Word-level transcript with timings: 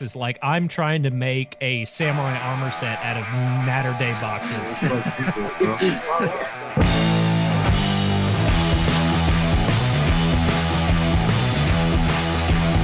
is 0.00 0.14
like 0.14 0.38
I'm 0.40 0.68
trying 0.68 1.02
to 1.02 1.10
make 1.10 1.56
a 1.60 1.84
samurai 1.84 2.38
armor 2.38 2.70
set 2.70 3.00
out 3.00 3.16
of 3.16 3.24
Natter 3.66 3.92
Day 3.98 4.12
boxes. 4.20 4.80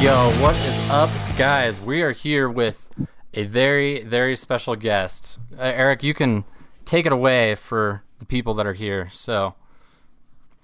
Yo, 0.03 0.31
what 0.43 0.57
is 0.57 0.91
up, 0.91 1.09
guys? 1.39 1.81
We 1.81 2.03
are 2.03 2.11
here 2.11 2.51
with 2.51 2.91
a 3.35 3.45
very, 3.45 4.03
very 4.03 4.35
special 4.35 4.75
guest. 4.75 5.39
Uh, 5.57 5.63
Eric, 5.63 6.03
you 6.03 6.13
can 6.13 6.43
take 6.85 7.07
it 7.07 7.13
away 7.13 7.55
for 7.55 8.03
the 8.19 8.27
people 8.27 8.53
that 8.55 8.67
are 8.67 8.73
here. 8.73 9.09
So, 9.11 9.55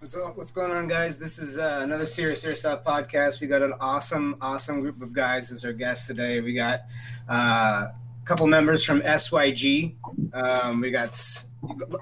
What's, 0.03 0.17
what's 0.35 0.51
going 0.51 0.73
on, 0.73 0.89
guys? 0.89 1.17
This 1.17 1.39
is 1.39 1.61
uh, 1.61 1.79
another 1.85 2.07
Serious 2.07 2.45
Airsoft 2.45 2.83
podcast. 2.83 3.41
We 3.41 3.47
got 3.47 3.63
an 3.63 3.73
awesome, 3.79 4.35
awesome 4.41 4.81
group 4.81 5.01
of 5.01 5.13
guys 5.13 5.53
as 5.53 5.65
our 5.65 5.73
guests 5.73 6.09
today. 6.09 6.41
We 6.41 6.55
got 6.55 6.81
uh, 7.29 7.87
a 7.87 8.25
couple 8.25 8.49
members 8.49 8.85
from 8.85 9.01
SYG. 9.03 9.95
Um, 10.35 10.81
we 10.81 10.91
got. 10.91 11.17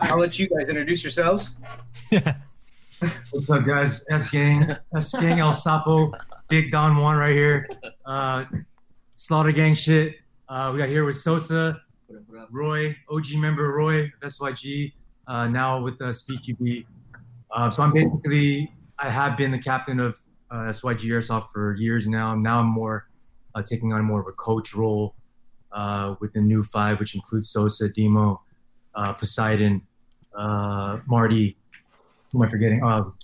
I'll 0.01 0.19
let 0.19 0.39
you 0.39 0.49
guys 0.49 0.71
introduce 0.71 1.05
yourselves. 1.05 1.55
Yeah. 2.11 2.37
What's 3.33 3.51
up, 3.51 3.67
guys? 3.67 4.07
S 4.09 4.31
Gang, 4.31 4.75
S 4.97 5.13
Gang 5.21 5.41
El 5.41 5.53
Sapo, 5.53 6.11
Big 6.49 6.71
Don 6.71 6.97
Juan 6.97 7.19
right 7.19 7.35
here. 7.35 7.69
Uh, 8.07 8.47
Slaughter 9.17 9.53
Gang 9.53 9.75
shit. 9.75 10.17
Uh, 10.49 10.71
we 10.73 10.79
got 10.79 10.89
here 10.89 11.05
with 11.05 11.17
Sosa, 11.17 11.83
Roy, 12.51 12.97
OG 13.11 13.35
member 13.35 13.71
Roy, 13.75 14.05
of 14.05 14.13
SYG, 14.23 14.95
uh, 15.27 15.49
now 15.49 15.83
with 15.83 16.01
uh, 16.01 16.07
SpeedQB. 16.07 16.87
Uh, 17.53 17.69
so 17.71 17.83
I'm 17.83 17.93
basically, 17.93 18.71
I 18.99 19.11
have 19.11 19.37
been 19.37 19.51
the 19.51 19.59
captain 19.59 19.99
of 20.01 20.19
uh, 20.51 20.69
SYG 20.69 21.07
Airsoft 21.11 21.51
for 21.53 21.75
years 21.77 22.07
now. 22.09 22.35
Now 22.35 22.61
I'm 22.61 22.67
more 22.67 23.09
uh, 23.55 23.63
taking 23.63 23.93
on 23.93 24.05
more 24.05 24.21
of 24.21 24.27
a 24.27 24.33
coach 24.33 24.75
role 24.75 25.15
uh, 25.73 26.15
with 26.21 26.33
the 26.33 26.41
new 26.41 26.63
five, 26.63 26.99
which 27.01 27.15
includes 27.15 27.49
Sosa, 27.51 27.89
Demo, 27.89 28.43
uh, 28.95 29.13
Poseidon, 29.13 29.83
uh, 30.37 30.99
Marty, 31.07 31.57
who 32.33 32.41
am 32.43 32.49
I 32.49 32.51
forgetting? 32.51 32.83
Oh, 32.85 33.15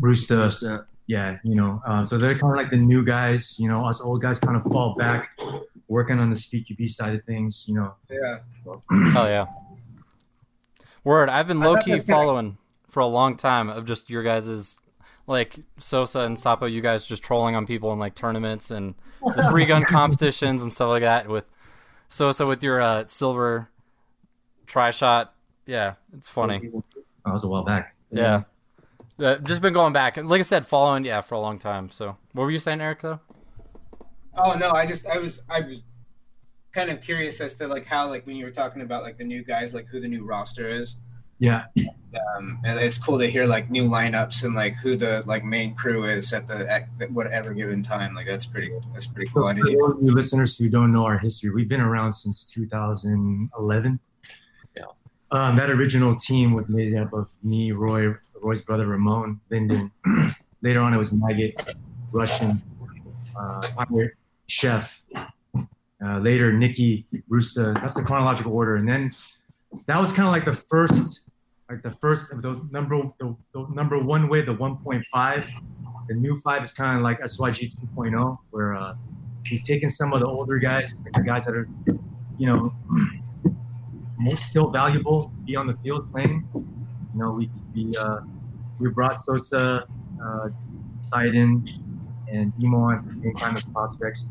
Rooster. 0.00 0.86
Yeah, 1.08 1.38
you 1.44 1.56
know, 1.56 1.82
uh, 1.84 2.04
so 2.04 2.16
they're 2.16 2.38
kind 2.38 2.52
of 2.52 2.56
like 2.56 2.70
the 2.70 2.76
new 2.76 3.04
guys. 3.04 3.58
You 3.58 3.68
know, 3.68 3.84
us 3.84 4.00
old 4.00 4.22
guys 4.22 4.38
kind 4.38 4.56
of 4.56 4.62
fall 4.72 4.94
back, 4.94 5.36
working 5.88 6.18
on 6.20 6.30
the 6.30 6.36
SpeedQB 6.36 6.88
side 6.88 7.14
of 7.16 7.24
things. 7.24 7.64
You 7.68 7.74
know, 7.74 7.94
Yeah. 8.08 8.38
oh 8.66 9.26
yeah. 9.26 9.46
Word, 11.04 11.28
I've 11.28 11.48
been 11.48 11.58
low 11.60 11.74
key 11.76 11.90
that's 11.92 12.04
kinda- 12.04 12.12
following 12.12 12.58
for 12.92 13.00
a 13.00 13.06
long 13.06 13.36
time 13.36 13.70
of 13.70 13.86
just 13.86 14.10
your 14.10 14.22
guys's 14.22 14.78
like 15.26 15.60
Sosa 15.78 16.20
and 16.20 16.36
Sapo, 16.36 16.70
you 16.70 16.82
guys 16.82 17.06
just 17.06 17.22
trolling 17.22 17.56
on 17.56 17.64
people 17.66 17.90
in 17.94 17.98
like 17.98 18.14
tournaments 18.14 18.70
and 18.70 18.94
the 19.34 19.48
three 19.48 19.64
gun 19.64 19.82
competitions 19.88 20.62
and 20.62 20.70
stuff 20.70 20.90
like 20.90 21.00
that 21.00 21.26
with 21.26 21.50
Sosa 22.08 22.44
with 22.44 22.62
your 22.62 22.82
uh, 22.82 23.04
silver 23.06 23.70
try 24.66 24.90
shot. 24.90 25.32
Yeah, 25.64 25.94
it's 26.14 26.28
funny. 26.28 26.58
that 26.58 27.32
was 27.32 27.42
a 27.44 27.48
while 27.48 27.64
back. 27.64 27.94
Yeah. 28.10 28.42
Uh, 29.18 29.36
just 29.36 29.62
been 29.62 29.72
going 29.72 29.94
back. 29.94 30.18
Like 30.18 30.40
I 30.40 30.42
said, 30.42 30.66
following, 30.66 31.06
yeah, 31.06 31.22
for 31.22 31.34
a 31.34 31.40
long 31.40 31.58
time. 31.58 31.88
So, 31.88 32.18
what 32.32 32.44
were 32.44 32.50
you 32.50 32.58
saying, 32.58 32.82
Eric, 32.82 33.00
though? 33.00 33.20
Oh 34.36 34.58
no, 34.60 34.72
I 34.72 34.84
just 34.84 35.06
I 35.06 35.16
was 35.16 35.44
I 35.48 35.60
was 35.60 35.82
kind 36.72 36.90
of 36.90 37.00
curious 37.00 37.40
as 37.40 37.54
to 37.54 37.68
like 37.68 37.86
how 37.86 38.10
like 38.10 38.26
when 38.26 38.36
you 38.36 38.44
were 38.44 38.50
talking 38.50 38.82
about 38.82 39.02
like 39.02 39.16
the 39.16 39.24
new 39.24 39.42
guys, 39.42 39.72
like 39.72 39.86
who 39.88 39.98
the 39.98 40.08
new 40.08 40.26
roster 40.26 40.68
is. 40.68 40.98
Yeah, 41.38 41.64
um, 42.36 42.60
and 42.64 42.78
it's 42.78 42.98
cool 42.98 43.18
to 43.18 43.26
hear 43.26 43.46
like 43.46 43.70
new 43.70 43.88
lineups 43.88 44.44
and 44.44 44.54
like 44.54 44.76
who 44.76 44.96
the 44.96 45.22
like 45.26 45.44
main 45.44 45.74
crew 45.74 46.04
is 46.04 46.32
at 46.32 46.46
the 46.46 46.70
at 46.70 47.10
whatever 47.10 47.52
given 47.52 47.82
time. 47.82 48.14
Like 48.14 48.26
that's 48.26 48.46
pretty 48.46 48.70
that's 48.92 49.06
pretty 49.06 49.30
cool. 49.32 49.46
I 49.46 49.54
For 49.54 49.64
didn't, 49.64 49.82
of 49.82 50.02
you 50.02 50.14
listeners 50.14 50.56
who 50.56 50.68
don't 50.68 50.92
know 50.92 51.04
our 51.04 51.18
history, 51.18 51.50
we've 51.50 51.68
been 51.68 51.80
around 51.80 52.12
since 52.12 52.52
2011. 52.52 53.98
Yeah. 54.76 54.84
Um, 55.30 55.56
that 55.56 55.70
original 55.70 56.14
team 56.14 56.52
was 56.52 56.68
made 56.68 56.94
up 56.94 57.12
of 57.12 57.28
me, 57.42 57.72
Roy, 57.72 58.14
Roy's 58.40 58.62
brother 58.62 58.86
Ramon, 58.86 59.40
Linden. 59.50 59.90
Later 60.62 60.80
on, 60.80 60.94
it 60.94 60.98
was 60.98 61.12
Maggot, 61.12 61.60
Russian, 62.12 62.62
uh, 63.36 63.62
Pirate, 63.74 64.12
Chef. 64.46 65.02
Uh, 66.04 66.18
later, 66.18 66.52
Nikki, 66.52 67.06
Rooster. 67.28 67.74
That's 67.74 67.94
the 67.94 68.02
chronological 68.02 68.52
order. 68.52 68.76
And 68.76 68.88
then 68.88 69.12
that 69.86 70.00
was 70.00 70.12
kind 70.12 70.26
of 70.26 70.32
like 70.32 70.44
the 70.44 70.54
first, 70.68 71.21
like 71.72 71.82
the 71.82 71.90
first 71.90 72.32
of 72.32 72.42
the 72.42 72.60
number, 72.70 73.00
the, 73.18 73.34
the 73.54 73.66
number 73.72 73.98
one 73.98 74.28
way, 74.28 74.42
the 74.42 74.54
1.5. 74.54 75.50
The 76.08 76.14
new 76.14 76.38
five 76.40 76.62
is 76.62 76.72
kind 76.72 76.98
of 76.98 77.02
like 77.02 77.20
SYG 77.20 77.74
2.0, 77.96 78.36
where 78.50 78.74
uh, 78.74 78.94
we've 79.50 79.64
taken 79.64 79.88
some 79.88 80.12
of 80.12 80.20
the 80.20 80.26
older 80.26 80.58
guys, 80.58 81.00
like 81.02 81.14
the 81.14 81.22
guys 81.22 81.46
that 81.46 81.54
are, 81.54 81.66
you 82.38 82.46
know, 82.46 82.74
most 84.18 84.50
still 84.50 84.68
valuable 84.68 85.24
to 85.24 85.30
be 85.46 85.56
on 85.56 85.64
the 85.64 85.74
field 85.82 86.12
playing. 86.12 86.46
You 86.54 86.66
know, 87.14 87.30
we 87.30 87.50
we 87.74 87.90
uh, 87.98 88.18
we 88.78 88.90
brought 88.90 89.16
Sosa, 89.16 89.86
uh, 90.22 90.48
Sidon, 91.00 91.64
and 92.30 92.52
Demo 92.58 92.80
on 92.80 92.98
at 92.98 93.08
the 93.08 93.14
same 93.14 93.34
time 93.34 93.56
as 93.56 93.64
prospects, 93.64 94.26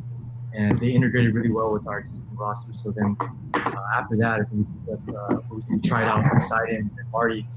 and 0.54 0.80
they 0.80 0.90
integrated 0.90 1.34
really 1.34 1.52
well 1.52 1.72
with 1.72 1.88
our 1.88 2.00
existing 2.00 2.36
roster. 2.36 2.74
So 2.74 2.92
then 2.92 3.16
uh, 3.54 3.84
after 3.96 4.18
that, 4.18 4.42
I 4.42 4.44
think 4.44 4.68
we, 4.88 5.16
uh, 5.16 5.38
we 5.70 5.80
tried 5.80 6.06
out 6.06 6.42
Sidon 6.42 6.92
and 6.98 7.12
Marty, 7.12 7.48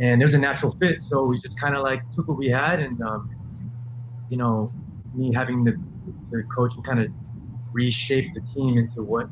and 0.00 0.20
it 0.20 0.24
was 0.24 0.34
a 0.34 0.38
natural 0.38 0.72
fit. 0.72 1.00
So 1.00 1.24
we 1.24 1.40
just 1.40 1.58
kind 1.60 1.76
of 1.76 1.82
like 1.82 2.02
took 2.12 2.28
what 2.28 2.36
we 2.36 2.48
had, 2.48 2.80
and 2.80 3.00
um, 3.02 3.30
you 4.28 4.36
know, 4.36 4.72
me 5.14 5.32
having 5.32 5.64
the 5.64 5.78
to 6.30 6.42
coach 6.44 6.74
and 6.74 6.84
kind 6.84 7.00
of 7.00 7.08
reshape 7.72 8.32
the 8.34 8.40
team 8.40 8.78
into 8.78 9.02
what 9.02 9.28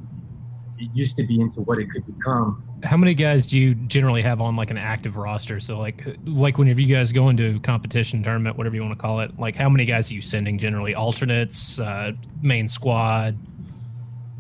it 0.78 0.90
used 0.92 1.16
to 1.16 1.26
be 1.26 1.40
into 1.40 1.60
what 1.62 1.78
it 1.78 1.90
could 1.90 2.04
become. 2.06 2.63
How 2.84 2.98
many 2.98 3.14
guys 3.14 3.46
do 3.46 3.58
you 3.58 3.74
generally 3.74 4.20
have 4.20 4.42
on 4.42 4.56
like 4.56 4.70
an 4.70 4.76
active 4.76 5.16
roster? 5.16 5.58
So 5.58 5.78
like 5.78 6.04
like 6.26 6.58
whenever 6.58 6.80
you 6.82 6.94
guys 6.94 7.12
go 7.12 7.30
into 7.30 7.58
competition 7.60 8.22
tournament, 8.22 8.58
whatever 8.58 8.76
you 8.76 8.82
want 8.82 8.92
to 8.92 9.00
call 9.00 9.20
it, 9.20 9.38
like 9.38 9.56
how 9.56 9.70
many 9.70 9.86
guys 9.86 10.10
are 10.10 10.14
you 10.14 10.20
sending 10.20 10.58
generally? 10.58 10.94
Alternates, 10.94 11.80
uh, 11.80 12.12
main 12.42 12.68
squad. 12.68 13.38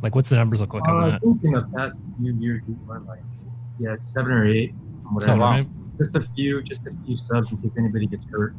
Like 0.02 0.14
what's 0.14 0.28
the 0.28 0.36
numbers 0.36 0.60
look 0.60 0.74
like 0.74 0.86
Uh, 0.86 0.92
on 0.92 1.04
I 1.04 1.10
that? 1.12 1.22
think 1.22 1.42
in 1.42 1.52
the 1.52 1.62
past 1.74 1.98
few 2.20 2.34
years 2.34 2.62
we've 2.68 2.76
run 2.86 3.06
like 3.06 3.22
yeah 3.80 3.96
seven 4.02 4.32
or 4.32 4.46
eight, 4.46 4.74
whatever. 5.10 5.38
right? 5.40 5.66
Just 5.96 6.14
a 6.14 6.20
few, 6.20 6.62
just 6.62 6.86
a 6.86 6.90
few 7.06 7.16
subs 7.16 7.50
in 7.50 7.58
case 7.58 7.70
anybody 7.78 8.06
gets 8.06 8.24
hurt, 8.24 8.54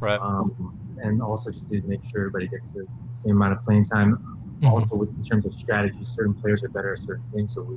Right. 0.00 0.18
um, 0.20 0.76
and 1.02 1.22
also 1.22 1.50
just 1.52 1.68
to 1.70 1.80
make 1.82 2.00
sure 2.06 2.22
everybody 2.22 2.48
gets 2.48 2.72
the 2.72 2.86
same 3.12 3.36
amount 3.36 3.52
of 3.52 3.62
playing 3.62 3.84
time. 3.84 4.16
Mhm. 4.62 4.70
Also, 4.70 4.96
with, 4.96 5.10
in 5.10 5.22
terms 5.22 5.44
of 5.44 5.54
strategy, 5.54 5.98
certain 6.04 6.32
players 6.34 6.64
are 6.64 6.68
better 6.70 6.92
at 6.92 6.98
certain 6.98 7.24
things, 7.32 7.52
so 7.54 7.62
we 7.62 7.76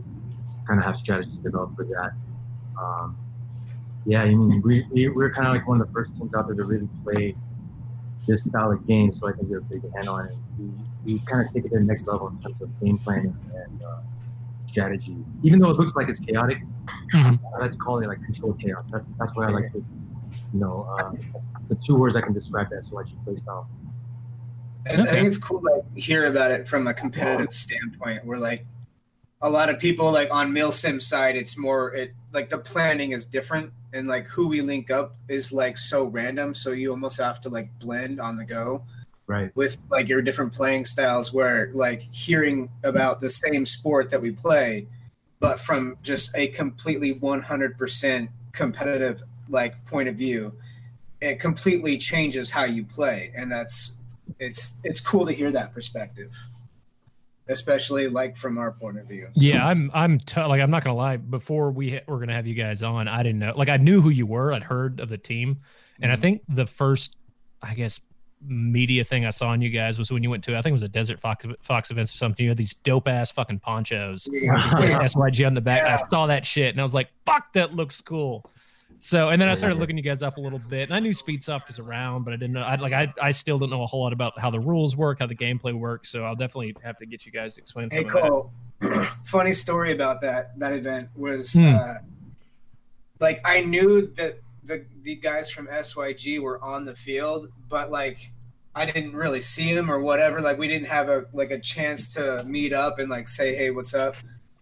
kind 0.67 0.79
of 0.79 0.85
have 0.85 0.97
strategies 0.97 1.39
developed 1.39 1.75
for 1.75 1.85
that. 1.85 2.11
Um, 2.79 3.17
yeah, 4.05 4.21
I 4.21 4.27
mean, 4.27 4.61
we, 4.63 4.85
we 4.91 5.09
we're 5.09 5.31
kind 5.31 5.47
of 5.47 5.53
like 5.53 5.67
one 5.67 5.81
of 5.81 5.87
the 5.87 5.93
first 5.93 6.15
teams 6.15 6.33
out 6.33 6.47
there 6.47 6.55
to 6.55 6.63
really 6.63 6.87
play 7.03 7.35
this 8.27 8.43
style 8.43 8.71
of 8.71 8.85
game, 8.87 9.13
so 9.13 9.27
I 9.27 9.33
think 9.33 9.49
we 9.49 9.55
have 9.55 9.63
a 9.63 9.65
big 9.65 9.81
handle 9.93 10.15
on 10.15 10.25
it. 10.27 10.35
We, 10.59 11.13
we 11.13 11.19
kind 11.25 11.45
of 11.47 11.53
take 11.53 11.65
it 11.65 11.69
to 11.69 11.75
the 11.79 11.83
next 11.83 12.07
level 12.07 12.27
in 12.27 12.41
terms 12.41 12.61
of 12.61 12.69
game 12.79 12.97
planning 12.97 13.35
and 13.55 13.83
uh, 13.83 13.99
strategy. 14.67 15.15
Even 15.43 15.59
though 15.59 15.69
it 15.69 15.77
looks 15.77 15.95
like 15.95 16.09
it's 16.09 16.19
chaotic, 16.19 16.59
Mhm. 17.13 17.39
I 17.55 17.59
like 17.59 17.71
to 17.71 17.77
call 17.77 17.99
it 17.99 18.07
like 18.07 18.23
controlled 18.23 18.59
chaos. 18.59 18.87
That's 18.91 19.07
that's 19.17 19.35
why 19.35 19.47
I 19.47 19.49
like 19.49 19.71
to, 19.71 19.77
you 20.53 20.59
know, 20.59 20.87
uh, 20.99 21.13
the 21.67 21.75
two 21.75 21.95
words 21.95 22.15
I 22.15 22.21
can 22.21 22.33
describe 22.33 22.69
that 22.69 22.83
SYG 22.83 23.23
play 23.23 23.35
style. 23.35 23.69
I, 24.87 24.93
I 25.01 25.05
think 25.05 25.27
it's 25.27 25.37
cool 25.37 25.61
to 25.61 25.65
like, 25.67 25.97
hear 25.97 26.27
about 26.27 26.51
it 26.51 26.67
from 26.67 26.87
a 26.87 26.93
competitive 26.93 27.53
standpoint. 27.53 28.25
Where 28.25 28.37
like 28.37 28.65
a 29.45 29.49
lot 29.49 29.69
of 29.69 29.77
people 29.77 30.11
like 30.11 30.33
on 30.33 30.51
Milsim 30.51 30.99
side, 30.99 31.35
it's 31.35 31.55
more 31.55 31.93
it 31.93 32.15
like 32.33 32.49
the 32.49 32.57
planning 32.57 33.11
is 33.11 33.25
different 33.25 33.71
and 33.93 34.07
like 34.07 34.25
who 34.25 34.47
we 34.47 34.61
link 34.61 34.89
up 34.89 35.13
is 35.29 35.53
like 35.53 35.77
so 35.77 36.05
random. 36.05 36.55
So 36.55 36.71
you 36.71 36.89
almost 36.89 37.21
have 37.21 37.39
to 37.41 37.49
like 37.49 37.69
blend 37.79 38.19
on 38.19 38.35
the 38.37 38.43
go. 38.43 38.83
Right. 39.27 39.55
with 39.55 39.77
like 39.89 40.07
your 40.07 40.21
different 40.21 40.53
playing 40.53 40.85
styles 40.85 41.33
where 41.33 41.71
like 41.73 41.99
hearing 42.01 42.69
about 42.83 43.19
the 43.21 43.29
same 43.31 43.65
sport 43.65 44.11
that 44.11 44.21
we 44.21 44.29
play 44.29 44.85
but 45.39 45.59
from 45.59 45.97
just 46.03 46.29
a 46.37 46.49
completely 46.49 47.15
100% 47.15 48.29
competitive 48.51 49.23
like 49.49 49.83
point 49.85 50.09
of 50.09 50.15
view 50.15 50.53
it 51.21 51.39
completely 51.39 51.97
changes 51.97 52.51
how 52.51 52.65
you 52.65 52.85
play 52.85 53.31
and 53.35 53.51
that's 53.51 53.97
it's 54.39 54.79
it's 54.83 55.01
cool 55.01 55.25
to 55.25 55.33
hear 55.33 55.51
that 55.51 55.73
perspective 55.73 56.31
especially 57.47 58.07
like 58.07 58.35
from 58.35 58.57
our 58.57 58.71
point 58.71 58.97
of 58.97 59.07
view 59.07 59.27
So 59.33 59.41
Yeah, 59.41 59.65
I'm 59.65 59.91
I'm 59.93 60.19
t- 60.19 60.41
like 60.41 60.61
I'm 60.61 60.71
not 60.71 60.83
gonna 60.83 60.95
lie. 60.95 61.17
Before 61.17 61.71
we 61.71 61.91
ha- 61.91 62.03
were 62.07 62.19
gonna 62.19 62.33
have 62.33 62.47
you 62.47 62.55
guys 62.55 62.83
on, 62.83 63.07
I 63.07 63.23
didn't 63.23 63.39
know. 63.39 63.53
Like 63.55 63.69
I 63.69 63.77
knew 63.77 64.01
who 64.01 64.09
you 64.09 64.25
were. 64.25 64.53
I'd 64.53 64.63
heard 64.63 64.99
of 64.99 65.09
the 65.09 65.17
team, 65.17 65.61
and 66.01 66.11
I 66.11 66.15
mm-hmm. 66.15 66.21
think 66.21 66.41
the 66.49 66.65
first, 66.65 67.17
I 67.61 67.73
guess, 67.73 68.01
media 68.47 69.03
thing 69.03 69.25
I 69.25 69.29
saw 69.29 69.49
on 69.49 69.61
you 69.61 69.69
guys 69.69 69.97
was 69.97 70.11
when 70.11 70.23
you 70.23 70.29
went 70.29 70.43
to 70.45 70.57
I 70.57 70.61
think 70.61 70.71
it 70.71 70.73
was 70.73 70.83
a 70.83 70.89
Desert 70.89 71.19
Fox 71.19 71.45
Fox 71.61 71.91
events 71.91 72.13
or 72.13 72.17
something. 72.17 72.43
You 72.43 72.49
had 72.49 72.57
these 72.57 72.73
dope 72.73 73.07
ass 73.07 73.31
fucking 73.31 73.59
ponchos, 73.59 74.27
Yeah. 74.31 74.55
SYG 75.01 75.45
on 75.45 75.53
the 75.53 75.61
back. 75.61 75.81
and 75.81 75.89
I 75.89 75.95
saw 75.97 76.27
that 76.27 76.45
shit, 76.45 76.73
and 76.73 76.79
I 76.79 76.83
was 76.83 76.93
like, 76.93 77.09
"Fuck, 77.25 77.53
that 77.53 77.75
looks 77.75 78.01
cool." 78.01 78.49
So 79.05 79.29
and 79.29 79.39
then 79.39 79.47
I 79.47 79.53
started 79.53 79.77
looking 79.77 79.97
you 79.97 80.01
guys 80.01 80.23
up 80.23 80.37
a 80.37 80.41
little 80.41 80.57
bit, 80.57 80.89
and 80.89 80.91
I 80.91 80.99
knew 80.99 81.11
Speedsoft 81.11 81.67
was 81.67 81.77
around, 81.77 82.23
but 82.23 82.33
I 82.33 82.37
didn't 82.37 82.53
know. 82.53 82.63
I 82.63 82.73
like 82.77 82.91
I 82.91 83.13
I 83.21 83.29
still 83.29 83.59
don't 83.59 83.69
know 83.69 83.83
a 83.83 83.85
whole 83.85 84.01
lot 84.01 84.13
about 84.13 84.39
how 84.39 84.49
the 84.49 84.59
rules 84.59 84.97
work, 84.97 85.19
how 85.19 85.27
the 85.27 85.35
gameplay 85.35 85.77
works. 85.77 86.09
So 86.09 86.25
I'll 86.25 86.35
definitely 86.35 86.75
have 86.83 86.97
to 86.97 87.05
get 87.05 87.23
you 87.23 87.31
guys 87.31 87.53
to 87.53 87.61
explain 87.61 87.89
Hey 87.91 87.97
some 87.97 88.05
of 88.07 88.13
that. 88.13 88.21
Cole, 88.23 88.51
funny 89.23 89.53
story 89.53 89.91
about 89.91 90.21
that 90.21 90.57
that 90.57 90.73
event 90.73 91.09
was 91.15 91.53
Hmm. 91.53 91.75
uh, 91.75 91.93
like 93.19 93.41
I 93.45 93.61
knew 93.61 94.07
that 94.15 94.39
the 94.63 94.83
the 95.03 95.13
guys 95.13 95.51
from 95.51 95.67
SYG 95.67 96.41
were 96.41 96.59
on 96.63 96.85
the 96.85 96.95
field, 96.95 97.49
but 97.69 97.91
like 97.91 98.31
I 98.73 98.87
didn't 98.87 99.15
really 99.15 99.39
see 99.39 99.75
them 99.75 99.91
or 99.91 100.01
whatever. 100.01 100.41
Like 100.41 100.57
we 100.57 100.67
didn't 100.67 100.87
have 100.87 101.09
a 101.09 101.25
like 101.31 101.51
a 101.51 101.59
chance 101.59 102.11
to 102.15 102.43
meet 102.45 102.73
up 102.73 102.97
and 102.97 103.11
like 103.11 103.27
say 103.27 103.53
hey 103.53 103.69
what's 103.69 103.93
up. 103.93 104.15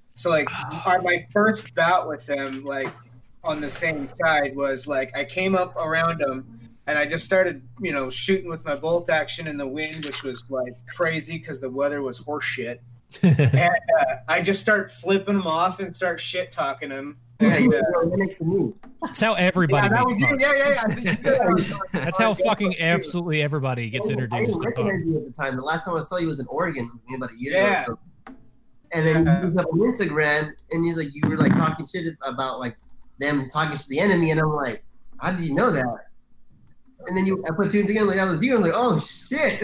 So 0.09 0.29
like 0.29 0.49
our, 0.85 1.01
my 1.01 1.25
first 1.31 1.73
bout 1.75 2.09
with 2.09 2.25
them 2.25 2.65
like 2.65 2.89
on 3.43 3.59
the 3.61 3.69
same 3.69 4.07
side 4.07 4.55
was 4.55 4.87
like 4.87 5.15
I 5.17 5.23
came 5.25 5.55
up 5.55 5.75
around 5.75 6.19
them 6.19 6.59
and 6.87 6.97
I 6.97 7.05
just 7.05 7.25
started 7.25 7.61
you 7.81 7.91
know 7.91 8.09
shooting 8.09 8.49
with 8.49 8.65
my 8.65 8.75
bolt 8.75 9.09
action 9.09 9.47
in 9.47 9.57
the 9.57 9.67
wind, 9.67 9.95
which 10.05 10.23
was 10.23 10.49
like 10.49 10.73
crazy 10.95 11.37
because 11.37 11.59
the 11.59 11.69
weather 11.69 12.01
was 12.01 12.17
horse 12.19 12.45
shit 12.45 12.81
and 13.23 13.39
uh, 13.39 14.15
I 14.27 14.41
just 14.41 14.61
start 14.61 14.89
flipping 14.89 15.35
them 15.35 15.45
off 15.47 15.79
and 15.79 15.95
start 15.95 16.19
shit 16.19 16.51
talking 16.51 16.89
them. 16.89 17.17
And, 17.39 17.73
uh, 17.73 17.81
were 17.93 18.09
right 18.09 18.17
next 18.19 18.37
to 18.37 18.43
me. 18.45 18.73
That's 19.01 19.19
how 19.19 19.33
everybody. 19.33 19.87
yeah, 19.87 19.93
that 19.93 20.07
makes 20.07 20.21
was 20.21 20.21
you. 20.21 20.37
Yeah, 20.39 20.53
yeah, 20.55 20.69
yeah. 20.69 20.83
I 20.83 20.87
think 20.93 21.07
you 21.07 21.13
did 21.15 21.23
that. 21.25 21.81
That's 21.91 22.17
how 22.17 22.33
fucking 22.35 22.79
absolutely 22.79 23.41
everybody 23.41 23.89
gets 23.89 24.07
I 24.09 24.13
introduced 24.13 24.61
didn't 24.61 24.75
to 24.75 24.81
punk. 24.83 25.05
you 25.05 25.17
at 25.17 25.25
the 25.25 25.31
time. 25.31 25.55
The 25.57 25.61
last 25.61 25.83
time 25.85 25.95
I 25.97 25.99
saw 25.99 26.17
you 26.17 26.27
was 26.27 26.39
in 26.39 26.45
Oregon, 26.47 26.89
maybe 27.07 27.17
about 27.17 27.31
a 27.31 27.37
year 27.37 27.53
Yeah. 27.53 27.83
ago. 27.83 27.99
So. 28.27 28.33
And 28.93 29.05
then 29.07 29.25
Yeah. 29.25 29.37
you 29.41 29.43
moved 29.47 29.59
up 29.59 29.65
on 29.73 29.79
Instagram, 29.79 30.51
and 30.71 30.85
you 30.85 30.95
like 30.95 31.09
you 31.13 31.21
were 31.27 31.35
like 31.37 31.53
talking 31.53 31.85
shit 31.85 32.15
about 32.25 32.59
like 32.59 32.77
them 33.19 33.47
talking 33.51 33.77
to 33.77 33.87
the 33.89 33.99
enemy, 33.99 34.31
and 34.31 34.39
I'm 34.39 34.53
like, 34.53 34.83
how 35.19 35.31
did 35.31 35.41
you 35.41 35.55
know 35.55 35.71
that? 35.71 35.85
And 37.07 37.17
then 37.17 37.25
you 37.25 37.43
I 37.49 37.53
put 37.55 37.69
two 37.71 37.79
and 37.79 37.87
together, 37.87 38.07
like 38.07 38.15
that 38.17 38.29
was 38.29 38.43
you. 38.43 38.55
I'm 38.55 38.61
like, 38.61 38.71
oh 38.73 38.99
shit. 38.99 39.61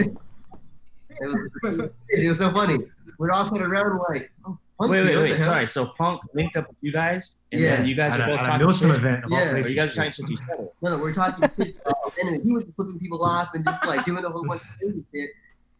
It 1.22 1.26
was, 1.62 1.90
it 2.08 2.28
was 2.28 2.38
so 2.38 2.50
funny. 2.52 2.78
We're 3.18 3.30
all 3.30 3.44
sitting 3.44 3.62
around 3.66 3.98
like, 4.08 4.30
oh, 4.46 4.58
Punk's 4.78 4.90
Wait, 4.92 5.06
here, 5.06 5.18
wait, 5.20 5.30
wait. 5.32 5.38
Sorry. 5.38 5.66
So 5.66 5.86
Punk 5.86 6.22
linked 6.32 6.56
up 6.56 6.66
with 6.68 6.78
you 6.80 6.90
guys, 6.92 7.36
and 7.52 7.60
Yeah. 7.60 7.76
then 7.76 7.86
you 7.86 7.94
guys 7.94 8.14
At 8.14 8.20
are 8.22 8.26
both 8.28 8.38
at 8.38 8.44
a 8.46 8.48
talking 8.48 8.66
Milsim 8.66 8.86
shit. 8.86 8.96
event 8.96 9.24
Yeah. 9.28 9.38
Or 9.46 9.50
places. 9.50 9.70
you 9.70 9.76
guys 9.76 9.92
are 9.92 9.96
talking 9.96 10.26
to 10.26 10.32
each 10.32 10.40
other. 10.50 10.68
No, 10.82 10.96
no, 10.96 10.98
we're 11.02 11.12
talking 11.12 11.48
shit 11.56 11.74
to. 11.74 12.40
He 12.42 12.52
was 12.52 12.64
just 12.64 12.76
flipping 12.76 12.98
people 12.98 13.22
off 13.22 13.50
and 13.54 13.64
just 13.64 13.86
like 13.86 14.04
doing 14.06 14.24
a 14.24 14.30
whole 14.30 14.44
bunch 14.46 14.62
of 14.62 14.68
crazy 14.78 15.04
shit. 15.14 15.30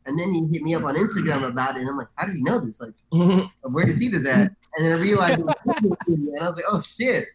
And 0.06 0.18
then 0.18 0.32
he 0.34 0.46
hit 0.52 0.62
me 0.62 0.74
up 0.74 0.84
on 0.84 0.96
Instagram 0.96 1.46
about 1.46 1.76
it, 1.76 1.80
and 1.80 1.88
I'm 1.88 1.96
like, 1.96 2.08
how 2.16 2.26
did 2.26 2.34
he 2.34 2.42
know 2.42 2.58
this? 2.58 2.80
Like, 2.80 2.92
where 3.62 3.84
did 3.86 3.92
he 3.94 3.98
see 3.98 4.08
this 4.08 4.26
at? 4.28 4.52
And 4.76 4.86
then 4.86 4.98
I 4.98 5.00
realized 5.00 5.40
it 5.40 5.44
was 5.46 5.54
him, 6.06 6.28
and 6.28 6.38
I 6.40 6.48
was 6.48 6.56
like, 6.56 6.66
oh 6.68 6.80
shit. 6.80 7.28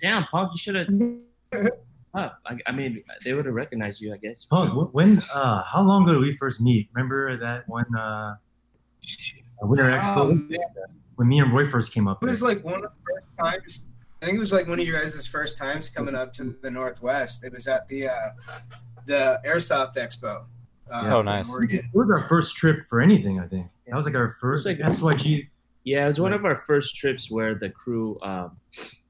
Damn, 0.00 0.24
Punk, 0.24 0.52
you 0.52 0.58
should 0.58 0.74
have. 0.76 0.88
Up. 2.14 2.40
I, 2.46 2.58
I 2.66 2.72
mean, 2.72 3.02
they 3.24 3.34
would 3.34 3.44
have 3.46 3.54
recognized 3.54 4.00
you, 4.00 4.14
I 4.14 4.18
guess. 4.18 4.44
Punk, 4.44 4.92
when, 4.94 5.18
uh, 5.34 5.64
how 5.64 5.82
long 5.82 6.04
ago 6.04 6.12
did 6.12 6.22
we 6.22 6.32
first 6.36 6.60
meet? 6.60 6.88
Remember 6.94 7.36
that 7.36 7.68
one, 7.68 7.92
uh, 7.96 8.36
Winter 9.62 9.84
Expo? 9.84 10.16
Oh, 10.16 10.34
man. 10.34 10.58
when 11.16 11.28
me 11.28 11.40
and 11.40 11.52
Roy 11.52 11.66
first 11.66 11.92
came 11.92 12.06
up 12.06 12.22
It 12.22 12.26
was 12.26 12.42
like 12.42 12.64
one 12.64 12.76
of 12.76 12.82
the 12.82 12.90
first 13.04 13.30
times. 13.38 13.88
I 14.22 14.26
think 14.26 14.36
it 14.36 14.40
was 14.40 14.52
like 14.52 14.68
one 14.68 14.78
of 14.80 14.86
your 14.86 14.98
guys' 14.98 15.26
first 15.26 15.58
times 15.58 15.90
coming 15.90 16.14
up 16.14 16.32
to 16.34 16.56
the 16.62 16.70
Northwest. 16.70 17.44
It 17.44 17.52
was 17.52 17.66
at 17.66 17.86
the 17.88 18.08
uh, 18.08 18.12
the 19.06 19.40
Airsoft 19.46 19.96
Expo. 19.96 20.44
Uh, 20.90 21.04
Oh, 21.08 21.22
nice. 21.22 21.50
Oregon. 21.52 21.78
It 21.80 21.96
was 21.96 22.08
our 22.10 22.26
first 22.28 22.56
trip 22.56 22.88
for 22.88 23.00
anything, 23.00 23.40
I 23.40 23.46
think. 23.46 23.66
That 23.86 23.96
was 23.96 24.06
like 24.06 24.14
our 24.14 24.36
first 24.40 24.66
It 24.66 24.78
like, 24.80 24.86
was 24.86 25.00
SYG. 25.02 25.48
Yeah, 25.84 26.04
it 26.04 26.06
was 26.06 26.20
one 26.20 26.32
of 26.32 26.44
our 26.44 26.56
first 26.56 26.96
trips 26.96 27.30
where 27.30 27.54
the 27.54 27.68
crew 27.68 28.18
um, 28.22 28.56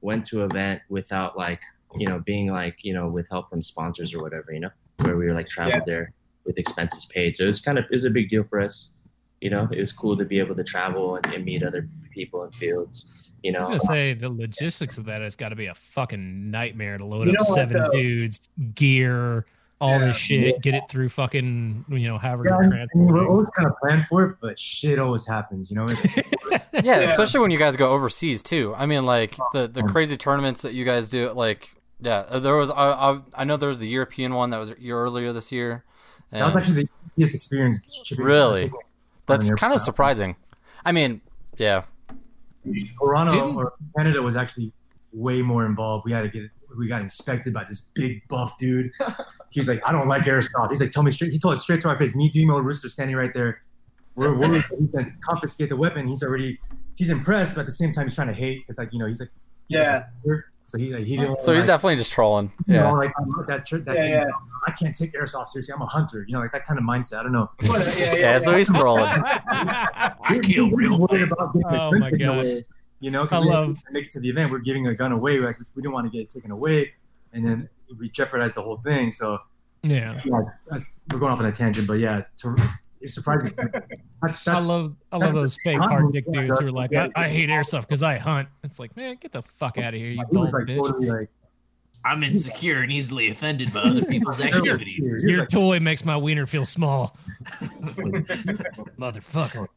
went 0.01 0.25
to 0.25 0.43
event 0.43 0.81
without 0.89 1.37
like, 1.37 1.61
you 1.95 2.07
know, 2.07 2.19
being 2.19 2.51
like, 2.51 2.83
you 2.83 2.93
know, 2.93 3.07
with 3.07 3.29
help 3.29 3.49
from 3.49 3.61
sponsors 3.61 4.13
or 4.13 4.21
whatever, 4.21 4.51
you 4.51 4.59
know, 4.59 4.69
where 4.97 5.15
we 5.15 5.25
were 5.25 5.33
like 5.33 5.47
traveled 5.47 5.83
there 5.85 6.11
with 6.45 6.57
expenses 6.57 7.05
paid. 7.05 7.35
So 7.35 7.43
it 7.43 7.47
was 7.47 7.61
kind 7.61 7.77
of 7.77 7.85
it 7.85 7.91
was 7.91 8.03
a 8.03 8.09
big 8.09 8.29
deal 8.29 8.43
for 8.43 8.59
us. 8.59 8.91
You 9.41 9.49
know, 9.49 9.67
it 9.71 9.79
was 9.79 9.91
cool 9.91 10.17
to 10.17 10.25
be 10.25 10.39
able 10.39 10.55
to 10.55 10.63
travel 10.63 11.15
and, 11.15 11.25
and 11.33 11.45
meet 11.45 11.63
other 11.63 11.87
people 12.11 12.43
in 12.43 12.51
fields. 12.51 13.31
You 13.43 13.51
know, 13.51 13.59
I 13.59 13.61
was 13.61 13.69
gonna 13.69 13.79
say 13.81 14.13
the 14.13 14.29
logistics 14.29 14.97
of 14.97 15.05
that 15.05 15.21
has 15.21 15.35
got 15.35 15.49
to 15.49 15.55
be 15.55 15.67
a 15.67 15.75
fucking 15.75 16.49
nightmare 16.51 16.97
to 16.97 17.05
load 17.05 17.27
You 17.27 17.33
up 17.33 17.39
know 17.39 17.45
what, 17.49 17.55
seven 17.55 17.91
dudes, 17.91 18.49
gear, 18.73 19.45
all 19.81 19.89
Yeah. 19.99 20.07
this 20.07 20.17
shit, 20.17 20.61
get 20.61 20.73
it 20.75 20.83
through 20.89 21.09
fucking 21.09 21.85
you 21.89 22.07
know 22.07 22.17
however 22.17 22.45
Yeah, 22.49 22.59
you're 22.63 22.73
I 22.81 22.85
mean, 22.95 23.07
we're 23.07 23.27
always 23.27 23.49
kind 23.51 23.67
of 23.69 23.75
planned 23.79 24.05
for 24.07 24.23
it, 24.23 24.37
but 24.41 24.57
shit 24.59 24.99
always 24.99 25.27
happens, 25.27 25.69
you 25.69 25.75
know? 25.77 25.85
Yeah, 26.51 26.61
Yeah. 26.83 26.97
especially 27.01 27.39
when 27.39 27.51
you 27.51 27.57
guys 27.57 27.75
go 27.77 27.91
overseas 27.91 28.41
too. 28.43 28.73
I 28.77 28.85
mean, 28.85 29.05
like 29.05 29.35
the 29.53 29.67
the 29.67 29.81
Um, 29.81 29.89
crazy 29.89 30.17
tournaments 30.17 30.61
that 30.63 30.73
you 30.73 30.83
guys 30.85 31.07
do. 31.09 31.31
Like, 31.31 31.73
yeah, 32.01 32.25
uh, 32.29 32.39
there 32.39 32.55
was. 32.57 32.69
I, 32.69 32.75
I, 32.91 33.19
I 33.33 33.43
know 33.45 33.55
there 33.57 33.69
was 33.69 33.79
the 33.79 33.87
European 33.87 34.33
one 34.33 34.49
that 34.49 34.57
was 34.59 34.73
earlier 34.85 35.31
this 35.31 35.51
year. 35.53 35.83
that 36.31 36.43
was 36.45 36.55
actually 36.55 36.83
the 36.83 36.89
easiest 37.17 37.35
experience. 37.35 37.77
Really? 38.17 38.71
that's 39.25 39.49
kind 39.55 39.73
of 39.73 39.79
surprising. 39.79 40.35
I 40.83 40.91
mean, 40.91 41.21
yeah, 41.57 41.83
Toronto 42.99 43.31
Didn't- 43.31 43.55
or 43.55 43.73
Canada 43.97 44.21
was 44.21 44.35
actually 44.35 44.71
way 45.13 45.41
more 45.41 45.65
involved. 45.65 46.05
We 46.05 46.11
had 46.11 46.21
to 46.21 46.29
get 46.29 46.49
we 46.77 46.87
got 46.87 47.01
inspected 47.01 47.53
by 47.53 47.63
this 47.63 47.89
big 47.93 48.27
buff 48.27 48.57
dude. 48.57 48.91
He's 49.49 49.67
like, 49.69 49.81
I 49.87 49.91
don't 49.91 50.07
like 50.07 50.23
airsoft. 50.23 50.69
He's 50.69 50.81
like, 50.81 50.91
tell 50.91 51.03
me 51.03 51.11
straight. 51.11 51.31
He 51.31 51.39
told 51.39 51.53
us 51.53 51.61
straight 51.63 51.81
to 51.81 51.87
my 51.87 51.97
face. 51.97 52.15
Me, 52.15 52.29
Demo, 52.29 52.59
Rooster 52.59 52.89
standing 52.89 53.15
right 53.15 53.33
there. 53.33 53.61
We're 54.15 54.31
worried 54.33 54.63
that 54.69 54.77
he's 54.79 54.89
gonna 54.89 55.11
confiscate 55.21 55.69
the 55.69 55.75
weapon. 55.75 56.07
He's 56.07 56.23
already 56.23 56.59
he's 56.95 57.09
impressed, 57.09 57.55
but 57.55 57.61
at 57.61 57.65
the 57.65 57.71
same 57.73 57.91
time 57.91 58.05
he's 58.05 58.15
trying 58.15 58.27
to 58.27 58.33
hate 58.33 58.61
because 58.61 58.77
like 58.77 58.93
you 58.93 58.99
know 58.99 59.07
he's 59.07 59.19
like 59.19 59.29
he's 59.67 59.77
Yeah. 59.79 60.05
like, 60.25 60.37
so 60.67 60.77
he 60.77 60.93
like 60.93 61.03
he 61.03 61.17
didn't 61.17 61.41
so 61.41 61.53
he's 61.53 61.63
like, 61.63 61.67
definitely 61.67 61.97
just 61.97 62.13
trolling. 62.13 62.51
you 62.65 62.75
know, 62.75 62.93
like 62.93 63.11
I'm 63.19 63.29
that 63.47 63.65
trick 63.65 63.83
that 63.85 63.95
Yeah, 63.97 64.07
yeah. 64.07 64.25
I 64.67 64.71
can't 64.71 64.95
take 64.97 65.11
airsoft 65.13 65.47
seriously. 65.49 65.73
I'm 65.75 65.81
a 65.81 65.85
hunter. 65.85 66.23
You 66.27 66.33
know, 66.33 66.39
like 66.39 66.53
that 66.53 66.65
kind 66.65 66.79
of 66.79 66.85
mindset. 66.85 67.19
I 67.19 67.23
don't 67.23 67.33
know. 67.33 67.49
What 67.65 67.95
yeah, 67.99 68.05
yeah, 68.05 68.19
yeah. 68.19 68.37
So 68.39 68.55
he's 68.55 68.71
trolling. 68.71 69.03
I 69.05 70.39
kill 70.41 70.71
real 70.71 70.97
worried 70.99 71.29
about 71.31 71.51
Oh 71.65 71.91
my 71.99 72.09
taken 72.09 72.25
God. 72.27 72.63
Away, 73.05 73.11
You 73.11 73.11
know, 73.11 73.27
'cause 73.27 73.45
I 73.45 73.47
we 73.47 73.53
love- 73.53 73.83
make 73.91 74.05
it 74.05 74.11
to 74.11 74.19
the 74.19 74.29
event. 74.29 74.51
We're 74.51 74.59
giving 74.59 74.87
a 74.87 74.93
gun 74.95 75.11
away. 75.11 75.39
Like 75.39 75.57
we 75.75 75.81
didn't 75.81 75.93
want 75.93 76.05
to 76.05 76.11
get 76.11 76.21
it 76.23 76.29
taken 76.29 76.51
away, 76.51 76.93
and 77.33 77.45
then 77.45 77.69
we 77.99 78.09
jeopardized 78.09 78.55
the 78.55 78.61
whole 78.61 78.77
thing. 78.77 79.11
So 79.11 79.39
Yeah, 79.83 80.13
yeah, 80.25 80.41
that's, 80.67 80.99
we're 81.11 81.19
going 81.19 81.31
off 81.31 81.39
on 81.39 81.45
a 81.45 81.51
tangent, 81.51 81.87
but 81.87 81.99
yeah, 81.99 82.23
to, 82.37 82.55
it's 83.01 83.13
surprising. 83.13 83.53
That's, 84.21 84.47
I 84.47 84.59
love 84.59 84.95
I 85.11 85.19
that's 85.19 85.33
love 85.35 85.43
those 85.43 85.57
fake 85.63 85.77
hard 85.77 86.05
move, 86.05 86.13
dick 86.13 86.25
yeah, 86.33 86.41
dudes 86.41 86.59
who 86.59 86.65
are 86.67 86.71
like, 86.71 86.89
yeah. 86.89 87.09
I, 87.15 87.25
I 87.25 87.27
hate 87.29 87.49
airsoft 87.49 87.81
because 87.81 88.01
I 88.01 88.17
hunt. 88.17 88.49
It's 88.63 88.79
like, 88.79 88.97
man, 88.97 89.17
get 89.21 89.31
the 89.33 89.43
fuck 89.43 89.77
out 89.77 89.93
of 89.93 89.99
here, 89.99 90.09
you 90.09 90.17
he 90.17 90.23
bald 90.35 90.51
like 90.51 90.63
bitch. 90.63 90.77
totally 90.83 91.09
like 91.11 91.29
I'm 92.03 92.23
insecure 92.23 92.81
and 92.81 92.91
easily 92.91 93.29
offended 93.29 93.71
by 93.71 93.81
other 93.81 94.03
people's 94.03 94.41
activities. 94.45 95.23
Your 95.27 95.41
like, 95.41 95.49
toy 95.49 95.79
makes 95.79 96.03
my 96.05 96.17
wiener 96.17 96.47
feel 96.47 96.65
small. 96.65 97.15
Motherfucker. 98.97 99.67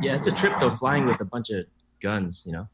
yeah, 0.00 0.14
it's 0.14 0.26
a 0.26 0.32
trip 0.32 0.54
though, 0.60 0.74
flying 0.74 1.04
with 1.06 1.20
a 1.20 1.24
bunch 1.26 1.50
of 1.50 1.66
guns, 2.02 2.42
you 2.46 2.52
know, 2.52 2.68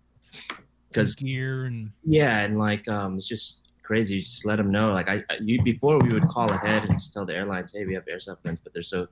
because 0.91 1.15
gear 1.15 1.65
and 1.67 1.91
Yeah, 2.05 2.41
and 2.41 2.59
like 2.59 2.87
um, 2.89 3.17
it's 3.17 3.29
just 3.29 3.69
crazy. 3.83 4.17
You 4.17 4.23
just 4.23 4.45
let 4.47 4.57
them 4.57 4.71
know. 4.71 4.93
Like 4.93 5.09
I, 5.09 5.23
I- 5.31 5.39
you 5.41 5.63
before 5.63 5.99
we 5.99 6.13
would 6.13 6.29
call 6.29 6.51
ahead 6.51 6.83
and 6.85 6.93
just 6.95 7.13
tell 7.13 7.25
the 7.27 7.35
airlines, 7.35 7.73
hey, 7.75 7.85
we 7.87 7.95
have 7.95 8.05
airsoft 8.07 8.43
guns, 8.45 8.59
but 8.59 8.73
they're 8.73 8.83
so 8.83 9.07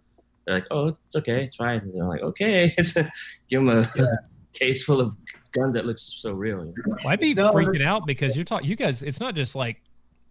they're 0.47 0.55
like, 0.57 0.67
oh, 0.71 0.97
it's 1.07 1.17
okay, 1.17 1.45
it's 1.45 1.57
fine. 1.57 1.81
And 1.81 1.95
they're 1.95 2.07
like, 2.09 2.23
okay, 2.23 2.75
give 3.49 3.61
them 3.65 3.69
a 3.69 3.91
case 4.53 4.85
full 4.85 5.01
of 5.01 5.17
guns 5.53 5.75
that 5.75 5.87
looks 5.87 6.17
so 6.19 6.33
real. 6.33 6.59
You 6.65 6.75
know? 6.87 6.97
Well, 7.05 7.09
I'd 7.09 7.21
be 7.21 7.35
No, 7.35 7.53
freaking 7.53 7.85
out 7.85 8.07
because 8.07 8.37
you're 8.37 8.45
talking. 8.45 8.69
You 8.69 8.77
guys, 8.77 9.03
it's 9.03 9.21
not 9.21 9.35
just 9.35 9.55
like 9.57 9.83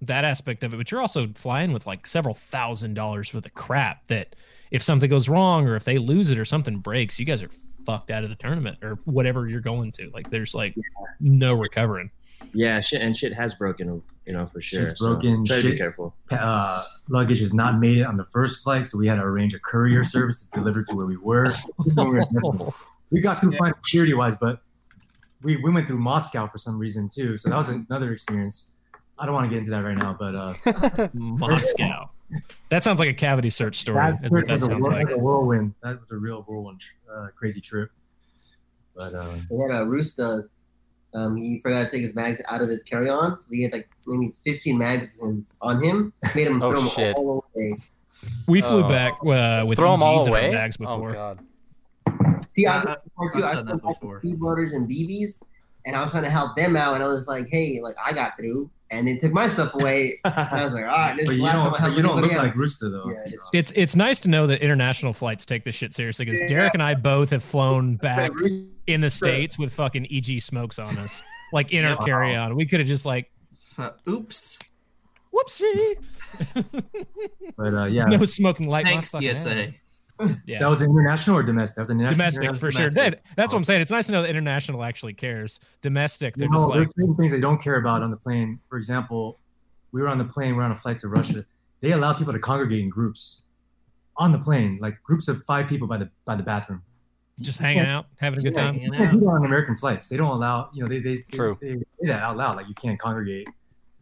that 0.01 0.24
aspect 0.25 0.63
of 0.63 0.74
it, 0.74 0.77
but 0.77 0.92
you're 0.92 1.01
also 1.01 1.27
flying 1.36 1.74
with 1.74 1.86
like 1.88 2.06
several 2.08 2.34
thousand 2.34 2.94
dollars 2.94 3.34
worth 3.34 3.46
of 3.46 3.54
crap. 3.54 4.08
That 4.08 4.36
if 4.72 4.82
something 4.84 5.10
goes 5.10 5.27
wrong 5.27 5.68
or 5.68 5.75
if 5.75 5.84
they 5.84 5.98
lose 5.98 6.32
it 6.32 6.39
or 6.39 6.46
something 6.46 6.77
breaks, 6.77 7.20
you 7.20 7.25
guys 7.25 7.42
are 7.42 7.50
fucked 7.86 8.12
out 8.12 8.24
of 8.24 8.30
the 8.30 8.36
tournament 8.36 8.77
or 8.82 8.96
whatever 9.06 9.48
you're 9.48 9.62
going 9.62 9.92
to. 9.94 10.10
Like, 10.13 10.30
there's 10.30 10.54
like 10.56 10.75
no 11.20 11.54
recovering. 11.54 12.12
Yeah, 12.54 12.82
shit 12.82 13.01
and 13.01 13.15
shit 13.15 13.34
has 13.34 13.54
broken, 13.54 14.01
you 14.25 14.34
know, 14.34 14.46
for 14.48 14.62
sure. 14.62 14.88
Shit's 14.88 15.00
So 15.00 15.13
broken, 15.13 15.46
try 15.46 15.62
to 15.62 15.72
be 15.72 15.77
careful. 15.77 16.15
uh, 16.32 16.84
luggage 17.10 17.39
has 17.39 17.54
not 17.54 17.80
made 17.80 17.98
it 18.00 18.04
on 18.04 18.18
the 18.18 18.25
first 18.25 18.63
flight, 18.63 18.86
so 18.86 18.98
we 18.98 19.08
had 19.08 19.15
to 19.15 19.22
arrange 19.24 19.54
a 19.54 19.60
courier 19.60 20.04
service 20.15 20.44
to 20.44 20.50
deliver 20.60 20.84
to 20.84 20.96
where 20.96 21.06
we 21.06 21.18
were. 21.18 21.50
we 23.12 23.22
got 23.22 23.39
through 23.39 23.51
Yeah. 23.54 23.58
fine 23.60 23.74
security 23.84 24.13
wise, 24.13 24.36
but 24.36 24.62
we, 25.42 25.58
we 25.58 25.72
went 25.72 25.88
through 25.88 26.00
Moscow 26.00 26.48
for 26.48 26.58
some 26.58 26.77
reason 26.77 27.08
too. 27.10 27.38
So 27.38 27.50
that 27.50 27.58
was 27.58 27.70
another 27.70 28.12
experience. 28.12 28.74
I 29.18 29.25
don't 29.25 29.34
want 29.36 29.46
to 29.46 29.50
get 29.50 29.60
into 29.60 29.72
that 29.72 29.84
right 29.84 29.98
now, 29.98 30.15
but 30.20 30.36
uh, 30.36 31.08
Moscow. 31.13 32.10
That 32.70 32.84
sounds 32.84 33.00
like 33.00 33.10
a 33.10 33.13
cavity 33.13 33.50
search 33.50 33.75
story. 33.77 33.98
that, 33.98 34.25
is 34.25 34.32
what 34.32 34.48
that 34.48 34.53
was 34.53 34.63
a, 34.63 34.65
sounds 34.72 34.82
whirl- 34.84 34.91
like. 34.96 35.05
like 35.08 35.15
a 35.15 35.20
whirlwind. 35.20 35.75
That 35.84 36.00
was 36.00 36.12
a 36.12 36.17
real 36.17 36.41
whirlwind, 36.48 36.82
uh, 37.13 37.27
crazy 37.36 37.62
trip. 37.62 37.91
But 38.96 39.13
uh, 39.13 39.36
We 39.50 39.60
had 39.62 39.82
a 39.82 39.86
Rooster. 39.86 40.50
Um, 41.13 41.38
he 41.38 41.60
forgot 41.62 41.86
to 41.86 41.89
take 41.91 42.01
his 42.01 42.13
mags 42.13 42.41
out 42.50 42.62
of 42.62 42.67
his 42.70 42.84
carry-on, 42.84 43.39
so 43.39 43.48
he 43.51 43.63
had 43.63 43.72
like 43.72 43.88
maybe 44.05 44.34
15 44.46 44.77
mags 44.77 45.17
on 45.62 45.84
him. 45.84 46.12
Made 46.36 46.48
him 46.48 46.62
Oh, 46.62 46.70
throw 46.72 46.82
them 46.82 47.13
all 47.17 47.46
away. 47.55 47.77
We 48.48 48.60
flew 48.62 48.84
Oh. 48.84 48.89
back 48.89 49.13
uh, 49.25 49.65
with 49.65 49.77
throw 49.77 49.91
them 49.91 50.03
all 50.03 50.17
EGs 50.20 50.27
in 50.27 50.34
our 50.34 50.39
away. 50.39 50.51
bags 50.51 50.77
Oh 50.79 50.98
before. 51.00 51.12
god. 51.13 51.39
See, 52.50 52.63
Yeah, 52.63 52.84
I, 52.86 52.91
I- 53.24 53.29
too, 53.32 53.38
I've 53.38 53.46
I 53.46 53.53
done 53.55 53.65
that 53.67 53.82
before. 53.82 54.20
speed 54.20 54.39
loaders 54.41 54.74
and 54.74 54.89
BBs, 54.89 55.41
and 55.86 55.96
I 55.96 56.01
was 56.01 56.12
trying 56.12 56.24
to 56.24 56.30
help 56.30 56.56
them 56.56 56.75
out, 56.75 56.96
and 56.96 57.04
I 57.04 57.08
was 57.08 57.27
like, 57.27 57.48
hey, 57.50 57.80
like 57.82 57.96
I 58.04 58.13
got 58.13 58.38
through, 58.38 58.70
and 58.92 59.08
they 59.08 59.18
took 59.18 59.34
my 59.34 59.48
stuff 59.48 59.74
away, 59.75 60.20
and 60.25 60.34
I 60.34 60.63
was 60.63 60.74
like, 60.74 60.84
all 60.86 60.89
right, 60.89 61.15
this 61.18 61.25
But 61.25 61.32
is 61.34 61.38
the 61.38 61.44
you 61.44 61.44
last 61.44 61.56
don't, 61.56 61.63
time 61.63 61.68
I 61.68 61.72
but 61.77 61.80
help 61.82 61.96
you 61.98 62.04
don't 62.04 62.22
look 62.22 62.34
out. 62.34 62.44
like 62.44 62.56
Rooster 62.56 62.89
though. 62.89 63.10
Yeah, 63.12 63.20
it's- 63.27 63.50
It's 63.54 63.72
it's 63.75 63.96
nice 63.96 64.20
to 64.22 64.30
know 64.30 64.48
that 64.48 64.62
international 64.62 65.13
flights 65.13 65.46
take 65.46 65.63
this 65.63 65.75
shit 65.75 65.94
seriously 65.94 66.25
because 66.25 66.42
Yeah. 66.42 66.48
Derek 66.48 66.74
and 66.74 66.84
I 66.84 66.94
both 66.96 67.30
have 67.32 67.44
flown 67.44 67.96
back 67.98 68.32
in 68.88 69.01
the 69.01 69.10
states 69.10 69.58
with 69.60 69.74
fucking 69.74 70.08
EG 70.12 70.42
smokes 70.42 70.80
on 70.80 70.98
us, 70.98 71.24
like 71.54 71.72
in 71.72 71.86
our 71.86 71.98
Yeah. 72.00 72.06
carry 72.06 72.36
on. 72.36 72.56
We 72.56 72.65
could 72.65 72.80
have 72.80 72.88
just 72.88 73.06
like, 73.06 73.32
Uh, 73.77 73.89
oops. 74.10 74.60
whoopsie, 75.34 75.96
But 77.58 77.74
uh, 77.74 77.86
yeah, 77.86 78.06
no 78.10 78.24
smoking 78.25 78.70
light. 78.70 78.86
Thanks, 78.86 79.12
fucking 79.12 79.34
TSA. 79.34 79.65
Ass. 80.19 80.31
Yeah. 80.45 80.60
that 80.60 80.67
was 80.69 80.81
international 80.81 81.38
or 81.38 81.43
domestic? 81.43 81.75
That 81.75 81.81
was 81.81 81.89
international. 81.89 82.17
domestic 82.17 82.50
for 82.60 82.72
sure. 82.72 82.81
domestic. 82.89 83.24
That- 83.24 83.36
that's 83.36 83.53
what 83.53 83.57
I'm 83.57 83.62
oh. 83.62 83.65
saying. 83.65 83.81
It's 83.81 83.91
nice 83.91 84.05
to 84.07 84.12
know 84.12 84.22
that 84.22 84.29
international 84.29 84.84
actually 84.84 85.13
cares. 85.13 85.60
Domestic, 85.81 86.36
they're 86.36 86.48
You 86.48 86.53
just 86.53 86.67
like, 86.69 86.77
there's 86.77 86.93
certain 86.95 87.15
things 87.15 87.31
they 87.31 87.41
don't 87.41 87.62
care 87.62 87.75
about 87.77 88.01
on 88.03 88.12
the 88.12 88.17
plane. 88.17 88.60
For 88.69 88.77
example, 88.77 89.39
we 89.91 90.01
were 90.01 90.07
on 90.07 90.17
the 90.17 90.25
plane, 90.25 90.55
we 90.55 90.62
are 90.62 90.65
on 90.65 90.72
a 90.72 90.75
flight 90.75 90.98
to 91.00 91.07
Russia. 91.07 91.45
They 91.81 91.91
allow 91.91 92.13
people 92.13 92.34
to 92.34 92.39
congregate 92.39 92.81
in 92.81 92.89
groups 92.89 93.43
on 94.17 94.31
the 94.31 94.39
plane, 94.39 94.79
like 94.81 95.01
groups 95.03 95.27
of 95.27 95.43
five 95.43 95.67
people 95.67 95.88
by 95.88 95.98
the 95.98 96.10
by 96.25 96.36
the 96.36 96.43
bathroom. 96.43 96.81
just 97.41 97.60
hanging 97.60 97.86
out, 97.86 98.05
having 98.19 98.39
a 98.39 98.41
good 98.41 98.55
time. 98.55 98.74
Hanging 98.75 98.91
They 98.91 99.05
out. 99.05 99.36
on 99.36 99.45
American 99.45 99.77
flights. 99.77 100.07
They 100.07 100.15
don't 100.17 100.31
allow, 100.31 100.69
you 100.74 100.81
know, 100.84 100.88
they 100.88 101.00
they, 101.00 101.17
True. 101.31 101.57
they, 101.62 101.75
they 101.75 101.84
say 102.01 102.07
that 102.07 102.24
out 102.24 102.38
loud, 102.38 102.55
like 102.55 102.67
you 102.67 102.74
can't 102.75 102.98
congregate. 102.98 103.48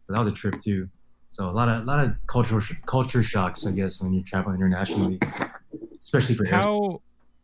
So 0.06 0.12
that 0.12 0.18
was 0.20 0.28
a 0.28 0.32
trip 0.32 0.58
too. 0.60 0.88
So 1.30 1.50
a 1.50 1.52
lot 1.52 1.68
of 1.68 1.82
a 1.82 1.84
lot 1.84 1.98
of 1.98 2.14
cultural 2.28 2.60
sh- 2.60 2.74
culture 2.86 3.22
shocks, 3.22 3.66
I 3.66 3.72
guess, 3.72 4.00
when 4.00 4.12
you 4.14 4.22
travel 4.22 4.52
internationally, 4.52 5.18
especially 6.04 6.34
for 6.36 6.46
air- 6.46 6.52
How 6.52 7.00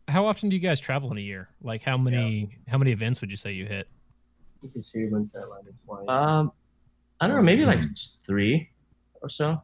how 0.07 0.25
often 0.25 0.49
do 0.49 0.55
you 0.55 0.61
guys 0.61 0.79
travel 0.79 1.11
in 1.11 1.17
a 1.17 1.21
year? 1.21 1.49
Like 1.61 1.81
how 1.83 1.97
many 1.97 2.57
how 2.67 2.77
many 2.77 2.91
events 2.91 3.19
would 3.21 3.31
you 3.31 3.37
say 3.37 3.51
you 3.51 3.65
hit? 3.65 3.87
You 4.61 4.69
can 4.69 4.83
see 4.83 5.07
went 5.11 5.31
to 5.31 6.07
Um, 6.07 6.51
I 7.19 7.27
don't 7.27 7.35
know, 7.37 7.41
maybe 7.43 7.65
like 7.65 7.79
three 8.25 8.69
or 9.21 9.29
so. 9.29 9.61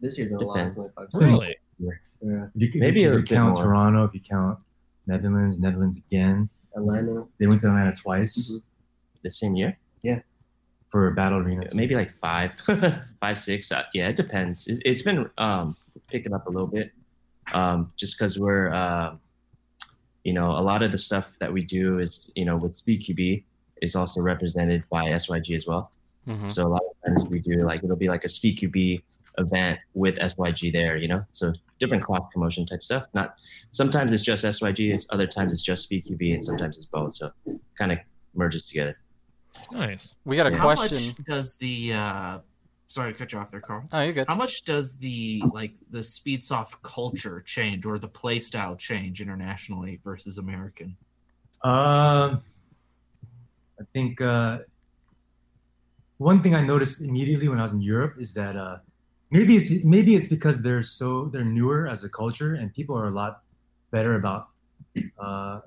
This 0.00 0.18
year's 0.18 0.30
been 0.30 0.38
a 0.42 0.46
lot. 0.46 0.54
depends. 0.74 0.94
25. 1.14 1.20
Really? 1.22 1.56
Yeah, 1.78 2.46
If 2.54 2.62
you, 2.62 2.70
can- 2.70 2.80
Maybe 2.80 3.04
if 3.04 3.10
a 3.10 3.14
you 3.14 3.18
bit 3.20 3.28
count 3.28 3.54
more. 3.56 3.64
Toronto, 3.64 4.04
if 4.04 4.12
you 4.14 4.20
count 4.20 4.58
Netherlands, 5.06 5.58
Netherlands 5.60 5.96
again. 5.98 6.48
Atlanta. 6.76 7.26
They 7.38 7.46
went 7.46 7.60
to 7.60 7.68
Atlanta 7.68 7.94
twice 7.94 8.50
Mhm. 8.52 8.62
The 9.22 9.30
same 9.30 9.54
year, 9.56 9.78
Yeah. 10.02 10.20
for 10.88 11.10
Battle 11.12 11.38
Arena. 11.38 11.66
too. 11.68 11.76
maybe 11.76 11.94
like 11.94 12.12
five, 12.12 12.52
five, 13.20 13.38
six. 13.38 13.70
Uh, 13.72 13.84
yeah, 13.94 14.08
it 14.08 14.16
depends. 14.16 14.66
It's, 14.68 14.80
it's 14.84 15.02
been 15.02 15.28
um, 15.38 15.76
picking 16.08 16.32
up 16.34 16.46
a 16.46 16.50
little 16.50 16.66
bit, 16.68 16.92
um, 17.52 17.92
just 17.96 18.18
because 18.18 18.38
we're, 18.38 18.72
uh, 18.72 19.16
you 20.24 20.32
know, 20.32 20.50
a 20.50 20.60
lot 20.62 20.82
of 20.82 20.92
the 20.92 20.98
stuff 20.98 21.32
that 21.40 21.52
we 21.52 21.62
do 21.62 21.98
is, 21.98 22.32
you 22.36 22.44
know, 22.44 22.56
with 22.56 22.72
SpeedQB 22.72 23.44
is 23.82 23.94
also 23.96 24.20
represented 24.20 24.84
by 24.90 25.06
SYG 25.06 25.54
as 25.54 25.66
well. 25.66 25.92
Mhm. 26.26 26.50
So 26.50 26.66
a 26.66 26.68
lot 26.68 26.82
of 26.82 26.96
times 27.06 27.26
we 27.30 27.38
do 27.38 27.58
like 27.58 27.82
it'll 27.84 27.96
be 27.96 28.08
like 28.08 28.24
a 28.24 28.28
SpeedQB 28.28 29.02
event 29.38 29.78
with 29.94 30.18
SYG 30.18 30.70
there, 30.72 30.96
you 30.96 31.08
know. 31.08 31.24
So 31.32 31.52
different 31.78 32.02
cross 32.04 32.28
promotion 32.32 32.66
type 32.66 32.82
stuff. 32.82 33.06
Not 33.14 33.36
sometimes 33.70 34.12
it's 34.12 34.22
just 34.24 34.44
SYG, 34.44 34.92
it's 34.92 35.06
other 35.10 35.26
times 35.26 35.52
it's 35.52 35.62
just 35.62 35.88
SpeedQB, 35.88 36.32
and 36.34 36.42
sometimes 36.42 36.76
it's 36.76 36.86
both. 36.86 37.14
So 37.14 37.30
kind 37.78 37.92
of 37.92 37.98
merges 38.34 38.66
together. 38.66 38.98
Nice. 39.72 40.14
We 40.24 40.36
got 40.36 40.46
a 40.52 40.56
How 40.56 40.64
question. 40.64 41.14
much 41.18 41.26
does 41.26 41.56
the 41.56 41.92
uh 41.94 42.38
sorry 42.88 43.12
to 43.12 43.18
cut 43.18 43.32
you 43.32 43.38
off 43.38 43.50
there, 43.50 43.60
Carl? 43.60 43.84
Oh, 43.92 44.00
you're 44.00 44.12
good. 44.12 44.26
How 44.26 44.34
much 44.34 44.62
does 44.64 44.98
the 44.98 45.42
like 45.52 45.74
the 45.90 46.00
speedsoft 46.00 46.82
culture 46.82 47.40
change 47.42 47.86
or 47.86 47.98
the 47.98 48.08
play 48.08 48.38
style 48.38 48.74
change 48.74 49.20
internationally 49.20 50.00
versus 50.02 50.38
American? 50.38 50.96
Um, 51.62 52.40
I 53.80 53.84
think 53.92 54.20
uh, 54.20 54.58
one 56.18 56.42
thing 56.42 56.54
I 56.54 56.62
noticed 56.64 57.00
immediately 57.02 57.48
when 57.48 57.58
I 57.58 57.62
was 57.62 57.72
in 57.72 57.80
Europe 57.80 58.14
is 58.18 58.34
that 58.34 58.56
uh, 58.56 58.78
maybe 59.30 59.56
it's, 59.56 59.84
maybe 59.84 60.14
it's 60.16 60.26
because 60.26 60.62
they're 60.62 60.82
so 60.82 61.26
they're 61.26 61.44
newer 61.44 61.86
as 61.86 62.04
a 62.04 62.08
culture 62.08 62.54
and 62.54 62.74
people 62.74 62.96
are 62.96 63.06
a 63.06 63.12
lot 63.12 63.42
better 63.90 64.14
about 64.14 64.48
uh, 65.18 65.60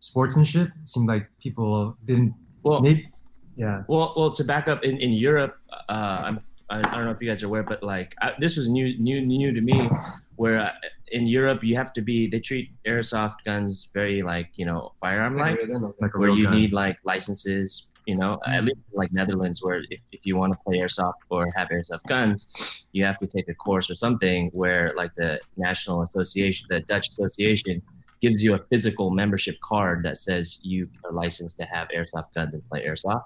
sportsmanship. 0.00 0.68
It 0.82 0.88
seemed 0.88 1.08
like 1.08 1.28
people 1.40 1.96
didn't 2.04 2.34
Well, 2.62 2.80
maybe 2.80 3.08
yeah 3.56 3.82
Well, 3.88 4.12
well, 4.16 4.30
to 4.32 4.44
back 4.44 4.68
up 4.68 4.84
in, 4.84 4.98
in 4.98 5.12
Europe, 5.12 5.56
uh, 5.88 6.20
I'm 6.24 6.40
I, 6.68 6.78
I 6.78 6.82
don't 6.82 7.04
know 7.04 7.10
if 7.10 7.20
you 7.20 7.28
guys 7.28 7.42
are 7.42 7.46
aware, 7.46 7.62
but 7.62 7.82
like 7.82 8.14
I, 8.20 8.32
this 8.38 8.56
was 8.56 8.68
new 8.68 8.98
new 8.98 9.20
new 9.20 9.52
to 9.52 9.60
me, 9.60 9.88
where 10.36 10.58
uh, 10.58 10.72
in 11.12 11.26
Europe 11.26 11.62
you 11.62 11.76
have 11.76 11.92
to 11.94 12.02
be 12.02 12.28
they 12.28 12.40
treat 12.40 12.70
airsoft 12.86 13.36
guns 13.44 13.88
very 13.94 14.22
like 14.22 14.50
you 14.56 14.66
know 14.66 14.92
firearm 15.00 15.36
like, 15.36 15.58
like 16.00 16.14
where 16.16 16.30
you 16.30 16.44
gun. 16.44 16.54
need 16.54 16.72
like 16.72 16.98
licenses. 17.04 17.90
You 18.08 18.16
know, 18.16 18.38
at 18.46 18.62
least 18.62 18.78
like 18.92 19.12
Netherlands, 19.12 19.64
where 19.64 19.82
if, 19.90 19.98
if 20.12 20.20
you 20.22 20.36
want 20.36 20.52
to 20.52 20.58
play 20.64 20.78
airsoft 20.78 21.14
or 21.28 21.48
have 21.56 21.70
airsoft 21.70 22.04
guns, 22.06 22.86
you 22.92 23.04
have 23.04 23.18
to 23.18 23.26
take 23.26 23.48
a 23.48 23.54
course 23.54 23.90
or 23.90 23.96
something 23.96 24.48
where 24.52 24.92
like 24.96 25.12
the 25.16 25.40
national 25.56 26.02
association, 26.02 26.68
the 26.70 26.82
Dutch 26.82 27.08
association, 27.08 27.82
gives 28.20 28.44
you 28.44 28.54
a 28.54 28.60
physical 28.70 29.10
membership 29.10 29.56
card 29.60 30.04
that 30.04 30.18
says 30.18 30.60
you 30.62 30.88
are 31.04 31.10
licensed 31.10 31.56
to 31.56 31.64
have 31.64 31.88
airsoft 31.88 32.32
guns 32.32 32.54
and 32.54 32.62
play 32.68 32.84
airsoft. 32.84 33.24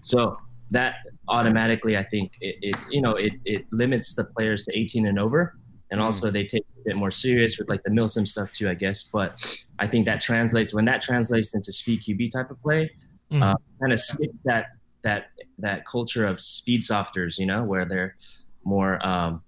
So 0.00 0.38
that 0.72 0.94
automatically, 1.28 1.96
I 1.96 2.04
think 2.04 2.32
it, 2.40 2.56
it 2.62 2.76
you 2.90 3.00
know 3.00 3.12
it, 3.16 3.32
it 3.44 3.64
limits 3.72 4.14
the 4.14 4.24
players 4.24 4.64
to 4.64 4.78
18 4.78 5.06
and 5.06 5.18
over, 5.18 5.56
and 5.90 6.00
also 6.00 6.30
they 6.30 6.44
take 6.44 6.62
it 6.62 6.80
a 6.80 6.84
bit 6.90 6.96
more 6.96 7.10
serious 7.10 7.58
with 7.58 7.68
like 7.68 7.82
the 7.84 7.90
milsim 7.90 8.26
stuff 8.26 8.52
too, 8.52 8.68
I 8.68 8.74
guess. 8.74 9.04
But 9.12 9.30
I 9.78 9.86
think 9.86 10.04
that 10.06 10.20
translates 10.20 10.74
when 10.74 10.84
that 10.86 11.00
translates 11.02 11.54
into 11.54 11.72
speed 11.72 12.00
QB 12.02 12.30
type 12.32 12.50
of 12.50 12.60
play, 12.62 12.90
Mhm. 13.30 13.42
uh, 13.42 13.56
kind 13.80 13.92
of 13.92 14.00
skips 14.00 14.38
that 14.44 14.66
that 15.02 15.26
that 15.58 15.86
culture 15.86 16.26
of 16.26 16.40
speed 16.40 16.82
softers, 16.84 17.38
you 17.38 17.46
know, 17.46 17.62
where 17.64 17.84
they're 17.84 18.16
more 18.64 19.04
um, 19.06 19.42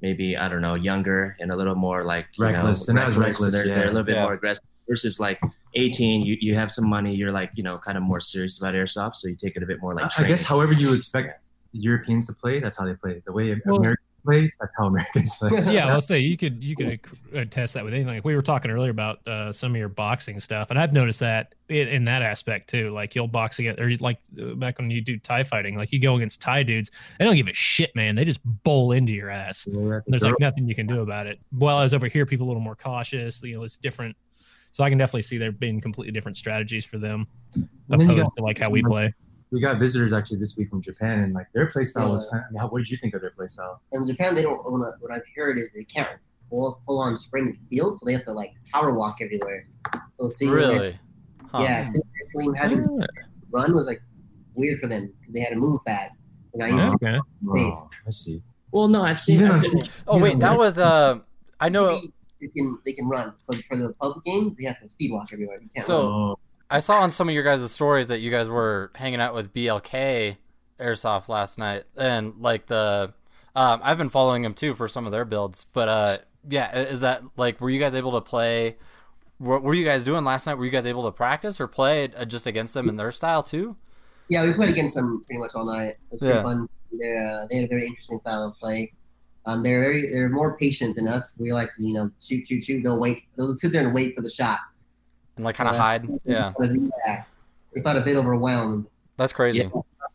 maybe 0.00 0.36
I 0.36 0.48
don't 0.48 0.60
know 0.62 0.74
younger 0.74 1.36
and 1.40 1.50
a 1.50 1.56
little 1.56 1.74
more 1.76 2.04
like 2.04 2.26
you 2.36 2.44
Reckless. 2.44 2.86
Know, 2.88 2.94
They're 2.94 3.02
not 3.04 3.08
as 3.12 3.16
reckless, 3.16 3.52
They're, 3.52 3.66
they're 3.66 3.84
a 3.84 3.92
little 3.92 4.04
bit 4.04 4.16
Yeah. 4.16 4.24
more 4.24 4.34
aggressive 4.34 4.64
versus 4.88 5.18
like 5.20 5.40
18 5.74 6.22
you, 6.22 6.36
you 6.40 6.54
have 6.54 6.70
some 6.70 6.88
money 6.88 7.14
you're 7.14 7.32
like 7.32 7.50
you 7.54 7.62
know 7.62 7.78
kind 7.78 7.96
of 7.96 8.02
more 8.02 8.20
serious 8.20 8.60
about 8.60 8.74
airsoft 8.74 9.16
so 9.16 9.28
you 9.28 9.36
take 9.36 9.56
it 9.56 9.62
a 9.62 9.66
bit 9.66 9.80
more 9.80 9.94
like 9.94 10.10
I- 10.18 10.24
I 10.24 10.28
guess 10.28 10.42
however 10.44 10.72
you 10.72 10.94
expect 10.94 11.40
the 11.72 11.78
Europeans 11.80 12.26
to 12.26 12.34
play, 12.34 12.60
that's 12.60 12.76
how 12.78 12.84
they 12.84 12.92
play. 12.94 13.22
The 13.24 13.32
way 13.32 13.58
Well- 13.64 13.76
Americans 13.76 14.06
play, 14.26 14.52
that's 14.60 14.72
how 14.76 14.86
Americans 14.88 15.36
play. 15.38 15.50
yeah, 15.72 15.90
let's 15.94 16.06
say 16.12 16.18
you 16.18 16.36
could 16.36 16.62
you 16.62 16.76
could 16.76 17.00
attest 17.32 17.72
that 17.72 17.82
with 17.84 17.94
anything. 17.94 18.12
Like 18.14 18.26
we 18.26 18.36
were 18.36 18.42
talking 18.42 18.70
earlier 18.70 18.90
about 18.90 19.26
uh, 19.26 19.50
some 19.52 19.72
of 19.72 19.78
your 19.78 19.88
boxing 19.88 20.38
stuff, 20.38 20.68
and 20.68 20.78
I've 20.78 20.92
noticed 20.92 21.20
that 21.20 21.54
in, 21.70 21.88
in 21.88 22.04
that 22.04 22.20
aspect 22.20 22.68
too. 22.68 22.88
Like 22.90 23.14
you'll 23.14 23.26
box 23.26 23.58
against, 23.58 23.80
or 23.80 23.90
like 24.00 24.18
uh, 24.38 24.54
back 24.54 24.78
when 24.78 24.90
you 24.90 25.00
do 25.00 25.18
Thai 25.18 25.44
fighting, 25.44 25.74
like 25.74 25.92
you 25.92 25.98
go 25.98 26.14
against 26.16 26.42
Thai 26.42 26.62
dudes, 26.64 26.90
they 27.18 27.24
don't 27.24 27.36
give 27.36 27.48
a 27.48 27.54
shit, 27.54 27.96
man. 27.96 28.16
They 28.16 28.26
just 28.26 28.40
bowl 28.44 28.92
into 28.92 29.14
your 29.14 29.30
ass. 29.30 29.66
There's 30.06 30.22
like 30.24 30.38
nothing 30.40 30.68
you 30.68 30.74
can 30.74 30.86
do 30.86 31.00
about 31.00 31.26
it. 31.26 31.40
Well, 31.52 31.80
as 31.80 31.94
over 31.94 32.06
here, 32.06 32.26
people 32.26 32.44
are 32.44 32.48
a 32.48 32.50
little 32.50 32.62
more 32.62 32.76
cautious. 32.76 33.42
You 33.42 33.56
know, 33.56 33.62
it's 33.64 33.78
different. 33.78 34.14
So 34.72 34.82
I 34.84 34.88
can 34.88 34.98
definitely 34.98 35.22
see 35.22 35.38
there 35.38 35.52
being 35.52 35.80
completely 35.80 36.12
different 36.12 36.36
strategies 36.36 36.84
for 36.84 36.98
them 36.98 37.26
And 37.54 37.68
then 37.88 38.00
you 38.00 38.06
opposed 38.06 38.22
got- 38.22 38.36
to 38.36 38.42
like 38.42 38.58
how 38.58 38.70
we 38.70 38.82
play. 38.82 39.14
we 39.50 39.60
got 39.60 39.78
visitors 39.78 40.12
actually 40.14 40.38
this 40.38 40.56
week 40.56 40.68
from 40.70 40.80
Japan, 40.82 41.20
and 41.20 41.34
like 41.34 41.46
their 41.54 41.66
play 41.66 41.84
style 41.84 42.10
was. 42.10 42.28
Kind 42.30 42.42
of, 42.54 42.60
how, 42.60 42.68
what 42.68 42.78
did 42.78 42.90
you 42.90 42.96
think 42.96 43.14
of 43.14 43.20
their 43.20 43.30
play 43.30 43.46
style? 43.46 43.80
in 43.92 44.06
Japan, 44.06 44.34
they 44.34 44.42
don't. 44.42 44.58
What 44.64 44.94
what 45.00 45.12
I've 45.12 45.22
heard 45.36 45.58
is 45.60 45.70
they 45.72 45.84
can't 45.84 46.08
full, 46.48 46.80
full 46.86 46.98
on 47.00 47.16
sprint 47.16 47.54
the 47.54 47.76
field, 47.76 47.98
so 47.98 48.06
they 48.06 48.12
have 48.14 48.24
to 48.24 48.32
like 48.32 48.52
power 48.72 48.92
walk 48.94 49.18
everywhere. 49.20 49.68
So 50.14 50.28
seeing 50.28 50.54
their- 50.54 50.72
Really? 50.72 50.98
Huh. 51.50 51.58
yeah, 51.62 51.82
seeing 51.82 52.02
their 52.34 52.54
having 52.54 52.78
to 52.78 53.06
run 53.50 53.74
was 53.74 53.86
like 53.86 54.00
weird 54.54 54.78
for 54.80 54.86
them 54.86 55.12
because 55.20 55.34
they 55.34 55.40
had 55.40 55.50
to 55.50 55.56
move 55.56 55.80
fast. 55.86 56.22
You 56.54 56.60
know, 56.60 56.64
I 56.66 56.68
used 56.70 56.94
Okay. 56.94 57.18
Based. 57.54 57.84
Oh, 57.84 57.88
I 58.06 58.10
see. 58.10 58.42
well 58.70 58.88
no 58.88 59.02
i've 59.02 59.20
seen 59.20 59.42
I've- 59.44 59.66
Oh 60.06 60.18
wait, 60.18 60.38
that 60.38 60.56
was 60.56 60.78
uh. 60.78 61.18
I 61.60 61.68
know. 61.68 61.98
They 62.42 62.48
can 62.48 62.78
they 62.84 62.92
can 62.92 63.08
run, 63.08 63.32
but 63.48 63.62
for 63.64 63.76
the 63.76 63.94
public 63.94 64.24
games, 64.24 64.52
they 64.58 64.66
have 64.66 64.78
to 64.82 64.90
speed 64.90 65.10
walk 65.12 65.28
everywhere. 65.32 65.58
You 65.62 65.68
can't 65.74 65.86
So- 65.86 66.08
run. 66.28 66.34
I 66.70 66.78
saw 66.78 67.00
on 67.00 67.10
some 67.10 67.28
of 67.28 67.34
your 67.34 67.44
guys' 67.44 67.70
stories 67.70 68.08
that 68.08 68.20
you 68.20 68.30
guys 68.30 68.48
were 68.48 68.90
hanging 68.94 69.20
out 69.20 69.34
with 69.34 69.52
BLK 69.52 70.38
Airsoft 70.80 71.28
last 71.28 71.58
night, 71.58 71.84
and 71.98 72.34
like 72.38 72.66
the, 72.66 73.12
um, 73.54 73.80
I've 73.82 73.98
been 73.98 74.08
following 74.08 74.40
them 74.42 74.54
too 74.54 74.72
for 74.72 74.88
some 74.88 75.04
of 75.04 75.12
their 75.12 75.26
builds. 75.26 75.66
But 75.72 75.88
uh, 75.88 76.18
yeah, 76.48 76.74
is 76.78 77.02
that 77.02 77.22
like 77.36 77.60
were 77.60 77.68
you 77.70 77.78
guys 77.78 77.94
able 77.94 78.12
to 78.12 78.20
play? 78.22 78.76
What 79.38 79.62
were 79.62 79.74
you 79.74 79.84
guys 79.84 80.04
doing 80.04 80.24
last 80.24 80.46
night? 80.46 80.54
Were 80.56 80.64
you 80.64 80.70
guys 80.70 80.86
able 80.86 81.02
to 81.04 81.12
practice 81.12 81.60
or 81.60 81.66
play 81.68 82.08
just 82.26 82.46
against 82.46 82.72
them 82.74 82.88
in 82.88 82.96
their 82.96 83.10
style 83.12 83.42
too? 83.42 83.76
Yeah, 84.28 84.42
we 84.44 84.54
played 84.54 84.70
against 84.70 84.94
them 84.94 85.22
pretty 85.26 85.40
much 85.40 85.54
all 85.54 85.66
night. 85.66 85.88
It 85.90 85.98
was 86.12 86.20
pretty 86.20 86.34
Yeah. 86.36 86.42
fun. 86.42 86.68
They're, 86.92 87.18
uh, 87.18 87.46
they 87.50 87.56
had 87.56 87.64
a 87.64 87.68
very 87.68 87.86
interesting 87.86 88.18
style 88.20 88.44
of 88.44 88.54
play. 88.60 88.92
Um, 89.46 89.62
they're 89.62 89.80
very 89.80 90.08
they're 90.10 90.28
more 90.28 90.56
patient 90.56 90.96
than 90.96 91.08
us. 91.08 91.34
We 91.38 91.52
like 91.52 91.74
to 91.76 91.82
you 91.82 91.94
know 91.94 92.10
shoot 92.20 92.46
shoot 92.46 92.62
shoot. 92.64 92.84
They'll 92.84 93.00
wait. 93.00 93.24
They'll 93.36 93.54
sit 93.54 93.72
there 93.72 93.84
and 93.84 93.94
wait 93.94 94.14
for 94.14 94.22
the 94.22 94.30
shot. 94.30 94.58
And 95.36 95.44
like 95.44 95.56
kind 95.56 95.68
of 95.68 95.74
Uh, 95.76 95.78
hide? 95.78 96.08
Yeah, 96.24 96.52
Yeah. 97.06 97.24
They 97.74 97.80
felt 97.82 97.96
a 97.96 98.02
bit 98.02 98.16
overwhelmed. 98.16 98.86
that's 99.16 99.32
crazy. 99.32 99.68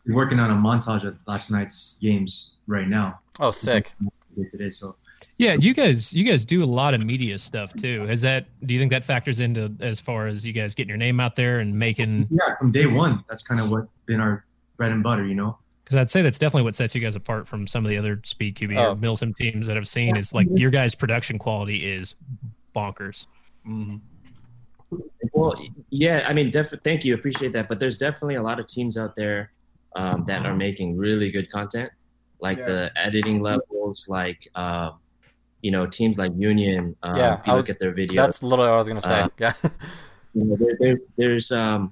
we're 0.06 0.14
working 0.14 0.38
on 0.40 0.50
a 0.50 0.54
montage 0.54 1.04
of 1.04 1.16
last 1.26 1.50
night's 1.50 1.98
games 2.00 2.54
right 2.66 2.88
now. 2.88 3.18
Oh, 3.40 3.50
sick. 3.50 3.92
today. 4.50 4.70
So 4.70 4.94
Yeah, 5.36 5.54
you 5.54 5.74
guys, 5.74 6.14
you 6.14 6.24
guys 6.24 6.44
do 6.44 6.62
a 6.62 6.66
lot 6.66 6.94
of 6.94 7.00
media 7.04 7.36
stuff 7.38 7.72
too. 7.74 8.06
Has 8.06 8.22
that? 8.22 8.46
Do 8.64 8.72
you 8.74 8.80
think 8.80 8.90
that 8.90 9.04
factors 9.04 9.40
into 9.40 9.74
as 9.80 9.98
far 10.00 10.28
as 10.28 10.46
you 10.46 10.52
guys 10.52 10.74
getting 10.76 10.88
your 10.88 10.96
name 10.98 11.18
out 11.20 11.34
there 11.36 11.58
and 11.58 11.76
making? 11.78 12.28
Yeah, 12.30 12.54
from 12.56 12.70
day 12.70 12.86
one, 12.86 13.24
that's 13.28 13.42
kind 13.42 13.60
of 13.60 13.70
what 13.70 13.88
been 14.06 14.20
our 14.20 14.44
bread 14.76 14.92
and 14.92 15.02
butter, 15.02 15.26
you 15.26 15.34
know. 15.34 15.58
Because 15.88 16.00
I'd 16.02 16.10
say 16.10 16.20
that's 16.20 16.38
definitely 16.38 16.64
what 16.64 16.74
sets 16.74 16.94
you 16.94 17.00
guys 17.00 17.16
apart 17.16 17.48
from 17.48 17.66
some 17.66 17.82
of 17.82 17.88
the 17.88 17.96
other 17.96 18.20
Speed 18.22 18.56
QB 18.56 18.76
Oh. 18.76 18.90
or 18.90 18.94
Milsim 18.94 19.34
teams 19.34 19.66
that 19.68 19.78
I've 19.78 19.88
seen. 19.88 20.18
Is 20.18 20.34
like 20.34 20.46
your 20.50 20.70
guys' 20.70 20.94
production 20.94 21.38
quality 21.38 21.90
is 21.90 22.14
bonkers. 22.76 23.26
Mhm. 23.66 24.00
Well, 25.32 25.54
yeah, 25.88 26.26
I 26.28 26.34
mean, 26.34 26.50
def- 26.50 26.74
thank 26.84 27.06
you, 27.06 27.14
appreciate 27.14 27.52
that. 27.52 27.68
But 27.70 27.78
there's 27.78 27.96
definitely 27.96 28.34
a 28.34 28.42
lot 28.42 28.60
of 28.60 28.66
teams 28.66 28.98
out 28.98 29.16
there 29.16 29.52
um, 29.96 30.24
that 30.26 30.44
are 30.44 30.54
making 30.54 30.98
really 30.98 31.30
good 31.30 31.50
content, 31.50 31.90
like 32.40 32.58
Yeah. 32.58 32.66
the 32.66 32.90
editing 32.96 33.40
levels, 33.40 34.06
like 34.10 34.46
uh, 34.54 34.90
you 35.62 35.70
know, 35.70 35.86
teams 35.86 36.18
like 36.18 36.32
Union. 36.36 36.94
Um, 37.02 37.16
Yeah, 37.16 37.40
if 37.40 37.46
you 37.46 37.52
I 37.54 37.56
look 37.56 37.66
was- 37.66 37.70
at 37.76 37.78
their 37.80 37.94
videos, 37.94 38.16
That's 38.16 38.42
literally 38.42 38.68
what 38.68 38.74
I 38.74 38.76
was 38.76 38.88
gonna 38.88 39.00
say. 39.00 39.20
Uh, 39.20 39.28
yeah. 39.38 39.52
you 40.34 40.44
know, 40.44 40.56
there, 40.56 40.76
there, 40.78 40.98
there's 41.16 41.50
um, 41.50 41.90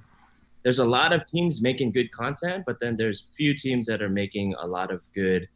there's 0.67 0.81
a 0.81 0.85
lot 0.85 1.13
of 1.13 1.25
teams 1.29 1.63
making 1.63 1.93
good 1.93 2.11
content, 2.11 2.65
but 2.67 2.77
then 2.81 2.97
there's 2.97 3.29
few 3.37 3.55
teams 3.55 3.87
that 3.87 4.03
are 4.03 4.09
making 4.09 4.53
a 4.61 4.67
lot 4.67 4.91
of 4.91 5.01
good 5.15 5.47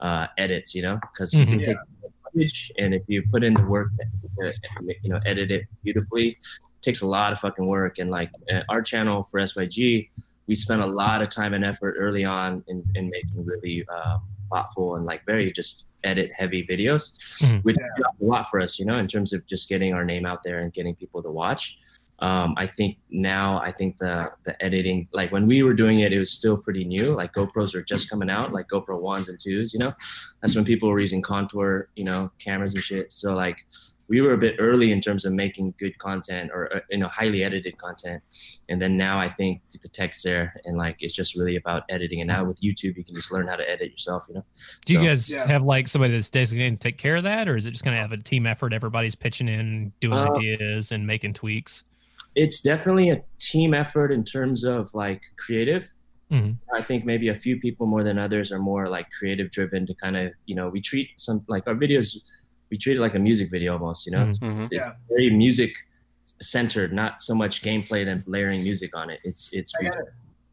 uh, 0.00 0.26
edits. 0.36 0.74
You 0.74 0.82
know, 0.82 0.96
because 1.10 1.32
you 1.32 1.46
can 1.46 1.58
Mhm. 1.58 1.64
take 1.64 1.78
footage 2.22 2.70
and 2.78 2.94
if 2.94 3.02
you 3.06 3.22
put 3.30 3.42
in 3.42 3.54
the 3.54 3.64
work, 3.64 3.88
to, 4.38 4.52
you 5.02 5.10
know, 5.12 5.18
edit 5.24 5.50
it 5.50 5.64
beautifully, 5.82 6.28
it 6.32 6.82
takes 6.82 7.00
a 7.00 7.06
lot 7.06 7.32
of 7.32 7.38
fucking 7.38 7.66
work. 7.66 7.94
And 8.00 8.10
like 8.10 8.30
uh, 8.52 8.60
our 8.68 8.82
channel 8.82 9.26
for 9.30 9.40
SYG, 9.40 10.10
we 10.46 10.54
spent 10.54 10.82
a 10.82 10.86
lot 10.86 11.22
of 11.22 11.30
time 11.30 11.54
and 11.54 11.64
effort 11.64 11.94
early 11.98 12.26
on 12.26 12.62
in, 12.68 12.84
in 12.96 13.08
making 13.08 13.42
really 13.52 13.86
uh, 13.96 14.18
thoughtful 14.50 14.96
and 14.96 15.06
like 15.06 15.24
very 15.24 15.50
just 15.52 15.86
edit 16.04 16.30
heavy 16.36 16.66
videos, 16.66 17.04
Mhm. 17.40 17.62
which 17.64 17.76
is 17.76 18.04
a 18.20 18.24
lot 18.32 18.44
for 18.50 18.60
us, 18.60 18.78
you 18.78 18.84
know, 18.84 18.98
in 18.98 19.08
terms 19.08 19.32
of 19.32 19.40
just 19.46 19.70
getting 19.70 19.94
our 19.94 20.04
name 20.04 20.26
out 20.26 20.42
there 20.42 20.58
and 20.58 20.70
getting 20.74 20.94
people 20.94 21.22
to 21.22 21.30
watch. 21.30 21.78
Um, 22.20 22.54
I 22.58 22.66
think 22.66 22.98
now, 23.10 23.58
I 23.60 23.72
think 23.72 23.98
the 23.98 24.30
the 24.44 24.60
editing, 24.62 25.08
like 25.12 25.32
when 25.32 25.46
we 25.46 25.62
were 25.62 25.74
doing 25.74 26.00
it, 26.00 26.12
it 26.12 26.18
was 26.18 26.30
still 26.32 26.56
pretty 26.58 26.84
new. 26.84 27.12
Like 27.14 27.32
GoPros 27.32 27.74
were 27.74 27.82
just 27.82 28.10
coming 28.10 28.28
out, 28.30 28.52
like 28.52 28.68
GoPro 28.68 29.00
ones 29.00 29.28
and 29.28 29.38
twos. 29.40 29.72
You 29.72 29.80
know, 29.80 29.92
that's 30.42 30.54
when 30.54 30.64
people 30.64 30.88
were 30.90 31.00
using 31.00 31.22
contour, 31.22 31.88
you 31.96 32.04
know, 32.04 32.30
cameras 32.38 32.74
and 32.74 32.82
shit. 32.82 33.12
So 33.12 33.34
like, 33.34 33.56
we 34.08 34.20
were 34.20 34.32
a 34.32 34.38
bit 34.38 34.56
early 34.58 34.90
in 34.92 35.00
terms 35.00 35.24
of 35.24 35.32
making 35.32 35.72
good 35.78 35.96
content 35.98 36.50
or 36.52 36.76
uh, 36.76 36.80
you 36.90 36.98
know 36.98 37.08
highly 37.08 37.42
edited 37.42 37.78
content. 37.78 38.22
And 38.68 38.82
then 38.82 38.96
now 38.98 39.18
I 39.18 39.30
think 39.32 39.62
the 39.80 39.88
tech's 39.88 40.22
there, 40.22 40.52
and 40.64 40.76
like 40.76 40.96
it's 41.00 41.14
just 41.14 41.34
really 41.36 41.56
about 41.56 41.84
editing. 41.88 42.20
And 42.20 42.28
now 42.28 42.44
with 42.44 42.60
YouTube, 42.60 42.96
you 42.96 43.04
can 43.04 43.14
just 43.14 43.32
learn 43.32 43.46
how 43.46 43.56
to 43.56 43.66
edit 43.66 43.92
yourself. 43.92 44.24
You 44.28 44.34
know. 44.34 44.44
Do 44.84 44.92
you 44.92 45.00
guys 45.08 45.30
Yeah. 45.32 45.46
have 45.46 45.62
like 45.62 45.88
somebody 45.88 46.12
that's 46.12 46.28
designated 46.28 46.80
to 46.80 46.88
take 46.88 46.98
care 46.98 47.16
of 47.16 47.22
that, 47.22 47.48
or 47.48 47.56
is 47.56 47.64
it 47.66 47.70
just 47.70 47.84
kind 47.84 47.96
of 47.96 48.02
have 48.02 48.12
a 48.12 48.22
team 48.22 48.46
effort? 48.46 48.72
Everybody's 48.74 49.14
pitching 49.14 49.48
in, 49.48 49.92
doing 50.00 50.18
Uh, 50.18 50.34
ideas, 50.36 50.92
and 50.92 51.06
making 51.06 51.32
tweaks. 51.32 51.84
It's 52.34 52.60
definitely 52.60 53.10
a 53.10 53.22
team 53.38 53.74
effort 53.74 54.12
in 54.12 54.24
terms 54.24 54.64
of 54.64 54.92
like 54.94 55.20
creative. 55.38 55.84
Mhm. 56.30 56.56
I 56.72 56.82
think 56.82 57.04
maybe 57.04 57.28
a 57.28 57.34
few 57.34 57.58
people 57.58 57.86
more 57.86 58.04
than 58.04 58.18
others 58.18 58.52
are 58.52 58.58
more 58.60 58.88
like 58.88 59.06
creative 59.10 59.50
driven 59.50 59.84
to 59.86 59.94
kind 59.94 60.16
of, 60.16 60.32
you 60.46 60.54
know, 60.54 60.68
we 60.68 60.80
treat 60.80 61.08
some 61.16 61.44
like 61.48 61.66
our 61.66 61.74
videos, 61.74 62.16
we 62.70 62.78
treat 62.78 62.96
it 62.96 63.00
like 63.00 63.14
a 63.16 63.18
music 63.18 63.50
video 63.50 63.72
almost, 63.72 64.06
you 64.06 64.12
know, 64.12 64.20
Mhm. 64.24 64.28
it's, 64.28 64.38
Mhm. 64.38 64.64
it's 64.66 64.86
Yeah. 64.86 64.92
very 65.08 65.30
music 65.30 65.74
centered, 66.40 66.92
not 66.92 67.20
so 67.20 67.34
much 67.34 67.62
gameplay 67.62 68.04
than 68.04 68.22
layering 68.26 68.62
music 68.62 68.96
on 68.96 69.10
it. 69.10 69.18
It's, 69.24 69.52
it's, 69.52 69.72
I 69.74 69.82
gotta, 69.84 70.04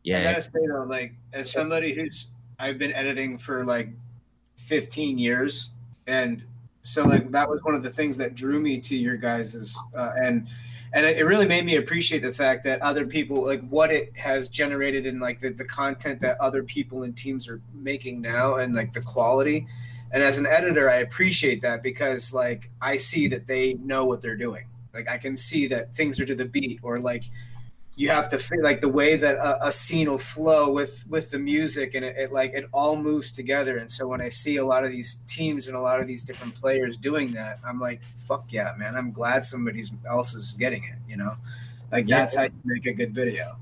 I 0.07 0.23
gotta 0.23 0.41
say 0.41 0.59
though, 0.67 0.83
like 0.83 1.13
as 1.33 1.51
somebody 1.51 1.93
who's 1.93 2.33
I've 2.59 2.79
been 2.79 2.93
editing 2.93 3.37
for 3.37 3.63
like 3.63 3.89
15 4.57 5.19
years, 5.19 5.73
and 6.07 6.43
so 6.81 7.05
like 7.05 7.29
that 7.31 7.47
was 7.47 7.61
one 7.63 7.75
of 7.75 7.83
the 7.83 7.89
things 7.91 8.17
that 8.17 8.33
drew 8.33 8.59
me 8.59 8.79
to 8.79 8.95
your 8.97 9.15
guys's 9.17 9.79
uh, 9.95 10.13
and 10.19 10.47
and 10.93 11.05
it 11.05 11.25
really 11.25 11.47
made 11.47 11.65
me 11.65 11.75
appreciate 11.75 12.21
the 12.21 12.31
fact 12.31 12.63
that 12.63 12.81
other 12.81 13.05
people 13.05 13.45
like 13.45 13.67
what 13.69 13.91
it 13.91 14.17
has 14.17 14.49
generated 14.49 15.05
in 15.05 15.19
like 15.19 15.39
the, 15.39 15.49
the 15.49 15.65
content 15.65 16.19
that 16.21 16.39
other 16.39 16.63
people 16.63 17.03
and 17.03 17.15
teams 17.15 17.49
are 17.49 17.61
making 17.73 18.21
now 18.21 18.55
and 18.55 18.73
like 18.73 18.91
the 18.91 19.01
quality. 19.01 19.67
And 20.11 20.23
as 20.23 20.37
an 20.37 20.45
editor 20.45 20.89
i 20.89 20.97
appreciate 20.97 21.61
that 21.61 21.83
because 21.83 22.33
like 22.33 22.71
i 22.81 22.95
see 22.95 23.27
that 23.27 23.47
they 23.47 23.73
know 23.75 24.05
what 24.05 24.21
they're 24.21 24.37
doing. 24.37 24.65
Like 24.93 25.09
i 25.09 25.17
can 25.17 25.35
see 25.35 25.67
that 25.67 25.93
things 25.93 26.19
are 26.19 26.25
to 26.25 26.35
the 26.35 26.45
beat 26.45 26.79
or 26.83 26.99
like 26.99 27.25
you 27.97 28.09
have 28.09 28.29
to 28.29 28.37
feel 28.37 28.63
like 28.63 28.79
the 28.79 28.87
way 28.87 29.15
that 29.17 29.35
a, 29.37 29.67
a 29.67 29.71
scene 29.71 30.07
will 30.09 30.17
flow 30.17 30.71
with 30.71 31.03
with 31.09 31.31
the 31.31 31.39
music 31.39 31.95
and 31.95 32.05
it, 32.05 32.15
it 32.15 32.31
like 32.31 32.53
it 32.53 32.65
all 32.71 32.95
moves 32.95 33.31
together 33.31 33.77
and 33.77 33.91
so 33.91 34.07
when 34.07 34.21
i 34.21 34.29
see 34.29 34.57
a 34.57 34.65
lot 34.65 34.83
of 34.85 34.91
these 34.91 35.15
teams 35.27 35.67
and 35.67 35.75
a 35.75 35.81
lot 35.81 35.99
of 35.99 36.07
these 36.07 36.23
different 36.23 36.53
players 36.55 36.95
doing 36.95 37.31
that 37.33 37.59
i'm 37.65 37.79
like 37.79 37.99
fuck 38.27 38.45
yeah 38.49 38.73
man 38.77 38.95
i'm 38.95 39.11
glad 39.11 39.43
somebody 39.45 39.81
else 40.07 40.33
is 40.35 40.53
getting 40.53 40.83
it 40.83 40.97
you 41.09 41.17
know 41.17 41.33
like 41.91 42.07
Yeah. 42.07 42.19
that's 42.19 42.35
how 42.37 42.43
you 42.43 42.51
make 42.65 42.85
a 42.85 42.93
good 42.93 43.13
video 43.15 43.55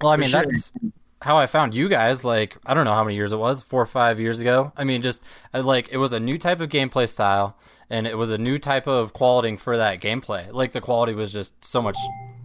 Well, 0.00 0.12
I 0.12 0.16
mean, 0.16 0.30
sure. 0.30 0.40
that's 0.42 0.72
how 1.20 1.36
I 1.36 1.46
found 1.46 1.74
you 1.74 1.88
guys. 1.88 2.24
Like, 2.24 2.56
I 2.66 2.74
don't 2.74 2.84
know 2.84 2.94
how 2.94 3.04
many 3.04 3.14
years 3.14 3.32
it 3.32 3.36
was, 3.38 3.62
four 3.62 3.80
or 3.82 3.86
five 3.86 4.18
years 4.18 4.40
ago. 4.40 4.72
I 4.76 4.82
mean, 4.82 5.00
just 5.02 5.22
uh, 5.54 5.62
like 5.62 5.88
it 5.92 5.98
was 5.98 6.12
a 6.12 6.18
new 6.18 6.36
type 6.36 6.60
of 6.60 6.68
gameplay 6.68 7.08
style, 7.08 7.56
and 7.88 8.06
it 8.06 8.18
was 8.18 8.32
a 8.32 8.38
new 8.38 8.58
type 8.58 8.88
of 8.88 9.12
quality 9.12 9.54
for 9.56 9.76
that 9.76 10.00
gameplay. 10.00 10.52
Like 10.52 10.72
the 10.72 10.80
quality 10.80 11.14
was 11.14 11.32
just 11.32 11.64
so 11.64 11.80
much 11.80 11.96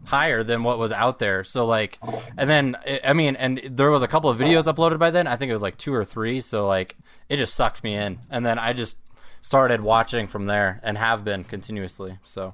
higher 0.08 0.44
than 0.44 0.64
what 0.64 0.78
was 0.80 0.92
out 0.92 1.20
there. 1.20 1.44
So 1.44 1.66
like, 1.66 2.00
and 2.38 2.50
then 2.50 2.76
I- 3.04 3.14
mean, 3.14 3.36
and 3.36 3.60
there 3.70 3.92
was 3.92 4.04
a 4.04 4.08
couple 4.08 4.30
of 4.30 4.38
videos 4.38 4.72
uploaded 4.74 5.00
by 5.00 5.12
then. 5.12 5.28
I 5.28 5.36
think 5.36 5.50
it 5.50 5.54
was 5.54 5.62
like 5.62 5.78
two 5.78 5.94
or 5.94 6.04
three. 6.06 6.40
So 6.40 6.66
like, 6.68 6.96
it 7.30 7.38
just 7.38 7.54
sucked 7.54 7.84
me 7.84 7.94
in, 7.96 8.20
and 8.30 8.46
then 8.46 8.58
I 8.60 8.74
just 8.74 8.98
started 9.42 9.82
watching 9.82 10.28
from 10.28 10.46
there 10.48 10.80
and 10.84 10.98
have 10.98 11.24
been 11.24 11.44
continuously. 11.44 12.18
So 12.24 12.54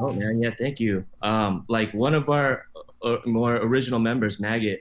Oh 0.00 0.12
man, 0.12 0.40
yeah, 0.40 0.50
thank 0.58 0.78
you. 0.80 1.04
Um, 1.22 1.64
like 1.68 1.92
one 1.92 2.14
of 2.14 2.28
our 2.28 2.66
uh, 3.02 3.16
more 3.26 3.56
original 3.56 3.98
members, 3.98 4.38
Maggot, 4.40 4.80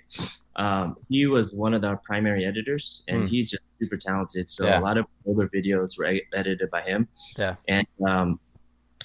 um, 0.55 0.95
he 1.09 1.25
was 1.25 1.53
one 1.53 1.73
of 1.73 1.83
our 1.83 1.97
primary 1.97 2.45
editors, 2.45 3.03
and 3.07 3.23
Mm. 3.23 3.27
he's 3.29 3.49
just 3.49 3.63
super 3.81 3.97
talented. 3.97 4.47
So 4.47 4.65
Yeah. 4.65 4.79
a 4.79 4.81
lot 4.81 4.97
of 4.97 5.05
older 5.25 5.49
videos 5.49 5.97
were 5.97 6.05
edited 6.33 6.69
by 6.69 6.81
him. 6.81 7.07
Yeah. 7.37 7.55
and 7.67 7.85
um, 8.07 8.39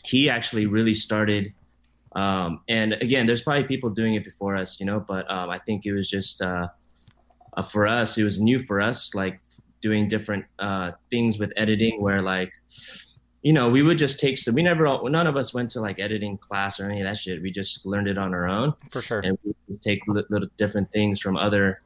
he 0.05 0.29
actually 0.31 0.67
really 0.67 0.95
started. 0.95 1.53
Um, 2.17 2.63
and 2.69 2.95
again, 2.95 3.27
there's 3.27 3.43
probably 3.43 3.65
people 3.65 3.91
doing 3.91 4.15
it 4.15 4.25
before 4.25 4.57
us, 4.57 4.81
you 4.81 4.87
know, 4.87 5.01
but 5.01 5.31
um, 5.31 5.51
I 5.51 5.59
think 5.59 5.87
it 5.87 5.93
was 5.93 6.09
just 6.09 6.43
uh, 6.43 6.69
uh, 7.57 7.63
for 7.63 7.87
us, 7.87 8.19
it 8.19 8.25
was 8.25 8.41
new 8.41 8.59
for 8.59 8.81
us, 8.81 9.15
like 9.15 9.41
doing 9.81 10.09
different 10.09 10.45
uh, 10.59 10.93
things 11.11 11.39
with 11.39 11.53
editing, 11.57 12.03
where 12.03 12.23
like 12.23 12.53
you 13.43 13.55
know, 13.55 13.71
we 13.71 13.83
would 13.83 13.97
just 13.97 14.21
take 14.21 14.37
some. 14.37 14.55
We 14.55 14.63
never, 14.63 14.87
all, 14.87 15.09
none 15.09 15.27
of 15.27 15.37
us 15.37 15.55
went 15.55 15.71
to 15.71 15.81
like 15.81 15.99
editing 15.99 16.37
class 16.37 16.79
or 16.79 16.91
any 16.91 17.01
of 17.01 17.07
that 17.07 17.19
shit. 17.19 17.41
We 17.41 17.51
just 17.51 17.87
learned 17.87 18.07
it 18.07 18.19
on 18.19 18.35
our 18.35 18.47
own, 18.47 18.75
for 18.91 19.01
sure. 19.01 19.21
and 19.21 19.39
we 19.45 19.55
would 19.69 19.81
take 19.81 20.01
little 20.07 20.49
different 20.59 20.93
things 20.93 21.21
from 21.21 21.37
other 21.37 21.81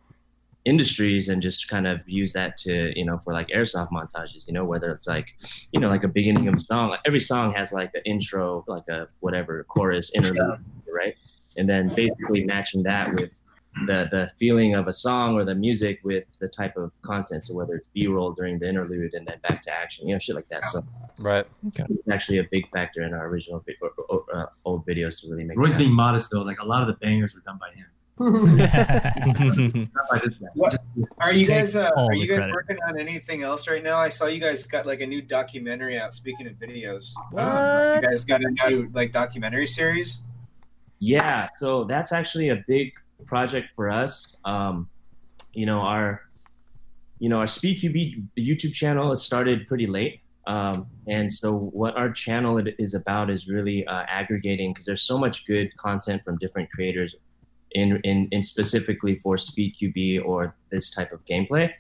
industries 0.65 1.29
and 1.29 1.43
just 1.43 1.69
kind 1.69 1.87
of 1.87 2.01
use 2.07 2.33
that 2.33 2.57
to, 2.59 2.93
you 2.99 3.05
know, 3.05 3.19
for 3.19 3.33
like 3.33 3.49
airsoft 3.49 3.91
montages. 3.91 4.47
You 4.47 4.55
know, 4.55 4.65
whether 4.65 4.91
it's 4.93 5.07
like, 5.07 5.27
you 5.73 5.81
know, 5.81 5.89
like 5.89 6.05
a 6.05 6.09
beginning 6.09 6.49
of 6.49 6.55
a 6.55 6.59
song. 6.59 6.91
Like 6.91 7.01
every 7.05 7.21
song 7.21 7.53
has 7.55 7.73
like 7.73 7.91
an 7.95 8.03
intro, 8.05 8.65
like 8.67 8.89
a 8.89 9.09
whatever 9.21 9.65
chorus, 9.65 10.13
interlude, 10.15 10.65
right? 10.93 11.15
And 11.57 11.69
then 11.69 11.89
basically 11.89 12.45
matching 12.45 12.83
that 12.85 13.11
with 13.21 13.41
the 13.87 14.07
the 14.11 14.31
feeling 14.39 14.77
of 14.77 14.87
a 14.87 14.93
song 14.93 15.35
or 15.35 15.45
the 15.45 15.55
music 15.55 15.99
with 16.05 16.25
the 16.41 16.49
type 16.49 16.77
of 16.77 16.93
content. 17.03 17.43
So 17.43 17.55
whether 17.55 17.75
it's 17.75 17.89
B 17.89 18.07
roll 18.07 18.33
during 18.33 18.59
the 18.61 18.69
interlude 18.69 19.15
and 19.15 19.27
then 19.27 19.39
back 19.49 19.63
to 19.63 19.73
action, 19.75 20.07
you 20.09 20.15
know, 20.15 20.19
shit 20.21 20.37
like 20.37 20.49
that. 20.49 20.65
So 20.67 20.81
Right. 21.19 21.47
it's 21.77 22.09
actually 22.11 22.39
a 22.39 22.45
big 22.51 22.69
factor 22.71 23.03
in 23.03 23.15
our 23.15 23.27
original 23.29 23.61
vi- 23.67 23.77
or, 23.81 23.91
or, 24.09 24.25
uh, 24.37 24.47
old 24.65 24.85
videos 24.87 25.21
to 25.21 25.31
really 25.31 25.45
make. 25.45 25.57
Roy's 25.59 25.75
being 25.75 25.93
modest 25.93 26.31
though. 26.33 26.43
Like 26.43 26.61
a 26.61 26.65
lot 26.67 26.83
of 26.83 26.89
the 26.89 26.95
bangers 26.95 27.35
were 27.35 27.41
done 27.41 27.59
by 27.61 27.71
him, 27.71 27.87
not 28.19 28.31
by 30.11 30.19
this 30.23 30.37
guy. 30.37 30.47
What- 30.55 30.83
Are 31.19 31.33
you 31.33 31.47
guys 31.47 31.75
uh, 31.77 31.91
are 31.97 32.13
you 32.15 32.27
guys 32.29 32.39
credit. 32.39 32.55
working 32.55 32.77
on 32.89 32.99
anything 32.99 33.43
else 33.43 33.69
right 33.69 33.83
now? 33.83 33.97
I 33.97 34.09
saw 34.09 34.27
you 34.27 34.41
guys 34.41 34.67
got 34.67 34.87
like 34.87 35.01
a 35.01 35.07
new 35.07 35.21
documentary 35.23 35.99
out. 35.99 36.15
Speaking 36.15 36.47
of 36.47 36.55
videos, 36.55 37.13
Um, 37.37 37.97
you 38.03 38.09
guys 38.09 38.25
got 38.25 38.41
a 38.43 38.51
new 38.69 38.89
like 38.93 39.11
documentary 39.13 39.67
series? 39.67 40.23
Yeah, 41.01 41.47
so 41.59 41.85
that's 41.85 42.13
actually 42.13 42.51
a 42.51 42.65
big 42.69 42.93
project 43.27 43.69
for 43.75 43.91
us. 43.91 44.39
Um, 44.45 44.89
you 45.53 45.67
know, 45.67 45.81
our 45.81 46.23
you 47.19 47.29
know 47.29 47.39
our 47.39 47.47
SpeedQB 47.47 48.23
YouTube 48.39 48.75
channel 48.75 49.11
has 49.11 49.23
started 49.23 49.67
pretty 49.67 49.87
late, 49.89 50.21
um, 50.47 50.87
and 51.09 51.33
so 51.33 51.59
what 51.59 51.97
our 51.97 52.13
channel 52.13 52.63
is 52.79 52.95
about 52.95 53.29
is 53.29 53.49
really 53.49 53.85
uh, 53.87 54.05
aggregating 54.09 54.73
because 54.73 54.87
there's 54.87 55.03
so 55.03 55.19
much 55.19 55.47
good 55.47 55.77
content 55.77 56.23
from 56.25 56.39
different 56.39 56.71
creators. 56.71 57.17
In, 57.75 58.01
in, 58.05 58.29
in 58.31 58.41
specifically 58.41 59.19
for 59.19 59.37
speed 59.37 59.75
QB 59.75 60.25
or 60.25 60.55
this 60.71 60.93
type 60.93 61.11
of 61.11 61.25
gameplay, 61.25 61.73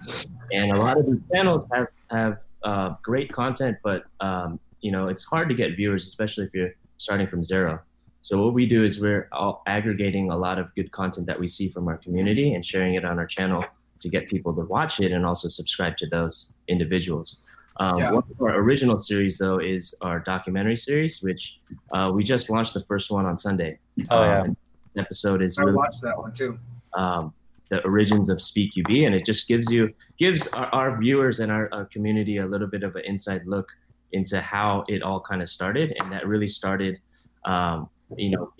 and 0.52 0.72
a 0.72 0.76
lot 0.76 0.98
of 0.98 1.06
these 1.06 1.20
channels 1.32 1.66
have 1.72 1.86
have 2.10 2.38
uh, 2.64 2.94
great 3.00 3.32
content, 3.32 3.78
but 3.84 4.04
um, 4.18 4.58
you 4.80 4.90
know 4.90 5.06
it's 5.06 5.24
hard 5.24 5.48
to 5.50 5.54
get 5.54 5.76
viewers, 5.76 6.06
especially 6.06 6.44
if 6.46 6.50
you're 6.52 6.74
starting 6.96 7.28
from 7.28 7.44
zero. 7.44 7.80
So 8.22 8.42
what 8.42 8.54
we 8.54 8.66
do 8.66 8.84
is 8.84 9.00
we're 9.00 9.28
all 9.32 9.62
aggregating 9.66 10.30
a 10.30 10.36
lot 10.36 10.58
of 10.58 10.74
good 10.74 10.90
content 10.90 11.26
that 11.26 11.38
we 11.38 11.46
see 11.46 11.68
from 11.68 11.86
our 11.88 11.98
community 11.98 12.54
and 12.54 12.64
sharing 12.64 12.94
it 12.94 13.04
on 13.04 13.18
our 13.18 13.26
channel 13.26 13.64
to 14.00 14.08
get 14.08 14.28
people 14.28 14.54
to 14.54 14.62
watch 14.62 14.98
it 15.00 15.12
and 15.12 15.26
also 15.26 15.46
subscribe 15.48 15.96
to 15.98 16.06
those 16.08 16.52
individuals. 16.68 17.38
Um, 17.76 17.98
Yeah. 17.98 18.12
One 18.12 18.22
of 18.30 18.40
our 18.40 18.56
original 18.56 18.96
series, 18.96 19.36
though, 19.38 19.58
is 19.58 19.94
our 20.00 20.20
documentary 20.20 20.76
series, 20.76 21.22
which 21.22 21.60
uh, 21.92 22.10
we 22.14 22.24
just 22.24 22.48
launched 22.48 22.72
the 22.74 22.84
first 22.84 23.10
one 23.10 23.26
on 23.26 23.36
Sunday. 23.36 23.78
Oh, 24.10 24.24
yeah. 24.24 24.40
Um, 24.40 24.48
the 24.48 24.56
episode 24.96 25.42
is 25.42 25.58
I 25.58 25.62
really 25.62 25.76
watched 25.76 26.02
that 26.02 26.16
one 26.16 26.32
too. 26.32 26.58
um, 26.94 27.32
the 27.70 27.82
origins 27.84 28.28
of 28.28 28.38
SpeedQB, 28.38 29.06
and 29.06 29.14
it 29.14 29.24
just 29.24 29.48
gives 29.48 29.70
you 29.70 29.92
gives 30.18 30.48
our, 30.48 30.66
our 30.66 30.98
viewers 30.98 31.40
and 31.40 31.50
our, 31.50 31.68
our 31.72 31.86
community 31.86 32.38
a 32.38 32.46
little 32.46 32.66
bit 32.66 32.82
of 32.82 32.94
an 32.96 33.02
inside 33.04 33.46
look 33.46 33.68
into 34.12 34.40
how 34.40 34.84
it 34.88 35.02
all 35.02 35.20
kind 35.20 35.42
of 35.42 35.48
started, 35.48 35.94
and 36.00 36.12
that 36.12 36.26
really 36.26 36.48
started, 36.48 37.00
um, 37.44 37.88
you 38.16 38.30
know, 38.30 38.52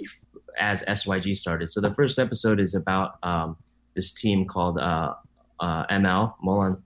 as 0.59 0.83
SYG 0.85 1.37
started. 1.37 1.68
So 1.68 1.81
the 1.81 1.92
first 1.92 2.18
episode 2.18 2.61
is 2.61 2.75
about 2.75 3.18
um, 3.23 3.57
this 3.94 4.12
team 4.12 4.47
called 4.47 4.79
uh, 4.79 5.14
uh, 5.61 5.87
ML 5.87 6.35
Molan 6.42 6.83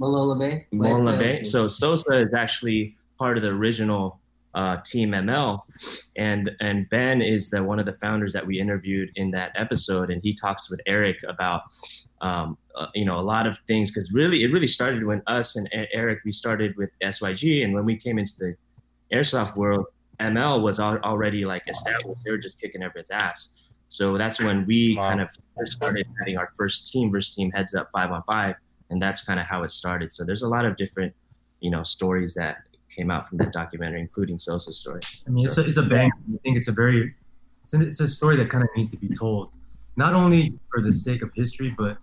Malola 0.00 0.38
Bay. 0.38 0.66
Mola 0.70 1.18
Bay. 1.18 1.42
So 1.42 1.66
Sosa 1.66 2.22
is 2.22 2.32
actually 2.34 2.96
part 3.18 3.36
of 3.36 3.42
the 3.42 3.50
original 3.50 4.17
uh, 4.54 4.78
team 4.84 5.10
ML, 5.10 5.60
and 6.16 6.50
and 6.60 6.88
Ben 6.88 7.22
is 7.22 7.50
the 7.50 7.62
one 7.62 7.78
of 7.78 7.86
the 7.86 7.94
founders 7.94 8.32
that 8.32 8.46
we 8.46 8.60
interviewed 8.60 9.10
in 9.16 9.30
that 9.32 9.52
episode, 9.54 10.10
and 10.10 10.22
he 10.22 10.34
talks 10.34 10.70
with 10.70 10.80
Eric 10.86 11.16
about 11.28 11.62
um, 12.20 12.56
uh, 12.74 12.86
you 12.94 13.04
know 13.04 13.18
a 13.18 13.22
lot 13.22 13.46
of 13.46 13.58
things 13.66 13.90
because 13.90 14.12
really 14.12 14.42
it 14.42 14.52
really 14.52 14.66
started 14.66 15.04
when 15.04 15.22
us 15.26 15.56
and 15.56 15.68
Eric 15.92 16.20
we 16.24 16.32
started 16.32 16.76
with 16.76 16.90
SYG, 17.02 17.64
and 17.64 17.74
when 17.74 17.84
we 17.84 17.96
came 17.96 18.18
into 18.18 18.32
the 18.38 18.54
airsoft 19.12 19.56
world, 19.56 19.86
ML 20.20 20.62
was 20.62 20.80
al- 20.80 20.98
already 20.98 21.44
like 21.44 21.62
established; 21.68 22.22
they 22.24 22.30
were 22.30 22.38
just 22.38 22.60
kicking 22.60 22.82
everyone's 22.82 23.10
ass. 23.10 23.64
So 23.90 24.18
that's 24.18 24.38
when 24.40 24.66
we 24.66 24.96
Wow. 24.96 25.08
kind 25.08 25.20
of 25.22 25.28
first 25.56 25.72
started 25.72 26.06
having 26.18 26.36
our 26.36 26.50
first 26.56 26.92
team 26.92 27.10
versus 27.10 27.34
team 27.34 27.50
heads 27.52 27.74
up 27.74 27.88
five 27.92 28.10
on 28.10 28.22
five 28.30 28.54
and 28.90 29.00
that's 29.00 29.24
kind 29.24 29.38
of 29.40 29.46
how 29.46 29.62
it 29.62 29.70
started. 29.70 30.12
So 30.12 30.24
there's 30.24 30.42
a 30.42 30.48
lot 30.48 30.64
of 30.64 30.76
different, 30.76 31.14
you 31.60 31.70
know, 31.70 31.82
stories 31.82 32.34
that 32.34 32.58
came 32.98 33.10
out 33.10 33.28
from 33.28 33.38
that 33.38 33.52
documentary, 33.52 34.00
including 34.00 34.38
Sosa's 34.38 34.78
story. 34.78 35.00
I 35.26 35.30
mean, 35.30 35.44
it's 35.44 35.56
a, 35.56 35.64
it's 35.64 35.76
a 35.76 35.82
bang. 35.82 36.10
I 36.34 36.38
think 36.42 36.56
it's 36.56 36.68
a 36.68 36.72
very, 36.72 37.14
it's 37.62 37.74
a, 37.74 37.80
it's 37.80 38.00
a 38.00 38.08
story 38.08 38.36
that 38.36 38.50
kind 38.50 38.64
of 38.64 38.70
needs 38.76 38.90
to 38.90 38.98
be 38.98 39.08
told, 39.08 39.50
not 39.96 40.14
only 40.14 40.58
for 40.70 40.82
the 40.82 40.92
sake 40.92 41.22
of 41.22 41.30
history, 41.34 41.74
but 41.78 41.96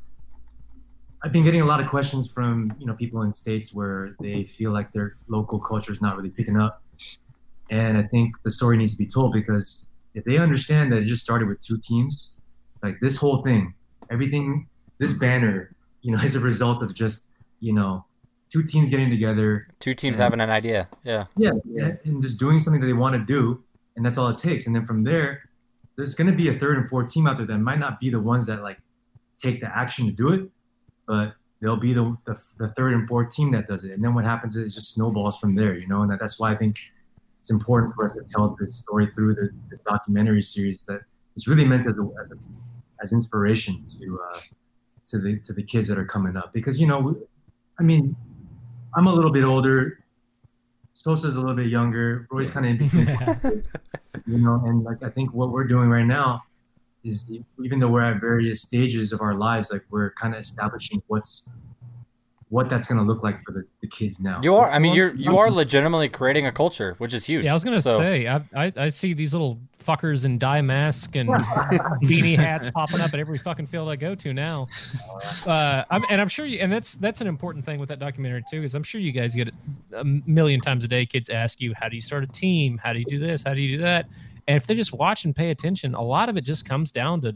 I've 1.21 1.33
been 1.33 1.43
getting 1.43 1.61
a 1.61 1.65
lot 1.65 1.79
of 1.81 1.87
questions 1.87 2.31
from 2.31 2.73
you 2.79 2.85
know 2.85 2.93
people 2.93 3.21
in 3.23 3.33
states 3.33 3.75
where 3.75 4.15
they 4.21 4.43
feel 4.45 4.71
like 4.71 4.93
their 4.93 5.17
local 5.27 5.59
culture 5.59 5.91
is 5.91 6.01
not 6.01 6.15
really 6.15 6.29
picking 6.29 6.57
up, 6.57 6.81
and 7.69 7.97
I 7.97 8.03
think 8.03 8.35
the 8.43 8.51
story 8.51 8.77
needs 8.77 8.91
to 8.93 8.97
be 8.97 9.07
told 9.07 9.33
because 9.33 9.91
if 10.13 10.23
they 10.23 10.37
understand 10.37 10.93
that 10.93 11.01
it 11.01 11.05
just 11.05 11.23
started 11.23 11.47
with 11.47 11.59
two 11.61 11.77
teams, 11.77 12.31
like 12.81 12.99
this 13.01 13.17
whole 13.17 13.41
thing, 13.43 13.73
everything, 14.09 14.67
this 14.99 15.13
banner, 15.13 15.75
you 16.01 16.11
know, 16.11 16.19
is 16.23 16.35
a 16.35 16.39
result 16.39 16.81
of 16.81 16.93
just 16.93 17.35
you 17.59 17.73
know 17.73 18.05
two 18.49 18.63
teams 18.63 18.89
getting 18.89 19.09
together 19.09 19.67
Two 19.79 19.93
teams 19.93 20.17
Yeah. 20.17 20.23
having 20.23 20.41
an 20.41 20.49
idea. 20.49 20.87
Yeah. 21.03 21.25
yeah, 21.37 21.51
and 22.05 22.21
just 22.21 22.39
doing 22.39 22.59
something 22.59 22.81
that 22.81 22.87
they 22.87 22.93
want 22.93 23.15
to 23.15 23.23
do, 23.23 23.63
and 23.95 24.05
that's 24.05 24.17
all 24.17 24.29
it 24.29 24.37
takes. 24.37 24.67
And 24.67 24.75
then 24.75 24.85
from 24.85 25.03
there, 25.03 25.49
there's 25.95 26.13
going 26.15 26.29
to 26.29 26.35
be 26.35 26.49
a 26.49 26.59
third 26.59 26.77
and 26.77 26.89
fourth 26.89 27.11
team 27.11 27.27
out 27.27 27.37
there 27.37 27.45
that 27.45 27.57
might 27.59 27.79
not 27.79 27.99
be 27.99 28.09
the 28.09 28.19
ones 28.19 28.45
that 28.47 28.61
like 28.61 28.79
take 29.41 29.61
the 29.61 29.77
action 29.77 30.05
to 30.07 30.11
do 30.11 30.29
it, 30.33 30.49
but 31.07 31.35
they'll 31.61 31.77
be 31.77 31.93
the, 31.93 32.15
the, 32.25 32.35
the 32.57 32.67
third 32.69 32.93
and 32.93 33.07
fourth 33.07 33.29
team 33.31 33.51
that 33.51 33.67
does 33.67 33.83
it. 33.83 33.91
And 33.91 34.03
then 34.03 34.13
what 34.13 34.25
happens 34.25 34.55
is 34.55 34.71
it 34.71 34.75
just 34.75 34.93
snowballs 34.93 35.39
from 35.39 35.55
there, 35.55 35.77
you 35.77 35.87
know. 35.87 36.01
And 36.01 36.11
that, 36.11 36.19
that's 36.19 36.39
why 36.39 36.51
I 36.51 36.55
think 36.55 36.77
it's 37.39 37.49
important 37.51 37.95
for 37.95 38.05
us 38.05 38.13
to 38.13 38.23
tell 38.23 38.55
this 38.59 38.75
story 38.75 39.09
through 39.15 39.35
the, 39.35 39.49
this 39.69 39.79
documentary 39.81 40.41
series 40.41 40.83
that 40.85 41.01
it's 41.35 41.47
really 41.47 41.65
meant 41.65 41.87
as 41.87 41.93
a, 41.97 42.09
as, 42.21 42.31
a, 42.31 42.35
as 43.01 43.13
inspiration 43.13 43.83
to 43.99 44.19
uh, 44.33 44.39
to 45.07 45.19
the 45.19 45.39
to 45.39 45.53
the 45.53 45.63
kids 45.63 45.87
that 45.87 45.97
are 45.97 46.05
coming 46.05 46.35
up 46.35 46.51
because 46.53 46.79
you 46.79 46.87
know, 46.87 47.15
I 47.79 47.83
mean, 47.83 48.15
I'm 48.95 49.07
a 49.07 49.13
little 49.13 49.31
bit 49.31 49.43
older. 49.43 49.99
Sosa's 50.93 51.35
a 51.35 51.39
little 51.39 51.55
bit 51.55 51.67
younger. 51.67 52.27
Roy's 52.31 52.49
kind 52.49 52.65
of 52.65 52.71
in 52.71 52.77
between, 52.77 53.07
you 54.25 54.37
know. 54.37 54.61
And 54.65 54.83
like 54.83 55.03
I 55.03 55.09
think 55.09 55.33
what 55.33 55.51
we're 55.51 55.65
doing 55.65 55.89
right 55.89 56.05
now 56.05 56.43
is 57.03 57.29
even 57.63 57.79
though 57.79 57.89
we're 57.89 58.03
at 58.03 58.21
various 58.21 58.61
stages 58.61 59.11
of 59.11 59.21
our 59.21 59.35
lives, 59.35 59.71
like 59.71 59.83
we're 59.89 60.11
kind 60.11 60.33
of 60.33 60.39
establishing 60.39 61.03
what's 61.07 61.49
what 62.49 62.69
that's 62.69 62.87
going 62.87 62.99
to 62.99 63.03
look 63.03 63.23
like 63.23 63.39
for 63.41 63.51
the, 63.51 63.65
the 63.81 63.87
kids 63.87 64.19
now. 64.19 64.39
You 64.43 64.55
are. 64.55 64.69
I 64.69 64.77
mean, 64.79 64.93
you're 64.93 65.13
you 65.15 65.37
are 65.39 65.49
legitimately 65.49 66.09
creating 66.09 66.45
a 66.45 66.51
culture, 66.51 66.95
which 66.99 67.13
is 67.13 67.25
huge. 67.25 67.45
Yeah, 67.45 67.51
I 67.51 67.53
was 67.55 67.63
gonna 67.63 67.81
So- 67.81 67.97
say 67.97 68.27
I, 68.27 68.41
I 68.55 68.71
I 68.77 68.89
see 68.89 69.13
these 69.13 69.33
little 69.33 69.59
fuckers 69.83 70.25
in 70.25 70.37
dye 70.37 70.61
mask 70.61 71.15
and 71.15 71.29
beanie 72.03 72.35
hats 72.35 72.65
popping 72.71 73.01
up 73.01 73.13
at 73.13 73.19
every 73.19 73.37
fucking 73.37 73.65
field 73.67 73.89
I 73.89 73.95
go 73.95 74.15
to 74.15 74.33
now. 74.33 74.67
Uh, 75.45 75.83
I'm, 75.91 76.03
and 76.09 76.19
I'm 76.21 76.27
sure 76.27 76.45
you, 76.45 76.59
and 76.59 76.71
that's 76.71 76.93
that's 76.95 77.21
an 77.21 77.27
important 77.27 77.65
thing 77.65 77.79
with 77.79 77.89
that 77.89 77.99
documentary 77.99 78.43
too, 78.49 78.61
is 78.63 78.75
I'm 78.75 78.83
sure 78.83 79.01
you 79.01 79.11
guys 79.11 79.35
get 79.35 79.47
it 79.49 79.53
a 79.95 80.03
million 80.03 80.59
times 80.59 80.83
a 80.83 80.87
day. 80.87 81.05
Kids 81.05 81.29
ask 81.29 81.59
you, 81.61 81.73
how 81.79 81.89
do 81.89 81.95
you 81.95 82.01
start 82.01 82.23
a 82.23 82.27
team? 82.27 82.77
How 82.77 82.93
do 82.93 82.99
you 82.99 83.05
do 83.05 83.19
this? 83.19 83.43
How 83.43 83.53
do 83.53 83.61
you 83.61 83.77
do 83.77 83.83
that? 83.83 84.07
And 84.47 84.55
if 84.57 84.67
they 84.67 84.75
just 84.75 84.93
watch 84.93 85.25
and 85.25 85.35
pay 85.35 85.49
attention, 85.49 85.95
a 85.95 86.01
lot 86.03 86.29
of 86.29 86.37
it 86.37 86.41
just 86.41 86.65
comes 86.67 86.91
down 86.91 87.21
to 87.21 87.35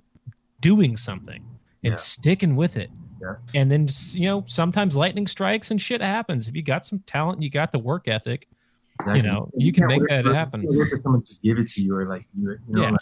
doing 0.62 0.98
something 0.98 1.44
and 1.84 1.92
Yeah. 1.92 1.96
sticking 1.96 2.56
with 2.56 2.78
it. 2.78 2.90
Yeah. 3.22 3.36
And 3.54 3.72
then 3.72 3.88
you 4.14 4.28
know, 4.28 4.44
sometimes 4.48 4.96
lightning 4.96 5.28
strikes 5.28 5.72
and 5.72 5.82
shit 5.82 6.02
happens. 6.02 6.48
If 6.48 6.56
you 6.56 6.62
got 6.62 6.86
some 6.86 7.00
talent, 7.00 7.38
and 7.38 7.44
you 7.44 7.50
got 7.50 7.72
the 7.72 7.80
work 7.80 8.08
ethic. 8.08 8.48
Exactly. 9.02 9.22
know, 9.22 9.50
you 9.56 9.72
can 9.72 9.88
can't 9.88 10.02
make 10.02 10.10
that 10.10 10.26
for- 10.26 10.34
happen. 10.34 10.62
you 10.62 10.68
can't 10.70 10.80
wait 10.80 10.90
for 10.90 11.00
someone 11.00 11.24
just 11.26 11.42
give 11.42 11.58
it 11.58 11.68
to 11.70 11.82
you, 11.82 11.96
or 11.96 12.06
like 12.06 12.26
you, 12.38 12.50
you 12.52 12.58
know, 12.68 12.82
Yeah. 12.82 12.90
like, 12.92 13.00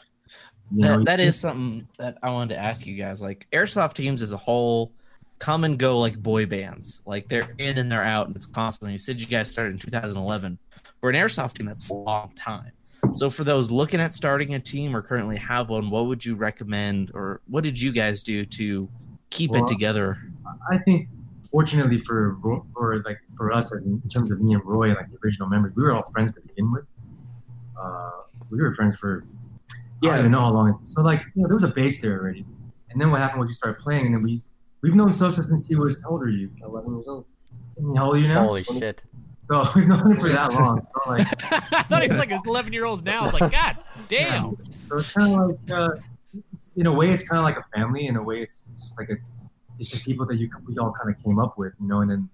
you 0.72 0.82
know, 0.82 0.98
That, 0.98 1.06
that 1.18 1.20
you- 1.20 1.32
something 1.32 1.88
that 1.98 2.18
I 2.22 2.30
wanted 2.30 2.54
to 2.56 2.62
ask 2.62 2.86
you 2.86 2.96
guys. 2.96 3.20
Like 3.22 3.48
airsoft 3.52 3.94
teams 3.94 4.22
as 4.22 4.32
a 4.32 4.38
whole 4.38 4.92
come 5.40 5.64
and 5.64 5.78
go 5.80 6.00
like 6.00 6.18
boy 6.18 6.46
bands. 6.46 7.02
Like 7.08 7.28
they're 7.28 7.54
in 7.58 7.78
and 7.80 7.92
they're 7.92 8.04
out, 8.04 8.28
and 8.28 8.36
it's 8.36 8.46
constantly. 8.46 8.92
You 8.94 8.98
said 9.00 9.20
you 9.20 9.26
guys 9.28 9.50
started 9.52 9.72
in 9.74 9.80
2011. 9.80 10.58
For 11.02 11.10
an 11.10 11.16
airsoft 11.16 11.54
team, 11.58 11.66
that's 11.68 11.90
a 11.90 11.96
long 11.96 12.32
time. 12.36 12.72
So 13.14 13.30
for 13.30 13.44
those 13.44 13.72
looking 13.72 14.00
at 14.00 14.14
starting 14.14 14.54
a 14.56 14.60
team 14.60 14.96
or 14.96 15.02
currently 15.02 15.38
have 15.38 15.70
one, 15.70 15.90
what 15.90 16.06
would 16.08 16.24
you 16.26 16.36
recommend, 16.36 17.10
or 17.16 17.42
what 17.48 17.64
did 17.64 17.80
you 17.82 17.92
guys 17.92 18.22
do 18.22 18.44
to 18.46 18.88
keep 19.38 19.52
Well, 19.52 19.64
it 19.64 19.68
together? 19.68 20.22
I 20.70 20.78
think 20.80 21.08
fortunately 21.52 22.00
for 22.00 22.38
for 22.74 22.98
like 23.06 23.20
for 23.38 23.52
us 23.54 23.72
in 23.74 24.02
terms 24.10 24.32
of 24.32 24.42
me 24.42 24.54
and 24.54 24.64
Roy 24.66 24.90
like 24.90 25.10
the 25.12 25.18
original 25.24 25.48
members 25.48 25.74
we 25.76 25.84
were 25.84 25.94
all 25.94 26.04
friends 26.12 26.34
to 26.34 26.42
begin 26.42 26.72
with 26.72 26.86
uh, 27.82 28.12
we 28.50 28.62
were 28.62 28.74
friends 28.76 28.98
for 28.98 29.24
yeah, 30.02 30.10
I 30.12 30.12
Yeah. 30.12 30.12
don't 30.12 30.20
even 30.20 30.32
know 30.34 30.42
how 30.42 30.52
long 30.54 30.80
so 30.84 31.02
like 31.02 31.22
you 31.36 31.42
know 31.42 31.48
there 31.48 31.56
was 31.56 31.64
a 31.64 31.70
base 31.70 32.02
there 32.02 32.20
already 32.20 32.46
and 32.90 33.00
then 33.02 33.12
what 33.12 33.22
happened 33.22 33.40
was 33.40 33.48
we 33.48 33.54
started 33.54 33.80
playing 33.80 34.06
and 34.08 34.16
then 34.16 34.24
we 34.24 34.40
we've 34.82 34.96
known 34.96 35.12
Sosa 35.12 35.42
since 35.44 35.66
he 35.68 35.76
was 35.76 36.02
how 36.04 36.12
old 36.12 36.24
are 36.24 36.30
you 36.30 36.50
11 36.64 36.94
years 36.94 37.06
old. 37.08 37.26
how 37.96 38.06
old 38.08 38.16
are 38.16 38.20
you 38.20 38.28
now 38.28 38.44
Holy 38.46 38.64
shit! 38.64 39.04
so 39.50 39.66
we've 39.76 39.88
known 39.88 40.12
him 40.12 40.20
for 40.20 40.30
that 40.30 40.52
long 40.54 40.86
so 41.04 41.10
like 41.10 41.28
I 41.74 41.84
thought 41.84 42.02
he 42.02 42.10
was 42.10 42.18
like 42.18 42.32
11 42.46 42.74
year 42.74 42.86
olds 42.86 43.04
now. 43.04 43.22
I 43.22 43.24
was 43.24 43.40
like, 43.40 43.52
God 43.52 43.78
damn. 44.10 44.58
So 44.90 44.98
it's 44.98 45.14
kind 45.14 45.34
of 45.34 45.50
like, 45.50 45.72
uh, 45.72 45.92
it's- 45.94 46.04
in 46.78 46.86
a 46.88 46.94
way, 46.94 47.10
it's 47.10 47.28
kind 47.28 47.40
of 47.40 47.44
like 47.44 47.58
a 47.58 47.66
family. 47.78 48.08
In 48.08 48.16
a 48.16 48.24
way, 48.24 48.40
it's, 48.42 48.70
it's 48.72 48.84
just 48.84 49.00
like 49.00 49.10
a, 49.10 49.16
it's 49.80 49.90
just 49.90 50.06
people 50.06 50.26
that 50.28 50.38
you 50.38 50.50
we 50.68 50.78
all 50.78 50.94
kind 50.94 51.14
of 51.14 51.22
came 51.24 51.40
up 51.40 51.58
with, 51.58 51.74
you 51.82 51.88
know. 51.88 52.02
And 52.02 52.10
then 52.12 52.30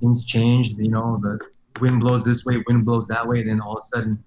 things 0.00 0.24
changed. 0.24 0.76
You 0.78 0.90
know, 0.90 1.18
the 1.22 1.38
wind 1.80 2.00
blows 2.00 2.24
this 2.24 2.44
way, 2.44 2.62
wind 2.66 2.84
blows 2.84 3.06
that 3.08 3.26
way. 3.26 3.40
And 3.40 3.48
then 3.48 3.60
all 3.60 3.78
of 3.78 3.84
a 3.84 3.96
sudden, 3.96 4.22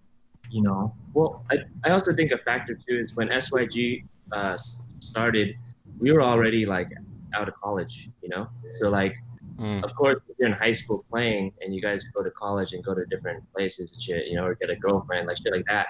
you 0.50 0.62
know, 0.64 0.94
Well, 1.14 1.44
I, 1.52 1.58
I 1.84 1.90
also 1.92 2.14
think 2.14 2.32
a 2.32 2.38
factor 2.40 2.76
too 2.76 2.98
is 2.98 3.16
when 3.16 3.30
SYG 3.30 4.06
uh, 4.32 4.58
started, 5.00 5.56
we 6.00 6.12
were 6.12 6.22
already 6.22 6.66
like 6.66 6.90
out 7.34 7.48
of 7.48 7.56
college, 7.56 8.10
you 8.22 8.30
know? 8.30 8.48
So, 8.80 8.90
like, 8.90 9.16
Mm. 9.58 9.82
of 9.86 9.96
course, 9.96 10.18
if 10.28 10.36
you're 10.38 10.50
in 10.50 10.54
high 10.54 10.74
school 10.74 11.06
playing 11.10 11.54
and 11.62 11.74
you 11.74 11.82
guys 11.82 12.04
go 12.14 12.22
to 12.22 12.30
college 12.32 12.74
and 12.74 12.84
go 12.84 12.94
to 12.94 13.06
different 13.06 13.42
places 13.54 13.94
and 13.94 14.04
shit, 14.04 14.28
you 14.28 14.36
know, 14.36 14.44
or 14.44 14.56
get 14.56 14.70
a 14.70 14.76
girlfriend, 14.76 15.28
like 15.28 15.38
shit 15.38 15.54
like 15.54 15.64
that, 15.68 15.88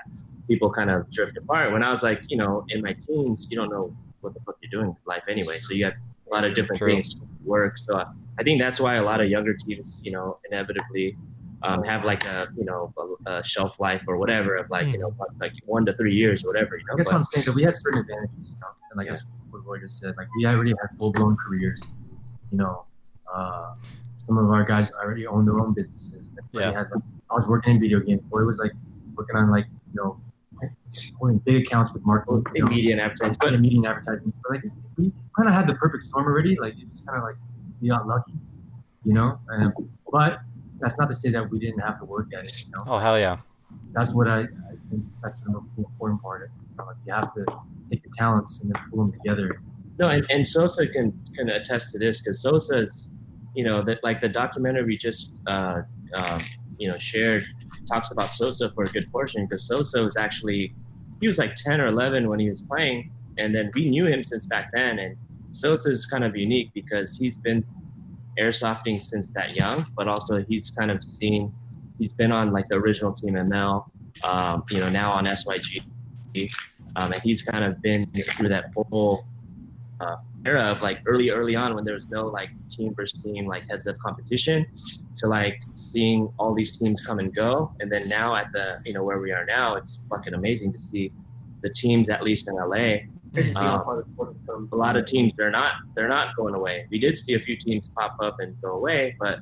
people 0.48 0.70
kind 0.72 0.90
of 0.90 1.10
drift 1.12 1.38
apart. 1.38 1.72
When 1.72 1.84
I 1.84 1.90
was 1.90 2.04
like, 2.04 2.22
you 2.30 2.38
know, 2.38 2.66
in 2.70 2.82
my 2.82 2.94
teens, 2.94 3.48
you 3.50 3.58
don't 3.58 3.70
know 3.70 3.96
what 4.22 4.34
the 4.34 4.40
fuck 4.42 4.58
you're 4.62 4.72
doing 4.72 4.88
in 4.92 4.98
life 5.06 5.24
anyway. 5.30 5.58
So 5.60 5.74
you 5.74 5.86
got 5.86 5.94
a 5.94 6.34
lot 6.34 6.44
of 6.44 6.54
different 6.56 6.80
True. 6.80 6.92
things 6.92 7.14
to 7.16 7.22
work. 7.44 7.78
So 7.78 8.04
I 8.40 8.44
think 8.44 8.60
that's 8.62 8.80
why 8.80 8.96
a 8.96 9.04
lot 9.04 9.22
of 9.22 9.30
younger 9.30 9.54
teams, 9.54 10.00
you 10.04 10.12
know, 10.12 10.40
inevitably 10.50 11.16
um, 11.64 11.84
have 11.84 12.04
like 12.04 12.26
a, 12.26 12.48
you 12.58 12.66
know, 12.66 12.94
a, 13.26 13.32
a 13.38 13.44
shelf 13.44 13.80
life 13.80 14.04
or 14.08 14.18
whatever 14.18 14.56
of 14.56 14.70
like, 14.70 14.88
you 14.88 14.98
know, 15.00 15.16
like 15.40 15.54
one 15.66 15.86
to 15.86 15.94
three 15.94 16.14
years 16.14 16.44
or 16.44 16.48
whatever, 16.48 16.78
you 16.78 16.84
know. 16.86 16.94
I 16.94 16.98
guess 16.98 17.08
what 17.08 17.16
I'm 17.16 17.24
saying 17.24 17.46
that 17.46 17.56
we 17.56 17.64
had 17.64 17.74
certain 17.74 18.00
advantages, 18.00 18.50
you 18.50 18.56
know, 18.62 18.68
and 18.92 18.98
like 18.98 19.06
Yeah. 19.08 19.14
that's 19.14 19.26
what 19.50 19.66
Roy 19.66 19.80
just 19.80 20.00
said. 20.00 20.16
Like 20.18 20.28
we 20.38 20.46
already 20.46 20.72
had 20.72 20.98
full 21.00 21.12
blown 21.12 21.38
careers, 21.38 21.82
you 22.52 22.58
know. 22.58 22.86
Uh, 23.34 23.74
some 24.28 24.38
of 24.38 24.50
our 24.50 24.64
guys 24.64 24.92
already 24.94 25.26
own 25.28 25.46
their 25.46 25.60
own 25.60 25.74
businesses. 25.74 26.30
Like, 26.36 26.46
Yeah. 26.52 26.72
Had, 26.72 26.92
like, 26.92 27.04
I 27.32 27.36
was 27.36 27.48
working 27.48 27.76
in 27.76 27.82
video 27.82 28.00
games. 28.00 28.22
Roy 28.30 28.44
was 28.46 28.58
like 28.60 28.72
working 29.16 29.36
on 29.36 29.50
like 29.50 29.66
you 29.94 30.02
know, 30.02 30.20
holding 31.18 31.40
big 31.40 31.66
accounts 31.66 31.94
with 31.94 32.06
Mark. 32.06 32.26
You 32.28 32.64
know, 32.64 32.68
media 32.68 32.94
and 32.94 33.02
advertising. 33.02 33.38
but 33.40 33.48
But 33.48 33.54
in 33.54 33.62
media 33.62 33.78
and 33.80 33.88
advertising. 33.88 34.34
So 34.36 34.54
like 34.54 34.64
we 34.98 35.12
kind 35.36 35.50
of 35.50 35.56
had 35.56 35.68
the 35.68 35.76
perfect 35.76 36.04
storm 36.04 36.26
already. 36.26 36.58
Like 36.60 36.74
it 36.74 36.90
just 36.90 37.06
kind 37.06 37.18
of 37.18 37.24
like 37.24 37.36
we 37.82 37.90
got 37.90 38.08
lucky, 38.08 38.34
you 39.04 39.14
know. 39.14 39.40
And, 39.50 39.74
but 40.12 40.40
that's 40.80 40.98
not 40.98 41.10
to 41.10 41.16
say 41.16 41.30
that 41.32 41.50
we 41.50 41.60
didn't 41.60 41.80
have 41.80 42.00
to 42.00 42.06
work 42.06 42.28
at 42.34 42.46
it. 42.46 42.66
You 42.66 42.72
know, 42.78 42.84
Oh 42.88 42.98
hell 42.98 43.20
yeah! 43.20 43.38
that's 43.92 44.14
what 44.14 44.28
I, 44.28 44.42
I 44.42 44.76
think 44.90 45.04
that's 45.24 45.38
the 45.38 45.52
most 45.52 45.66
important 45.78 46.22
part. 46.22 46.44
Of. 46.44 46.50
You, 46.50 46.78
know, 46.78 46.86
like 46.86 46.98
you 47.06 47.14
have 47.14 47.34
to 47.34 47.46
take 47.90 48.04
the 48.04 48.10
talents 48.18 48.62
and 48.62 48.74
then 48.74 48.84
pull 48.90 49.06
them 49.06 49.14
together. 49.14 49.62
No, 49.98 50.08
and, 50.08 50.26
and 50.30 50.46
Sosa 50.46 50.88
can 50.88 51.18
can 51.36 51.50
attest 51.50 51.92
to 51.92 52.00
this 52.00 52.22
because 52.22 52.42
Sosa's 52.42 53.10
you 53.56 53.64
know 53.64 53.82
that 53.84 54.04
like 54.04 54.20
the 54.20 54.30
documentary 54.30 54.84
we 54.86 54.98
just 54.98 55.38
uh, 55.48 55.82
um, 56.18 56.42
you 56.78 56.90
know 56.90 56.98
shared 56.98 57.44
talks 57.88 58.12
about 58.12 58.30
Sosa 58.30 58.70
for 58.72 58.86
a 58.86 58.90
good 58.90 59.12
portion 59.12 59.46
because 59.46 59.68
Sosa 59.68 60.04
was 60.04 60.16
actually 60.16 60.74
he 61.22 61.28
was 61.28 61.38
like 61.38 61.56
10 61.56 61.82
or 61.82 61.88
11 61.88 62.28
when 62.30 62.40
he 62.40 62.50
was 62.50 62.62
playing 62.62 63.12
and 63.38 63.54
then 63.54 63.72
we 63.74 63.90
knew 63.90 64.06
him 64.06 64.24
since 64.24 64.46
back 64.46 64.72
then 64.74 65.00
and 65.00 65.16
Sosa 65.52 65.90
is 65.90 66.06
kind 66.06 66.24
of 66.24 66.36
unique 66.36 66.72
because 66.74 67.18
he's 67.18 67.38
been 67.38 67.64
airsofting 68.40 69.00
since 69.00 69.32
that 69.32 69.56
young 69.56 69.84
but 69.96 70.08
also 70.08 70.44
he's 70.44 70.70
kind 70.72 70.92
of 70.92 71.04
seen 71.04 71.54
he's 71.98 72.14
been 72.14 72.32
on 72.32 72.52
like 72.52 72.68
the 72.68 72.76
original 72.76 73.14
team 73.14 73.34
ML 73.34 73.86
um, 74.24 74.64
you 74.70 74.80
know 74.80 74.90
now 74.90 75.12
on 75.12 75.26
SYG 75.26 75.84
um, 76.98 77.12
and 77.12 77.22
he's 77.22 77.42
kind 77.42 77.64
of 77.64 77.82
been 77.82 78.06
through 78.06 78.50
that 78.50 78.72
whole 78.76 79.24
uh, 80.02 80.18
era 80.46 80.62
of 80.72 80.82
like 80.82 81.00
early 81.06 81.30
early 81.32 81.56
on 81.56 81.74
when 81.76 81.84
there 81.84 81.94
was 81.96 82.08
no 82.10 82.28
like 82.28 82.50
team 82.70 82.94
versus 82.96 83.22
team 83.22 83.48
like 83.48 83.64
heads 83.70 83.88
up 83.88 83.98
competition 83.98 84.66
to 85.16 85.28
like 85.28 85.60
seeing 85.76 86.32
all 86.38 86.54
these 86.54 86.78
teams 86.78 87.06
come 87.06 87.20
and 87.20 87.34
go 87.34 87.72
and 87.80 87.92
then 87.92 88.08
now 88.08 88.36
at 88.36 88.52
the 88.54 88.80
you 88.86 88.94
know 88.94 89.04
where 89.04 89.20
we 89.20 89.32
are 89.32 89.46
now 89.46 89.76
it's 89.76 90.00
fucking 90.10 90.34
amazing 90.36 90.72
to 90.72 90.80
see 90.80 91.12
the 91.62 91.70
teams 91.70 92.10
at 92.10 92.22
least 92.24 92.48
in 92.50 92.56
LA 92.56 92.98
Great 93.34 93.48
to 93.48 93.54
see 93.54 93.60
how 93.60 93.80
Um, 93.80 93.84
far 93.86 93.98
the 94.04 94.10
sport 94.12 94.34
has 94.34 94.42
come. 94.46 94.70
a 94.72 94.76
lot 94.76 94.96
of 94.96 95.06
teams 95.06 95.36
they're 95.36 95.52
not 95.52 95.74
they're 95.96 96.08
not 96.08 96.36
going 96.36 96.54
away 96.54 96.86
we 96.92 97.00
did 97.00 97.18
see 97.18 97.34
a 97.34 97.40
few 97.40 97.58
teams 97.58 97.90
pop 97.90 98.16
up 98.22 98.36
and 98.40 98.56
go 98.62 98.72
away 98.74 99.16
but 99.20 99.40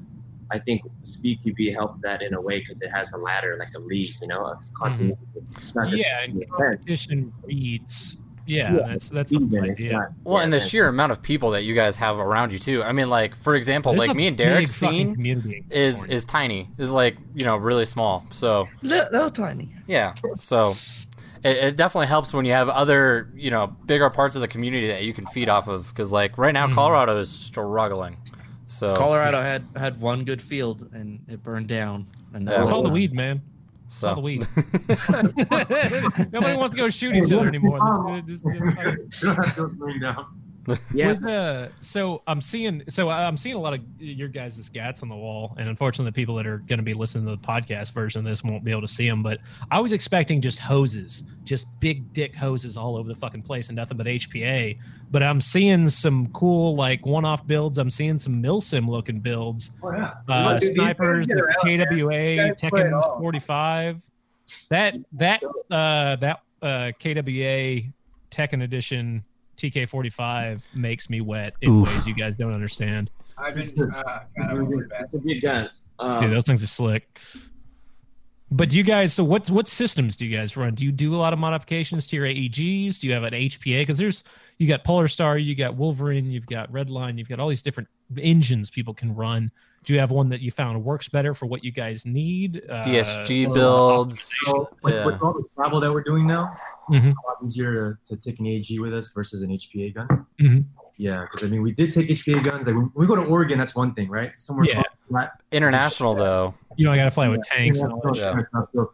I 0.52 0.60
think 0.60 0.82
SpeedQB 1.04 1.74
helped 1.74 2.02
that 2.04 2.22
in 2.22 2.34
a 2.34 2.42
way 2.42 2.60
because 2.60 2.80
it 2.82 2.90
has 2.92 3.12
a 3.14 3.18
ladder 3.18 3.58
like 3.60 3.74
a 3.76 3.80
lead, 3.80 4.10
you 4.22 4.28
know 4.28 4.46
of 4.46 4.64
continuity 4.74 5.20
it's 5.58 5.76
not 5.76 5.90
just 5.90 6.04
Yeah, 6.04 6.22
and 6.24 6.34
an 6.34 6.42
event. 6.44 6.52
competition 6.52 7.34
breeds. 7.44 8.18
Yeah, 8.46 8.74
Yeah, 8.76 8.80
that's 8.88 9.10
that's 9.10 9.32
the 9.32 9.38
Even, 9.38 9.66
it's 9.66 9.80
idea. 9.80 10.14
Well, 10.24 10.38
yeah, 10.38 10.44
and 10.44 10.54
the 10.54 10.60
sheer 10.60 10.88
amount 10.88 11.12
of 11.12 11.22
people 11.22 11.52
that 11.52 11.64
you 11.64 11.74
guys 11.74 11.96
have 11.98 12.20
around 12.20 12.52
you 12.52 12.60
too. 12.60 12.84
I 12.84 12.92
mean, 12.92 13.10
like 13.10 13.36
for 13.36 13.56
example, 13.56 13.94
There's 13.94 14.08
like 14.10 14.18
me 14.18 14.28
and 14.28 14.38
Derek's 14.38 14.72
scene 14.72 15.16
is 15.26 15.96
California. 15.96 16.16
is 16.16 16.26
tiny. 16.26 16.70
Is 16.78 16.92
like 16.92 17.18
you 17.36 17.46
know 17.46 17.56
really 17.58 17.86
small. 17.86 18.26
So 18.32 18.68
Little, 18.82 19.12
little 19.12 19.32
tiny. 19.32 19.70
yeah. 19.88 20.14
So 20.40 20.76
it, 21.44 21.58
it 21.58 21.76
definitely 21.78 22.08
helps 22.08 22.34
when 22.34 22.46
you 22.46 22.52
have 22.54 22.70
other 22.70 23.30
you 23.36 23.52
know 23.52 23.68
bigger 23.86 24.10
parts 24.10 24.36
of 24.36 24.42
the 24.42 24.48
community 24.48 24.88
that 24.88 25.04
you 25.04 25.14
can 25.14 25.26
feed 25.28 25.48
off 25.50 25.68
of. 25.68 25.88
Because 25.90 26.12
like 26.12 26.38
right 26.38 26.54
now, 26.54 26.68
Mhm. 26.68 26.74
Colorado 26.74 27.18
is 27.18 27.30
struggling. 27.30 28.18
So 28.68 28.96
Colorado 28.96 29.40
had 29.42 29.64
had 29.78 30.02
one 30.02 30.24
good 30.26 30.42
field 30.42 30.90
and 30.94 31.20
it 31.30 31.44
burned 31.44 31.68
down. 31.68 32.08
And 32.34 32.48
Yeah, 32.50 32.62
it's 32.62 32.72
well, 32.72 32.80
all 32.82 32.84
the 32.88 32.90
weed, 32.94 33.14
man. 33.14 33.42
It's 33.94 34.04
all 34.04 34.16
the 34.16 34.22
weed. 34.22 34.48
Nobody 36.34 36.58
wants 36.58 36.72
to 36.72 36.78
go 36.82 36.90
shoot 36.90 37.16
each 37.16 37.32
other 37.32 37.48
anymore. 37.48 37.78
It's 38.28 38.42
just- 38.42 38.44
You 39.84 40.00
don't 40.00 40.26
have 40.68 40.78
to 40.78 40.94
bring 40.94 40.98
down. 40.98 40.98
yeah 40.98 41.08
Was, 41.10 41.24
uh, 41.24 41.70
so 41.80 42.22
I'm 42.28 42.42
seeing 42.42 42.84
so 42.90 43.10
I'm 43.10 43.38
seeing 43.38 43.56
a 43.56 43.60
lot 43.60 43.74
of 43.74 43.82
your 44.00 44.28
guys' 44.28 44.70
gats 44.70 45.04
on 45.04 45.10
the 45.10 45.16
wall, 45.16 45.56
and 45.58 45.70
unfortunately, 45.70 46.12
the 46.12 46.16
people 46.16 46.36
that 46.36 46.48
are 46.48 46.60
going 46.60 46.80
to 46.80 46.84
be 46.84 46.94
listening 46.94 47.26
to 47.26 47.42
the 47.42 47.48
podcast 47.48 47.94
version 47.94 48.20
of 48.20 48.26
this 48.26 48.44
won't 48.44 48.64
be 48.64 48.72
able 48.72 48.82
to 48.82 48.88
see 48.88 49.08
them. 49.08 49.24
But 49.24 49.40
I 49.72 49.80
was 49.80 49.94
expecting 49.94 50.42
just 50.42 50.60
hoses, 50.60 51.24
just 51.44 51.68
big 51.80 52.14
dick 52.14 52.36
hoses 52.36 52.78
all 52.78 52.96
over 52.96 53.08
the 53.08 53.16
fucking 53.16 53.42
place, 53.42 53.70
and 53.70 53.76
nothing 53.76 53.98
but 53.98 54.08
HPA. 54.08 54.78
But 55.12 55.24
I'm 55.24 55.42
seeing 55.42 55.90
some 55.90 56.28
cool 56.28 56.76
like 56.76 57.06
one-off 57.06 57.46
builds. 57.46 57.78
I'm 57.78 57.90
seeing 57.90 58.18
some 58.18 58.42
milsim 58.42 58.88
looking 58.88 59.20
builds. 59.20 59.78
Oh 59.84 59.92
yeah. 59.92 60.14
Uh, 60.28 60.60
dude, 60.60 60.74
snipers, 60.74 61.28
the 61.28 61.54
get 61.64 61.90
KWA, 61.90 62.36
Guys 62.36 62.62
play 62.62 62.82
Tekken 62.84 63.20
45. 63.20 64.10
That 64.70 64.96
that 65.14 65.44
uh 65.72 66.16
that 66.18 66.42
uh 66.62 66.92
KWA 67.00 67.92
Tekken 68.32 68.64
edition 68.64 69.24
TK45 69.72 70.76
makes 70.76 71.10
me 71.10 71.22
wet 71.22 71.54
in 71.62 71.72
Oof. 71.72 71.88
ways 71.88 72.08
you 72.08 72.16
guys 72.16 72.36
don't 72.36 72.54
understand. 72.54 73.10
I've 73.38 73.56
been 73.56 73.92
uh, 73.92 74.04
God, 74.04 74.26
I'm 74.38 74.66
really 74.66 74.88
bad. 74.88 75.04
it's 75.04 75.14
a 75.14 75.20
good 75.20 75.42
gun 75.42 75.70
um, 76.00 76.22
Dude, 76.22 76.32
those 76.32 76.46
things 76.46 76.64
are 76.64 76.68
slick. 76.68 77.20
But 78.52 78.70
do 78.70 78.78
you 78.78 78.84
guys? 78.84 79.14
So 79.14 79.24
what 79.24 79.50
what 79.50 79.68
systems 79.68 80.16
do 80.16 80.26
you 80.26 80.38
guys 80.38 80.56
run? 80.56 80.76
Do 80.76 80.86
you 80.86 80.92
do 80.92 81.16
a 81.16 81.18
lot 81.18 81.34
of 81.34 81.40
modifications 81.40 82.06
to 82.08 82.16
your 82.16 82.28
AEGs? 82.28 83.00
Do 83.00 83.08
you 83.08 83.14
have 83.14 83.24
an 83.24 83.34
HPA? 83.34 83.82
Because 83.82 83.98
there's 83.98 84.24
you 84.60 84.68
got 84.68 84.84
Polar 84.84 85.08
Star, 85.08 85.38
you 85.38 85.56
got 85.56 85.76
Wolverine, 85.76 86.32
you've 86.32 86.46
got 86.46 86.72
Redline, 86.72 87.18
you've 87.18 87.30
got 87.30 87.40
all 87.40 87.50
these 87.50 87.64
different 87.64 87.90
engines 88.18 88.70
people 88.70 88.94
can 88.94 89.16
run. 89.16 89.52
Do 89.84 89.94
you 89.94 90.00
have 90.00 90.12
one 90.12 90.30
that 90.30 90.40
you 90.42 90.50
found 90.50 90.84
works 90.84 91.10
better 91.10 91.34
for 91.34 91.46
what 91.46 91.64
you 91.64 91.72
guys 91.72 92.06
need? 92.06 92.64
Uh, 92.70 92.82
DSG 92.84 93.48
or 93.50 93.54
builds. 93.54 94.34
So 94.46 94.70
with, 94.82 94.94
Yeah. 94.94 95.06
with 95.06 95.22
all 95.22 95.34
the 95.34 95.44
travel 95.56 95.80
that 95.82 95.92
we're 95.92 96.04
doing 96.04 96.26
now, 96.26 96.56
Mhm. 96.90 97.06
it's 97.06 97.16
a 97.16 97.28
lot 97.28 97.38
easier 97.46 98.00
to, 98.06 98.16
to 98.16 98.22
take 98.22 98.40
an 98.40 98.46
AEG 98.48 98.80
with 98.80 98.94
us 98.94 99.12
versus 99.14 99.42
an 99.42 99.52
HPA 99.52 99.94
gun. 99.94 100.26
Mhm. 100.40 100.66
Yeah, 100.98 101.26
because 101.30 101.46
I 101.46 101.52
mean, 101.52 101.62
we 101.64 101.72
did 101.74 101.92
take 101.92 102.10
HPA 102.10 102.42
guns. 102.44 102.66
Like 102.68 102.76
when 102.76 102.92
we 102.96 103.06
go 103.08 103.16
to 103.16 103.24
Oregon, 103.24 103.58
that's 103.60 103.76
one 103.76 103.94
thing, 103.94 104.10
right? 104.10 104.32
Somewhere 104.38 104.66
Yeah. 104.68 104.84
flat, 105.10 105.42
International 105.52 106.16
though. 106.16 106.54
You 106.78 106.86
know, 106.86 106.92
I 106.94 106.96
got 106.98 107.06
to 107.06 107.12
fly 107.12 107.28
with 107.28 107.42
Yeah, 107.52 107.58
tanks 107.58 107.82
and 107.82 107.92
all 107.92 108.02
that. 108.04 108.16
yeah, 108.16 108.36
shit. 108.38 108.48
So, 108.74 108.92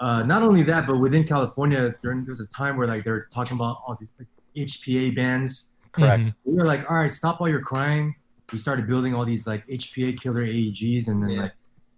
uh, 0.00 0.22
not 0.24 0.42
only 0.42 0.62
that, 0.64 0.86
but 0.86 0.98
within 0.98 1.24
California, 1.24 1.94
during 2.02 2.24
there 2.24 2.30
was 2.32 2.40
a 2.40 2.48
time 2.48 2.76
where 2.76 2.86
like 2.86 3.04
they're 3.04 3.26
talking 3.32 3.56
about 3.56 3.78
all 3.86 3.96
these 4.00 4.12
like, 4.18 4.28
HPA 4.56 5.14
bans. 5.14 5.72
Correct. 5.92 6.34
We 6.44 6.54
were 6.54 6.64
like, 6.64 6.90
all 6.90 6.96
right, 6.96 7.12
stop 7.12 7.40
all 7.40 7.48
your 7.48 7.60
crying. 7.60 8.14
We 8.52 8.58
started 8.58 8.86
building 8.86 9.14
all 9.14 9.24
these 9.24 9.46
like 9.46 9.66
HPA 9.68 10.20
killer 10.20 10.44
AEGs, 10.44 11.08
and 11.08 11.22
then 11.22 11.30
Yeah. 11.30 11.42
like 11.42 11.52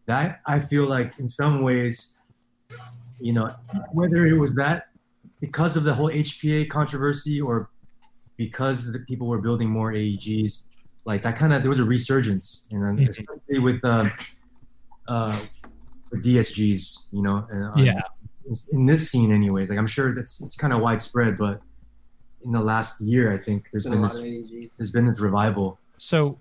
that. 0.07 0.41
I 0.47 0.61
feel 0.61 0.87
like 0.87 1.19
in 1.19 1.27
some 1.29 1.63
ways, 1.63 2.17
you 3.21 3.33
know, 3.33 3.55
whether 3.93 4.27
it 4.27 4.39
was 4.39 4.55
that 4.55 4.89
because 5.41 5.77
of 5.77 5.85
the 5.85 5.95
whole 5.95 6.11
HPA 6.11 6.67
controversy 6.69 7.41
or 7.41 7.71
because 8.37 8.93
the 8.93 8.99
people 9.01 9.27
were 9.27 9.41
building 9.41 9.69
more 9.71 9.93
AEGs, 9.93 10.65
like 11.05 11.23
that 11.23 11.37
kind 11.37 11.53
of 11.53 11.63
there 11.63 11.69
was 11.69 11.79
a 11.79 11.85
resurgence, 11.85 12.69
and 12.73 12.83
then 12.83 12.97
Mhm. 12.99 13.09
especially 13.09 13.59
with 13.59 13.85
um, 13.85 14.11
uh, 15.09 15.39
with 16.11 16.23
DSGs, 16.23 17.09
you 17.11 17.23
know, 17.23 17.47
and, 17.51 17.65
uh, 17.65 17.73
Yeah. 17.77 18.01
in 18.73 18.87
this 18.87 19.11
scene, 19.11 19.33
anyways. 19.33 19.69
Like 19.71 19.79
I'm 19.79 19.87
sure 19.87 20.15
that's 20.15 20.41
it's 20.43 20.57
kind 20.57 20.73
of 20.73 20.81
widespread, 20.81 21.37
but 21.39 21.61
in 22.45 22.53
the 22.53 22.61
last 22.61 23.01
year, 23.01 23.33
I 23.33 23.39
think 23.39 23.69
there's 23.73 23.85
Been 23.85 23.95
a 23.95 23.97
been 23.97 24.03
this 24.03 24.77
there's 24.77 24.91
been 24.91 25.07
this 25.07 25.21
revival. 25.21 25.79
So, 26.03 26.41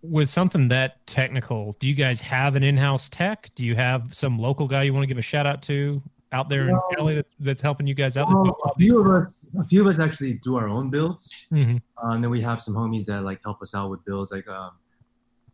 with 0.00 0.30
something 0.30 0.68
that 0.68 1.06
technical, 1.06 1.76
do 1.78 1.86
you 1.86 1.94
guys 1.94 2.22
have 2.22 2.56
an 2.56 2.62
in-house 2.62 3.10
tech? 3.10 3.50
Do 3.54 3.62
you 3.62 3.76
have 3.76 4.14
some 4.14 4.38
local 4.38 4.66
guy 4.66 4.84
you 4.84 4.94
want 4.94 5.02
to 5.02 5.06
give 5.06 5.18
a 5.18 5.22
shout 5.22 5.46
out 5.46 5.60
to 5.64 6.02
out 6.32 6.48
there 6.48 6.64
No. 6.64 6.72
in 6.90 6.96
Cali 6.96 7.14
that's, 7.16 7.34
that's 7.38 7.60
helping 7.62 7.86
you 7.86 7.92
guys 7.94 8.16
out? 8.16 8.28
Well, 8.30 8.56
a 8.64 8.74
few 8.78 8.98
of 9.02 9.06
us, 9.08 9.44
a 9.58 9.64
few 9.64 9.82
of 9.82 9.86
us 9.86 9.98
actually 9.98 10.34
do 10.42 10.56
our 10.56 10.66
own 10.66 10.88
builds, 10.88 11.46
Mhm. 11.52 11.82
uh, 12.02 12.08
and 12.12 12.24
then 12.24 12.30
we 12.30 12.40
have 12.40 12.62
some 12.62 12.74
homies 12.74 13.04
that 13.04 13.22
like 13.22 13.42
help 13.44 13.60
us 13.60 13.74
out 13.74 13.90
with 13.90 14.02
builds. 14.06 14.32
Like, 14.32 14.48
um, 14.48 14.70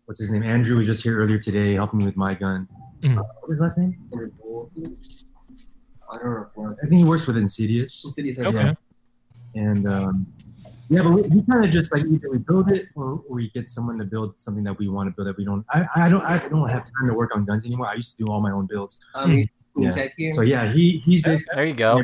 what's 0.05 0.21
his 0.21 0.31
name? 0.31 0.45
Andrew 0.45 0.77
was 0.77 0.87
just 0.87 1.03
here 1.03 1.19
earlier 1.19 1.39
today, 1.41 1.75
helping 1.75 1.99
me 1.99 2.05
with 2.05 2.17
my 2.17 2.35
gun. 2.35 2.69
Mhm. 3.01 3.19
Uh, 3.19 3.23
what's 3.41 3.51
his 3.55 3.61
last 3.61 3.79
name? 3.79 3.99
Andrew 4.13 4.31
I 6.11 6.17
don't 6.19 6.57
know. 6.57 6.77
I 6.81 6.87
think 6.87 7.01
he 7.01 7.05
works 7.05 7.27
with 7.27 7.37
Insidious. 7.37 7.93
Cities 8.15 8.39
Okay. 8.39 8.73
Yeah. 9.55 9.63
And 9.63 9.87
um, 9.89 10.27
yeah, 10.89 11.03
but 11.03 11.11
we, 11.13 11.23
we 11.23 11.43
kind 11.43 11.65
of 11.65 11.71
just 11.71 11.93
like 11.93 12.05
either 12.05 12.31
we 12.31 12.39
build 12.39 12.71
it 12.71 12.89
or, 12.95 13.23
or 13.29 13.37
we 13.37 13.51
get 13.51 13.69
someone 13.69 13.99
to 13.99 14.05
build 14.05 14.35
something 14.41 14.65
that 14.65 14.79
we 14.79 14.89
want 14.89 15.09
to 15.09 15.15
build 15.15 15.29
that 15.29 15.37
we 15.37 15.45
don't. 15.45 15.65
I, 15.71 15.87
I 15.97 16.09
don't 16.09 16.25
I 16.25 16.39
don't 16.49 16.69
have 16.69 16.85
time 16.85 17.09
to 17.09 17.15
work 17.15 17.35
on 17.35 17.45
guns 17.45 17.67
anymore. 17.67 17.89
I 17.89 17.95
used 17.95 18.17
to 18.17 18.25
do 18.25 18.31
all 18.31 18.41
my 18.41 18.51
own 18.51 18.67
builds. 18.67 19.01
Um, 19.15 19.45
Yeah. 19.77 19.93
So 20.33 20.41
yeah, 20.43 20.73
he 20.73 21.03
he's 21.05 21.23
basically 21.23 21.57
There 21.57 21.67
you 21.67 21.75
go. 21.75 22.03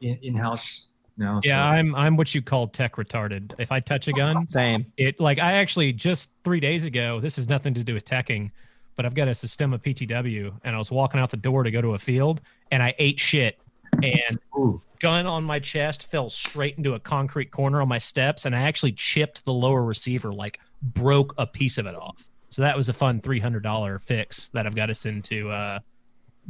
in 0.00 0.36
house 0.36 0.88
now. 1.16 1.40
Yeah, 1.44 1.70
so. 1.70 1.76
I'm 1.76 1.94
I'm 1.94 2.16
what 2.16 2.34
you 2.34 2.42
call 2.42 2.66
tech 2.66 2.96
retarded. 2.96 3.54
If 3.58 3.70
I 3.70 3.80
touch 3.80 4.08
a 4.08 4.12
gun, 4.12 4.48
Same. 4.48 4.86
it 4.96 5.20
like 5.20 5.38
I 5.38 5.54
actually 5.54 5.92
just 5.92 6.32
three 6.42 6.60
days 6.60 6.84
ago. 6.84 7.20
This 7.20 7.36
has 7.36 7.48
nothing 7.48 7.74
to 7.74 7.84
do 7.84 7.94
with 7.94 8.04
teching, 8.04 8.50
but 8.96 9.06
I've 9.06 9.14
got 9.14 9.28
a 9.28 9.34
system 9.34 9.72
of 9.72 9.82
PTW, 9.82 10.52
and 10.64 10.74
I 10.74 10.78
was 10.78 10.90
walking 10.90 11.20
out 11.20 11.30
the 11.30 11.36
door 11.36 11.62
to 11.62 11.70
go 11.70 11.80
to 11.80 11.94
a 11.94 11.98
field, 11.98 12.40
and 12.70 12.82
I 12.82 12.94
ate 12.98 13.20
shit, 13.20 13.58
and 14.02 14.38
Ooh. 14.58 14.80
gun 15.00 15.26
on 15.26 15.44
my 15.44 15.58
chest 15.58 16.10
fell 16.10 16.30
straight 16.30 16.76
into 16.78 16.94
a 16.94 17.00
concrete 17.00 17.50
corner 17.50 17.80
on 17.80 17.88
my 17.88 17.98
steps, 17.98 18.44
and 18.44 18.54
I 18.54 18.62
actually 18.62 18.92
chipped 18.92 19.44
the 19.44 19.52
lower 19.52 19.84
receiver, 19.84 20.32
like 20.32 20.60
broke 20.82 21.34
a 21.38 21.46
piece 21.46 21.78
of 21.78 21.86
it 21.86 21.94
off. 21.94 22.28
So 22.48 22.62
that 22.62 22.76
was 22.76 22.88
a 22.88 22.92
fun 22.92 23.20
three 23.20 23.40
hundred 23.40 23.62
dollar 23.62 23.98
fix 23.98 24.48
that 24.50 24.66
I've 24.66 24.74
got 24.74 24.86
to 24.86 24.94
send 24.94 25.24
to 25.24 25.50
uh, 25.50 25.78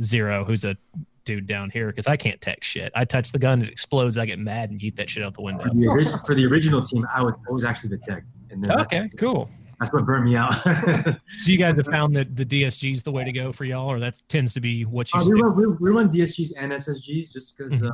Zero, 0.03 0.45
who's 0.45 0.65
a 0.65 0.77
dude 1.25 1.47
down 1.47 1.71
here, 1.71 1.89
because 1.89 2.07
I 2.07 2.17
can't 2.17 2.41
tech 2.41 2.63
shit. 2.63 2.93
I 2.95 3.05
touch 3.05 3.33
the 3.33 3.39
gun, 3.39 3.63
it 3.63 3.69
explodes, 3.69 4.17
I 4.17 4.27
get 4.27 4.39
mad 4.39 4.71
and 4.71 4.79
yeet 4.79 4.97
that 4.97 5.11
shit 5.11 5.25
out 5.25 5.35
the 5.35 5.43
window. 5.43 5.65
For 5.65 5.75
the, 5.75 5.89
orig- 5.89 6.27
for 6.27 6.35
the 6.35 6.47
original 6.47 6.83
team, 6.83 7.07
I 7.13 7.23
was 7.23 7.35
I 7.49 7.53
was 7.53 7.65
actually 7.65 7.91
the 7.91 7.99
tech, 7.99 8.25
and 8.51 8.63
then 8.63 8.81
Okay, 8.83 9.11
cool. 9.17 9.49
That's 9.79 9.93
what 9.93 10.07
burned 10.07 10.25
me 10.25 10.37
out. 10.37 10.55
So 11.39 11.53
you 11.53 11.59
guys 11.59 11.77
have 11.77 11.87
found 11.93 12.17
that 12.17 12.35
the 12.35 12.47
DSG 12.47 12.93
is 12.93 13.03
the 13.03 13.13
way 13.13 13.25
to 13.25 13.33
go 13.33 13.53
for 13.53 13.65
y'all, 13.65 13.89
or 13.89 13.99
that 14.01 14.23
tends 14.29 14.55
to 14.55 14.61
be 14.61 14.85
what 14.85 15.13
you 15.13 15.21
Uh, 15.21 15.25
we, 15.25 15.41
run, 15.43 15.55
we, 15.57 15.67
we 15.67 15.91
run 15.91 16.09
DSGs 16.09 16.53
and 16.59 16.73
SSGs 16.73 17.31
just 17.33 17.57
because, 17.59 17.81
Mhm. 17.81 17.89
uh, 17.91 17.93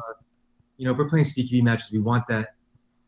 you 0.76 0.84
know, 0.86 0.92
if 0.92 0.98
we're 0.98 1.08
playing 1.08 1.24
SpeedQB 1.24 1.62
matches, 1.62 1.90
we 1.92 1.98
want 1.98 2.26
that, 2.28 2.54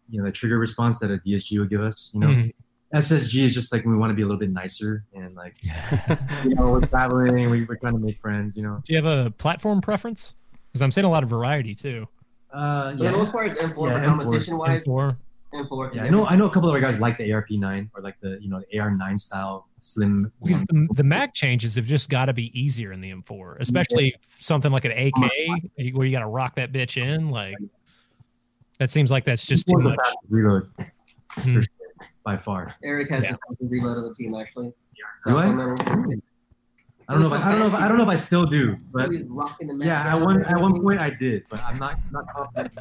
you 0.09 0.19
know, 0.19 0.25
the 0.25 0.33
trigger 0.33 0.59
response 0.59 0.99
that 1.01 1.11
a 1.11 1.19
DSG 1.19 1.59
would 1.61 1.71
give 1.71 1.81
us. 1.83 2.11
You 2.15 2.21
know, 2.21 2.27
Mhm. 2.29 2.53
SSG 2.93 3.45
is 3.45 3.55
just 3.55 3.73
like 3.73 3.85
we 3.85 3.97
want 3.97 4.11
to 4.11 4.15
be 4.15 4.23
a 4.23 4.27
little 4.27 4.39
bit 4.41 4.51
nicer 4.51 5.05
and 5.15 5.35
like, 5.37 5.57
you 6.45 6.55
know, 6.57 6.71
we're 6.73 6.87
traveling, 6.87 7.51
we, 7.51 7.65
we're 7.65 7.77
trying 7.77 7.95
to 7.95 7.99
make 8.01 8.19
friends. 8.19 8.57
You 8.57 8.65
know, 8.65 8.81
Do 8.85 8.93
you 8.93 9.03
have 9.03 9.07
a 9.27 9.31
platform 9.31 9.81
preference? 9.81 10.35
Because 10.73 10.83
I'm 10.83 10.91
seeing 10.91 11.05
a 11.05 11.11
lot 11.11 11.23
of 11.23 11.29
variety 11.31 11.75
too. 11.77 12.09
uh, 12.53 12.91
For 12.91 12.97
the 12.97 13.05
yeah, 13.05 13.11
most 13.13 13.31
part, 13.33 13.47
it's 13.47 13.63
M4 13.63 13.89
Yeah, 13.91 14.01
for 14.01 14.05
competition 14.07 14.59
wise. 14.59 14.85
M4. 14.85 15.17
M4. 15.55 15.95
Yeah, 15.95 16.05
I 16.05 16.09
know. 16.11 16.27
I 16.27 16.37
know 16.37 16.47
a 16.47 16.51
couple 16.51 16.69
of 16.69 16.75
other 16.75 16.81
guys 16.81 17.01
like 17.01 17.17
the 17.19 17.31
ARP9 17.31 17.89
or 17.95 18.03
like 18.03 18.19
the 18.21 18.39
you 18.41 18.49
know 18.49 18.61
the 18.71 18.79
AR9 18.79 19.19
style 19.19 19.69
slim. 19.81 20.33
Because 20.43 20.63
the, 20.65 20.89
the 20.95 21.05
Mac 21.05 21.33
changes 21.35 21.77
have 21.77 21.87
just 21.87 22.11
got 22.11 22.27
to 22.27 22.33
be 22.33 22.51
easier 22.59 22.93
in 22.93 23.01
the 23.01 23.11
M4, 23.13 23.59
especially 23.61 24.15
something 24.23 24.73
like 24.73 24.85
an 24.85 24.93
AK 24.93 25.95
where 25.95 26.07
you 26.07 26.13
got 26.13 26.21
to 26.21 26.27
rock 26.27 26.57
that 26.57 26.73
bitch 26.73 27.01
in. 27.03 27.31
Like 27.31 27.57
that 28.79 28.91
seems 28.91 29.11
like 29.11 29.25
that's 29.25 29.47
just 29.47 29.69
too 29.69 29.79
much. 29.79 29.99
reload 30.29 30.69
Hmm. 31.35 31.55
sure, 31.55 31.63
by 32.25 32.37
far. 32.37 32.75
Eric 32.85 33.11
has 33.11 33.25
Yeah. 33.25 33.37
the 33.61 33.67
reload 33.67 33.97
of 33.99 34.05
the 34.05 34.15
team 34.15 34.35
actually. 34.35 34.73
Do 35.27 35.37
I? 35.39 35.45
I 35.47 37.13
don't 37.13 37.21
know. 37.21 37.27
If 37.27 37.33
I, 37.33 37.37
I 37.49 37.51
don't 37.51 37.59
know. 37.61 37.67
If, 37.67 37.75
I 37.75 37.89
don't 37.89 37.97
know 37.99 38.03
if 38.05 38.09
I 38.09 38.15
still 38.15 38.47
do, 38.47 38.77
but 38.93 39.11
He's 39.11 39.25
rocking 39.25 39.67
the 39.79 39.85
yeah, 39.85 40.15
at 40.17 40.21
one 40.21 40.43
at 40.45 40.59
one 40.61 40.81
point 40.81 41.01
I 41.01 41.11
did, 41.11 41.45
but 41.51 41.63
I'm 41.65 41.79
not 41.79 41.97
not 42.11 42.25
confident. 42.33 42.73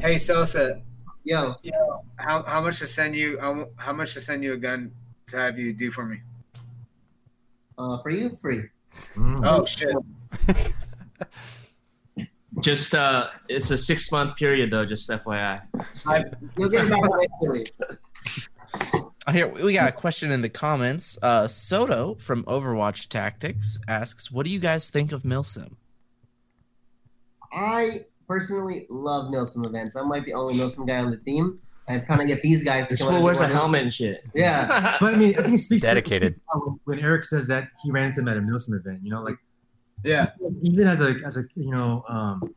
Hey 0.00 0.16
Sosa, 0.16 0.80
Yo, 1.24 1.54
yo, 1.62 2.04
how, 2.16 2.42
how 2.44 2.60
much 2.60 2.78
to 2.78 2.86
send 2.86 3.14
you? 3.14 3.38
How, 3.40 3.68
how 3.76 3.92
much 3.92 4.14
to 4.14 4.20
send 4.20 4.42
you 4.42 4.54
a 4.54 4.56
gun 4.56 4.92
to 5.28 5.36
have 5.36 5.58
you 5.58 5.72
do 5.72 5.90
for 5.90 6.04
me? 6.04 6.20
uh, 7.80 8.02
for 8.02 8.10
you, 8.10 8.36
free. 8.40 8.64
Mm. 9.14 9.40
Oh 9.44 9.64
shit! 9.64 9.94
Just 12.60 12.94
uh, 12.94 13.28
it's 13.48 13.70
a 13.70 13.78
six 13.78 14.12
month 14.12 14.36
period 14.36 14.70
though. 14.70 14.84
Just 14.84 15.08
FYI. 15.08 15.60
You'll 16.58 16.68
get 16.68 16.84
it 16.84 16.90
back 16.90 17.00
eventually. 17.42 17.66
Uh, 19.26 19.32
Here 19.32 19.48
we 19.48 19.74
got 19.74 19.88
a 19.88 19.92
question 19.92 20.30
in 20.30 20.42
the 20.42 20.48
comments. 20.48 21.18
Uh, 21.22 21.48
Soto 21.48 22.16
from 22.16 22.44
Overwatch 22.44 23.08
Tactics 23.08 23.78
asks, 23.88 24.30
"What 24.30 24.44
do 24.44 24.50
you 24.52 24.58
guys 24.58 24.90
think 24.90 25.12
of 25.12 25.22
Milsim?" 25.22 25.76
I 27.52 28.04
personally 28.34 28.86
love 28.88 29.32
Milsim 29.32 29.66
events. 29.66 29.96
I 29.96 30.02
might 30.02 30.24
be 30.24 30.30
the 30.30 30.38
only 30.38 30.54
Milsim 30.54 30.86
guy 30.86 30.98
on 30.98 31.10
the 31.10 31.16
team. 31.16 31.58
I'm 31.88 32.00
trying 32.06 32.20
to 32.20 32.26
get 32.26 32.40
these 32.42 32.62
guys 32.62 32.86
to 32.86 32.92
This 32.92 33.00
come 33.02 33.08
out 33.08 33.16
fool 33.16 33.24
wears 33.24 33.40
a 33.40 33.42
more 33.42 33.50
Milsim. 33.50 33.60
helmet 33.60 33.82
and 33.82 33.92
shit. 33.92 34.24
Yeah. 34.34 34.96
But 35.00 35.14
I 35.14 35.16
mean, 35.16 35.36
I 35.36 35.42
think 35.42 35.54
it 35.54 35.58
speaks 35.58 35.82
Dedicated. 35.82 36.34
To, 36.36 36.58
when- 36.60 36.80
when 36.84 36.98
Eric 37.00 37.24
says 37.24 37.48
that 37.48 37.68
he 37.82 37.90
ran 37.90 38.06
into 38.06 38.20
him 38.20 38.28
at 38.28 38.36
a 38.36 38.40
Milsim 38.40 38.74
event, 38.74 39.00
you 39.02 39.10
know, 39.10 39.22
like 39.22 39.36
Yeah, 40.04 40.30
even 40.62 40.86
as 40.86 41.00
a 41.00 41.16
as 41.26 41.36
a 41.36 41.42
you 41.56 41.72
know 41.76 42.04
um, 42.08 42.54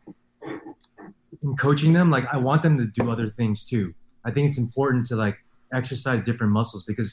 in 1.42 1.56
coaching 1.58 1.92
them, 1.94 2.10
like 2.12 2.26
I 2.32 2.38
want 2.38 2.62
them 2.62 2.78
to 2.78 2.86
do 2.86 3.10
other 3.10 3.28
things 3.28 3.66
too. 3.66 3.94
I 4.24 4.30
think 4.32 4.48
it's 4.50 4.58
important 4.60 5.06
to 5.10 5.16
like 5.16 5.38
exercise 5.74 6.22
different 6.22 6.54
muscles 6.54 6.84
because 6.86 7.10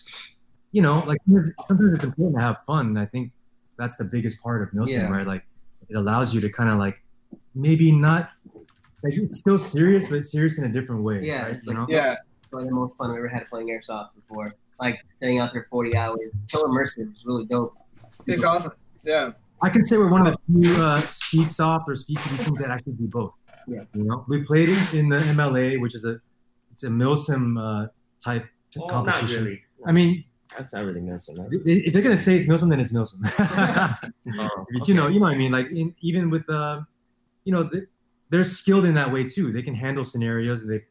you 0.73 0.83
know 0.83 1.03
like 1.11 1.19
sometimes 1.27 1.53
sometimes 1.67 1.93
it's 1.97 2.05
important 2.05 2.37
to 2.39 2.43
have 2.43 2.59
fun. 2.67 2.85
And 2.89 2.99
I 2.99 3.07
think 3.07 3.33
that's 3.79 3.97
the 3.97 4.05
biggest 4.05 4.43
part 4.43 4.61
of 4.63 4.69
Milsim, 4.77 4.99
Yeah. 5.09 5.11
right? 5.17 5.27
Like 5.27 5.45
it 5.89 5.97
allows 5.97 6.35
you 6.35 6.41
to 6.43 6.51
kind 6.51 6.69
of 6.71 6.79
like 6.79 7.03
maybe 7.55 7.93
not 7.93 8.31
like 9.03 9.15
it's 9.17 9.39
still 9.39 9.59
serious, 9.59 10.09
but 10.09 10.25
serious 10.25 10.59
in 10.59 10.65
a 10.65 10.73
different 10.73 11.03
way. 11.03 11.21
Yeah, 11.23 11.45
right? 11.45 11.53
it's 11.55 11.67
you 11.67 11.73
like- 11.75 11.89
know? 11.89 11.95
yeah. 11.95 12.17
Probably 12.51 12.69
the 12.69 12.75
most 12.75 12.97
fun 12.97 13.11
I've 13.13 13.17
ever 13.19 13.29
had 13.29 13.47
playing 13.49 13.69
airsoft 13.69 14.09
before. 14.17 14.53
Like 14.81 15.05
sitting 15.11 15.39
out 15.39 15.53
there 15.53 15.67
40 15.71 15.97
hours. 15.97 16.19
So 16.49 16.65
immersive. 16.65 17.09
It's 17.13 17.25
really 17.25 17.47
dope. 17.47 17.77
It's 18.27 18.43
awesome. 18.45 18.73
Yeah, 19.05 19.33
I 19.63 19.71
can 19.71 19.85
say 19.87 19.97
we're 19.97 20.11
one 20.11 20.27
of 20.27 20.35
the 20.35 20.63
few 20.63 20.83
uh, 20.83 20.99
speed 20.99 21.51
soft 21.53 21.89
or 21.89 21.95
speed 21.95 22.19
QB 22.19 22.45
teams 22.47 22.59
that 22.59 22.71
actually 22.71 22.95
do 22.95 23.07
both. 23.07 23.35
Yeah. 23.69 23.85
You 23.95 24.03
know, 24.05 24.25
we 24.29 24.43
played 24.43 24.69
it 24.69 24.95
in 24.95 25.09
the 25.09 25.19
MLA, 25.19 25.81
which 25.81 25.95
is 25.95 26.05
a 26.05 26.21
it's 26.73 26.83
a 26.83 26.89
Milsim 26.89 27.57
uh, 27.57 27.87
type 28.19 28.47
Well, 28.75 28.89
not 28.89 29.15
competition. 29.15 29.45
really. 29.45 29.63
I 29.87 29.93
mean, 29.93 30.25
That's 30.57 30.73
not 30.75 30.85
really 30.85 31.01
missing. 31.03 31.37
Right? 31.41 31.49
if 31.65 31.93
they're 31.93 32.03
gonna 32.03 32.17
say 32.17 32.37
it's 32.37 32.49
Milsim, 32.49 32.69
then 32.69 32.81
it's 32.81 32.93
Milsim. 32.93 33.21
Oh, 34.39 34.67
You 34.87 34.95
know, 34.95 35.07
you 35.07 35.21
know 35.21 35.27
what 35.27 35.35
I 35.35 35.39
mean. 35.39 35.53
Like 35.53 35.71
in, 35.71 35.95
even 36.01 36.31
with 36.31 36.49
uh, 36.51 36.81
you 37.45 37.53
know, 37.53 37.63
they- 37.65 37.87
they're 38.31 38.45
skilled 38.45 38.85
in 38.85 38.95
that 38.95 39.13
way 39.13 39.25
too. 39.25 39.51
They 39.53 39.63
can 39.63 39.75
handle 39.75 40.05
scenarios. 40.05 40.67
They 40.67 40.85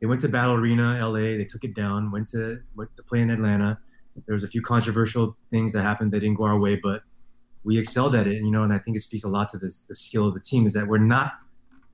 they 0.00 0.06
went 0.06 0.20
to 0.22 0.28
Battle 0.28 0.54
Arena, 0.54 0.98
LA. 0.98 1.36
They 1.36 1.44
took 1.44 1.62
it 1.62 1.74
down. 1.74 2.10
Went 2.10 2.28
to 2.28 2.60
went 2.74 2.94
to 2.96 3.02
play 3.02 3.20
in 3.20 3.30
Atlanta. 3.30 3.78
There 4.26 4.32
was 4.32 4.44
a 4.44 4.48
few 4.48 4.62
controversial 4.62 5.36
things 5.50 5.72
that 5.74 5.82
happened 5.82 6.10
that 6.12 6.20
didn't 6.20 6.36
go 6.38 6.44
our 6.44 6.58
way, 6.58 6.76
but 6.82 7.02
we 7.64 7.78
excelled 7.78 8.14
at 8.14 8.26
it. 8.26 8.42
You 8.42 8.50
know, 8.50 8.62
and 8.64 8.72
I 8.72 8.78
think 8.78 8.96
it 8.96 9.00
speaks 9.00 9.24
a 9.24 9.28
lot 9.28 9.48
to 9.50 9.58
this 9.58 9.82
the 9.84 9.94
skill 9.94 10.26
of 10.26 10.34
the 10.34 10.40
team 10.40 10.66
is 10.66 10.72
that 10.72 10.88
we're 10.88 10.98
not 10.98 11.32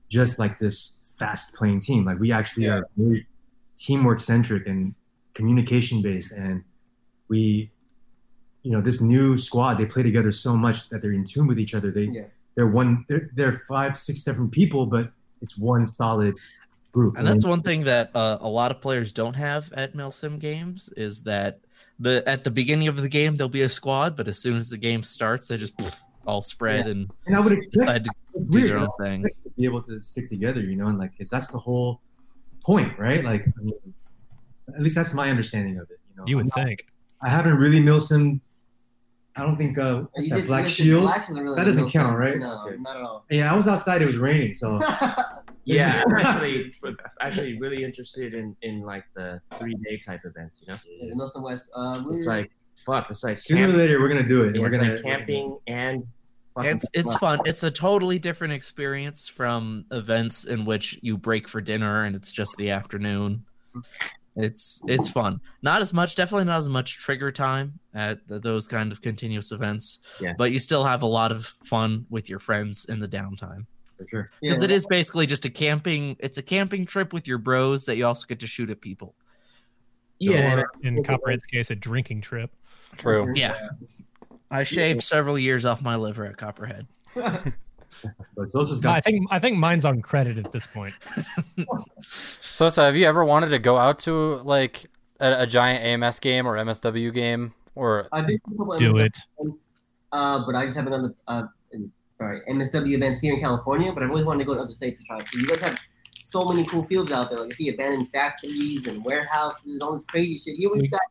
just 0.09 0.39
like 0.39 0.57
this 0.59 1.03
fast 1.19 1.53
playing 1.55 1.81
team. 1.81 2.05
Like 2.05 2.19
we 2.19 2.31
actually 2.31 2.63
Yeah. 2.65 2.77
are 2.79 2.87
very 2.95 3.27
teamwork 3.75 4.21
centric 4.21 4.65
and 4.67 4.95
communication 5.35 6.01
based, 6.01 6.31
and 6.31 6.63
we, 7.27 7.71
you 8.63 8.71
know, 8.71 8.81
this 8.81 9.01
new 9.01 9.37
squad 9.37 9.75
they 9.75 9.85
play 9.85 10.01
together 10.01 10.31
so 10.31 10.55
much 10.57 10.89
that 10.89 11.01
they're 11.01 11.11
in 11.11 11.25
tune 11.25 11.45
with 11.45 11.59
each 11.59 11.75
other. 11.75 11.91
They 11.91 12.05
Yeah. 12.05 12.25
They're 12.57 12.67
one 12.67 13.05
they're, 13.07 13.29
they're 13.35 13.61
five 13.69 13.97
six 13.97 14.23
different 14.23 14.51
people, 14.51 14.85
but 14.87 15.11
it's 15.41 15.57
one 15.57 15.85
solid 15.85 16.35
group. 16.91 17.15
And 17.17 17.25
that's 17.25 17.45
one 17.45 17.61
thing 17.61 17.83
that 17.85 18.13
uh, 18.15 18.39
a 18.41 18.49
lot 18.49 18.71
of 18.71 18.81
players 18.81 19.11
don't 19.13 19.35
have 19.35 19.71
at 19.73 19.93
Milsim 19.93 20.39
games 20.39 20.89
is 20.97 21.21
that 21.21 21.59
the 21.99 22.27
at 22.27 22.43
the 22.43 22.51
beginning 22.51 22.87
of 22.89 22.97
the 23.01 23.07
game 23.09 23.35
there'll 23.35 23.47
be 23.49 23.61
a 23.61 23.69
squad, 23.69 24.17
but 24.17 24.27
as 24.27 24.39
soon 24.39 24.57
as 24.57 24.69
the 24.69 24.77
game 24.77 25.03
starts, 25.03 25.47
they 25.47 25.57
just 25.57 25.77
pff, 25.77 25.99
all 26.25 26.41
spread 26.41 26.87
and 26.87 27.09
and 27.27 27.35
I 27.35 27.39
would 27.39 27.53
expect 27.53 28.05
to 28.05 28.11
do 28.33 28.59
weird, 28.59 28.69
their 28.71 28.77
own 28.79 28.87
thing. 28.99 29.25
expect 29.25 29.43
to 29.43 29.49
be 29.51 29.65
able 29.65 29.83
to 29.83 30.01
stick 30.01 30.27
together, 30.27 30.61
you 30.61 30.75
know, 30.75 30.87
and 30.87 30.97
like, 30.97 31.15
cause 31.17 31.29
that's 31.29 31.49
the 31.49 31.59
whole 31.59 32.01
point, 32.65 32.97
right? 32.97 33.23
Like, 33.23 33.45
I 33.47 33.61
mean, 33.61 33.93
at 34.75 34.81
least 34.81 34.95
that's 34.95 35.13
my 35.13 35.29
understanding 35.29 35.77
of 35.77 35.83
it. 35.91 35.99
You 36.09 36.17
know, 36.17 36.23
You 36.27 36.35
would 36.37 36.45
I'm 36.45 36.51
not- 36.57 36.65
think. 36.67 36.87
I 37.23 37.29
haven't 37.29 37.55
really 37.57 37.79
Milsim. 37.79 38.41
I 39.37 39.43
don't 39.43 39.55
think 39.57 39.77
uh, 39.77 40.01
what's 40.11 40.27
You 40.27 40.35
that 40.35 40.41
did- 40.41 40.47
Black 40.47 40.63
you 40.63 40.69
Shield. 40.69 41.03
Black 41.03 41.25
Shield 41.27 41.39
really 41.39 41.55
That 41.55 41.65
doesn't 41.65 41.85
Milsim. 41.85 41.91
count, 41.91 42.17
right? 42.17 42.37
No, 42.37 42.63
Okay. 42.67 42.75
not 42.79 42.95
at 42.97 43.01
all. 43.03 43.25
Yeah, 43.29 43.51
I 43.51 43.55
was 43.55 43.67
outside. 43.67 44.01
It 44.01 44.05
was 44.07 44.17
raining, 44.17 44.53
so 44.53 44.79
Yeah, 45.65 46.01
I'm 46.07 46.13
actually 46.25 46.71
actually 47.21 47.59
really 47.59 47.83
interested 47.83 48.33
in 48.33 48.55
in 48.61 48.81
like 48.81 49.03
the 49.15 49.41
three 49.51 49.75
day 49.85 50.01
type 50.05 50.21
events. 50.25 50.61
You 50.65 50.71
know, 50.73 50.79
Yeah, 50.89 51.09
the 51.13 51.15
Milsim 51.15 51.43
West. 51.43 51.69
Uh, 51.75 52.03
it's 52.11 52.25
like 52.25 52.51
fuck. 52.75 53.09
It's 53.09 53.23
like 53.23 53.37
sooner 53.37 53.67
or 53.67 53.71
later 53.77 53.99
we're 53.99 54.07
gonna 54.07 54.27
do 54.27 54.43
it. 54.45 54.55
yeah, 54.55 54.61
we're 54.61 54.67
it's 54.69 54.77
gonna 54.77 54.93
like 54.93 55.03
camping 55.03 55.57
and. 55.67 56.05
It's 56.59 56.89
it's 56.95 57.15
fun. 57.19 57.37
It's 57.45 57.61
a 57.61 57.69
totally 57.69 58.17
different 58.17 58.51
experience 58.53 59.27
from 59.27 59.85
events 59.91 60.43
in 60.45 60.65
which 60.65 60.97
you 61.03 61.15
break 61.15 61.47
for 61.47 61.61
dinner 61.61 62.03
and 62.05 62.15
it's 62.15 62.31
just 62.31 62.57
the 62.57 62.71
afternoon. 62.71 63.43
It's 64.39 64.81
it's 64.87 65.09
fun. 65.09 65.41
Not 65.63 65.81
as 65.81 65.93
much, 65.93 66.15
definitely 66.15 66.45
not 66.45 66.57
as 66.57 66.69
much 66.69 66.99
trigger 66.99 67.31
time 67.31 67.73
at 67.93 68.25
th- 68.29 68.41
those 68.43 68.67
kind 68.67 68.91
of 68.91 69.01
continuous 69.01 69.51
events. 69.51 69.99
Yeah. 70.21 70.33
But 70.37 70.51
you 70.51 70.59
still 70.59 70.83
have 70.83 71.01
a 71.01 71.07
lot 71.07 71.31
of 71.31 71.45
fun 71.63 72.05
with 72.11 72.29
your 72.29 72.37
friends 72.39 72.85
in 72.87 72.99
the 72.99 73.07
downtime. 73.07 73.65
for 73.97 74.05
sure. 74.07 74.29
Because 74.39 74.59
yeah, 74.59 74.65
it 74.65 74.71
is 74.71 74.85
basically 74.85 75.25
just 75.25 75.43
a 75.45 75.49
camping. 75.49 76.15
It's 76.19 76.37
a 76.37 76.43
camping 76.43 76.85
trip 76.85 77.13
with 77.13 77.27
your 77.27 77.39
bros 77.39 77.85
that 77.87 77.97
you 77.97 78.05
also 78.05 78.27
get 78.27 78.39
to 78.41 78.47
shoot 78.47 78.69
at 78.69 78.79
people. 78.79 79.15
Yeah, 80.19 80.55
Or 80.55 80.69
in 80.83 81.03
Copperhead's 81.03 81.45
case, 81.45 81.71
a 81.71 81.75
drinking 81.75 82.21
trip. 82.21 82.51
True. 82.95 83.33
Yeah. 83.35 83.57
I 84.51 84.63
shaved 84.63 85.01
several 85.01 85.37
years 85.37 85.65
off 85.65 85.81
my 85.81 85.95
liver 85.95 86.25
at 86.25 86.37
Copperhead. 86.37 86.87
But 88.35 88.51
those 88.53 88.69
just 88.69 88.85
I 88.85 88.99
think 88.99 89.27
I 89.31 89.39
think 89.39 89.57
mine's 89.57 89.85
on 89.85 90.01
credit 90.01 90.37
at 90.37 90.51
this 90.51 90.67
point. 90.67 90.93
So, 91.99 92.69
so 92.69 92.83
have 92.83 92.95
you 92.97 93.05
ever 93.05 93.23
wanted 93.23 93.49
to 93.49 93.59
go 93.59 93.77
out 93.77 93.99
to 93.99 94.37
like 94.37 94.85
a, 95.19 95.43
a 95.43 95.45
giant 95.45 95.83
AMS 95.83 96.19
game 96.19 96.47
or 96.47 96.55
MSW 96.57 97.13
game 97.13 97.53
or 97.75 98.07
I've 98.11 98.25
been 98.25 98.39
to 98.39 98.77
Do 98.77 98.93
MSW 98.93 99.05
it. 99.05 99.17
events, 99.39 99.73
uh, 100.11 100.43
but 100.45 100.55
I 100.55 100.65
just 100.65 100.75
haven't 100.75 100.93
done 100.93 101.03
the 101.03 101.15
uh, 101.27 101.43
in- 101.71 101.91
sorry 102.17 102.41
MSW 102.49 102.93
events 102.93 103.19
here 103.19 103.35
in 103.35 103.41
California. 103.41 103.91
But 103.93 104.01
I've 104.03 104.09
always 104.09 104.25
wanted 104.25 104.39
to 104.39 104.45
go 104.45 104.55
to 104.55 104.61
other 104.61 104.73
states 104.73 104.99
to 104.99 105.05
try. 105.05 105.19
So 105.19 105.39
you 105.39 105.47
guys 105.47 105.61
have 105.61 105.79
so 106.21 106.45
many 106.45 106.65
cool 106.65 106.83
fields 106.85 107.11
out 107.11 107.29
there. 107.29 107.39
Like 107.41 107.53
I 107.53 107.55
see 107.55 107.69
abandoned 107.69 108.09
factories 108.09 108.87
and 108.87 109.05
warehouses 109.05 109.73
and 109.73 109.83
all 109.83 109.93
this 109.93 110.05
crazy 110.05 110.39
shit. 110.39 110.57
Here 110.57 110.71
we 110.71 110.79
just 110.79 110.91
got 110.91 111.01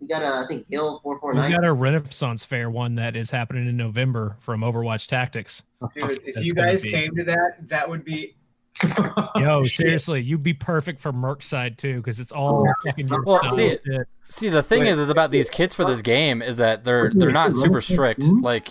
we 0.00 0.06
got 0.06 0.22
a 0.22 0.26
I 0.26 0.44
think 0.48 0.66
Hill 0.70 1.00
four 1.02 1.18
four 1.20 1.34
We've 1.34 1.50
got 1.50 1.64
a 1.64 1.72
Renaissance 1.72 2.44
Fair 2.44 2.70
one 2.70 2.94
that 2.96 3.16
is 3.16 3.30
happening 3.30 3.66
in 3.68 3.76
November 3.76 4.36
from 4.40 4.60
Overwatch 4.60 5.08
Tactics. 5.08 5.62
dude. 5.94 6.10
If 6.24 6.24
That's 6.34 6.40
you 6.46 6.54
guys 6.54 6.82
be- 6.82 6.90
came 6.90 7.14
to 7.16 7.24
that, 7.24 7.68
that 7.68 7.88
would 7.88 8.04
be 8.04 8.34
Yo, 8.96 9.14
oh, 9.36 9.62
seriously, 9.64 10.22
you'd 10.22 10.44
be 10.44 10.54
perfect 10.54 11.00
for 11.00 11.12
Merc 11.12 11.42
side 11.42 11.78
too, 11.78 11.96
because 11.96 12.20
it's 12.20 12.30
all 12.30 12.64
fucking 12.86 13.08
your 13.08 13.24
Well, 13.24 13.42
see- 13.48 13.70
shit. 13.70 14.06
See, 14.30 14.50
the 14.50 14.62
thing 14.62 14.80
Wait. 14.80 14.90
is, 14.90 14.98
is 14.98 15.08
about 15.10 15.30
these 15.30 15.48
kits 15.50 15.74
for 15.74 15.84
this 15.86 16.02
game 16.02 16.42
is 16.42 16.58
that 16.58 16.84
they're 16.84 17.10
they're 17.10 17.32
not 17.32 17.56
super 17.56 17.80
strict. 17.80 18.22
Like, 18.22 18.68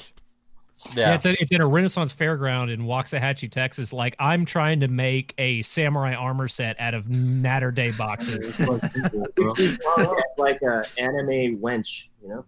Yeah, 0.95 1.09
yeah, 1.09 1.15
it's, 1.15 1.25
a, 1.25 1.41
it's 1.41 1.51
in 1.51 1.61
a 1.61 1.67
Renaissance 1.67 2.13
Fairground 2.13 2.71
in 2.71 2.81
Waxahachie, 2.81 3.51
Texas. 3.51 3.91
Like 3.91 4.15
I'm 4.19 4.45
trying 4.45 4.81
to 4.81 4.87
make 4.87 5.33
a 5.37 5.61
samurai 5.63 6.13
armor 6.13 6.47
set 6.47 6.79
out 6.79 6.93
of 6.93 7.09
Natter 7.09 7.71
Day 7.71 7.91
boxes. 7.97 8.57
it's 9.37 10.37
like 10.37 10.61
an 10.61 10.83
anime 10.97 11.59
wench. 11.59 12.09
You 12.21 12.29
know. 12.29 12.45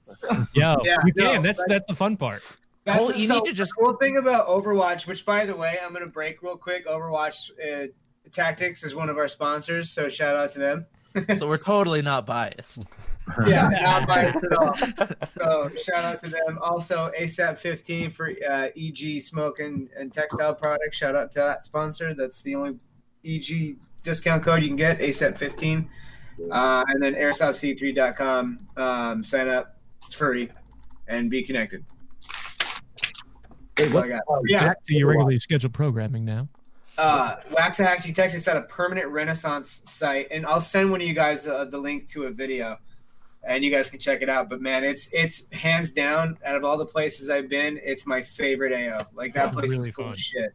Yo, 0.54 0.78
Yeah, 0.84 0.98
you 1.06 1.14
no, 1.16 1.32
can. 1.32 1.42
That's 1.44 1.64
that's 1.68 1.86
the 1.88 1.96
fun 1.96 2.18
part. 2.18 2.44
That's 2.86 3.00
Cole, 3.08 3.16
you 3.16 3.28
so 3.28 3.36
need 3.36 3.46
to 3.46 3.54
just- 3.54 3.74
the 3.78 3.84
cool 3.84 3.94
thing 3.98 4.18
about 4.18 4.48
Overwatch, 4.48 5.08
which 5.08 5.26
by 5.26 5.46
the 5.46 5.56
way, 5.56 5.78
I'm 5.84 5.94
gonna 5.94 6.08
break 6.08 6.42
real 6.42 6.58
quick. 6.58 6.88
Overwatch 6.88 7.52
uh, 7.62 7.88
Tactics 8.32 8.84
is 8.84 8.96
one 8.96 9.10
of 9.10 9.18
our 9.18 9.28
sponsors, 9.28 9.90
so 9.92 10.08
shout 10.08 10.36
out 10.36 10.50
to 10.52 10.60
them. 10.60 10.86
so 11.34 11.48
we're 11.48 11.58
totally 11.66 12.02
not 12.02 12.26
biased. 12.26 12.88
Yeah, 13.48 13.70
not 13.70 14.08
biased 14.08 14.44
at 14.44 14.54
all. 14.58 14.74
So 15.28 15.70
shout 15.78 16.04
out 16.04 16.20
to 16.20 16.30
them. 16.30 16.60
Also, 16.62 17.12
ASAP 17.20 17.60
15 17.60 18.10
for 18.10 18.32
uh, 18.50 18.70
EG 18.76 19.22
smoke 19.22 19.60
and, 19.60 19.90
and 19.98 20.12
textile 20.12 20.56
products. 20.56 20.98
Shout 20.98 21.16
out 21.16 21.32
to 21.34 21.40
that 21.40 21.66
sponsor. 21.66 22.14
That's 22.14 22.42
the 22.42 22.56
only 22.56 22.78
EG 23.26 23.78
discount 24.04 24.44
code 24.44 24.62
you 24.62 24.70
can 24.70 24.76
get 24.76 25.00
ASAP15. 25.00 25.88
Uh, 26.52 26.84
and 26.88 27.04
then 27.04 27.16
airsoftc3.com. 27.16 28.68
Um, 28.78 29.24
sign 29.24 29.48
up. 29.50 29.78
It's 29.98 30.16
free 30.16 30.50
and 31.08 31.30
be 31.30 31.44
connected. 31.44 31.84
That's 33.76 33.96
all 33.96 34.04
I 34.04 34.08
got. 34.10 34.22
Yeah. 34.48 34.68
Back 34.68 34.84
to 34.86 34.94
your 34.94 35.10
regularly 35.10 35.40
scheduled 35.40 35.74
programming 35.74 36.26
now. 36.26 36.48
Uh, 36.98 37.38
Waxahachie, 37.52 38.14
Texas 38.14 38.48
at 38.48 38.58
a 38.58 38.64
permanent 38.64 39.08
Renaissance 39.08 39.84
site, 39.86 40.28
and 40.32 40.46
I'll 40.46 40.60
send 40.60 40.92
one 40.92 41.02
of 41.02 41.08
you 41.08 41.14
guys 41.14 41.48
uh, 41.48 41.64
the 41.66 41.78
link 41.78 42.08
to 42.10 42.26
a 42.26 42.32
video, 42.32 42.78
and 43.44 43.64
you 43.64 43.72
guys 43.72 43.90
can 43.90 44.00
check 44.00 44.22
it 44.22 44.30
out. 44.30 44.50
But 44.50 44.62
man, 44.62 44.84
it's 44.84 45.14
it's 45.14 45.52
hands 45.54 45.92
down 45.92 46.38
out 46.46 46.56
of 46.56 46.64
all 46.64 46.78
the 46.78 46.86
places 46.86 47.30
I've 47.30 47.50
been, 47.50 47.80
it's 47.84 48.06
my 48.06 48.22
favorite 48.22 48.74
AO. 48.74 49.06
Like 49.14 49.34
that 49.34 49.54
place 49.54 49.72
really 49.72 49.90
is 49.90 49.96
cool 49.96 50.06
fun. 50.06 50.16
shit. 50.16 50.54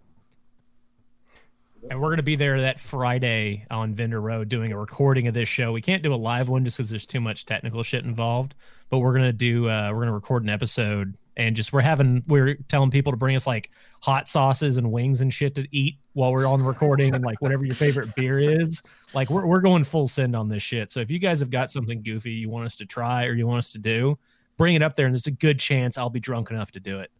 And 1.90 2.00
we're 2.00 2.08
going 2.08 2.16
to 2.16 2.22
be 2.22 2.36
there 2.36 2.62
that 2.62 2.80
Friday 2.80 3.66
on 3.70 3.94
Vendor 3.94 4.20
Road 4.20 4.48
doing 4.48 4.72
a 4.72 4.78
recording 4.78 5.28
of 5.28 5.34
this 5.34 5.48
show. 5.48 5.70
We 5.72 5.82
can't 5.82 6.02
do 6.02 6.14
a 6.14 6.16
live 6.16 6.48
one 6.48 6.64
just 6.64 6.78
because 6.78 6.88
there's 6.88 7.04
too 7.04 7.20
much 7.20 7.44
technical 7.44 7.82
shit 7.82 8.04
involved. 8.04 8.54
But 8.88 9.00
we're 9.00 9.12
going 9.12 9.24
to 9.24 9.34
do, 9.34 9.68
uh, 9.68 9.90
we're 9.90 9.98
going 9.98 10.08
to 10.08 10.14
record 10.14 10.44
an 10.44 10.48
episode 10.48 11.18
and 11.36 11.54
just, 11.54 11.74
we're 11.74 11.82
having, 11.82 12.22
we're 12.26 12.54
telling 12.68 12.90
people 12.90 13.12
to 13.12 13.18
bring 13.18 13.36
us 13.36 13.46
like 13.46 13.70
hot 14.00 14.28
sauces 14.28 14.78
and 14.78 14.92
wings 14.92 15.20
and 15.20 15.32
shit 15.32 15.56
to 15.56 15.68
eat 15.76 15.98
while 16.14 16.32
we're 16.32 16.46
on 16.46 16.60
the 16.60 16.64
recording 16.64 17.14
and 17.14 17.24
like 17.24 17.40
whatever 17.42 17.64
your 17.64 17.74
favorite 17.74 18.14
beer 18.14 18.38
is. 18.38 18.82
Like 19.12 19.30
we're, 19.30 19.46
we're 19.46 19.60
going 19.60 19.84
full 19.84 20.08
send 20.08 20.34
on 20.34 20.48
this 20.48 20.62
shit. 20.62 20.90
So 20.90 21.00
if 21.00 21.10
you 21.10 21.18
guys 21.18 21.40
have 21.40 21.50
got 21.50 21.70
something 21.70 22.02
goofy 22.02 22.32
you 22.32 22.48
want 22.48 22.66
us 22.66 22.76
to 22.76 22.86
try 22.86 23.26
or 23.26 23.34
you 23.34 23.46
want 23.46 23.58
us 23.58 23.72
to 23.72 23.78
do, 23.78 24.18
bring 24.56 24.74
it 24.74 24.82
up 24.82 24.94
there 24.94 25.06
and 25.06 25.14
there's 25.14 25.26
a 25.26 25.32
good 25.32 25.58
chance 25.58 25.98
I'll 25.98 26.10
be 26.10 26.20
drunk 26.20 26.50
enough 26.50 26.70
to 26.72 26.80
do 26.80 27.00
it. 27.00 27.10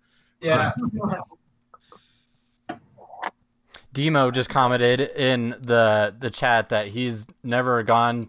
Yeah. 0.41 0.73
Demo 3.93 4.33
just 4.33 4.51
commented 4.51 5.01
in 5.01 5.51
the 5.51 6.15
the 6.19 6.29
chat 6.29 6.71
that 6.71 6.89
he's 6.89 7.27
never 7.45 7.83
gone. 7.85 8.29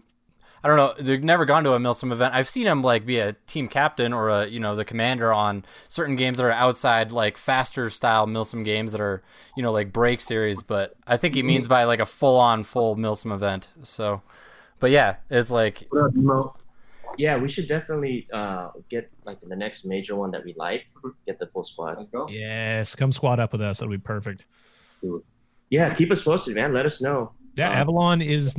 I 0.64 0.68
don't 0.68 0.76
know. 0.76 0.94
They've 0.98 1.22
never 1.22 1.44
gone 1.44 1.64
to 1.64 1.74
a 1.74 1.78
Milsim 1.78 2.10
event. 2.10 2.34
I've 2.34 2.48
seen 2.48 2.66
him 2.66 2.82
like 2.82 3.06
be 3.06 3.18
a 3.18 3.34
team 3.46 3.68
captain 3.68 4.12
or 4.12 4.28
a 4.28 4.46
you 4.46 4.58
know 4.58 4.74
the 4.74 4.84
commander 4.84 5.32
on 5.32 5.64
certain 5.88 6.16
games 6.16 6.38
that 6.38 6.44
are 6.44 6.52
outside 6.52 7.12
like 7.12 7.36
faster 7.36 7.88
style 7.90 8.26
Milsim 8.26 8.64
games 8.64 8.92
that 8.92 9.00
are 9.00 9.22
you 9.56 9.62
know 9.62 9.72
like 9.72 9.92
break 9.92 10.20
series. 10.20 10.62
But 10.62 10.94
I 11.06 11.16
think 11.16 11.34
he 11.34 11.42
means 11.42 11.68
by 11.68 11.84
like 11.84 12.00
a 12.00 12.06
full 12.06 12.36
on 12.38 12.64
full 12.64 12.96
Milsim 12.96 13.32
event. 13.32 13.68
So, 13.82 14.22
but 14.80 14.90
yeah, 14.90 15.16
it's 15.30 15.50
like 15.50 15.86
What 15.90 16.06
up, 16.06 16.16
Mo? 16.16 16.56
Yeah, 17.18 17.38
we 17.38 17.48
should 17.48 17.68
definitely 17.68 18.28
uh, 18.32 18.70
get 18.88 19.10
like 19.24 19.38
the 19.40 19.56
next 19.56 19.84
major 19.84 20.16
one 20.16 20.30
that 20.32 20.44
we 20.44 20.54
like. 20.56 20.86
Get 21.26 21.38
the 21.38 21.46
full 21.46 21.64
squad. 21.64 21.96
Let's 21.96 22.10
go. 22.10 22.28
Yes. 22.28 22.94
Come 22.94 23.12
squad 23.12 23.40
up 23.40 23.52
with 23.52 23.62
us. 23.62 23.78
That'll 23.78 23.92
be 23.92 23.98
perfect. 23.98 24.46
Yeah, 25.70 25.92
keep 25.94 26.10
us 26.10 26.24
posted, 26.24 26.56
man. 26.56 26.72
Let 26.72 26.86
us 26.86 27.00
know. 27.00 27.32
Yeah, 27.56 27.70
Um, 27.70 27.76
Avalon 27.78 28.20
is 28.22 28.58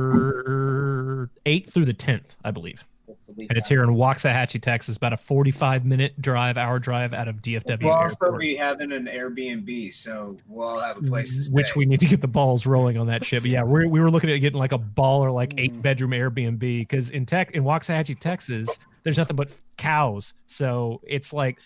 November 0.00 1.30
8th 1.46 1.72
through 1.72 1.86
the 1.86 1.94
10th, 1.94 2.36
I 2.44 2.50
believe. 2.50 2.86
That's 3.08 3.26
the 3.28 3.34
week 3.36 3.48
And 3.50 3.58
it's 3.58 3.68
here 3.68 3.82
in 3.82 3.90
Waxahachie, 3.90 4.60
Texas, 4.60 4.96
about 4.96 5.12
a 5.12 5.16
45 5.16 5.84
minute 5.84 6.20
drive, 6.20 6.56
hour 6.58 6.78
drive 6.78 7.12
out 7.12 7.26
of 7.28 7.36
DFW. 7.42 7.82
We'll 7.84 7.92
also 7.92 8.26
Airport, 8.26 8.40
be 8.40 8.54
having 8.54 8.92
an 8.92 9.06
Airbnb, 9.06 9.92
so 9.92 10.36
we'll 10.46 10.68
all 10.68 10.78
have 10.80 10.98
a 10.98 11.02
place 11.02 11.36
to 11.36 11.42
stay. 11.44 11.54
which 11.54 11.74
we 11.76 11.86
need 11.86 12.00
to 12.00 12.06
get 12.06 12.20
the 12.20 12.28
balls 12.28 12.66
rolling 12.66 12.96
on 12.98 13.06
that 13.08 13.24
shit. 13.24 13.42
But 13.42 13.50
yeah, 13.50 13.62
we're, 13.62 13.88
we 13.88 14.00
were 14.00 14.10
looking 14.10 14.30
at 14.30 14.36
getting 14.38 14.58
like 14.58 14.72
a 14.72 14.78
baller, 14.78 15.32
like 15.32 15.54
eight 15.58 15.80
bedroom 15.82 16.10
Airbnb 16.12 16.58
because 16.60 17.10
in 17.10 17.26
tech 17.26 17.50
in 17.52 17.64
Waxahachie, 17.64 18.18
Texas, 18.18 18.78
there's 19.02 19.18
nothing 19.18 19.36
but 19.36 19.50
cows. 19.76 20.34
So 20.46 21.00
it's 21.06 21.32
like 21.32 21.60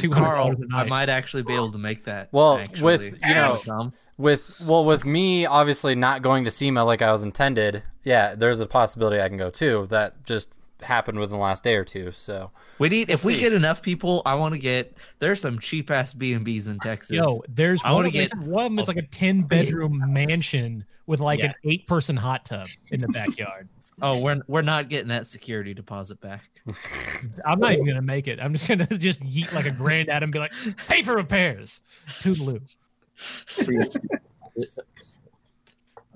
$200 0.00 0.12
Carl, 0.12 0.46
a 0.48 0.50
I 0.74 0.82
night. 0.82 0.88
might 0.88 1.08
actually 1.10 1.42
be 1.42 1.54
able 1.54 1.72
to 1.72 1.78
make 1.78 2.04
that. 2.04 2.28
Well, 2.32 2.56
actually. 2.58 2.82
with, 2.84 3.20
you 3.26 3.34
know- 3.34 3.48
Some. 3.50 3.92
With 4.18 4.60
well 4.66 4.84
with 4.84 5.04
me 5.06 5.46
obviously 5.46 5.94
not 5.94 6.20
going 6.22 6.44
to 6.44 6.50
SEMA 6.50 6.84
like 6.84 7.00
I 7.00 7.10
was 7.12 7.24
intended. 7.24 7.82
Yeah, 8.04 8.34
there's 8.34 8.60
a 8.60 8.66
possibility 8.66 9.20
I 9.20 9.28
can 9.28 9.38
go 9.38 9.48
too. 9.50 9.86
That 9.90 10.24
just 10.24 10.54
happened 10.82 11.18
within 11.18 11.36
the 11.38 11.42
last 11.42 11.64
day 11.64 11.74
or 11.76 11.84
two. 11.84 12.10
So 12.12 12.50
we 12.78 12.88
need 12.88 13.10
if 13.10 13.24
We'll 13.24 13.34
we 13.34 13.40
get 13.40 13.52
enough 13.52 13.80
people. 13.82 14.22
I 14.26 14.34
want 14.34 14.54
to 14.54 14.60
get. 14.60 14.96
There's 15.20 15.40
some 15.40 15.58
cheap 15.58 15.90
ass 15.90 16.12
B 16.12 16.34
and 16.34 16.44
B's 16.44 16.68
in 16.68 16.78
Texas. 16.80 17.16
Yo, 17.16 17.24
there's 17.48 17.82
I 17.84 17.92
one, 17.92 18.06
of, 18.06 18.12
get- 18.12 18.36
one 18.38 18.64
of 18.66 18.70
them 18.72 18.78
is 18.78 18.88
like 18.88 18.96
a 18.96 19.02
10 19.02 19.42
bedroom 19.42 20.02
mansion 20.12 20.84
with 21.06 21.20
like 21.20 21.38
Yeah. 21.38 21.46
an 21.46 21.54
eight 21.64 21.86
person 21.86 22.16
hot 22.16 22.44
tub 22.44 22.66
in 22.90 23.00
the 23.00 23.08
backyard. 23.08 23.68
Oh, 24.00 24.20
we're 24.20 24.40
we're 24.46 24.62
not 24.62 24.88
getting 24.88 25.08
that 25.08 25.26
security 25.26 25.74
deposit 25.74 26.20
back. 26.20 26.48
I'm 27.44 27.58
not 27.58 27.72
even 27.72 27.84
gonna 27.84 28.00
make 28.00 28.28
it. 28.28 28.38
I'm 28.40 28.52
just 28.52 28.68
gonna 28.68 28.86
just 28.96 29.24
yeet 29.24 29.52
like 29.52 29.66
a 29.66 29.72
grand 29.72 30.08
at 30.08 30.22
him 30.22 30.28
and 30.28 30.32
be 30.32 30.38
like, 30.38 30.52
pay 30.88 31.02
for 31.02 31.16
repairs. 31.16 31.80
Toodaloo. 32.06 32.76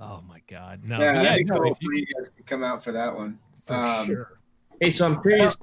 Oh 0.00 0.20
my 0.28 0.40
god. 0.48 0.80
No. 0.84 0.98
yeah, 0.98 1.12
but 1.12 1.26
I 1.26 1.34
think 1.36 1.48
no, 1.48 1.56
cool 1.58 1.72
if 1.72 1.78
you- 1.82 2.06
guys 2.16 2.28
can 2.30 2.44
come 2.44 2.64
out 2.64 2.82
for 2.82 2.90
that 2.92 3.14
one. 3.14 3.38
for 3.64 3.74
Um, 3.74 4.06
sure. 4.06 4.38
Hey, 4.80 4.90
so 4.90 5.06
I'm 5.06 5.22
curious 5.22 5.56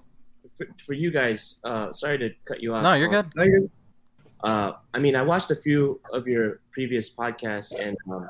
for, 0.58 0.68
for 0.86 0.94
you 0.94 1.12
guys. 1.12 1.60
Uh, 1.66 1.92
sorry 1.92 2.18
to 2.20 2.30
cut 2.46 2.62
you 2.62 2.74
off. 2.74 2.84
no, 2.84 2.94
you're 2.94 3.10
good. 3.10 3.26
no, 3.36 3.44
you're- 3.44 3.70
Uh, 4.42 4.72
I 4.94 5.00
mean, 5.00 5.18
I 5.18 5.22
watched 5.24 5.52
a 5.52 5.56
few 5.58 6.00
of 6.14 6.26
your 6.26 6.62
previous 6.72 7.14
podcasts, 7.14 7.78
and 7.78 7.98
um, 8.10 8.30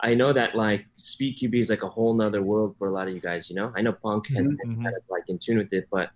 I 0.00 0.14
know 0.14 0.32
that 0.32 0.56
like 0.56 0.84
Speed 0.96 1.38
QB 1.38 1.60
is 1.60 1.70
like 1.70 1.84
a 1.84 1.88
whole 1.88 2.12
nother 2.12 2.42
world 2.42 2.74
for 2.76 2.88
a 2.88 2.90
lot 2.90 3.06
of 3.06 3.14
you 3.14 3.20
guys. 3.20 3.48
You 3.48 3.54
know, 3.54 3.72
I 3.76 3.82
know 3.82 3.92
Punk 3.92 4.26
has 4.34 4.48
been 4.48 4.56
Mhm. 4.78 4.82
kind 4.82 4.96
of 4.96 5.04
like 5.08 5.28
in 5.28 5.38
tune 5.38 5.58
with 5.58 5.72
it, 5.72 5.86
but 5.92 6.10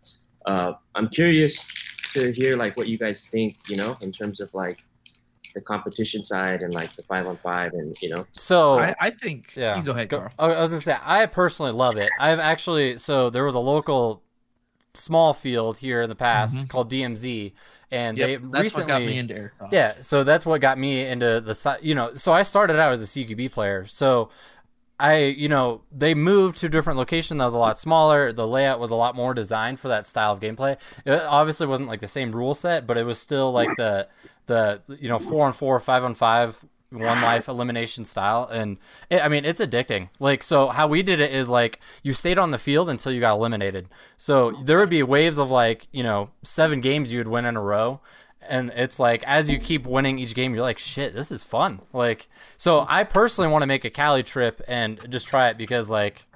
uh, 0.47 0.73
I'm 0.97 1.09
curious 1.09 1.55
to 2.15 2.33
hear 2.33 2.57
like 2.57 2.77
what 2.77 2.89
you 2.89 2.99
guys 2.99 3.29
think. 3.31 3.55
You 3.69 3.77
know, 3.77 3.97
in 4.03 4.11
terms 4.11 4.41
of 4.41 4.53
like 4.55 4.81
the 5.55 5.61
competition 5.61 6.23
side 6.23 6.63
and 6.63 6.73
like 6.73 6.93
the 6.93 7.03
five 7.03 7.27
on 7.27 7.37
five, 7.39 7.73
and 7.75 7.97
you 8.03 8.09
know, 8.11 8.27
So 8.33 8.79
I, 8.79 8.95
I 9.01 9.11
think. 9.11 9.57
yeah. 9.57 9.77
You 9.79 9.83
go 9.85 9.93
ahead, 9.93 10.09
Go- 10.09 10.19
Carl. 10.19 10.33
I 10.39 10.61
was 10.61 10.71
gonna 10.71 10.81
say 10.81 10.97
I 11.05 11.27
personally 11.27 11.73
love 11.73 11.97
it. 11.97 12.11
I've 12.21 12.39
actually 12.39 12.99
so 12.99 13.31
there 13.31 13.45
was 13.45 13.55
a 13.55 13.61
local 13.61 14.23
small 14.95 15.33
field 15.35 15.79
here 15.79 16.03
in 16.03 16.09
the 16.09 16.17
past 16.17 16.59
Mhm. 16.59 16.69
called 16.69 16.91
DMZ, 16.91 17.53
and 17.91 18.19
Yep, 18.19 18.27
they 18.27 18.37
that's 18.37 18.63
recently 18.65 18.83
what 18.93 18.99
got 19.01 19.07
me 19.07 19.19
into 19.19 19.35
airsoft. 19.35 19.73
Yeah, 19.73 19.95
so 20.01 20.25
that's 20.25 20.45
what 20.45 20.61
got 20.61 20.79
me 20.79 21.05
into 21.07 21.41
the 21.41 21.79
you 21.83 21.95
know. 21.95 22.15
So 22.15 22.33
I 22.33 22.43
started 22.43 22.79
out 22.79 22.93
as 22.93 23.01
a 23.03 23.07
CQB 23.07 23.51
player. 23.53 23.85
So 23.87 24.31
I 25.01 25.27
you 25.27 25.49
know 25.49 25.83
they 25.93 26.15
moved 26.15 26.57
to 26.59 26.67
a 26.67 26.69
different 26.69 26.99
location 26.99 27.39
that 27.39 27.45
was 27.45 27.55
a 27.55 27.59
lot 27.59 27.79
smaller. 27.79 28.33
The 28.33 28.47
layout 28.49 28.81
was 28.81 28.91
a 28.91 28.97
lot 28.97 29.15
more 29.15 29.33
designed 29.35 29.79
for 29.79 29.87
that 29.89 30.07
style 30.07 30.33
of 30.33 30.41
gameplay. 30.41 30.77
It 31.05 31.23
obviously 31.23 31.69
wasn't 31.69 31.89
like 31.89 32.01
the 32.01 32.09
same 32.09 32.33
rule 32.33 32.55
set, 32.55 32.85
but 32.87 32.99
it 32.99 33.05
was 33.05 33.21
still 33.21 33.53
like 33.53 33.77
the 33.77 34.09
the 34.49 34.83
you 34.99 35.09
know 35.09 35.21
four 35.21 35.47
on 35.47 35.53
four, 35.53 35.79
five 35.79 36.03
on 36.05 36.15
five. 36.15 36.65
One 36.91 37.21
life 37.21 37.49
elimination 37.49 38.07
style, 38.07 38.49
and 38.51 38.79
it, 39.11 39.23
I 39.23 39.29
mean 39.29 39.45
it's 39.45 39.61
addicting. 39.61 40.09
Like 40.19 40.43
so, 40.43 40.69
how 40.69 40.89
we 40.89 41.03
did 41.03 41.21
it 41.21 41.33
is 41.33 41.51
like 41.51 41.81
you 42.03 42.15
stayed 42.15 42.39
on 42.39 42.51
the 42.51 42.57
field 42.57 42.89
until 42.89 43.13
you 43.13 43.21
got 43.21 43.35
eliminated. 43.35 43.91
So 44.17 44.53
there 44.53 44.79
would 44.79 44.89
be 44.89 45.03
waves 45.03 45.37
of 45.37 45.51
like 45.51 45.87
you 45.93 46.03
know 46.03 46.31
seven 46.43 46.81
games 46.81 47.13
you 47.13 47.21
would 47.21 47.29
win 47.29 47.45
in 47.45 47.57
a 47.59 47.63
row, 47.63 48.01
and 48.49 48.73
it's 48.75 48.99
like 48.99 49.23
as 49.25 49.51
you 49.51 49.59
keep 49.59 49.87
winning 49.87 50.19
each 50.19 50.35
game 50.35 50.55
you're 50.55 50.63
like 50.63 50.79
shit 50.79 51.15
this 51.15 51.31
is 51.31 51.45
fun 51.45 51.81
like 51.93 52.29
so 52.57 52.85
i 52.89 53.05
personally 53.05 53.51
want 53.51 53.63
to 53.63 53.67
make 53.67 53.85
a 53.85 53.91
cali 53.91 54.23
trip 54.23 54.61
and 54.67 54.99
just 55.11 55.29
try 55.29 55.49
it 55.49 55.59
because 55.59 55.91
like 55.91 56.27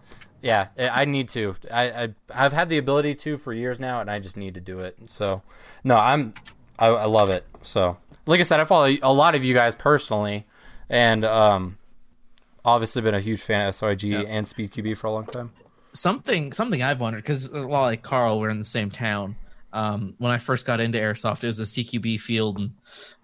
yeah 0.43 0.69
i 0.79 1.05
need 1.05 1.29
to 1.29 1.57
I, 1.73 1.83
I 1.91 2.09
i've 2.35 2.53
had 2.53 2.69
the 2.69 2.79
ability 2.79 3.15
to 3.17 3.39
for 3.39 3.53
years 3.53 3.81
now 3.81 4.01
and 4.01 4.11
i 4.11 4.19
just 4.19 4.37
need 4.37 4.55
to 4.55 4.61
do 4.61 4.81
it 4.81 4.97
so 5.07 5.43
no 5.83 5.97
i'm 5.97 6.35
i, 6.79 6.87
I 6.87 7.05
love 7.07 7.31
it 7.31 7.45
so 7.63 7.97
like 8.27 8.41
i 8.41 8.43
said 8.43 8.61
i 8.61 8.65
follow 8.65 8.91
a 9.03 9.13
lot 9.13 9.35
of 9.35 9.45
you 9.45 9.55
guys 9.55 9.75
personally 9.75 10.47
and 10.89 11.25
um 11.25 11.79
obviously 12.65 13.03
been 13.03 13.15
a 13.15 13.21
huge 13.21 13.41
fan 13.41 13.69
of 13.69 13.75
soig 13.75 14.03
Yeah. 14.03 14.21
and 14.21 14.47
speed 14.47 14.73
qb 14.73 14.97
for 14.99 15.07
a 15.09 15.13
long 15.13 15.27
time 15.27 15.51
something 15.95 16.53
something 16.53 16.83
I've 16.83 17.01
wondered 17.01 17.19
because 17.23 17.51
a 17.53 17.69
lot 17.69 17.85
like 17.85 18.03
Carl, 18.03 18.41
we're 18.41 18.49
in 18.49 18.59
the 18.59 18.65
same 18.65 18.91
town. 18.91 19.37
Um, 19.75 20.15
when 20.17 20.33
I 20.33 20.39
first 20.39 20.67
got 20.67 20.81
into 20.81 20.99
airsoft, 20.99 21.45
it 21.45 21.49
was 21.49 21.61
a 21.61 21.65
CQB 21.65 22.19
field, 22.21 22.59
and 22.59 22.73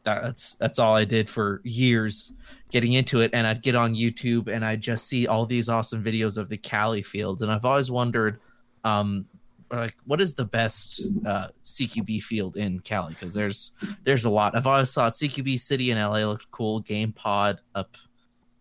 that's 0.02 0.54
that's 0.56 0.78
all 0.78 0.94
I 0.94 1.04
did 1.06 1.30
for 1.30 1.62
years, 1.64 2.32
getting 2.70 2.92
into 2.92 3.20
it. 3.22 3.30
And 3.32 3.46
I'd 3.46 3.62
get 3.62 3.74
on 3.74 3.94
YouTube 3.94 4.48
and 4.48 4.64
I'd 4.66 4.82
just 4.82 5.06
see 5.08 5.26
all 5.26 5.46
these 5.46 5.70
awesome 5.70 6.04
videos 6.04 6.36
of 6.36 6.50
the 6.50 6.58
Cali 6.58 7.00
fields, 7.02 7.40
and 7.40 7.50
I've 7.50 7.64
always 7.64 7.90
wondered, 7.90 8.38
um, 8.84 9.26
like 9.70 9.96
what 10.04 10.20
is 10.20 10.34
the 10.34 10.44
best 10.44 11.02
uh, 11.26 11.48
CQB 11.64 12.22
field 12.22 12.56
in 12.56 12.80
Cali? 12.80 13.14
Because 13.14 13.34
there's 13.34 13.74
there's 14.04 14.24
a 14.24 14.30
lot. 14.30 14.56
I've 14.56 14.66
always 14.66 14.92
thought 14.94 15.12
CQB 15.12 15.60
City 15.60 15.90
in 15.90 15.98
LA 15.98 16.24
looked 16.24 16.50
cool. 16.50 16.80
Game 16.80 17.12
Pod 17.12 17.60
up 17.74 17.96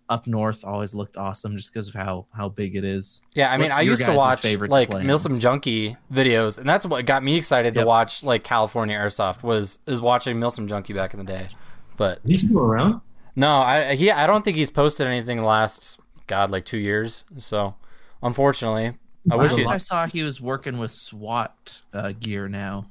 up 0.09 0.25
north 0.25 0.63
always 0.63 0.95
looked 0.95 1.17
awesome 1.17 1.57
just 1.57 1.73
because 1.73 1.89
of 1.89 1.93
how 1.93 2.27
how 2.33 2.47
big 2.49 2.75
it 2.75 2.83
is. 2.83 3.21
Yeah, 3.33 3.51
I 3.51 3.57
mean, 3.57 3.67
What's 3.67 3.77
I 3.77 3.81
used 3.81 4.05
to 4.05 4.13
watch 4.13 4.41
favorite 4.41 4.71
like 4.71 4.89
play 4.89 5.01
on? 5.01 5.05
Milsim 5.05 5.39
Junkie 5.39 5.97
videos, 6.11 6.57
and 6.57 6.67
that's 6.67 6.85
what 6.85 7.05
got 7.05 7.23
me 7.23 7.35
excited 7.35 7.73
to 7.73 7.85
watch 7.85 8.23
like 8.23 8.43
California 8.43 8.97
Airsoft 8.97 9.43
was 9.43 9.79
is 9.85 10.01
watching 10.01 10.37
Milsim 10.37 10.67
Junkie 10.69 10.93
back 10.93 11.13
in 11.13 11.19
the 11.19 11.25
day. 11.25 11.49
But 11.97 12.19
Is 12.23 12.31
he 12.31 12.37
still 12.37 12.59
around? 12.59 13.01
no, 13.35 13.57
I 13.59 13.95
he 13.95 14.09
I 14.11 14.27
don't 14.27 14.45
think 14.45 14.55
he's 14.55 14.69
posted 14.71 15.07
anything 15.07 15.37
the 15.37 15.43
last 15.43 15.99
god 16.27 16.51
like 16.51 16.63
two 16.63 16.77
years. 16.77 17.25
So 17.37 17.75
unfortunately, 18.23 18.93
I 19.31 19.35
wish 19.35 19.53
Last. 19.53 19.67
I 19.67 19.77
saw 19.77 20.07
he 20.07 20.23
was 20.23 20.39
working 20.39 20.77
with 20.77 20.91
SWAT 20.91 21.81
uh, 21.93 22.13
gear 22.19 22.47
now, 22.47 22.87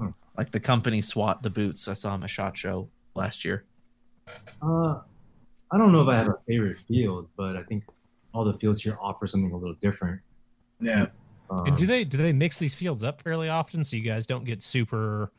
Hmm. 0.00 0.08
like 0.36 0.50
the 0.50 0.60
company 0.60 1.00
SWAT 1.00 1.42
the 1.42 1.50
boots. 1.50 1.86
I 1.88 1.94
saw 1.94 2.14
him 2.14 2.22
at 2.24 2.30
Shot 2.30 2.56
Show 2.56 2.88
last 3.14 3.44
year. 3.44 3.64
Uh, 4.60 5.00
I 5.70 5.78
don't 5.78 5.92
know 5.92 6.02
if 6.02 6.08
I 6.08 6.16
have 6.16 6.28
a 6.28 6.36
favorite 6.46 6.78
field, 6.78 7.28
but 7.36 7.56
I 7.56 7.62
think 7.62 7.84
all 8.34 8.44
the 8.44 8.54
fields 8.54 8.82
here 8.82 8.98
offer 9.00 9.26
something 9.26 9.52
a 9.52 9.56
little 9.56 9.76
different. 9.80 10.20
Yeah. 10.80 11.06
Um, 11.50 11.66
And 11.66 11.76
do 11.76 11.86
they 11.86 12.04
do 12.04 12.16
they 12.18 12.32
mix 12.32 12.58
these 12.58 12.74
fields 12.74 13.04
up 13.04 13.22
fairly 13.22 13.48
often 13.48 13.84
so 13.84 13.96
you 13.96 14.02
guys 14.02 14.26
don't 14.26 14.44
get 14.44 14.62
super 14.62 15.30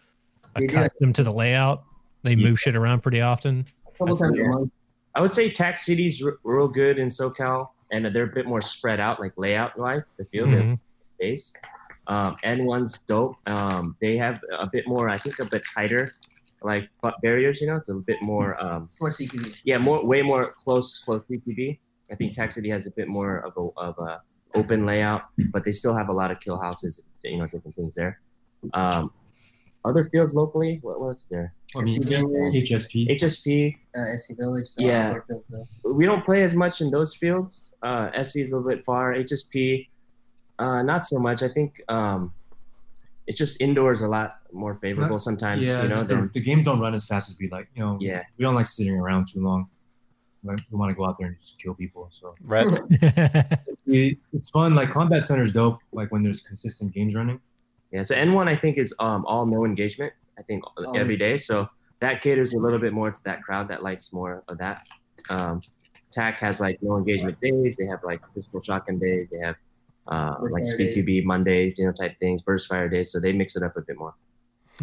They 0.55 0.67
do. 0.67 0.75
accustomed 0.77 1.15
to 1.15 1.23
the 1.23 1.33
layout? 1.33 1.83
They 2.23 2.33
Yeah. 2.33 2.49
move 2.49 2.59
shit 2.59 2.75
around 2.75 3.01
pretty 3.01 3.21
often. 3.21 3.65
Couple 3.97 4.15
times 4.15 4.37
a 4.39 4.43
month. 4.45 4.71
I 5.15 5.21
would 5.21 5.33
say 5.33 5.49
TAC 5.49 5.77
City's 5.77 6.23
r- 6.23 6.37
real 6.43 6.67
good 6.67 6.97
in 6.99 7.07
SoCal, 7.09 7.69
and 7.91 8.05
they're 8.13 8.23
a 8.31 8.33
bit 8.33 8.45
more 8.45 8.61
spread 8.61 8.99
out, 8.99 9.19
like 9.19 9.33
layout 9.38 9.77
wise. 9.77 10.03
The 10.17 10.25
field 10.25 10.49
Mhm. 10.49 10.59
and 10.61 10.79
base. 11.19 11.53
Um, 12.07 12.35
N1's 12.43 12.99
dope. 12.99 13.35
Um, 13.47 13.95
they 14.01 14.17
have 14.17 14.41
a 14.59 14.67
bit 14.69 14.88
more, 14.88 15.09
I 15.09 15.17
think, 15.17 15.39
a 15.39 15.45
bit 15.45 15.63
tighter, 15.75 16.11
like 16.61 16.89
bu- 17.01 17.11
barriers. 17.21 17.59
You 17.61 17.67
know, 17.67 17.75
it's 17.77 17.89
a 17.89 17.95
bit 17.95 18.21
more. 18.21 18.59
Um, 18.63 18.88
more 19.01 19.09
CQB. 19.11 19.61
yeah, 19.65 19.77
more 19.77 20.05
way 20.05 20.21
more 20.21 20.53
close 20.63 21.03
close 21.03 21.23
CQB. 21.27 21.79
I 22.11 22.15
think 22.15 22.33
TAC 22.33 22.51
City 22.53 22.69
has 22.69 22.88
a 22.88 22.91
bit 22.91 23.07
more 23.09 23.39
of 23.39 23.53
a 23.57 23.79
of 23.79 23.97
a 23.99 24.21
open 24.55 24.85
layout, 24.85 25.23
but 25.51 25.65
they 25.65 25.73
still 25.73 25.93
have 25.95 26.07
a 26.09 26.13
lot 26.13 26.31
of 26.31 26.39
kill 26.39 26.57
houses. 26.57 27.05
You 27.23 27.38
know, 27.39 27.47
different 27.47 27.75
things 27.75 27.93
there. 27.95 28.19
Um, 28.73 29.11
other 29.83 30.05
fields 30.09 30.33
locally, 30.33 30.79
what 30.81 30.99
was 31.01 31.27
there? 31.29 31.53
I 31.76 31.84
mean, 31.84 32.03
Village, 32.03 32.70
HSP. 32.70 33.09
HSP. 33.09 33.78
uh, 33.95 34.18
SC 34.18 34.38
Village. 34.38 34.68
so 34.68 34.82
Yeah. 34.82 35.09
outdoor 35.09 35.26
field, 35.28 35.68
so. 35.84 35.93
we 35.93 36.05
don't 36.05 36.24
play 36.24 36.43
as 36.43 36.55
much 36.55 36.82
in 36.82 36.89
those 36.89 37.15
fields. 37.15 37.72
Uh, 37.84 38.09
SC 38.11 38.38
is 38.38 38.51
a 38.51 38.57
little 38.57 38.70
bit 38.70 38.86
far. 38.86 39.13
HSP, 39.13 39.88
uh, 40.59 40.82
not 40.82 41.05
so 41.05 41.20
much. 41.20 41.43
I 41.43 41.49
think 41.49 41.82
um, 41.89 42.34
it's 43.28 43.38
just 43.38 43.61
indoors 43.61 44.01
a 44.01 44.07
lot 44.07 44.39
more 44.53 44.76
favorable 44.76 45.20
sometimes. 45.20 45.68
yeah, 45.68 45.84
you 45.84 45.89
know, 45.89 46.03
the, 46.03 46.30
the 46.34 46.41
games 46.41 46.65
don't 46.65 46.80
run 46.80 46.95
as 46.95 47.05
fast 47.05 47.30
as 47.30 47.38
we 47.38 47.49
like. 47.49 47.68
You 47.76 47.84
know, 47.84 47.97
yeah. 47.99 48.24
we 48.38 48.43
don't 48.43 48.55
like 48.55 48.65
sitting 48.65 48.97
around 48.97 49.28
too 49.28 49.41
long. 49.41 49.68
We 50.43 50.55
want 50.72 50.89
to 50.89 50.95
go 50.95 51.05
out 51.05 51.18
there 51.18 51.28
and 51.28 51.39
just 51.39 51.59
kill 51.59 51.74
people. 51.74 52.07
So 52.11 52.36
Right. 52.41 52.65
it, 53.86 54.18
it's 54.32 54.49
fun. 54.49 54.76
Like 54.76 54.89
combat 54.89 55.26
center 55.26 55.43
is 55.43 55.51
dope. 55.51 55.80
Like 55.91 56.11
when 56.11 56.24
there's 56.24 56.41
consistent 56.41 56.93
games 56.93 57.15
running. 57.15 57.41
Yeah, 57.91 58.03
so 58.03 58.15
N1 58.15 58.47
I 58.47 58.55
think 58.55 58.78
is 58.78 58.93
um, 58.99 59.26
all 59.26 59.45
no 59.45 59.65
engagement. 59.65 60.13
I 60.38 60.41
think 60.43 60.63
Oh, 60.77 60.95
every 60.95 61.17
day. 61.17 61.38
So 61.38 61.67
that 61.99 62.21
caters 62.21 62.53
a 62.53 62.59
little 62.59 62.79
bit 62.79 62.93
more 62.93 63.11
to 63.11 63.23
that 63.23 63.41
crowd 63.43 63.67
that 63.69 63.83
likes 63.83 64.13
more 64.13 64.43
of 64.47 64.57
that. 64.59 64.85
Um, 65.29 65.61
TAC 66.11 66.39
has 66.39 66.61
like 66.61 66.79
no 66.81 66.97
engagement 66.97 67.39
days. 67.41 67.75
They 67.77 67.85
have 67.88 68.03
like 68.03 68.21
pistol 68.35 68.61
shotgun 68.61 68.99
days. 68.99 69.29
They 69.31 69.39
have 69.39 69.55
uh, 70.07 70.35
like 70.41 70.63
fire 70.63 70.73
speed 70.73 71.05
QB 71.05 71.25
Mondays, 71.25 71.75
you 71.77 71.85
know, 71.85 71.91
type 71.91 72.17
things, 72.19 72.41
burst 72.41 72.67
fire 72.67 72.88
days. 72.88 73.11
So 73.11 73.19
they 73.19 73.33
mix 73.33 73.55
it 73.55 73.63
up 73.63 73.75
a 73.75 73.81
bit 73.81 73.97
more. 73.97 74.13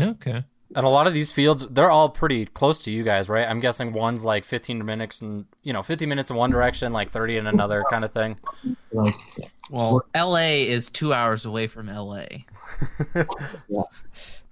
okay. 0.00 0.44
And 0.76 0.84
a 0.84 0.88
lot 0.88 1.07
of 1.07 1.14
these 1.14 1.30
fields, 1.30 1.66
they're 1.68 1.90
all 1.90 2.09
pretty 2.09 2.46
close 2.46 2.82
to 2.82 2.90
you 2.90 3.05
guys, 3.05 3.28
right? 3.28 3.46
I'm 3.48 3.61
guessing 3.61 3.92
one's 3.92 4.24
like 4.24 4.44
15 4.44 4.84
minutes 4.84 5.20
and 5.20 5.44
you 5.62 5.72
know, 5.72 5.82
50 5.82 6.05
minutes 6.07 6.30
in 6.30 6.36
one 6.36 6.50
direction, 6.50 6.92
like 6.92 7.11
30 7.11 7.36
in 7.36 7.46
another 7.46 7.84
kind 7.90 8.05
of 8.05 8.11
thing. 8.11 8.40
Like 8.90 9.14
Well, 9.70 10.02
LA 10.16 10.64
is 10.66 10.90
two 10.90 11.12
hours 11.12 11.44
away 11.44 11.68
from 11.68 11.86
LA. 11.86 12.24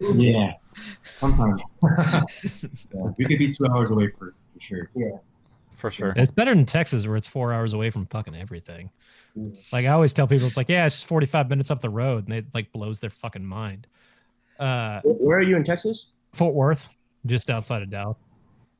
yeah, 0.00 0.52
sometimes 1.22 1.62
yeah, 2.94 3.10
we 3.16 3.24
could 3.24 3.38
be 3.38 3.52
two 3.52 3.66
hours 3.66 3.90
away 3.90 4.08
for, 4.08 4.34
for 4.52 4.60
sure. 4.60 4.90
Yeah, 4.94 5.10
for 5.72 5.90
sure. 5.90 6.12
It's 6.16 6.30
better 6.30 6.54
than 6.54 6.64
Texas 6.64 7.06
where 7.06 7.16
it's 7.16 7.28
four 7.28 7.52
hours 7.52 7.72
away 7.72 7.90
from 7.90 8.06
fucking 8.06 8.34
everything. 8.34 8.90
Mm. 9.38 9.72
Like 9.72 9.86
I 9.86 9.90
always 9.90 10.12
tell 10.12 10.26
people, 10.26 10.46
it's 10.46 10.56
like, 10.56 10.68
yeah, 10.68 10.86
it's 10.86 10.96
just 10.96 11.06
45 11.06 11.48
minutes 11.48 11.70
up 11.70 11.80
the 11.80 11.90
road, 11.90 12.24
and 12.24 12.34
it 12.34 12.46
like 12.52 12.72
blows 12.72 13.00
their 13.00 13.10
fucking 13.10 13.44
mind. 13.44 13.86
Uh, 14.58 15.00
Where 15.04 15.38
are 15.38 15.42
you 15.42 15.56
in 15.56 15.64
Texas? 15.64 16.06
Fort 16.32 16.54
Worth, 16.54 16.88
just 17.26 17.50
outside 17.50 17.82
of 17.82 17.90
Dallas. 17.90 18.16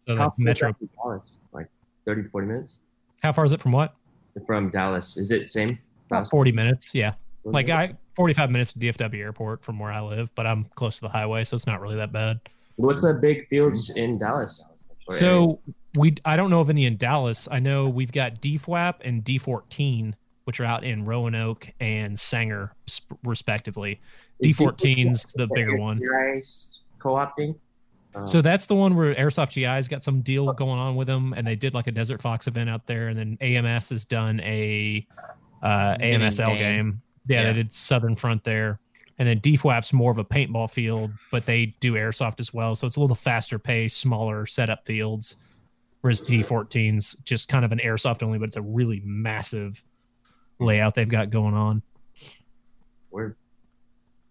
So 0.07 0.17
How 0.17 0.25
like 0.25 0.31
far 0.31 0.35
is 0.39 0.45
metro. 0.45 0.77
that 0.81 0.97
Dallas? 0.97 1.37
Like 1.53 1.69
30 2.07 2.25
to 2.25 2.29
40 2.31 2.47
minutes 2.47 2.79
How 3.23 3.33
far 3.33 3.45
is 3.45 3.53
it 3.53 3.61
from 3.61 3.73
what? 3.73 3.95
from 4.47 4.71
Dallas. 4.71 5.17
Is 5.17 5.31
it 5.31 5.45
same? 5.45 5.79
About 6.11 6.29
40 6.29 6.53
minutes. 6.53 6.95
Yeah. 6.95 7.13
Like 7.45 7.69
I 7.69 7.95
45 8.15 8.51
minutes 8.51 8.73
to 8.75 8.79
DFW 8.79 9.19
airport 9.19 9.65
from 9.65 9.79
where 9.79 9.91
I 9.91 10.01
live, 10.01 10.35
but 10.35 10.47
I'm 10.47 10.65
close 10.75 10.97
to 10.97 11.03
the 11.03 11.09
highway, 11.09 11.45
so 11.45 11.57
it's 11.57 11.67
not 11.67 11.81
really 11.81 11.97
that 11.97 12.13
bad. 12.13 12.41
What's 12.77 13.01
the 13.01 13.19
big 13.21 13.49
fields 13.49 13.91
in 13.91 14.19
Dallas? 14.19 14.65
Or 15.09 15.15
area? 15.15 15.21
So 15.21 15.61
we 15.97 16.15
I 16.25 16.37
don't 16.37 16.51
know 16.51 16.61
of 16.61 16.71
any 16.71 16.87
in 16.87 16.97
Dallas. 16.97 17.49
I 17.51 17.59
know 17.59 17.89
we've 17.89 18.13
got 18.13 18.41
DFWAP 18.41 18.95
and 19.03 19.25
D14, 19.25 20.15
which 20.45 20.61
are 20.61 20.65
out 20.65 20.85
in 20.85 21.05
Roanoke 21.05 21.69
and 21.81 22.19
Sanger, 22.19 22.75
respectively. 23.25 24.01
Is 24.41 24.57
D14's 24.57 25.33
the 25.35 25.49
bigger 25.49 25.77
one. 25.77 26.01
Nice 26.01 26.81
co-opting. 26.99 27.57
Um, 28.15 28.27
So 28.27 28.43
that's 28.43 28.67
the 28.67 28.75
one 28.75 28.95
where 28.95 29.15
Airsoft 29.15 29.53
GI's 29.53 29.89
got 29.89 30.03
some 30.03 30.21
deal 30.21 30.53
going 30.53 30.79
on 30.79 30.97
with 30.97 31.09
them, 31.09 31.35
and 31.37 31.47
they 31.47 31.57
did 31.57 31.75
like 31.75 31.87
a 31.87 31.93
Desert 31.93 32.23
Fox 32.23 32.47
event 32.47 32.71
out 32.71 32.87
there, 32.87 33.09
and 33.09 33.19
then 33.19 33.39
AMS 33.41 33.91
has 33.91 34.05
done 34.05 34.41
a 34.41 35.07
uh, 35.63 35.97
Mini 35.99 36.25
AMSL 36.25 36.59
game. 36.59 37.02
Yeah, 37.27 37.43
Yeah. 37.43 37.47
they 37.49 37.53
did 37.63 37.73
Southern 37.75 38.17
Front 38.17 38.45
there, 38.45 38.81
and 39.19 39.29
then 39.29 39.41
DFWAP's 39.41 39.93
more 39.93 40.11
of 40.11 40.19
a 40.19 40.25
paintball 40.25 40.71
field, 40.71 41.13
but 41.31 41.47
they 41.47 41.67
do 41.81 41.93
airsoft 41.95 42.41
as 42.41 42.53
well, 42.53 42.75
so 42.75 42.87
it's 42.87 42.97
a 42.97 43.01
little 43.01 43.15
faster 43.17 43.59
pace, 43.59 43.95
smaller 43.95 44.47
setup 44.47 44.87
fields. 44.87 45.37
Whereas 46.01 46.21
D14's 46.21 47.15
just 47.25 47.49
kind 47.49 47.65
of 47.65 47.71
an 47.71 47.79
airsoft 47.79 48.25
only, 48.25 48.37
but 48.39 48.49
it's 48.49 48.57
a 48.57 48.63
really 48.63 49.01
massive 49.05 49.85
layout 50.59 50.95
they've 50.97 51.09
got 51.09 51.31
going 51.31 51.55
on. 51.55 51.83
Word. 53.13 53.37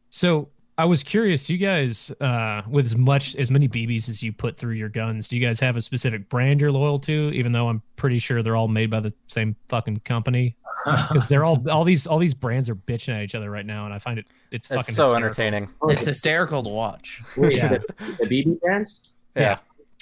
So 0.10 0.50
I 0.78 0.86
was 0.86 1.04
curious, 1.04 1.50
you 1.50 1.58
guys, 1.58 2.12
uh, 2.20 2.64
with 2.70 2.86
as 2.86 2.98
much 2.98 3.36
as 3.38 3.52
many 3.52 3.68
BBs 3.70 4.10
as 4.10 4.22
you 4.24 4.34
put 4.34 4.58
through 4.58 4.74
your 4.74 4.90
guns, 4.90 5.30
do 5.30 5.38
you 5.38 5.46
guys 5.46 5.60
have 5.62 5.78
a 5.78 5.82
specific 5.82 6.28
brand 6.28 6.60
you're 6.60 6.72
loyal 6.72 7.00
to? 7.00 7.32
Even 7.34 7.52
though 7.54 7.70
I'm 7.70 7.82
pretty 7.96 8.20
sure 8.20 8.44
they're 8.44 8.56
all 8.58 8.68
made 8.68 8.90
by 8.90 9.00
the 9.00 9.14
same 9.28 9.56
fucking 9.70 10.00
company, 10.00 10.58
because 10.86 11.28
they're 11.28 11.44
all 11.44 11.64
all 11.70 11.84
these 11.84 12.08
all 12.08 12.18
these 12.20 12.34
brands 12.34 12.70
are 12.70 12.76
bitching 12.76 13.16
at 13.16 13.22
each 13.24 13.36
other 13.36 13.50
right 13.52 13.66
now, 13.66 13.86
and 13.86 13.94
I 13.94 13.98
find 14.00 14.18
it 14.20 14.26
it's 14.52 14.68
fucking 14.68 14.84
so 14.84 15.04
hysterical. 15.04 15.16
entertaining. 15.18 15.70
It's 15.90 16.06
hysterical 16.06 16.64
to 16.64 16.70
watch. 16.70 17.22
Wait, 17.38 17.58
Yeah. 17.58 17.68
the, 17.70 17.80
the 18.20 18.26
BB 18.26 18.60
brands? 18.62 19.10
Yeah. 19.36 19.58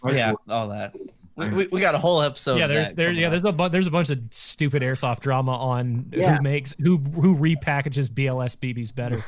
Yeah, 0.10 0.34
all 0.48 0.70
that. 0.70 0.96
We, 1.36 1.48
we, 1.50 1.68
we 1.72 1.80
got 1.82 1.96
a 1.96 1.98
whole 1.98 2.22
episode. 2.22 2.58
yeah, 2.58 2.66
of 2.66 2.74
there's 2.74 2.88
that 2.90 2.96
there 2.98 3.12
yeah 3.12 3.28
up. 3.28 3.32
there's 3.32 3.44
a 3.46 3.52
bu- 3.54 3.70
there's 3.70 3.88
a 3.88 3.92
bunch 3.92 4.10
of 4.10 4.20
stupid 4.32 4.82
airsoft 4.82 5.20
drama 5.22 5.54
on 5.56 6.12
Yeah. 6.12 6.36
who 6.38 6.42
makes 6.44 6.74
who 6.78 6.98
who 6.98 7.36
repackages 7.38 8.10
BLS 8.10 8.58
BBs 8.58 8.94
better. 8.94 9.18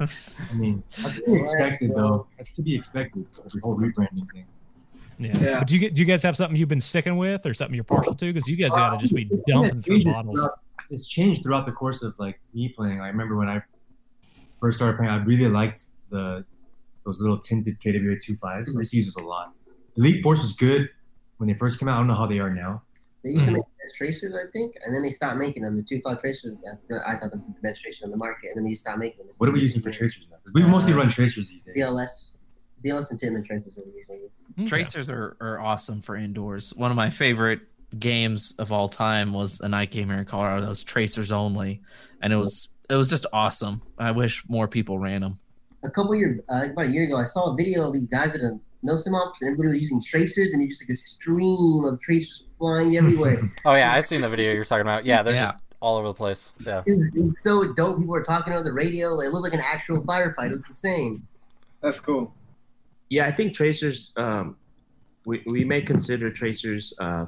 I 0.00 0.58
mean, 0.58 0.76
that's 1.02 1.18
to 1.18 1.24
be 1.26 1.40
expected 1.40 1.94
though. 1.94 2.26
That's 2.36 2.52
to 2.56 2.62
be 2.62 2.74
expected. 2.76 3.26
The 3.32 3.60
whole 3.64 3.76
rebranding 3.76 4.30
thing. 4.32 4.44
Yeah. 5.18 5.36
Yeah. 5.40 5.58
But 5.60 5.68
do 5.68 5.74
you 5.74 5.80
get 5.80 5.94
do 5.94 6.00
you 6.00 6.06
guys 6.06 6.22
have 6.22 6.36
something 6.36 6.56
you've 6.56 6.68
been 6.68 6.80
sticking 6.80 7.16
with 7.16 7.44
or 7.46 7.54
something 7.54 7.74
you're 7.74 7.84
partial 7.84 8.14
to? 8.14 8.24
Because 8.32 8.46
you 8.48 8.56
guys 8.56 8.70
got 8.70 8.90
to 8.90 8.98
just 8.98 9.14
be 9.14 9.24
dumping 9.46 9.82
through 9.82 9.96
Changes 9.98 10.12
bottles. 10.12 10.38
throughout- 10.40 10.58
It's 10.92 11.08
changed 11.08 11.42
throughout 11.42 11.66
the 11.66 11.72
course 11.72 12.02
of 12.02 12.14
like 12.18 12.40
me 12.54 12.68
playing. 12.68 13.00
I 13.00 13.08
remember 13.08 13.36
when 13.36 13.48
I 13.48 13.62
first 14.60 14.78
started 14.78 14.96
playing, 14.96 15.10
I 15.10 15.16
really 15.24 15.48
liked 15.48 15.84
the 16.10 16.44
those 17.04 17.20
little 17.20 17.38
tinted 17.38 17.78
KWA 17.82 18.16
two 18.22 18.36
fives. 18.36 18.70
Mm-hmm. 18.70 18.78
I 18.78 18.80
used 18.80 18.90
to 18.92 18.96
use 18.98 19.14
those 19.14 19.24
a 19.24 19.26
lot. 19.26 19.52
Elite 19.96 20.16
mm-hmm. 20.16 20.22
Force 20.22 20.40
was 20.40 20.52
good 20.52 20.88
when 21.38 21.48
they 21.48 21.54
first 21.54 21.80
came 21.80 21.88
out. 21.88 21.94
I 21.94 21.98
don't 21.98 22.06
know 22.06 22.14
how 22.14 22.26
they 22.26 22.38
are 22.38 22.52
now. 22.52 22.82
They 23.24 23.30
used 23.30 23.46
to 23.46 23.52
mm-hmm. 23.52 23.56
make 23.58 23.64
best 23.82 23.96
tracers, 23.96 24.34
I 24.34 24.50
think, 24.52 24.74
and 24.84 24.94
then 24.94 25.02
they 25.02 25.10
stopped 25.10 25.36
making 25.36 25.62
them. 25.62 25.76
The 25.76 25.82
two 25.82 26.00
five 26.02 26.20
tracers, 26.20 26.56
uh, 26.70 26.96
I 27.06 27.16
thought 27.16 27.30
the 27.30 27.42
best 27.62 27.82
tracer 27.82 28.04
on 28.04 28.10
the 28.10 28.16
market, 28.16 28.48
and 28.48 28.58
then 28.58 28.64
they 28.64 28.74
stopped 28.74 28.98
making 28.98 29.26
them. 29.26 29.34
What 29.38 29.48
are 29.48 29.52
we 29.52 29.60
using 29.60 29.80
for 29.82 29.90
tracers 29.90 30.26
now? 30.30 30.36
We 30.54 30.62
uh, 30.62 30.68
mostly 30.68 30.92
run 30.92 31.08
tracers 31.08 31.48
these 31.48 31.62
days. 31.62 31.74
BLS, 31.76 32.28
BLS 32.84 33.10
and 33.10 33.20
Tittman 33.20 33.44
tracers 33.44 33.76
are 33.76 33.82
we 33.86 33.92
usually 33.92 34.18
use. 34.18 34.30
Okay. 34.58 34.66
Tracers 34.66 35.08
are, 35.08 35.36
are 35.40 35.60
awesome 35.60 36.02
for 36.02 36.16
indoors. 36.16 36.74
One 36.76 36.90
of 36.90 36.96
my 36.96 37.10
favorite 37.10 37.60
games 37.98 38.54
of 38.58 38.72
all 38.72 38.88
time 38.88 39.32
was 39.32 39.60
a 39.60 39.68
night 39.68 39.90
game 39.90 40.08
here 40.08 40.18
in 40.18 40.24
Colorado. 40.24 40.62
That 40.62 40.68
was 40.68 40.82
Tracers 40.84 41.32
only, 41.32 41.80
and 42.20 42.32
it 42.32 42.36
was 42.36 42.68
it 42.90 42.94
was 42.96 43.08
just 43.08 43.26
awesome. 43.32 43.82
I 43.98 44.10
wish 44.12 44.48
more 44.48 44.68
people 44.68 44.98
ran 44.98 45.20
them. 45.22 45.38
A 45.84 45.90
couple 45.90 46.14
years, 46.14 46.40
uh, 46.48 46.66
about 46.72 46.86
a 46.86 46.90
year 46.90 47.04
ago, 47.04 47.16
I 47.16 47.24
saw 47.24 47.52
a 47.52 47.56
video 47.56 47.86
of 47.88 47.92
these 47.92 48.06
guys 48.08 48.34
at 48.36 48.40
a 48.42 48.58
Nelson 48.82 49.14
Ops, 49.14 49.42
and 49.42 49.48
everybody 49.52 49.68
was 49.74 49.80
using 49.80 50.00
tracers, 50.02 50.52
and 50.52 50.62
you 50.62 50.68
just 50.68 50.82
like 50.88 50.94
a 50.94 50.96
stream 50.96 51.84
of 51.84 52.00
tracers 52.00 52.48
flying 52.58 52.96
everywhere. 52.96 53.38
Oh 53.64 53.74
yeah, 53.74 53.92
I've 53.92 54.04
seen 54.04 54.20
the 54.20 54.28
video 54.28 54.52
you're 54.52 54.64
talking 54.64 54.82
about. 54.82 55.04
Yeah, 55.04 55.22
they're 55.22 55.34
Yeah. 55.34 55.42
just 55.46 55.56
all 55.80 55.96
over 55.96 56.08
the 56.08 56.14
place. 56.14 56.54
Yeah. 56.64 56.82
it, 56.86 56.92
was, 56.96 57.06
it 57.14 57.22
was 57.24 57.42
so 57.42 57.72
dope. 57.74 57.96
People 57.98 58.12
were 58.12 58.22
talking 58.22 58.52
on 58.52 58.62
the 58.62 58.72
radio. 58.72 59.08
Like, 59.14 59.26
it 59.26 59.30
looked 59.30 59.42
like 59.44 59.54
an 59.54 59.64
actual 59.66 60.00
firefight. 60.04 60.46
It 60.46 60.52
was 60.52 60.62
the 60.64 60.74
same. 60.74 61.26
That's 61.80 61.98
cool. 61.98 62.32
Yeah, 63.08 63.26
I 63.26 63.32
think 63.32 63.52
tracers. 63.52 64.12
Um, 64.16 64.56
we, 65.26 65.42
we 65.46 65.64
may 65.64 65.82
consider 65.82 66.30
tracers 66.30 66.94
uh, 67.00 67.26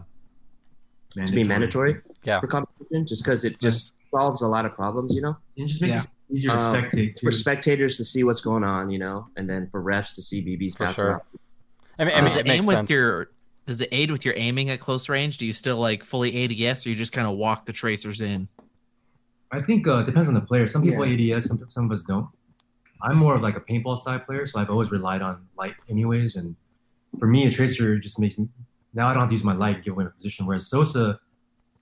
to 1.14 1.32
be 1.32 1.44
mandatory 1.44 2.00
Yeah. 2.24 2.40
for 2.40 2.46
competition, 2.46 3.06
just 3.06 3.22
because 3.24 3.44
it 3.44 3.60
just 3.60 3.98
solves 4.10 4.42
a 4.42 4.48
lot 4.48 4.64
of 4.66 4.74
problems. 4.74 5.14
You 5.14 5.22
know, 5.22 5.36
It 5.56 5.66
just 5.68 5.80
makes 5.82 5.94
Yeah. 5.94 6.00
it 6.00 6.06
easier 6.32 6.50
to 6.50 6.56
Um, 6.62 6.74
spectate 6.74 7.14
too. 7.16 7.26
for 7.26 7.30
spectators 7.32 7.96
to 7.98 8.04
see 8.04 8.24
what's 8.24 8.40
going 8.40 8.64
on. 8.64 8.90
You 8.90 8.98
know, 8.98 9.28
and 9.36 9.48
then 9.48 9.68
for 9.70 9.82
refs 9.82 10.14
to 10.16 10.22
see 10.22 10.42
BBs 10.44 10.76
For 10.76 10.86
pass 10.86 10.94
sure. 10.96 11.06
around. 11.10 11.20
I 11.98 12.04
mean, 12.04 12.12
I 12.14 12.16
mean 12.16 12.24
does 12.24 12.36
it 12.36 12.40
it 12.40 12.48
aim 12.48 12.54
makes 12.56 12.66
with 12.66 12.76
sense. 12.76 12.90
your 12.90 13.30
does 13.66 13.80
it 13.80 13.88
aid 13.92 14.10
with 14.10 14.24
your 14.24 14.34
aiming 14.36 14.68
at 14.70 14.80
close 14.80 15.08
range? 15.08 15.38
Do 15.38 15.46
you 15.46 15.52
still 15.52 15.78
like 15.78 16.02
fully 16.02 16.34
ADS, 16.44 16.84
or 16.86 16.90
you 16.90 16.94
just 16.96 17.12
kind 17.12 17.26
of 17.26 17.36
walk 17.36 17.66
the 17.66 17.72
tracers 17.72 18.20
in? 18.20 18.48
I 19.52 19.60
think 19.62 19.86
uh, 19.86 19.98
it 19.98 20.06
depends 20.06 20.26
on 20.28 20.34
the 20.34 20.40
player. 20.40 20.66
Some 20.66 20.82
people 20.82 21.06
Yeah. 21.06 21.34
ADS, 21.36 21.46
some 21.46 21.64
some 21.70 21.84
of 21.86 21.92
us 21.92 22.02
don't. 22.02 22.26
I'm 23.02 23.16
more 23.18 23.36
of 23.36 23.42
like 23.42 23.56
a 23.56 23.60
paintball 23.60 23.98
side 23.98 24.24
player, 24.24 24.46
so 24.46 24.58
I've 24.58 24.70
always 24.70 24.90
relied 24.90 25.22
on 25.22 25.46
light 25.56 25.74
anyways. 25.88 26.36
And 26.36 26.56
for 27.18 27.26
me, 27.28 27.46
a 27.46 27.50
tracer 27.50 27.98
just 27.98 28.18
makes 28.18 28.38
me 28.38 28.46
now 28.95 29.09
I 29.09 29.12
don't 29.12 29.20
have 29.20 29.28
to 29.30 29.34
use 29.34 29.45
my 29.45 29.55
light 29.55 29.76
to 29.76 29.82
give 29.82 29.92
away 29.95 30.05
my 30.05 30.11
position. 30.11 30.47
Whereas 30.47 30.66
Sosa, 30.66 31.18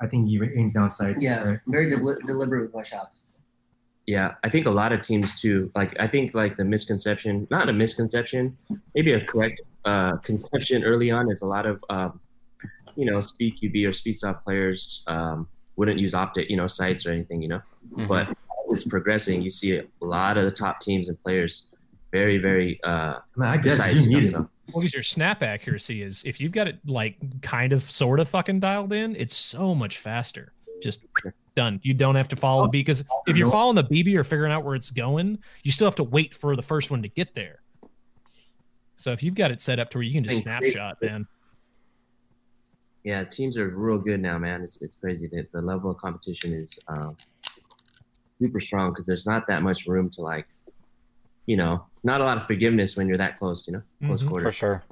I 0.00 0.06
think 0.06 0.28
he 0.28 0.40
aims 0.56 0.72
down 0.74 0.90
sights. 0.90 1.22
Yeah, 1.22 1.44
right? 1.44 1.60
Very 1.66 1.88
deli- 1.90 2.22
deliberate 2.26 2.62
with 2.62 2.74
my 2.74 2.82
shots. 2.82 3.24
Yeah, 4.06 4.34
I 4.42 4.48
think 4.48 4.66
a 4.66 4.70
lot 4.70 4.92
of 4.92 5.00
teams 5.00 5.40
too. 5.40 5.70
Like 5.76 5.94
I 6.00 6.06
think 6.08 6.34
like 6.34 6.56
the 6.56 6.64
misconception, 6.64 7.46
not 7.50 7.68
a 7.68 7.72
misconception, 7.72 8.56
maybe 8.94 9.12
a 9.12 9.24
correct 9.24 9.60
uh, 9.84 10.16
conception 10.18 10.82
early 10.84 11.10
on 11.10 11.30
is 11.30 11.42
a 11.42 11.46
lot 11.46 11.66
of 11.66 11.84
um, 11.88 12.20
you 12.96 13.06
know 13.08 13.20
speed 13.20 13.58
QB 13.62 13.88
or 13.88 13.92
speed 13.92 14.14
soft 14.14 14.44
players 14.44 15.04
um, 15.06 15.46
wouldn't 15.76 16.00
use 16.00 16.14
optic, 16.14 16.50
you 16.50 16.56
know, 16.56 16.66
sights 16.66 17.06
or 17.06 17.12
anything, 17.12 17.42
you 17.42 17.48
know. 17.48 17.60
Mhm. 17.96 18.08
But 18.08 18.36
it's 18.70 18.84
progressing. 18.84 19.40
You 19.42 19.50
see 19.50 19.76
a 19.76 19.84
lot 20.00 20.36
of 20.36 20.44
the 20.44 20.50
top 20.50 20.80
teams 20.80 21.08
and 21.08 21.22
players 21.22 21.68
very, 22.10 22.38
very 22.38 22.80
uh, 22.84 22.88
I, 22.88 23.20
mean, 23.36 23.48
I 23.48 23.56
guess 23.56 23.78
precise. 23.80 24.04
you 24.06 24.10
you 24.10 24.20
need 24.20 24.34
it. 24.34 24.46
Because 24.74 24.94
your 24.94 25.02
snap 25.02 25.42
accuracy 25.42 26.02
is, 26.02 26.24
if 26.24 26.40
you've 26.40 26.52
got 26.52 26.68
it 26.68 26.78
like 26.86 27.42
kind 27.42 27.72
of 27.72 27.82
sort 27.82 28.20
of 28.20 28.28
fucking 28.28 28.60
dialed 28.60 28.92
in, 28.92 29.16
it's 29.16 29.36
so 29.36 29.74
much 29.74 29.98
faster. 29.98 30.52
Just 30.82 31.06
done. 31.54 31.80
You 31.82 31.94
don't 31.94 32.14
have 32.14 32.28
to 32.28 32.36
follow 32.36 32.62
the 32.62 32.68
beat 32.68 32.86
because 32.86 33.06
if 33.26 33.36
you're 33.36 33.50
following 33.50 33.76
the 33.76 33.84
BB 33.84 34.16
or 34.16 34.24
figuring 34.24 34.52
out 34.52 34.64
where 34.64 34.74
it's 34.74 34.90
going, 34.90 35.38
you 35.62 35.72
still 35.72 35.86
have 35.86 35.94
to 35.96 36.04
wait 36.04 36.34
for 36.34 36.56
the 36.56 36.62
first 36.62 36.90
one 36.90 37.02
to 37.02 37.08
get 37.08 37.34
there. 37.34 37.60
So 38.96 39.12
if 39.12 39.22
you've 39.22 39.34
got 39.34 39.50
it 39.50 39.60
set 39.60 39.78
up 39.78 39.90
to 39.90 39.98
where 39.98 40.02
you 40.02 40.12
can 40.12 40.24
just 40.24 40.42
snapshot, 40.42 40.98
man. 41.02 41.26
yeah, 43.04 43.24
teams 43.24 43.58
are 43.58 43.68
real 43.68 43.98
good 43.98 44.20
now, 44.20 44.38
man. 44.38 44.62
It's, 44.62 44.80
it's 44.80 44.94
crazy. 44.94 45.28
that 45.32 45.50
the 45.52 45.60
level 45.60 45.90
of 45.90 45.98
competition 45.98 46.52
is 46.52 46.78
um, 46.88 47.16
super 48.38 48.60
strong 48.60 48.90
because 48.90 49.06
there's 49.06 49.26
not 49.26 49.46
that 49.48 49.62
much 49.62 49.86
room 49.86 50.08
to 50.10 50.22
like, 50.22 50.46
you 51.46 51.56
know, 51.56 51.84
it's 51.92 52.04
not 52.04 52.20
a 52.20 52.24
lot 52.24 52.36
of 52.36 52.46
forgiveness 52.46 52.96
when 52.96 53.08
you're 53.08 53.18
that 53.18 53.36
close, 53.38 53.66
you 53.66 53.72
know, 53.74 53.82
close 54.06 54.22
Mhm. 54.22 54.28
quarters. 54.28 54.44
for 54.44 54.52
sure. 54.52 54.82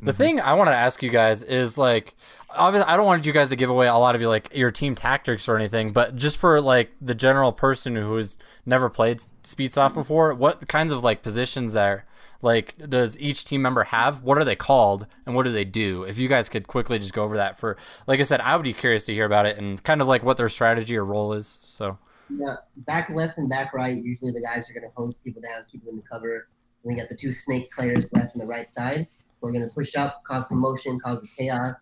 The 0.00 0.12
thing 0.12 0.40
I 0.40 0.54
want 0.54 0.68
to 0.68 0.74
ask 0.74 1.00
you 1.02 1.10
guys 1.10 1.42
is 1.44 1.78
like, 1.78 2.14
obviously, 2.56 2.90
I 2.90 2.96
don't 2.96 3.06
want 3.06 3.24
you 3.24 3.32
guys 3.32 3.50
to 3.50 3.56
give 3.56 3.70
away 3.70 3.86
a 3.86 3.94
lot 3.94 4.14
of 4.16 4.20
your 4.20 4.30
like 4.30 4.48
your 4.54 4.70
team 4.72 4.94
tactics 4.96 5.48
or 5.48 5.56
anything, 5.56 5.92
but 5.92 6.16
just 6.16 6.38
for 6.38 6.60
like 6.60 6.90
the 7.00 7.14
general 7.14 7.52
person 7.52 7.94
who's 7.94 8.36
never 8.66 8.88
played 8.88 9.22
speed 9.44 9.72
soft 9.72 9.94
before, 9.94 10.34
what 10.34 10.66
kinds 10.66 10.90
of 10.92 11.04
like 11.04 11.22
positions 11.22 11.74
there, 11.74 12.04
like, 12.40 12.74
does 12.88 13.16
each 13.20 13.44
team 13.44 13.62
member 13.62 13.84
have? 13.84 14.22
What 14.22 14.38
are 14.38 14.44
they 14.44 14.56
called, 14.56 15.06
and 15.24 15.36
what 15.36 15.44
do 15.44 15.52
they 15.52 15.64
do? 15.64 16.02
If 16.02 16.18
you 16.18 16.26
guys 16.28 16.48
could 16.48 16.66
quickly 16.66 16.98
just 16.98 17.12
go 17.12 17.22
over 17.22 17.36
that 17.36 17.56
for, 17.56 17.76
like 18.08 18.18
I 18.18 18.24
said, 18.24 18.40
I 18.40 18.56
would 18.56 18.64
be 18.64 18.72
curious 18.72 19.04
to 19.06 19.14
hear 19.14 19.26
about 19.26 19.46
it 19.46 19.56
and 19.58 19.80
kind 19.84 20.00
of 20.00 20.08
like 20.08 20.24
what 20.24 20.36
their 20.36 20.48
strategy 20.48 20.96
or 20.96 21.04
role 21.04 21.32
is. 21.32 21.60
So, 21.62 21.98
Yeah, 22.30 22.54
back 22.76 23.10
left 23.10 23.38
and 23.38 23.48
back 23.48 23.72
right. 23.74 23.94
Usually 23.94 24.30
the 24.30 24.40
guys 24.40 24.70
are 24.70 24.72
going 24.72 24.88
to 24.88 24.94
hose 24.96 25.14
people 25.16 25.42
down, 25.42 25.64
keep 25.70 25.84
them 25.84 25.96
in 25.96 26.02
cover. 26.10 26.48
And 26.84 26.94
we 26.94 26.94
got 26.94 27.08
the 27.08 27.16
two 27.16 27.32
snake 27.32 27.70
players 27.70 28.12
left 28.12 28.34
and 28.34 28.42
the 28.42 28.46
right 28.46 28.68
side. 28.68 29.06
We're 29.40 29.52
going 29.52 29.68
to 29.68 29.74
push 29.74 29.96
up, 29.96 30.22
cause 30.24 30.46
commotion, 30.46 30.98
cause 31.00 31.20
the 31.20 31.28
chaos. 31.36 31.76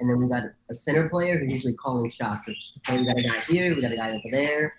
And 0.00 0.10
then 0.10 0.18
we 0.18 0.28
got 0.28 0.44
a 0.70 0.74
center 0.74 1.08
player 1.08 1.38
who's 1.38 1.52
usually 1.52 1.74
calling 1.74 2.10
shots. 2.10 2.46
So 2.46 2.96
we 2.96 3.06
got 3.06 3.16
a 3.16 3.22
guy 3.22 3.38
here, 3.48 3.74
we 3.74 3.82
got 3.82 3.92
a 3.92 3.96
guy 3.96 4.10
over 4.10 4.20
there. 4.30 4.74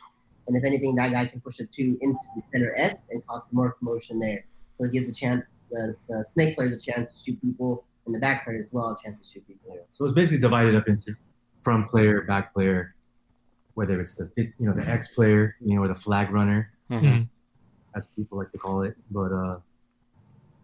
And 0.48 0.56
if 0.56 0.64
anything, 0.64 0.96
that 0.96 1.12
guy 1.12 1.26
can 1.26 1.42
push 1.42 1.60
a 1.60 1.66
two 1.66 1.98
into 2.02 2.20
the 2.36 2.44
center 2.54 2.74
edge 2.78 2.98
and 3.10 3.26
cause 3.26 3.48
some 3.50 3.56
more 3.56 3.72
commotion 3.72 4.20
there. 4.20 4.46
So 4.78 4.86
it 4.86 4.92
gives 4.92 5.10
a 5.10 5.14
chance, 5.14 5.56
the, 5.72 5.96
the 6.10 6.26
snake 6.26 6.56
players 6.56 6.76
a 6.76 6.80
chance 6.80 7.12
to 7.12 7.18
shoot 7.18 7.42
people, 7.42 7.86
and 8.06 8.14
the 8.14 8.20
back 8.20 8.46
player 8.46 8.62
as 8.62 8.72
well 8.72 8.90
a 8.90 8.98
chance 9.02 9.20
to 9.20 9.26
shoot 9.26 9.48
people. 9.48 9.78
So 9.92 10.06
it's 10.06 10.14
basically 10.14 10.42
divided 10.42 10.76
up 10.76 10.88
into 10.88 11.16
front 11.64 11.88
player, 11.88 12.22
back 12.22 12.54
player, 12.54 12.95
whether 13.76 14.02
it's 14.02 14.16
the 14.16 14.30
you 14.36 14.54
know 14.60 14.74
the 14.74 14.86
X 14.86 15.14
player, 15.14 15.56
you 15.62 15.76
know, 15.76 15.84
or 15.84 15.88
the 15.88 15.96
flag 15.96 16.32
runner, 16.32 16.72
mhm. 16.90 17.28
as 17.96 18.08
people 18.16 18.38
like 18.38 18.52
to 18.52 18.58
call 18.58 18.82
it. 18.82 18.96
But 19.12 19.32
uh, 19.32 19.58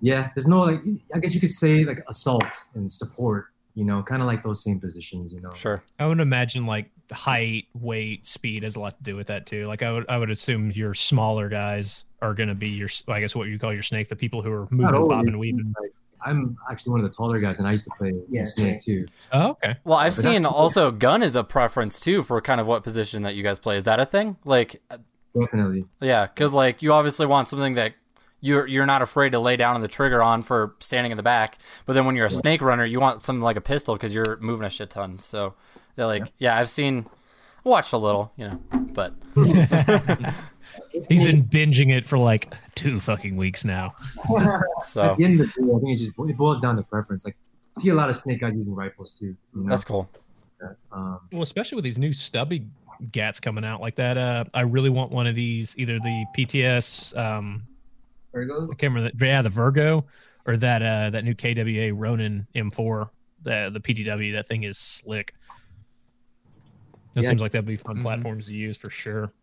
yeah, 0.02 0.32
there's 0.36 0.48
no 0.48 0.62
like 0.62 0.82
I 1.14 1.20
guess 1.20 1.36
you 1.36 1.40
could 1.40 1.52
say 1.52 1.86
like 1.86 2.04
assault 2.10 2.66
and 2.74 2.92
support. 2.92 3.46
You 3.74 3.86
know, 3.86 4.04
kind 4.04 4.22
of 4.22 4.28
like 4.28 4.44
those 4.44 4.62
same 4.62 4.82
positions. 4.82 5.32
You 5.32 5.40
know, 5.40 5.52
sure. 5.52 5.82
I 5.98 6.06
would 6.06 6.20
imagine 6.20 6.66
like 6.66 6.90
height, 7.12 7.68
weight, 7.74 8.26
speed 8.26 8.64
has 8.64 8.76
a 8.76 8.80
lot 8.80 8.98
to 8.98 9.04
do 9.04 9.16
with 9.16 9.28
that 9.28 9.46
too. 9.46 9.66
Like 9.66 9.82
I 9.82 9.92
would, 9.92 10.06
I 10.10 10.18
would 10.18 10.30
assume 10.30 10.72
your 10.72 10.94
smaller 10.94 11.50
guys 11.50 12.06
are 12.22 12.34
going 12.34 12.50
to 12.50 12.56
be 12.56 12.70
your, 12.70 12.90
I 13.08 13.20
guess 13.20 13.36
what 13.36 13.48
you 13.48 13.58
call 13.60 13.74
your 13.74 13.84
snake, 13.84 14.10
the 14.10 14.16
people 14.16 14.42
who 14.42 14.52
are 14.52 14.68
moving, 14.72 15.08
bobbing, 15.08 15.38
weaving. 15.38 15.74
Like, 15.80 15.92
I'm 16.26 16.58
actually 16.70 16.92
one 16.92 17.00
of 17.02 17.06
the 17.10 17.16
taller 17.16 17.40
guys, 17.40 17.60
and 17.60 17.68
I 17.68 17.72
used 17.72 17.86
to 17.86 17.92
play 17.98 18.14
Yeah, 18.30 18.44
snake 18.46 18.80
too. 18.82 19.06
Oh, 19.32 19.52
okay. 19.52 19.76
Well, 19.84 19.98
I've 19.98 20.16
But 20.16 20.22
that's 20.24 20.36
seen 20.36 20.44
cool. 20.44 20.52
also 20.54 20.92
gun 20.92 21.24
is 21.24 21.36
a 21.36 21.44
preference 21.44 22.00
too 22.00 22.24
for 22.24 22.40
kind 22.42 22.62
of 22.62 22.68
what 22.68 22.84
position 22.84 23.24
that 23.24 23.36
you 23.36 23.44
guys 23.44 23.60
play. 23.60 23.78
Is 23.78 23.84
that 23.86 24.00
a 24.00 24.06
thing? 24.06 24.38
Like, 24.46 24.82
Definitely. 25.40 25.86
Yeah, 26.02 26.26
because 26.28 26.54
like 26.54 26.82
you 26.82 26.92
obviously 26.94 27.26
want 27.26 27.48
something 27.48 27.76
that 27.76 27.94
you're 28.42 28.68
you're 28.68 28.86
not 28.86 29.02
afraid 29.02 29.32
to 29.32 29.40
lay 29.40 29.56
down 29.56 29.76
on 29.76 29.82
the 29.82 29.88
trigger 29.88 30.22
on 30.22 30.42
for 30.42 30.76
standing 30.80 31.12
in 31.12 31.18
the 31.18 31.24
back. 31.24 31.58
But 31.86 31.94
then 31.94 32.06
when 32.06 32.16
you're 32.16 32.26
a 32.26 32.32
snake 32.32 32.62
runner, 32.62 32.84
you 32.86 33.00
want 33.00 33.22
something 33.22 33.42
like 33.42 33.56
a 33.56 33.62
pistol 33.62 33.96
because 33.96 34.14
you're 34.14 34.38
moving 34.42 34.66
a 34.66 34.70
shit 34.70 34.90
ton. 34.90 35.20
So 35.20 35.54
they're 35.96 36.06
like, 36.08 36.32
yeah, 36.38 36.58
I've 36.58 36.68
seen, 36.70 37.06
watched 37.64 37.94
a 37.94 37.98
little, 37.98 38.34
you 38.36 38.50
know, 38.50 38.62
but 38.94 39.14
He's 41.08 41.24
been 41.24 41.44
binging 41.44 41.90
it 41.96 42.04
for 42.06 42.18
like 42.18 42.54
two 42.76 43.00
fucking 43.00 43.36
weeks 43.36 43.64
now. 43.66 43.96
so 44.82 45.02
At 45.12 45.18
the 45.18 45.26
end 45.26 45.40
of 45.42 45.54
the 45.54 45.62
day, 45.62 45.68
I 45.74 45.80
think 45.80 45.90
it 45.90 45.98
just 45.98 46.12
it 46.18 46.38
boils 46.38 46.60
down 46.62 46.76
to 46.78 46.84
preference. 46.84 47.24
Like, 47.26 47.38
see 47.78 47.90
a 47.90 47.96
lot 47.96 48.10
of 48.10 48.16
snake 48.16 48.42
guys 48.42 48.54
using 48.56 48.74
rifles 48.76 49.14
too. 49.18 49.26
You 49.28 49.38
know? 49.64 49.70
that's 49.70 49.84
cool. 49.84 50.10
um, 50.92 51.20
Well, 51.32 51.42
especially 51.42 51.76
with 51.78 51.86
these 51.86 52.00
new 52.00 52.14
stubby 52.14 52.68
gats 53.12 53.40
coming 53.40 53.64
out 53.66 53.82
like 53.82 53.96
that. 53.96 54.18
Uh, 54.18 54.44
I 54.54 54.62
really 54.62 54.90
want 54.90 55.12
one 55.12 55.28
of 55.28 55.36
these, 55.36 55.76
either 55.78 55.98
the 56.00 56.26
PTS, 56.38 57.18
um, 57.18 57.64
Virgo? 58.34 58.64
I 58.64 58.76
can't 58.76 58.94
remember 58.94 59.12
that, 59.18 59.26
yeah, 59.26 59.42
the 59.42 59.50
Virgo, 59.50 60.06
or 60.46 60.58
that 60.58 60.82
uh, 60.82 61.10
that 61.12 61.24
new 61.24 61.34
KWA 61.36 61.94
Ronin 61.94 62.48
M4, 62.56 63.10
the 63.44 63.70
the 63.74 63.80
PGW. 63.80 64.34
That 64.34 64.48
thing 64.48 64.64
is 64.64 64.78
slick. 64.78 65.34
That 67.14 67.24
Yeah. 67.24 67.30
seems 67.30 67.42
like 67.42 67.52
that'd 67.52 67.66
be 67.66 67.76
fun 67.76 68.02
platforms 68.02 68.48
to 68.48 68.54
use 68.56 68.78
for 68.78 68.90
sure. 68.90 69.34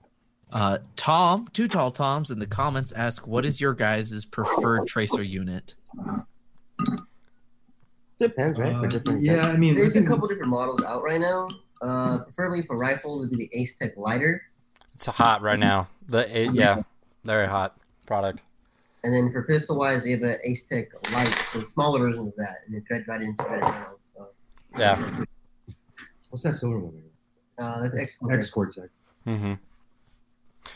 Uh, 0.53 0.79
Tom, 0.97 1.49
two 1.53 1.69
tall 1.69 1.91
Toms 1.91 2.31
in 2.31 2.39
the 2.39 2.47
comments 2.47 2.93
ask, 2.93 3.27
"What 3.27 3.45
is 3.45 3.61
your 3.61 3.75
guys' 3.75 4.25
preferred 4.25 4.87
tracer 4.87 5.23
unit?" 5.23 5.75
Depends, 8.19 8.59
right? 8.59 8.73
For 8.73 8.87
uh, 8.87 8.89
different 8.89 9.23
yeah, 9.23 9.47
I 9.49 9.57
mean, 9.57 9.75
There's 9.75 9.95
a 9.97 10.05
couple 10.05 10.27
different 10.27 10.51
models 10.51 10.83
out 10.85 11.03
right 11.03 11.21
now. 11.21 11.49
Uh, 11.81 12.19
preferably 12.25 12.63
for 12.63 12.77
rifles 12.77 13.21
would 13.21 13.31
be 13.31 13.37
the 13.47 13.51
Ace 13.61 13.77
Tech 13.79 13.97
Lighter, 13.97 14.43
It's 14.95 15.07
hot 15.07 15.43
right 15.43 15.59
now. 15.59 15.87
The 16.09 16.47
it, 16.47 16.53
yeah, 16.53 16.83
very 17.25 17.47
hot 17.47 17.77
product. 18.07 18.43
and 19.05 19.13
then 19.15 19.31
for 19.31 19.43
pistol 19.45 19.77
wise, 19.79 20.03
they 20.03 20.11
have 20.11 20.23
an 20.23 20.37
Ace 20.43 20.65
Tech 20.65 20.89
Light, 21.13 21.29
so 21.53 21.61
a 21.61 21.67
smaller 21.67 22.01
version 22.01 22.27
of 22.27 22.35
that, 22.37 22.57
and 22.67 22.75
it 22.75 22.83
threads 22.89 23.07
right 23.07 23.21
into 23.23 23.37
better 23.45 23.61
rounds. 23.61 24.11
So 24.17 24.29
Yeah. 24.77 25.25
What's 26.31 26.43
that 26.43 26.55
silver 26.55 26.81
one? 26.81 27.03
uh, 27.61 27.83
that's 27.83 27.95
X. 27.95 28.19
Xcortech. 28.51 28.89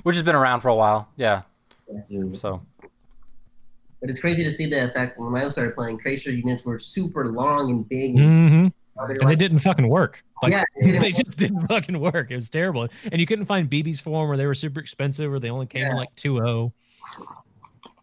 Which 0.02 0.16
has 0.16 0.22
been 0.22 0.34
around 0.34 0.60
for 0.60 0.68
a 0.68 0.74
while. 0.74 1.08
Yeah. 1.16 1.42
Yeah. 2.08 2.24
So 2.32 2.62
But 4.00 4.10
it's 4.10 4.20
crazy 4.20 4.42
to 4.44 4.50
see 4.50 4.66
the 4.66 4.86
effect 4.86 5.18
when 5.18 5.34
I 5.34 5.48
started 5.50 5.74
playing. 5.74 5.98
Tracer 5.98 6.30
units 6.30 6.64
were 6.64 6.78
super 6.78 7.26
long 7.28 7.70
and 7.70 7.88
big, 7.88 8.16
and 8.16 8.20
Mm-hmm. 8.20 9.06
they're 9.06 9.16
And 9.20 9.28
they 9.28 9.36
didn't 9.36 9.60
fucking 9.60 9.88
work. 9.88 10.24
Like 10.42 10.52
yeah, 10.52 10.64
they 11.00 11.12
just 11.12 11.38
didn't 11.38 11.66
fucking 11.68 11.98
work. 11.98 12.30
It 12.30 12.34
was 12.34 12.50
terrible. 12.50 12.88
And 13.10 13.20
you 13.20 13.26
couldn't 13.26 13.44
find 13.44 13.70
BBs 13.70 14.00
for 14.00 14.22
them, 14.22 14.30
or 14.30 14.36
they 14.36 14.46
were 14.46 14.54
super 14.54 14.80
expensive, 14.80 15.32
or 15.32 15.38
they 15.38 15.50
only 15.50 15.66
came 15.66 15.82
in 15.82 15.96
like 15.96 16.10
oh. 16.26 16.28
2.0. 16.28 16.72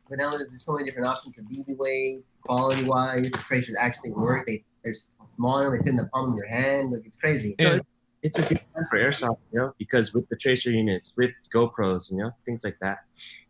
But 0.09 0.17
now 0.17 0.31
there's 0.31 0.63
so 0.63 0.73
many 0.73 0.85
different 0.85 1.07
options 1.07 1.35
for 1.35 1.43
BB 1.43 1.77
weights, 1.77 2.35
quality 2.41 2.83
wise. 2.87 3.29
The 3.29 3.37
tracers 3.37 3.75
actually 3.79 4.11
work. 4.11 4.47
They 4.47 4.63
they're 4.83 4.93
small. 5.23 5.69
They 5.69 5.77
fit 5.77 5.87
in 5.87 5.95
the 5.95 6.07
palm 6.07 6.31
of 6.31 6.35
your 6.35 6.47
hand. 6.47 6.91
Like 6.91 7.05
it's 7.05 7.17
crazy. 7.17 7.55
Yeah. 7.59 7.79
It's 8.21 8.37
a 8.37 8.47
good 8.47 8.59
time 8.75 8.85
for 8.89 8.99
airsoft, 8.99 9.37
you 9.53 9.59
know, 9.59 9.73
because 9.77 10.13
with 10.13 10.27
the 10.27 10.35
tracer 10.35 10.71
units, 10.71 11.13
with 11.15 11.31
GoPros, 11.53 12.11
you 12.11 12.17
know, 12.17 12.31
things 12.45 12.63
like 12.63 12.77
that, 12.81 12.99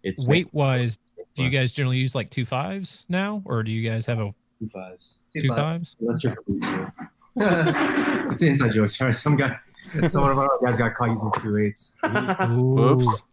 it's 0.03 0.28
Weight 0.28 0.53
wise, 0.53 0.99
do 1.34 1.43
you 1.43 1.49
guys 1.49 1.72
generally 1.72 1.97
use 1.97 2.13
like 2.13 2.30
two 2.30 2.45
fives 2.45 3.05
now, 3.09 3.41
or 3.45 3.63
do 3.63 3.72
you 3.72 3.89
guys 3.89 4.05
have 4.05 4.20
a 4.20 4.34
two 4.59 4.67
fives? 4.67 5.17
Two 5.34 5.47
fives? 5.49 5.95
fives? 5.99 6.22
That's 6.22 6.24
your 6.24 6.36
It's 8.32 8.41
an 8.41 8.47
inside 8.49 8.74
joke. 8.74 8.89
Sorry, 8.89 9.13
some 9.13 9.38
guy, 9.38 9.57
some 10.07 10.24
of 10.24 10.38
our 10.38 10.59
guys 10.63 10.78
got 10.78 10.93
caught 10.93 11.09
using 11.09 11.32
two 11.39 11.57
eights. 11.57 11.97
Oops. 12.03 13.24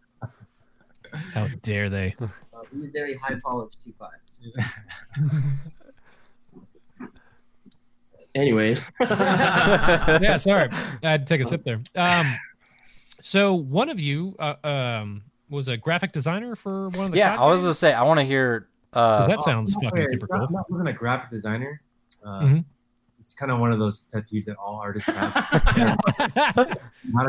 How 1.33 1.47
dare 1.61 1.89
they? 1.89 2.13
Uh, 2.19 2.27
these 2.73 2.87
are 2.87 2.91
very 2.91 3.15
high 3.15 3.35
polished 3.43 3.83
two 3.83 3.93
fives. 3.99 4.41
Anyways, 8.37 8.91
yeah, 8.99 10.37
sorry, 10.37 10.69
I 11.03 11.09
had 11.11 11.25
to 11.25 11.33
take 11.33 11.41
a 11.41 11.45
sip 11.45 11.63
there. 11.63 11.81
Um, 11.95 12.35
so 13.19 13.55
one 13.55 13.89
of 13.89 13.99
you 13.99 14.35
uh, 14.39 14.55
um 14.63 15.23
was 15.49 15.67
a 15.67 15.75
graphic 15.77 16.11
designer 16.11 16.55
for 16.55 16.89
one 16.89 17.07
of 17.07 17.11
the. 17.13 17.17
Yeah, 17.17 17.35
COD 17.35 17.41
I 17.43 17.47
was 17.47 17.57
games? 17.57 17.63
gonna 17.65 17.73
say 17.73 17.93
I 17.93 18.03
want 18.03 18.19
to 18.19 18.25
hear. 18.25 18.67
Uh, 18.93 19.27
that 19.27 19.41
sounds 19.41 19.75
Oh, 19.75 19.81
fucking 19.81 19.99
wait, 19.99 20.09
super 20.09 20.27
cool. 20.27 20.41
I'm 20.45 20.53
not 20.53 20.69
looking 20.71 20.87
at 20.87 20.95
graphic 20.95 21.29
designer. 21.31 21.81
Uh, 22.25 22.41
Mhm. 22.41 22.65
It's 23.19 23.33
kind 23.33 23.51
of 23.51 23.59
one 23.59 23.73
of 23.73 23.79
those 23.79 24.07
pet 24.13 24.23
peeves 24.31 24.45
that 24.45 24.55
all 24.55 24.75
artists 24.75 25.09
have. 25.09 25.33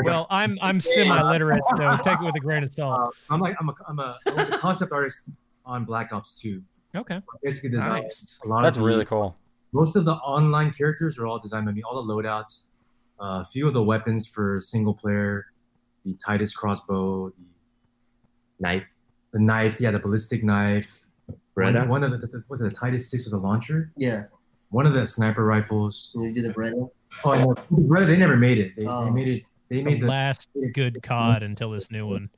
Well, 0.04 0.26
I'm 0.30 0.56
I'm 0.62 0.78
semi-literate, 0.80 1.62
so 1.76 1.96
take 2.04 2.20
it 2.20 2.24
with 2.24 2.36
a 2.36 2.40
grain 2.40 2.62
of 2.62 2.72
salt. 2.72 3.00
Uh, 3.00 3.34
I'm 3.34 3.40
like 3.40 3.56
I'm 3.60 3.68
a 3.68 3.74
I'm 3.88 3.98
a, 3.98 4.16
I 4.26 4.32
was 4.32 4.48
a 4.50 4.58
concept 4.58 4.92
artist 4.92 5.30
on 5.66 5.84
Black 5.84 6.12
Ops 6.12 6.38
2. 6.40 6.62
Okay. 6.96 7.20
Basically, 7.42 7.70
there's 7.70 7.84
Nice. 7.84 8.38
a 8.44 8.48
lot 8.48 8.62
that's 8.62 8.76
of 8.76 8.82
the, 8.84 8.86
really 8.88 9.04
cool. 9.04 9.36
Most 9.72 9.96
of 9.96 10.04
the 10.04 10.14
online 10.14 10.72
characters 10.72 11.18
are 11.18 11.26
all 11.26 11.38
designed 11.38 11.66
by 11.66 11.72
me. 11.72 11.82
All 11.82 12.02
the 12.02 12.12
loadouts, 12.14 12.66
uh, 13.20 13.42
a 13.42 13.44
few 13.44 13.66
of 13.66 13.74
the 13.74 13.82
weapons 13.82 14.26
for 14.26 14.60
single 14.60 14.94
player, 14.94 15.46
the 16.04 16.14
Titus 16.24 16.54
crossbow, 16.54 17.30
the, 17.30 17.34
Knife. 18.60 18.84
the 19.32 19.38
knife, 19.40 19.80
yeah, 19.80 19.90
the 19.90 19.98
ballistic 19.98 20.42
knife. 20.42 21.02
Beretta. 21.56 21.80
One, 21.80 21.88
one 21.88 22.04
of 22.04 22.12
the, 22.12 22.26
the 22.26 22.44
was 22.48 22.60
it 22.60 22.64
the 22.64 22.70
Titus 22.70 23.10
six 23.10 23.24
with 23.24 23.34
a 23.34 23.38
launcher? 23.38 23.90
Yeah. 23.96 24.24
One 24.70 24.86
of 24.86 24.92
the 24.94 25.06
sniper 25.06 25.44
rifles. 25.44 26.10
Can 26.12 26.22
you 26.22 26.32
do 26.32 26.42
the 26.42 26.50
Beretta? 26.50 26.90
Oh, 27.24 27.32
no, 27.32 27.54
Beretta, 27.76 28.06
they 28.06 28.16
never 28.16 28.36
made 28.36 28.58
it. 28.58 28.72
They, 28.76 28.86
Oh. 28.86 29.04
they 29.06 29.10
made 29.10 29.28
it. 29.28 29.42
They 29.68 29.76
The 29.78 29.82
made 29.82 30.02
the 30.02 30.06
last 30.06 30.48
good 30.72 31.02
COD 31.02 31.42
until 31.42 31.70
this 31.72 31.90
new 31.90 32.06
one. 32.06 32.30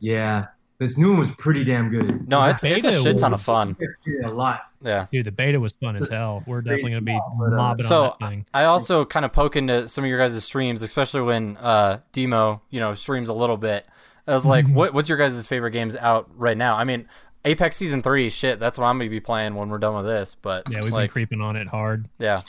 yeah. 0.00 0.46
This 0.78 0.98
new 0.98 1.10
one 1.10 1.20
was 1.20 1.34
pretty 1.36 1.62
damn 1.62 1.88
good. 1.88 2.28
No, 2.28 2.44
it's 2.44 2.64
it's 2.64 2.84
a 2.84 2.92
shit 2.92 3.18
ton 3.18 3.32
of 3.32 3.40
fun. 3.40 3.76
A 4.24 4.28
lot. 4.28 4.62
Yeah. 4.80 5.06
Dude, 5.10 5.24
the 5.24 5.32
beta 5.32 5.58
was 5.60 5.72
fun 5.74 5.96
as 5.96 6.08
hell. 6.08 6.42
We're 6.46 6.62
definitely 6.62 6.90
gonna 6.90 7.00
be 7.02 7.12
uh, 7.14 7.50
mobbing 7.50 7.86
So 7.86 8.04
on 8.04 8.16
that 8.20 8.28
thing. 8.28 8.46
I 8.52 8.64
also 8.64 9.04
kind 9.04 9.24
of 9.24 9.32
poke 9.32 9.56
into 9.56 9.86
some 9.88 10.04
of 10.04 10.10
your 10.10 10.18
guys' 10.18 10.42
streams, 10.44 10.82
especially 10.82 11.22
when 11.22 11.56
uh, 11.58 12.00
Demo, 12.12 12.60
you 12.70 12.80
know, 12.80 12.92
streams 12.94 13.28
a 13.28 13.34
little 13.34 13.56
bit. 13.56 13.86
I 14.26 14.32
was 14.32 14.44
like, 14.44 14.66
what, 14.68 14.92
what's 14.92 15.08
your 15.08 15.18
guys' 15.18 15.46
favorite 15.46 15.70
games 15.70 15.96
out 15.96 16.28
right 16.36 16.56
now? 16.56 16.76
I 16.76 16.84
mean, 16.84 17.08
Apex 17.44 17.76
Season 17.76 18.00
3, 18.02 18.30
shit, 18.30 18.58
that's 18.58 18.78
what 18.78 18.86
I'm 18.86 18.96
going 18.96 19.08
to 19.08 19.10
be 19.10 19.20
playing 19.20 19.54
when 19.54 19.68
we're 19.68 19.78
done 19.78 19.94
with 19.94 20.06
this. 20.06 20.34
But, 20.40 20.64
Yeah, 20.70 20.80
we've 20.82 20.92
like, 20.92 21.10
been 21.10 21.12
creeping 21.12 21.40
on 21.42 21.56
it 21.56 21.68
hard. 21.68 22.08
yeah. 22.18 22.40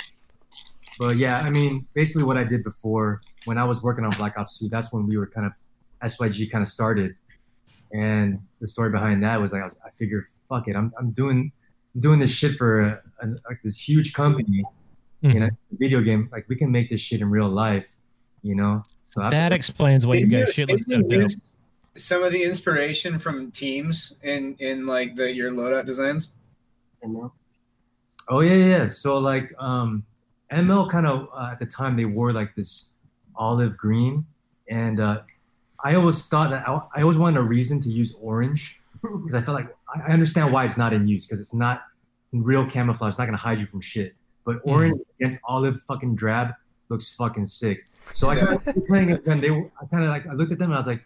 But 0.97 1.17
yeah, 1.17 1.39
I 1.41 1.49
mean, 1.49 1.85
basically 1.93 2.23
what 2.23 2.37
I 2.37 2.45
did 2.45 2.63
before 2.63 3.21
when 3.43 3.57
I 3.57 3.65
was 3.65 3.83
working 3.83 4.05
on 4.05 4.11
Black 4.11 4.37
Ops 4.37 4.59
2, 4.59 4.69
that's 4.69 4.93
when 4.93 5.05
we 5.05 5.17
were 5.17 5.27
kind 5.27 5.45
of 5.45 5.51
SYG 6.01 6.49
kind 6.49 6.61
of 6.61 6.69
started. 6.69 7.15
And 7.95 8.39
the 8.61 8.67
story 8.67 8.89
behind 8.89 9.23
that 9.23 9.39
was 9.39 9.51
like 9.53 9.61
I, 9.61 9.65
was, 9.65 9.79
I 9.85 9.89
figured, 9.91 10.25
fuck 10.49 10.67
it, 10.67 10.75
I'm, 10.75 10.91
I'm 10.99 11.11
doing 11.11 11.51
I'm 11.93 12.01
doing 12.01 12.19
this 12.19 12.31
shit 12.31 12.57
for 12.57 12.81
a, 12.81 13.01
a, 13.21 13.25
like 13.49 13.59
this 13.63 13.77
huge 13.77 14.13
company 14.13 14.63
in 15.21 15.43
a 15.43 15.49
video 15.71 16.01
game. 16.01 16.27
Like 16.31 16.45
we 16.49 16.55
can 16.55 16.69
make 16.71 16.89
this 16.89 16.99
shit 17.01 17.21
in 17.21 17.29
real 17.29 17.47
life, 17.49 17.87
you 18.43 18.55
know. 18.55 18.83
So 19.05 19.21
I- 19.21 19.29
That 19.29 19.53
explains 19.53 20.05
why 20.05 20.15
you 20.15 20.27
Didn't 20.27 20.45
guys 20.45 20.53
shit 20.53 20.69
like 20.69 20.83
so 20.83 20.97
didn't 20.97 21.11
you 21.11 21.17
dope. 21.19 21.21
use 21.23 21.55
Some 21.95 22.21
of 22.23 22.31
the 22.33 22.43
inspiration 22.43 23.17
from 23.19 23.51
teams 23.51 24.17
in 24.23 24.55
in 24.59 24.85
like 24.85 25.15
the 25.15 25.27
your 25.33 25.51
loadout 25.51 25.85
designs. 25.85 26.31
You 27.01 27.09
know? 27.13 27.33
Oh 28.27 28.41
yeah, 28.41 28.53
yeah. 28.55 28.65
yeah. 28.77 28.87
So 28.89 29.17
like, 29.19 29.53
um, 29.59 30.03
ML 30.51 30.89
kind 30.89 31.07
of 31.07 31.29
uh, 31.33 31.49
at 31.53 31.59
the 31.59 31.65
time 31.65 31.95
they 31.95 32.05
wore 32.05 32.33
like 32.33 32.55
this 32.55 32.95
olive 33.35 33.77
green, 33.77 34.25
and 34.69 34.99
uh, 34.99 35.21
I 35.83 35.95
always 35.95 36.25
thought 36.27 36.51
that 36.51 36.67
I, 36.67 36.79
I 36.95 37.01
always 37.01 37.17
wanted 37.17 37.39
a 37.39 37.43
reason 37.43 37.81
to 37.81 37.89
use 37.89 38.15
orange 38.21 38.79
because 39.01 39.35
I 39.35 39.41
felt 39.41 39.55
like 39.55 39.75
I 39.93 40.11
understand 40.11 40.51
why 40.53 40.65
it's 40.65 40.77
not 40.77 40.93
in 40.93 41.07
use 41.07 41.25
because 41.25 41.39
it's 41.39 41.53
not 41.53 41.83
in 42.33 42.43
real 42.43 42.65
camouflage. 42.65 43.09
It's 43.09 43.17
not 43.17 43.25
gonna 43.25 43.37
hide 43.37 43.59
you 43.59 43.65
from 43.65 43.81
shit. 43.81 44.15
But 44.45 44.57
hmm. 44.57 44.69
orange 44.69 45.01
against 45.19 45.41
olive 45.47 45.81
fucking 45.81 46.15
drab 46.15 46.53
looks 46.89 47.13
fucking 47.15 47.45
sick. 47.45 47.85
So 48.13 48.29
I 48.29 48.35
kind 48.35 48.53
of 48.53 48.87
playing 48.87 49.09
it, 49.09 49.25
and 49.25 49.41
they 49.41 49.49
I 49.49 49.85
kind 49.89 50.03
of 50.03 50.09
like 50.09 50.27
I 50.27 50.33
looked 50.33 50.51
at 50.51 50.59
them 50.59 50.69
and 50.69 50.75
I 50.75 50.77
was 50.77 50.87
like, 50.87 51.03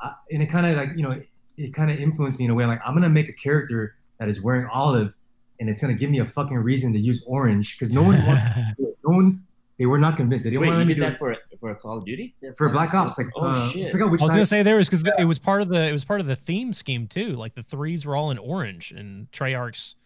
I, 0.00 0.14
and 0.30 0.42
it 0.42 0.46
kind 0.46 0.66
of 0.66 0.76
like 0.76 0.90
you 0.96 1.02
know 1.02 1.12
it, 1.12 1.28
it 1.56 1.74
kind 1.74 1.90
of 1.90 1.98
influenced 1.98 2.38
me 2.38 2.46
in 2.46 2.50
a 2.50 2.54
way. 2.54 2.64
I'm 2.64 2.70
like 2.70 2.80
I'm 2.84 2.94
gonna 2.94 3.08
make 3.08 3.28
a 3.28 3.32
character 3.32 3.96
that 4.18 4.28
is 4.28 4.42
wearing 4.42 4.66
olive 4.72 5.12
and 5.60 5.68
it's 5.68 5.80
gonna 5.80 5.94
give 5.94 6.10
me 6.10 6.18
a 6.18 6.26
fucking 6.26 6.56
reason 6.56 6.92
to 6.92 6.98
use 6.98 7.24
orange 7.26 7.78
because 7.78 7.92
no 7.92 8.02
one, 8.02 8.24
wanted, 8.26 8.74
no 8.78 9.16
one, 9.16 9.44
they 9.78 9.86
were 9.86 9.98
not 9.98 10.16
convinced. 10.16 10.44
They 10.44 10.50
didn't 10.50 10.62
Wait, 10.62 10.68
want 10.68 10.86
me 10.86 10.94
did 10.94 11.00
to 11.00 11.10
that 11.10 11.18
for 11.18 11.36
for 11.64 11.74
Call 11.76 11.96
of 11.98 12.04
Duty? 12.04 12.34
For 12.56 12.68
Black 12.68 12.92
Ops. 12.92 13.16
Like, 13.16 13.28
Oh, 13.36 13.42
uh, 13.46 13.68
shit. 13.70 13.86
I 13.88 13.90
forgot 13.90 14.10
which 14.10 14.20
I 14.20 14.24
was 14.24 14.30
side. 14.32 14.36
gonna 14.36 14.44
say 14.46 14.62
there 14.62 14.76
was 14.76 14.88
because 14.88 15.04
it 15.18 15.24
was 15.24 15.38
part 15.38 15.62
of 15.62 15.68
the 15.68 15.82
it 15.88 15.92
was 15.92 16.04
part 16.04 16.20
of 16.20 16.26
the 16.26 16.36
theme 16.36 16.72
scheme 16.72 17.06
too. 17.06 17.36
Like 17.36 17.54
the 17.54 17.62
threes 17.62 18.04
were 18.04 18.16
all 18.16 18.30
in 18.30 18.38
orange 18.38 18.92
and 18.92 19.30
Treyarch's 19.32 19.96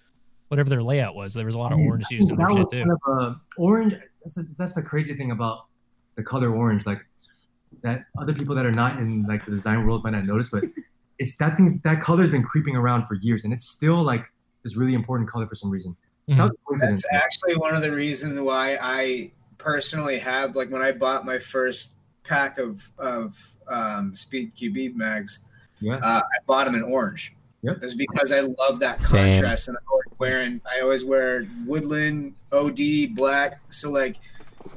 whatever 0.49 0.69
their 0.71 0.83
layout 0.83 1.15
was. 1.15 1.35
There 1.35 1.45
was 1.45 1.55
a 1.55 1.59
lot 1.59 1.73
of 1.73 1.79
orange 1.79 2.07
used 2.11 2.31
in 2.31 2.37
their 2.37 2.47
that 2.47 2.55
shit 2.55 2.65
was 2.65 2.73
too. 2.73 2.79
kind 2.79 2.93
of, 2.93 3.35
uh, 3.35 3.35
orange. 3.57 3.95
That's 4.23 4.39
a, 4.39 4.43
that's 4.57 4.75
the 4.75 4.83
crazy 4.83 5.15
thing 5.15 5.31
about 5.33 5.67
the 6.17 6.23
color 6.23 6.55
orange. 6.55 6.87
Like 6.87 7.01
that, 7.83 8.05
other 8.19 8.33
people 8.35 8.55
that 8.55 8.65
are 8.65 8.73
not 8.73 8.99
in 8.99 9.25
like 9.25 9.45
the 9.45 9.51
design 9.51 9.85
world 9.87 10.05
might 10.05 10.11
not 10.11 10.25
notice, 10.27 10.51
but 10.51 10.65
it's 11.19 11.37
that 11.39 11.57
thing's 11.57 11.83
that 11.83 12.01
color's 12.01 12.31
been 12.31 12.45
creeping 12.45 12.77
around 12.77 13.07
for 13.07 13.15
years, 13.15 13.45
and 13.45 13.53
it's 13.53 13.69
still 13.69 14.03
like 14.03 14.25
this 14.63 14.77
really 14.77 14.95
important 14.95 15.29
color 15.29 15.47
for 15.47 15.55
some 15.57 15.71
reason. 15.71 15.97
Mhm. 16.29 16.37
That 16.37 16.43
was 16.45 16.51
a 16.53 16.55
coincidence. 16.67 17.05
That's 17.11 17.25
actually 17.25 17.57
one 17.57 17.75
of 17.75 17.83
the 17.83 17.91
reasons 17.93 18.39
why 18.41 18.79
I 18.81 19.33
personally 19.59 20.19
have 20.19 20.57
like 20.57 20.71
when 20.71 20.83
I 20.83 20.93
bought 20.93 21.25
my 21.27 21.39
first 21.39 21.97
pack 22.25 22.59
of 22.59 22.91
of 22.99 23.37
um, 23.69 24.15
Speed 24.15 24.55
QB 24.55 24.95
mags, 24.95 25.45
Yeah. 25.81 25.97
uh, 25.97 26.21
I 26.23 26.39
bought 26.47 26.65
them 26.67 26.75
in 26.75 26.83
orange. 26.83 27.35
Yep. 27.63 27.79
It's 27.83 27.95
because 27.95 28.31
I 28.33 28.41
love 28.41 28.79
that 28.81 29.01
Same. 29.03 29.35
contrast, 29.35 29.69
and 29.69 29.77
I 29.77 29.81
always 29.91 30.07
wearing 30.19 30.61
I 30.71 30.81
always 30.81 31.05
wear 31.05 31.45
woodland, 31.67 32.35
OD, 32.53 33.15
black. 33.17 33.61
So 33.71 33.91
like 33.91 34.17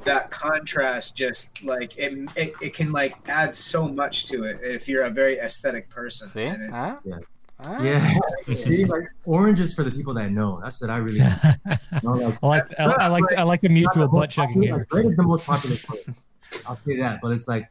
that 0.04 0.30
contrast, 0.30 1.14
just 1.16 1.62
like 1.64 1.96
it, 1.96 2.12
it, 2.36 2.54
it 2.60 2.74
can 2.74 2.90
like 2.90 3.14
add 3.28 3.54
so 3.54 3.86
much 3.86 4.26
to 4.26 4.42
it 4.44 4.58
if 4.62 4.88
you're 4.88 5.04
a 5.04 5.10
very 5.10 5.38
aesthetic 5.38 5.88
person. 5.90 6.28
See? 6.28 6.42
And 6.44 6.62
it- 6.64 6.70
Huh? 6.70 6.96
Ah. 7.64 7.82
Yeah. 7.82 7.98
Huh? 7.98 8.20
yeah, 8.48 8.54
See, 8.54 8.84
like 8.84 9.04
orange 9.24 9.60
is 9.60 9.72
for 9.74 9.84
the 9.84 9.90
people 9.90 10.14
that 10.14 10.30
know. 10.32 10.60
That's 10.62 10.80
what 10.80 10.90
I 10.90 10.96
really. 10.96 11.18
know. 12.02 12.36
Like, 12.42 12.64
I 12.78 12.84
like 12.86 12.92
I, 12.98 13.04
I 13.04 13.08
like 13.08 13.24
I 13.38 13.42
like 13.42 13.60
the 13.60 13.68
mutual 13.68 14.08
butt 14.08 14.30
chugging 14.30 14.62
here. 14.62 14.78
Like, 14.78 14.92
red 14.92 15.06
is 15.06 15.16
the 15.16 15.22
most 15.22 15.46
popular 15.46 15.76
color. 15.76 16.16
I'll 16.66 16.76
say 16.76 16.96
that, 16.98 17.20
but 17.22 17.32
it's 17.32 17.48
like 17.48 17.68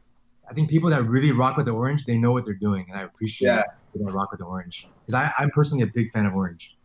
I 0.50 0.54
think 0.54 0.70
people 0.70 0.90
that 0.90 1.02
really 1.04 1.30
rock 1.32 1.56
with 1.56 1.66
the 1.66 1.72
orange, 1.72 2.04
they 2.04 2.18
know 2.18 2.32
what 2.32 2.44
they're 2.44 2.54
doing, 2.54 2.86
and 2.90 2.98
I 2.98 3.02
appreciate 3.02 3.48
Yeah. 3.48 3.62
people 3.92 4.08
that 4.08 4.14
rock 4.14 4.30
with 4.32 4.40
the 4.40 4.46
orange 4.46 4.88
because 5.06 5.30
I'm 5.38 5.50
personally 5.50 5.84
a 5.84 5.86
big 5.86 6.10
fan 6.12 6.26
of 6.26 6.34
orange. 6.34 6.76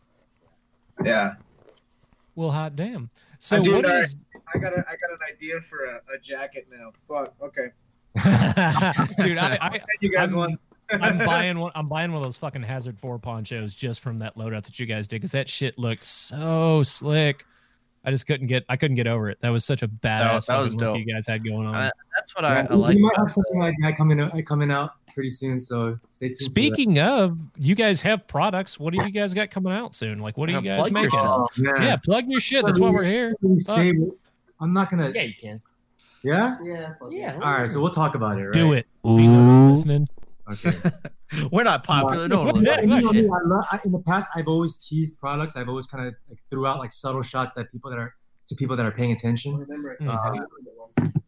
yeah. 1.04 1.36
Well, 2.36 2.52
hot 2.52 2.76
damn. 2.76 3.10
So 3.40 3.64
Dude, 3.64 3.74
what 3.74 3.86
all 3.86 3.92
right. 3.92 4.04
is 4.04 4.18
I 4.54 4.60
got 4.60 4.74
a, 4.74 4.78
I 4.88 4.92
got 4.96 5.10
an 5.12 5.18
idea 5.34 5.60
for 5.60 5.86
a, 5.86 6.02
a 6.16 6.20
jacket 6.22 6.68
now. 6.72 6.92
Fuck. 7.08 7.34
Okay. 7.42 7.70
dude? 9.28 9.38
I, 9.38 9.58
I 9.62 9.80
You 10.02 10.12
guys 10.12 10.30
I'm- 10.30 10.38
want? 10.38 10.60
I'm 10.92 11.18
buying 11.26 11.60
one. 11.60 11.72
I'm 11.76 11.88
buying 11.88 12.12
one 12.12 12.20
of 12.20 12.24
those 12.24 12.38
fucking 12.38 12.64
Hazard 12.64 13.00
Four 13.00 13.20
ponchos 13.20 13.76
just 13.76 14.00
from 14.00 14.20
that 14.20 14.36
loadout 14.36 14.64
that 14.64 14.80
you 14.80 14.86
guys 14.86 15.08
did 15.08 15.18
because 15.18 15.32
that 15.32 15.50
shit 15.50 15.78
looked 15.78 16.04
so 16.04 16.84
slick. 16.84 17.46
I 18.06 18.12
just 18.12 18.26
couldn't 18.26 18.48
get. 18.48 18.64
I 18.70 18.78
couldn't 18.78 18.96
get 18.96 19.08
over 19.08 19.30
it. 19.30 19.40
That 19.42 19.50
was 19.50 19.66
such 19.66 19.84
a 19.84 19.88
badass. 19.88 20.00
that 20.02 20.34
was 20.34 20.46
fucking 20.46 20.72
look 20.72 20.80
dope. 20.80 20.98
you 21.00 21.14
guys 21.14 21.28
had 21.28 21.44
going 21.44 21.68
on. 21.68 21.76
I- 21.76 21.92
That's 22.16 22.34
what 22.36 22.46
I, 22.46 22.62
I 22.62 22.76
we 22.76 23.00
might 23.00 23.18
have 23.18 23.30
something 23.30 23.60
like 23.60 23.76
that 23.82 23.98
coming 23.98 24.22
out, 24.22 24.32
coming 24.46 24.72
out 24.72 24.92
pretty 25.14 25.30
soon, 25.30 25.60
so 25.60 26.00
stay 26.08 26.28
tuned. 26.28 26.38
Speaking 26.38 27.00
of, 27.00 27.38
you 27.58 27.76
guys 27.76 28.02
have 28.04 28.26
products. 28.28 28.80
What 28.80 28.94
do 28.94 29.04
you 29.04 29.12
guys 29.12 29.34
got 29.34 29.52
coming 29.52 29.74
out 29.74 29.94
soon? 29.94 30.20
Like, 30.20 30.38
what 30.38 30.48
are 30.48 30.54
you 30.54 30.62
guys 30.62 30.78
plug 30.80 30.92
making? 30.94 31.04
yourself. 31.12 31.52
Oh. 31.60 31.82
Yeah, 31.84 31.96
plug 32.02 32.28
your 32.30 32.40
shit. 32.40 32.66
That's 32.66 32.80
why 32.80 32.92
we're 32.92 33.04
here. 33.04 33.34
Really 33.42 33.60
save 33.60 34.02
it. 34.02 34.10
I'm 34.62 34.72
not 34.74 34.90
gonna. 34.90 35.12
Yeah, 35.14 35.24
you 35.24 35.34
can. 35.34 35.62
Yeah. 36.24 36.56
Yeah. 36.64 36.94
Yeah. 37.12 37.34
All 37.44 37.58
right, 37.58 37.70
so 37.70 37.82
we'll 37.82 37.92
talk 37.92 38.16
about 38.16 38.38
it. 38.40 38.46
Right? 38.46 38.54
Do 38.54 38.72
it. 38.74 38.88
Be 39.04 39.28
listening. 39.28 40.08
Okay. 40.52 40.78
We're 41.52 41.64
not 41.64 41.84
popular. 41.84 42.28
No 42.28 42.46
one 42.46 42.56
Yeah, 42.62 42.82
listens. 42.82 42.82
You 42.82 42.88
know 42.88 43.00
shit. 43.12 43.26
me, 43.26 43.30
I 43.30 43.48
love, 43.48 43.66
I, 43.72 43.80
in 43.86 43.92
the 43.92 44.00
past, 44.00 44.30
I've 44.36 44.48
always 44.48 44.78
teased 44.78 45.20
products. 45.20 45.56
I've 45.56 45.70
always 45.70 45.86
kind 45.86 46.08
of 46.08 46.16
like 46.30 46.40
threw 46.50 46.66
out 46.66 46.80
like 46.80 46.92
subtle 46.92 47.22
shots 47.24 47.54
that 47.54 47.72
people 47.72 47.90
that 47.92 48.00
are 48.00 48.16
to 48.48 48.56
people 48.56 48.78
that 48.78 48.86
are 48.86 48.92
paying 48.92 49.12
attention. 49.12 49.58
Remember 49.58 49.92
it. 50.00 50.08
Uh, 50.08 50.32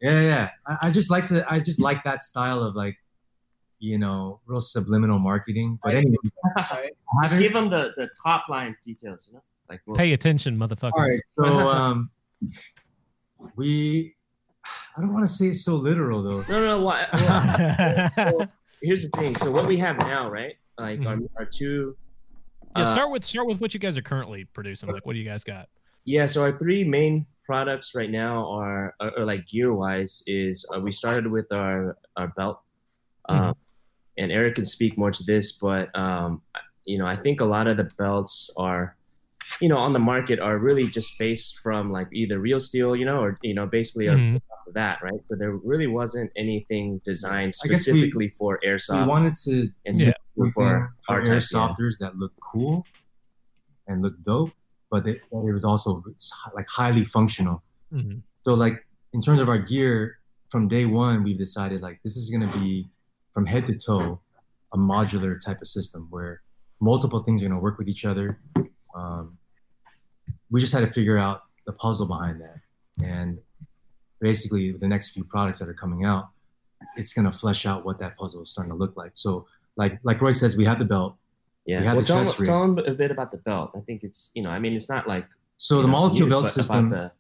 Yeah, 0.02 0.22
yeah. 0.22 0.50
I, 0.66 0.78
I 0.84 0.92
just 0.92 1.12
like 1.12 1.26
to. 1.28 1.46
I 1.52 1.60
just 1.60 1.82
like 1.82 2.04
that 2.06 2.22
style 2.22 2.64
of 2.64 2.76
like, 2.76 2.96
you 3.80 3.98
know, 3.98 4.40
real 4.46 4.62
subliminal 4.62 5.20
marketing. 5.20 5.80
But 5.84 5.96
anyway, 5.96 6.16
I 6.58 6.90
Just 7.24 7.40
give 7.40 7.54
them 7.54 7.70
the, 7.70 7.92
the 7.98 8.10
top 8.24 8.48
line 8.50 8.76
details, 8.84 9.28
you 9.28 9.36
know? 9.36 9.44
Like, 9.70 9.82
well, 9.86 9.98
Pay 9.98 10.14
attention, 10.14 10.58
motherfuckers. 10.58 10.92
All 10.94 11.02
right, 11.02 11.20
so 11.36 11.44
um, 11.68 12.10
we. 13.56 14.16
I 14.98 15.02
don't 15.02 15.14
want 15.14 15.26
to 15.26 15.34
say 15.34 15.48
it 15.48 15.56
so 15.56 15.76
literal 15.76 16.24
though. 16.24 16.42
no, 16.50 16.62
no, 16.62 16.78
no. 16.78 16.84
Why, 16.84 17.08
well, 18.18 18.48
here's 18.82 19.04
the 19.04 19.10
thing. 19.18 19.36
So 19.36 19.52
what 19.52 19.68
we 19.68 19.78
have 19.78 19.98
now, 19.98 20.30
right? 20.30 20.56
Like 20.78 21.06
our, 21.06 21.18
our 21.38 21.46
two. 21.46 21.98
yeah, 22.76 22.84
uh, 22.84 22.86
start 22.86 23.12
with 23.12 23.26
start 23.26 23.48
with 23.48 23.60
what 23.62 23.74
you 23.74 23.80
guys 23.80 23.98
are 23.98 24.02
currently 24.02 24.46
producing. 24.46 24.92
Like, 24.92 25.06
what 25.06 25.14
do 25.14 25.20
you 25.20 25.28
guys 25.30 25.44
got? 25.44 25.68
Yeah, 26.06 26.26
so 26.26 26.42
our 26.42 26.58
three 26.58 26.84
main 26.84 27.26
products 27.46 27.94
right 27.96 28.10
now 28.10 28.50
are, 28.52 28.96
are, 29.00 29.26
like 29.26 29.46
gear 29.48 29.74
wise 29.74 30.24
is 30.28 30.66
uh, 30.74 30.80
we 30.80 30.92
started 30.92 31.28
with 31.28 31.52
our 31.52 31.98
our 32.16 32.30
belt, 32.30 32.62
um, 33.28 33.54
and 34.18 34.32
Eric 34.32 34.56
can 34.56 34.66
speak 34.66 34.98
more 34.98 35.12
to 35.12 35.24
this, 35.24 35.54
but 35.54 35.94
um, 35.98 36.42
you 36.86 36.98
know 36.98 37.06
I 37.06 37.18
think 37.18 37.42
a 37.42 37.46
lot 37.46 37.68
of 37.68 37.76
the 37.78 37.90
belts 37.98 38.50
are, 38.56 38.96
you 39.60 39.68
know, 39.68 39.78
on 39.78 39.92
the 39.94 40.00
market 40.00 40.40
are 40.40 40.58
really 40.58 40.88
just 40.88 41.20
based 41.20 41.60
from 41.60 41.92
like 41.92 42.08
either 42.14 42.40
real 42.40 42.60
steel, 42.60 42.96
you 42.96 43.06
know, 43.06 43.20
or 43.22 43.38
you 43.42 43.54
know 43.54 43.66
basically 43.68 44.08
a- 44.08 44.14
Mhm. 44.16 44.36
off 44.38 44.49
of 44.70 44.74
that, 44.76 45.02
right? 45.02 45.20
So 45.28 45.36
there 45.36 45.52
really 45.72 45.88
wasn't 45.88 46.32
anything 46.38 47.02
designed 47.04 47.54
I 47.64 47.68
guess 47.68 47.86
we- 47.88 47.94
specifically 47.94 48.30
for 48.38 48.60
airsoft 48.66 49.02
We 49.04 49.08
wanted 49.10 49.36
to 49.46 49.70
and 49.86 49.96
Yeah. 50.00 50.14
for, 50.36 50.52
for 50.52 50.66
our 50.68 50.94
for 51.06 51.20
type, 51.20 51.28
yeah. 51.28 51.34
airsofters 51.34 51.98
that 52.00 52.18
look 52.18 52.32
cool 52.40 52.86
and 53.88 54.02
look 54.02 54.22
dope, 54.24 54.52
but 54.92 55.06
it, 55.08 55.22
that 55.32 55.38
it 55.46 55.52
was 55.54 55.64
also 55.66 56.04
like 56.56 56.68
highly 56.70 57.04
functional. 57.04 57.64
Mhm. 57.94 58.22
So 58.46 58.54
like 58.54 58.86
in 59.14 59.22
terms 59.22 59.42
of 59.42 59.50
our 59.50 59.58
gear, 59.58 60.20
from 60.50 60.68
day 60.68 60.86
one, 60.86 61.24
we've 61.24 61.38
decided 61.38 61.82
like 61.82 62.00
this 62.04 62.16
is 62.16 62.30
gonna 62.30 62.52
be 62.54 62.90
from 63.34 63.46
head 63.46 63.66
to 63.68 63.76
toe 63.76 64.22
a 64.74 64.78
modular 64.78 65.40
type 65.44 65.62
of 65.62 65.68
system 65.68 66.08
where 66.12 66.42
multiple 66.80 67.22
things 67.24 67.42
are 67.44 67.48
gonna 67.50 67.60
work 67.60 67.78
with 67.78 67.88
each 67.90 68.06
other. 68.06 68.40
Um, 68.96 69.38
we 70.52 70.60
just 70.62 70.74
had 70.74 70.82
to 70.82 70.88
figure 70.92 71.18
out 71.18 71.42
the 71.66 71.74
puzzle 71.74 72.08
behind 72.08 72.42
that. 72.42 72.58
And 73.04 73.40
basically, 74.20 74.72
the 74.74 74.88
next 74.88 75.12
few 75.12 75.24
products 75.24 75.60
that 75.60 75.70
are 75.70 75.74
coming 75.74 76.06
out, 76.06 76.30
it's 76.96 77.14
gonna 77.14 77.32
flesh 77.32 77.66
out 77.66 77.86
what 77.86 78.00
that 78.00 78.18
puzzle 78.18 78.44
is 78.44 78.52
starting 78.52 78.72
to 78.72 78.78
look 78.78 78.96
like. 78.98 79.12
So, 79.16 79.48
like 79.76 80.00
like 80.04 80.22
Roy 80.22 80.32
says, 80.32 80.56
we 80.58 80.66
have 80.66 80.80
the 80.80 80.86
belt. 80.86 81.16
Yeah. 81.66 81.82
We 81.82 81.86
have 81.86 81.96
Well, 81.98 82.02
the 82.06 82.08
tell, 82.08 82.24
chest 82.24 82.40
rig. 82.40 82.48
tell 82.50 82.62
them 82.62 82.78
a 82.80 82.94
bit 82.94 83.12
about 83.12 83.32
the 83.32 83.38
belt. 83.38 83.72
I 83.76 83.80
think 83.82 84.04
it's 84.04 84.32
you 84.34 84.42
know, 84.44 84.50
I 84.50 84.60
mean, 84.60 84.74
it's 84.74 84.90
not 84.90 85.08
like 85.08 85.26
So 85.58 85.82
the 85.82 85.88
know, 85.88 85.92
molecule 85.92 86.28
news, 86.28 86.34
belt 86.36 86.48
system. 86.48 86.90
the 86.90 87.12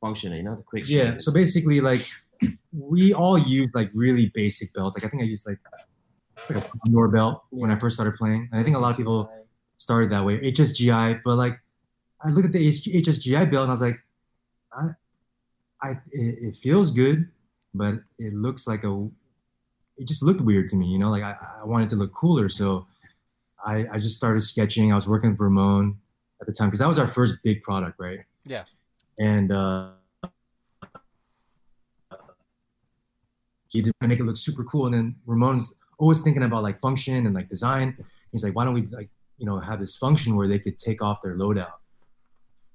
function, 0.00 0.32
you 0.32 0.42
know, 0.42 0.54
the 0.56 0.62
quick. 0.62 0.88
Yeah. 0.88 1.16
So 1.18 1.32
basically, 1.32 1.80
like 1.80 2.02
we 2.72 3.12
all 3.14 3.38
use 3.38 3.68
like 3.74 3.90
really 3.94 4.26
basic 4.34 4.72
belts. 4.74 4.96
Like 4.96 5.04
I 5.04 5.08
think 5.08 5.22
I 5.22 5.26
used 5.26 5.46
like, 5.46 5.58
like 6.50 6.58
a 6.64 6.68
Condor 6.84 7.08
belt 7.08 7.42
when 7.50 7.70
I 7.70 7.76
first 7.76 7.96
started 7.96 8.14
playing, 8.16 8.48
and 8.52 8.60
I 8.60 8.62
think 8.64 8.76
a 8.76 8.78
lot 8.78 8.90
of 8.90 8.96
people 8.96 9.28
started 9.78 10.10
that 10.10 10.24
way. 10.24 10.38
HSGI, 10.52 11.20
but 11.24 11.36
like 11.36 11.58
I 12.22 12.28
looked 12.30 12.46
at 12.46 12.52
the 12.52 12.68
HSGI 12.68 13.50
belt 13.50 13.62
and 13.62 13.70
I 13.70 13.72
was 13.72 13.80
like, 13.80 13.98
I, 14.72 14.88
I 15.86 15.90
it, 16.12 16.38
it 16.48 16.56
feels 16.56 16.90
good, 16.90 17.28
but 17.74 17.94
it 18.18 18.34
looks 18.34 18.66
like 18.66 18.84
a. 18.84 19.08
It 19.98 20.06
just 20.06 20.22
looked 20.22 20.42
weird 20.42 20.68
to 20.68 20.76
me, 20.76 20.86
you 20.86 20.98
know. 20.98 21.10
Like 21.10 21.22
I, 21.22 21.36
I 21.62 21.64
wanted 21.64 21.88
to 21.90 21.96
look 21.96 22.12
cooler, 22.12 22.48
so 22.48 22.86
I, 23.64 23.86
I 23.92 23.98
just 23.98 24.16
started 24.16 24.42
sketching. 24.42 24.92
I 24.92 24.94
was 24.94 25.08
working 25.08 25.30
with 25.30 25.40
Ramon 25.40 25.96
at 26.40 26.46
the 26.46 26.52
time 26.52 26.68
because 26.68 26.80
that 26.80 26.88
was 26.88 26.98
our 26.98 27.08
first 27.08 27.42
big 27.42 27.62
product, 27.62 27.98
right? 27.98 28.20
Yeah. 28.44 28.64
And 29.18 29.50
uh, 29.50 29.90
he 33.70 33.82
did 33.82 33.92
make 34.00 34.20
it 34.20 34.24
look 34.24 34.36
super 34.36 34.64
cool. 34.64 34.86
And 34.86 34.94
then 34.94 35.16
Ramon's 35.24 35.74
always 35.98 36.20
thinking 36.20 36.42
about 36.42 36.62
like 36.62 36.78
function 36.80 37.26
and 37.26 37.34
like 37.34 37.48
design. 37.48 37.96
He's 38.32 38.44
like, 38.44 38.54
why 38.54 38.64
don't 38.64 38.74
we 38.74 38.82
like 38.82 39.08
you 39.38 39.46
know 39.46 39.58
have 39.60 39.80
this 39.80 39.96
function 39.96 40.36
where 40.36 40.48
they 40.48 40.58
could 40.58 40.78
take 40.78 41.02
off 41.02 41.22
their 41.22 41.36
loadout 41.36 41.72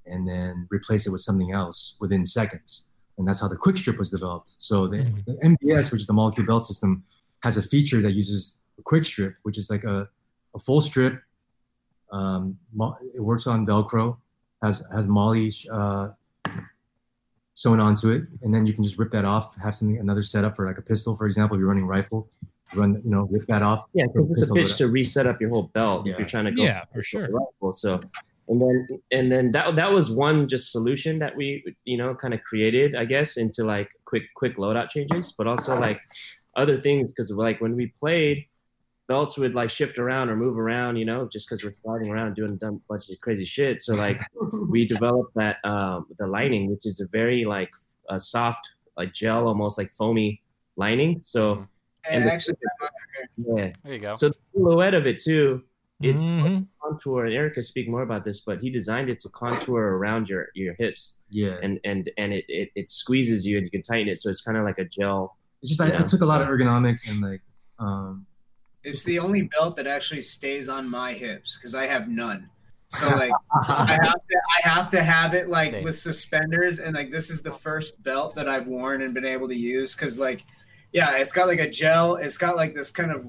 and 0.05 0.27
then 0.27 0.67
replace 0.69 1.07
it 1.07 1.11
with 1.11 1.21
something 1.21 1.51
else 1.51 1.95
within 1.99 2.25
seconds. 2.25 2.87
And 3.21 3.27
that's 3.27 3.39
how 3.39 3.47
the 3.47 3.55
quick 3.55 3.77
strip 3.77 3.99
was 3.99 4.09
developed. 4.09 4.55
So 4.57 4.87
the, 4.87 5.03
the 5.27 5.33
MBS, 5.43 5.91
which 5.91 6.01
is 6.01 6.07
the 6.07 6.13
molecule 6.13 6.43
belt 6.47 6.63
system, 6.65 7.03
has 7.43 7.55
a 7.55 7.61
feature 7.61 8.01
that 8.01 8.13
uses 8.13 8.57
a 8.79 8.81
quick 8.81 9.05
strip, 9.05 9.35
which 9.43 9.59
is 9.59 9.69
like 9.69 9.83
a, 9.83 10.09
a 10.55 10.59
full 10.59 10.81
strip. 10.81 11.21
Um, 12.11 12.57
mo- 12.73 12.97
it 13.13 13.19
works 13.21 13.45
on 13.45 13.63
Velcro, 13.67 14.17
has 14.63 14.83
has 14.91 15.07
MOLLE 15.07 15.49
uh, 15.71 16.07
sewn 17.53 17.79
onto 17.79 18.09
it, 18.09 18.23
and 18.41 18.51
then 18.53 18.65
you 18.65 18.73
can 18.73 18.83
just 18.83 18.97
rip 18.97 19.11
that 19.11 19.23
off. 19.23 19.55
Have 19.57 19.75
something 19.75 19.99
another 19.99 20.23
setup 20.23 20.55
for 20.55 20.65
like 20.65 20.79
a 20.79 20.81
pistol, 20.81 21.15
for 21.15 21.27
example. 21.27 21.55
If 21.55 21.59
you're 21.59 21.67
running 21.69 21.85
rifle, 21.85 22.27
run 22.73 22.99
you 23.05 23.11
know 23.11 23.27
rip 23.29 23.43
that 23.49 23.61
off. 23.61 23.85
Yeah, 23.93 24.05
because 24.11 24.31
it's 24.31 24.39
a 24.49 24.53
Pistol 24.53 24.55
pitch 24.55 24.75
to 24.77 24.87
reset 24.87 25.27
up 25.27 25.39
your 25.39 25.51
whole 25.51 25.69
belt 25.75 26.07
Yeah. 26.07 26.13
if 26.13 26.19
you're 26.19 26.27
trying 26.27 26.45
to 26.45 26.51
go 26.51 26.63
Yeah, 26.63 26.85
for 26.91 27.03
sure. 27.03 27.29
rifle. 27.29 27.71
So, 27.71 27.99
and 28.47 28.61
then 28.61 28.87
and 29.11 29.31
then 29.31 29.51
that 29.51 29.75
that 29.75 29.91
was 29.91 30.11
one 30.11 30.47
just 30.47 30.71
solution 30.71 31.19
that 31.19 31.35
we 31.35 31.63
you 31.85 31.97
know 31.97 32.15
kind 32.15 32.33
of 32.33 32.41
created, 32.43 32.95
I 32.95 33.05
guess, 33.05 33.37
into 33.37 33.63
like 33.63 33.89
quick 34.05 34.23
quick 34.35 34.57
loadout 34.57 34.89
changes, 34.89 35.33
but 35.37 35.47
also 35.47 35.79
like 35.79 35.99
other 36.55 36.79
things 36.81 37.11
because 37.11 37.31
like 37.31 37.61
when 37.61 37.75
we 37.75 37.93
played, 37.99 38.45
belts 39.07 39.37
would 39.37 39.53
like 39.55 39.69
shift 39.69 39.97
around 39.97 40.29
or 40.29 40.35
move 40.35 40.57
around, 40.57 40.97
you 40.97 41.05
know, 41.05 41.29
just 41.31 41.47
because 41.47 41.63
we're 41.63 41.75
sliding 41.83 42.09
around 42.09 42.35
doing 42.35 42.51
a 42.51 42.55
dumb 42.55 42.81
bunch 42.89 43.09
of 43.09 43.19
crazy 43.21 43.45
shit. 43.45 43.81
So 43.81 43.93
like 43.93 44.21
we 44.69 44.85
developed 44.95 45.33
that 45.35 45.57
um, 45.63 46.07
the 46.17 46.27
lining, 46.27 46.69
which 46.69 46.85
is 46.85 46.99
a 46.99 47.07
very 47.07 47.45
like 47.45 47.69
a 48.09 48.19
soft 48.19 48.67
like 48.97 49.13
gel, 49.13 49.47
almost 49.47 49.77
like 49.77 49.91
foamy 49.97 50.41
lining. 50.75 51.21
So 51.23 51.65
And 52.09 52.23
And 52.23 52.25
the- 52.25 52.33
actually, 52.33 52.57
yeah. 53.37 53.71
There 53.83 53.93
you 53.93 53.99
go. 53.99 54.15
So 54.15 54.29
the 54.29 54.35
silhouette 54.53 54.93
of 54.93 55.07
it 55.07 55.21
too, 55.21 55.63
it's 56.03 56.23
Mhm. 56.23 56.67
contour. 56.81 57.25
And 57.25 57.33
Eric 57.33 57.53
can 57.55 57.63
speak 57.63 57.87
more 57.89 58.01
about 58.01 58.23
this, 58.25 58.41
but 58.41 58.59
he 58.59 58.69
designed 58.69 59.09
it 59.09 59.19
to 59.21 59.29
contour 59.29 59.81
around 59.97 60.29
your 60.29 60.47
your 60.55 60.73
hips, 60.79 61.17
Yeah, 61.29 61.57
and 61.63 61.79
and 61.83 62.09
and 62.17 62.33
it 62.33 62.45
it, 62.47 62.69
it 62.75 62.89
squeezes 62.89 63.45
you, 63.45 63.57
and 63.57 63.65
you 63.65 63.71
can 63.71 63.81
tighten 63.81 64.07
it, 64.09 64.17
so 64.19 64.29
it's 64.29 64.41
kind 64.41 64.57
of 64.57 64.63
like 64.65 64.79
a 64.79 64.85
gel. 64.85 65.37
it's 65.61 65.69
just 65.69 65.81
I, 65.81 65.95
I 65.97 66.01
took 66.03 66.21
a 66.21 66.25
lot 66.25 66.41
of 66.41 66.47
ergonomics 66.47 67.07
and 67.09 67.21
like 67.21 67.41
um, 67.79 68.25
it's 68.83 69.03
the 69.03 69.19
only 69.19 69.43
belt 69.43 69.75
that 69.75 69.85
actually 69.87 70.21
stays 70.21 70.69
on 70.69 70.89
my 70.89 71.13
hips 71.13 71.57
because 71.57 71.75
I 71.75 71.85
have 71.85 72.07
none. 72.09 72.49
So 72.89 73.07
like 73.23 73.31
I 73.67 73.97
have 74.01 74.13
to 74.29 74.41
I 74.57 74.69
have 74.69 74.89
to 74.89 75.03
have 75.03 75.33
it 75.33 75.49
like 75.49 75.71
Same. 75.71 75.83
with 75.83 75.97
suspenders 75.97 76.79
and 76.79 76.95
like 76.95 77.09
this 77.11 77.29
is 77.29 77.41
the 77.41 77.51
first 77.51 78.01
belt 78.03 78.35
that 78.35 78.49
I've 78.49 78.67
worn 78.67 79.01
and 79.03 79.13
been 79.13 79.25
able 79.25 79.47
to 79.47 79.55
use 79.55 79.95
because 79.95 80.19
like 80.19 80.41
yeah 80.91 81.15
it's 81.17 81.31
got 81.31 81.47
like 81.47 81.59
a 81.59 81.69
gel 81.69 82.15
it's 82.17 82.37
got 82.37 82.55
like 82.57 82.73
this 82.75 82.91
kind 82.91 83.11
of 83.11 83.25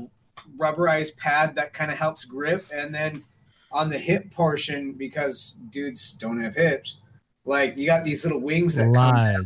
rubberized 0.57 1.16
pad 1.18 1.55
that 1.55 1.72
kind 1.72 1.90
of 1.90 1.99
helps 1.99 2.24
grip 2.24 2.66
and 2.74 2.95
then 2.95 3.22
on 3.70 3.88
the 3.90 3.99
hip 3.99 4.30
portion 4.30 4.93
because 4.93 5.59
dudes 5.70 6.12
don't 6.12 6.40
have 6.40 6.55
hips 6.55 7.01
like 7.45 7.76
you 7.76 7.86
got 7.86 8.05
these 8.05 8.24
little 8.24 8.40
wings 8.40 8.74
that 8.74 8.93
come 8.95 9.45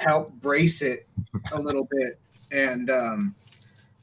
help 0.00 0.32
brace 0.40 0.80
it 0.80 1.06
a 1.52 1.58
little 1.60 1.88
bit 1.90 2.18
and 2.52 2.88
um 2.88 3.34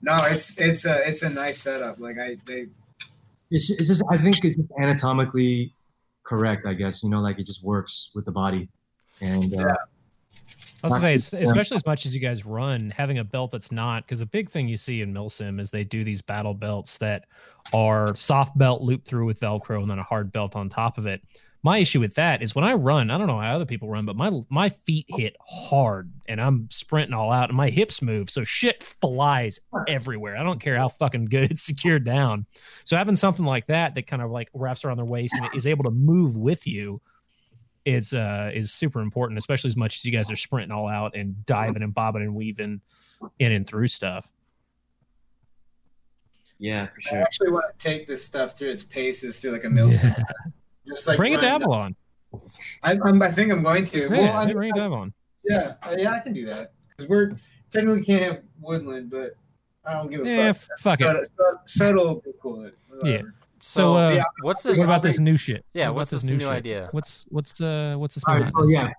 no 0.02 0.18
it's 0.26 0.60
it's 0.60 0.86
a 0.86 1.08
it's 1.08 1.24
a 1.24 1.30
nice 1.30 1.62
setup 1.62 2.00
like 2.00 2.18
I 2.20 2.38
they 2.46 2.66
it's, 3.52 3.70
it's 3.70 3.88
just 3.88 4.04
I 4.10 4.18
think 4.18 4.44
it's 4.44 4.58
anatomically 4.80 5.74
correct. 6.24 6.66
I 6.66 6.74
guess 6.74 7.04
you 7.04 7.10
know, 7.10 7.22
like 7.22 7.40
it 7.40 7.46
just 7.46 7.64
works 7.64 8.12
with 8.14 8.26
the 8.26 8.32
body, 8.32 8.68
and 9.22 9.54
uh, 9.54 9.76
I 10.86 10.88
was 10.88 11.02
gonna 11.02 11.18
say, 11.18 11.42
especially 11.42 11.76
as 11.76 11.86
much 11.86 12.06
as 12.06 12.14
you 12.14 12.22
guys 12.22 12.46
run, 12.46 12.92
having 12.92 13.18
a 13.18 13.24
belt 13.24 13.52
that's 13.52 13.72
not 13.72 14.04
because 14.04 14.22
a 14.22 14.26
big 14.26 14.50
thing 14.50 14.68
you 14.68 14.78
see 14.78 15.02
in 15.02 15.14
Milsim 15.14 15.60
is 15.60 15.72
they 15.72 15.84
do 15.84 16.04
these 16.04 16.22
battle 16.22 16.54
belts 16.54 16.98
that 17.00 17.26
are 17.74 18.14
soft 18.16 18.58
belt 18.58 18.82
looped 18.82 19.08
through 19.08 19.26
with 19.26 19.40
Velcro 19.40 19.82
and 19.82 19.90
then 19.90 20.00
a 20.00 20.04
hard 20.04 20.32
belt 20.32 20.56
on 20.56 20.70
top 20.70 20.98
of 20.98 21.06
it. 21.08 21.22
My 21.64 21.80
issue 21.80 22.00
with 22.00 22.14
that 22.14 22.44
is 22.44 22.54
when 22.54 22.64
I 22.64 22.74
run, 22.74 23.10
I 23.10 23.18
don't 23.18 23.26
know 23.26 23.40
how 23.40 23.56
other 23.56 23.66
people 23.66 23.90
run, 23.90 24.06
but 24.06 24.16
my 24.16 24.32
my 24.50 24.70
feet 24.70 25.08
hit 25.10 25.36
hard 25.44 26.12
and 26.28 26.40
I'm 26.40 26.70
sprinting 26.70 27.16
all 27.16 27.32
out 27.32 27.50
and 27.50 27.58
my 27.58 27.72
hips 27.72 28.04
move, 28.04 28.30
so 28.30 28.44
shit 28.44 28.84
flies 28.84 29.60
everywhere. 29.88 30.38
I 30.38 30.44
don't 30.44 30.60
care 30.60 30.78
how 30.78 30.90
fucking 30.90 31.26
good 31.26 31.50
it's 31.50 31.64
secured 31.64 32.04
down. 32.04 32.46
So 32.84 32.96
having 32.96 33.16
something 33.16 33.46
like 33.46 33.66
that 33.66 33.96
that 33.96 34.06
kind 34.06 34.22
of 34.22 34.30
like 34.30 34.50
wraps 34.54 34.86
around 34.86 34.98
their 34.98 35.06
waist 35.06 35.34
and 35.36 35.50
is 35.56 35.66
able 35.66 35.86
to 35.86 35.92
move 35.92 36.38
with 36.38 36.68
you 36.68 37.02
is 37.86 38.14
uh 38.14 38.52
is 38.54 38.74
super 38.74 39.00
important, 39.02 39.38
especially 39.38 39.70
as 39.70 39.78
much 39.78 39.98
as 39.98 40.06
you 40.06 40.12
guys 40.12 40.32
are 40.32 40.36
sprinting 40.36 40.72
all 40.72 40.88
out 40.88 41.16
and 41.16 41.46
diving 41.46 41.84
and 41.84 41.94
bobbing 41.94 42.24
and 42.24 42.34
weaving 42.36 42.82
in 43.40 43.52
and 43.52 43.68
through 43.68 43.88
stuff. 43.88 44.32
Yeah, 46.58 46.88
for 46.88 47.02
sure. 47.02 47.18
I 47.20 47.22
actually 47.22 47.52
want 47.52 47.66
to 47.78 47.88
take 47.88 48.08
this 48.08 48.24
stuff 48.24 48.58
through 48.58 48.72
its 48.72 48.84
paces 48.84 49.40
through 49.40 49.52
like 49.52 49.66
a 49.66 49.68
Milsim. 49.68 50.16
Just 50.88 51.08
like 51.08 51.18
Bring 51.18 51.34
it 51.34 51.40
to 51.42 51.48
Avalon. 51.48 51.96
I, 52.84 52.98
I'm, 53.04 53.22
I 53.22 53.32
think 53.32 53.52
I'm 53.52 53.64
going 53.64 53.86
to. 53.86 54.02
Yeah, 54.02 54.08
well, 54.10 54.38
I, 54.38 54.52
bring 54.54 54.70
it 54.70 54.76
to 54.76 54.82
Avalon. 54.82 55.14
yeah, 55.44 55.74
uh, 55.84 55.96
yeah, 55.98 56.12
I 56.12 56.20
can 56.20 56.34
do 56.34 56.46
that 56.48 56.74
because 56.90 57.10
we're 57.10 57.32
technically 57.72 58.04
can't 58.04 58.24
have 58.24 58.44
woodland, 58.62 59.10
but 59.10 59.36
I 59.86 59.94
don't 59.94 60.10
give 60.10 60.22
a 60.22 60.30
Yeah, 60.30 60.54
fuck. 60.54 60.72
f- 60.72 60.80
fuck 60.80 61.02
it. 61.02 61.04
Subtle, 61.04 61.26
subtle, 61.26 61.60
subtle 61.66 62.06
will 62.26 62.34
cool. 62.42 62.72
Whatever. 62.90 63.34
So, 63.68 63.98
uh, 63.98 64.12
yeah, 64.12 64.24
What's 64.42 64.64
what 64.64 64.76
this? 64.76 64.84
about 64.84 65.02
this 65.02 65.20
new 65.20 65.38
shit? 65.38 65.66
Yeah, 65.74 65.88
What 65.90 65.96
what's 65.96 66.12
this 66.12 66.24
new 66.24 66.38
shit? 66.40 66.48
idea? 66.50 66.90
What's 66.92 67.26
what's 67.30 67.60
uh 67.60 67.96
what's 67.98 68.16
this 68.16 68.24
new 68.28 68.34
all 68.34 68.40
right, 68.40 68.50
so 68.50 68.66
yeah. 68.70 68.92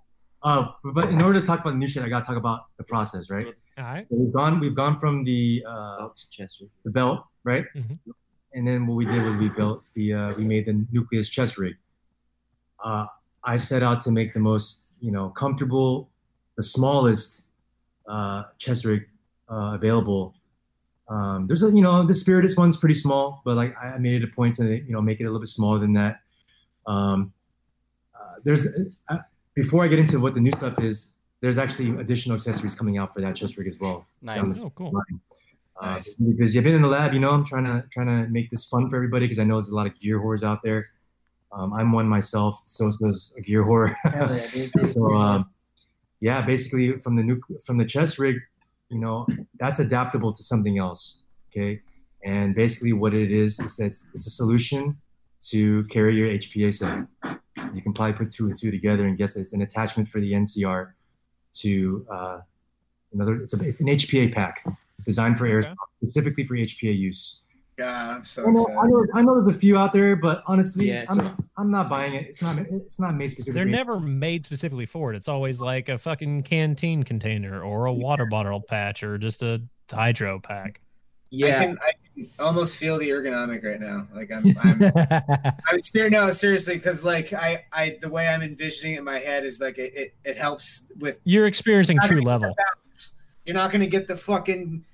Uh, 0.42 0.68
but 0.94 1.08
in 1.10 1.22
order 1.22 1.40
to 1.40 1.46
talk 1.46 1.60
about 1.60 1.70
the 1.70 1.76
new 1.78 1.86
shit, 1.88 2.02
I 2.02 2.08
gotta 2.08 2.26
talk 2.26 2.36
about 2.36 2.60
the 2.76 2.84
process, 2.84 3.30
right? 3.30 3.46
All 3.78 3.84
right. 3.84 4.06
So 4.10 4.16
we've 4.16 4.32
gone, 4.32 4.60
we've 4.60 4.74
gone 4.74 4.98
from 4.98 5.24
the 5.24 5.64
uh, 5.68 6.08
chest. 6.30 6.62
the 6.84 6.90
belt, 6.90 7.24
right? 7.44 7.64
Mhm. 7.76 7.98
And 8.54 8.66
then 8.66 8.86
what 8.86 8.94
we 8.96 9.06
did 9.06 9.22
was 9.22 9.36
we 9.36 9.48
built 9.50 9.84
the 9.94 10.12
uh, 10.14 10.34
we 10.38 10.44
made 10.44 10.66
the 10.66 10.84
nucleus 10.90 11.28
chest 11.28 11.58
rig. 11.58 11.76
Uh, 12.84 13.06
I 13.44 13.56
set 13.56 13.82
out 13.82 14.00
to 14.02 14.10
make 14.10 14.34
the 14.34 14.40
most 14.40 14.94
you 15.00 15.12
know 15.12 15.28
comfortable, 15.30 16.10
the 16.56 16.62
smallest 16.62 17.44
uh, 18.08 18.44
chest 18.58 18.84
rig 18.84 19.02
uh, 19.50 19.74
available. 19.78 20.34
Um, 21.08 21.46
there's 21.46 21.62
a 21.62 21.68
you 21.70 21.82
know 21.82 22.04
the 22.06 22.14
Spiritus 22.14 22.56
one's 22.56 22.76
pretty 22.76 22.94
small, 22.94 23.42
but 23.44 23.56
like 23.56 23.74
I 23.80 23.96
made 23.98 24.22
it 24.22 24.24
a 24.24 24.34
point 24.34 24.56
to 24.56 24.64
you 24.78 24.92
know 24.92 25.00
make 25.00 25.20
it 25.20 25.24
a 25.24 25.26
little 25.26 25.40
bit 25.40 25.48
smaller 25.48 25.78
than 25.78 25.92
that. 25.94 26.20
Um, 26.86 27.32
uh, 28.14 28.34
there's 28.44 28.66
uh, 29.08 29.18
before 29.54 29.84
I 29.84 29.88
get 29.88 29.98
into 29.98 30.18
what 30.20 30.34
the 30.34 30.40
new 30.40 30.50
stuff 30.52 30.78
is, 30.80 31.14
there's 31.40 31.58
actually 31.58 31.90
additional 32.00 32.34
accessories 32.34 32.74
coming 32.74 32.98
out 32.98 33.14
for 33.14 33.20
that 33.20 33.36
chest 33.36 33.56
rig 33.56 33.68
as 33.68 33.78
well. 33.78 34.06
Nice. 34.22 34.58
Oh, 34.58 34.70
cool. 34.70 34.92
Uh, 35.80 35.94
Nice. 35.94 36.14
because 36.14 36.54
you've 36.54 36.64
been 36.64 36.74
in 36.74 36.80
the 36.82 36.88
lab, 36.88 37.12
you 37.12 37.20
know, 37.20 37.30
I'm 37.30 37.44
trying 37.44 37.64
to 37.64 37.84
trying 37.90 38.06
to 38.06 38.30
make 38.30 38.50
this 38.50 38.64
fun 38.64 38.88
for 38.88 38.96
everybody 38.96 39.26
because 39.26 39.38
I 39.38 39.44
know 39.44 39.54
there's 39.54 39.68
a 39.68 39.74
lot 39.74 39.86
of 39.86 39.98
gear 40.00 40.18
whores 40.20 40.42
out 40.42 40.62
there. 40.62 40.86
Um, 41.52 41.72
I'm 41.72 41.92
one 41.92 42.08
myself. 42.08 42.60
Sosa's 42.64 43.34
a 43.38 43.40
gear 43.42 43.62
whore. 43.64 43.94
Yeah, 44.04 44.28
so 44.84 45.14
um, 45.14 45.50
yeah, 46.20 46.40
basically 46.42 46.96
from 46.98 47.16
the 47.16 47.22
nucle- 47.22 47.62
from 47.64 47.76
the 47.78 47.84
chest 47.84 48.18
rig, 48.18 48.36
you 48.88 48.98
know, 48.98 49.26
that's 49.58 49.78
adaptable 49.78 50.32
to 50.32 50.42
something 50.42 50.78
else. 50.78 51.24
Okay, 51.50 51.80
and 52.24 52.54
basically 52.54 52.92
what 52.92 53.14
it 53.14 53.30
is 53.30 53.58
is 53.60 53.76
that 53.76 53.86
it's, 53.86 54.26
a 54.26 54.30
solution 54.30 54.96
to 55.48 55.84
carry 55.84 56.16
your 56.16 56.28
HPA 56.28 56.74
set. 56.74 57.06
You 57.74 57.82
can 57.82 57.92
probably 57.92 58.14
put 58.14 58.32
two 58.32 58.46
and 58.46 58.56
two 58.56 58.70
together 58.70 59.06
and 59.06 59.16
guess 59.16 59.34
that 59.34 59.40
it's 59.40 59.52
an 59.52 59.62
attachment 59.62 60.08
for 60.08 60.20
the 60.20 60.32
NCR 60.32 60.92
to 61.60 62.06
uh, 62.10 62.38
another. 63.12 63.34
It's 63.36 63.54
a 63.54 63.64
it's 63.66 63.80
an 63.80 63.88
HPA 63.88 64.32
pack 64.32 64.64
designed 65.04 65.38
for 65.38 65.46
air 65.46 65.60
Okay. 65.60 65.74
specifically 66.02 66.44
for 66.44 66.56
HPA 66.56 66.96
use. 66.96 67.42
God, 67.76 68.16
I'm 68.16 68.24
so 68.24 68.42
I 68.42 68.50
know, 68.50 68.62
excited. 68.62 68.78
I 68.78 68.86
know, 68.86 69.06
I 69.14 69.22
know 69.22 69.40
there's 69.40 69.54
a 69.54 69.58
few 69.58 69.76
out 69.76 69.92
there, 69.92 70.16
but 70.16 70.42
honestly, 70.46 70.88
Yeah, 70.88 71.04
I'm, 71.10 71.16
so- 71.18 71.34
I'm 71.58 71.70
not 71.70 71.90
buying 71.90 72.14
it. 72.14 72.26
It's 72.26 72.40
not 72.40 72.58
it's 72.58 72.98
not 72.98 73.14
made 73.14 73.28
specifically. 73.28 73.60
They're 73.60 73.70
never 73.70 74.00
made 74.00 74.46
specifically 74.46 74.86
for 74.86 75.12
it. 75.12 75.16
It's 75.16 75.28
always 75.28 75.60
like 75.60 75.88
a 75.90 75.98
fucking 75.98 76.44
canteen 76.44 77.02
container 77.02 77.62
or 77.62 77.84
a 77.86 77.92
water 77.92 78.24
bottle 78.24 78.60
patch 78.62 79.02
or 79.02 79.18
just 79.18 79.42
a 79.42 79.60
hydro 79.92 80.40
pack. 80.40 80.80
Yeah, 81.30 81.46
I 81.60 81.64
can, 81.64 81.78
I 81.82 81.92
can 82.14 82.28
almost 82.38 82.78
feel 82.78 82.98
the 82.98 83.10
ergonomic 83.10 83.62
right 83.62 83.80
now. 83.80 84.06
Like 84.14 84.30
I'm, 84.32 84.44
I'm, 84.62 85.52
I'm 85.68 85.78
ser- 85.80 86.08
no, 86.08 86.30
seriously, 86.30 86.76
because 86.76 87.04
like 87.04 87.32
I, 87.34 87.64
I, 87.72 87.98
the 88.00 88.08
way 88.08 88.28
I'm 88.28 88.42
envisioning 88.42 88.94
it 88.94 88.98
in 89.00 89.04
my 89.04 89.18
head 89.18 89.44
is 89.44 89.60
like 89.60 89.76
it, 89.76 89.92
it, 89.94 90.14
it 90.24 90.36
helps 90.38 90.86
with. 90.98 91.20
You're 91.24 91.46
experiencing 91.46 91.98
true 92.04 92.22
level. 92.22 92.54
You're 93.44 93.54
not 93.54 93.70
gonna 93.70 93.86
get 93.86 94.06
the 94.06 94.16
fucking 94.16 94.84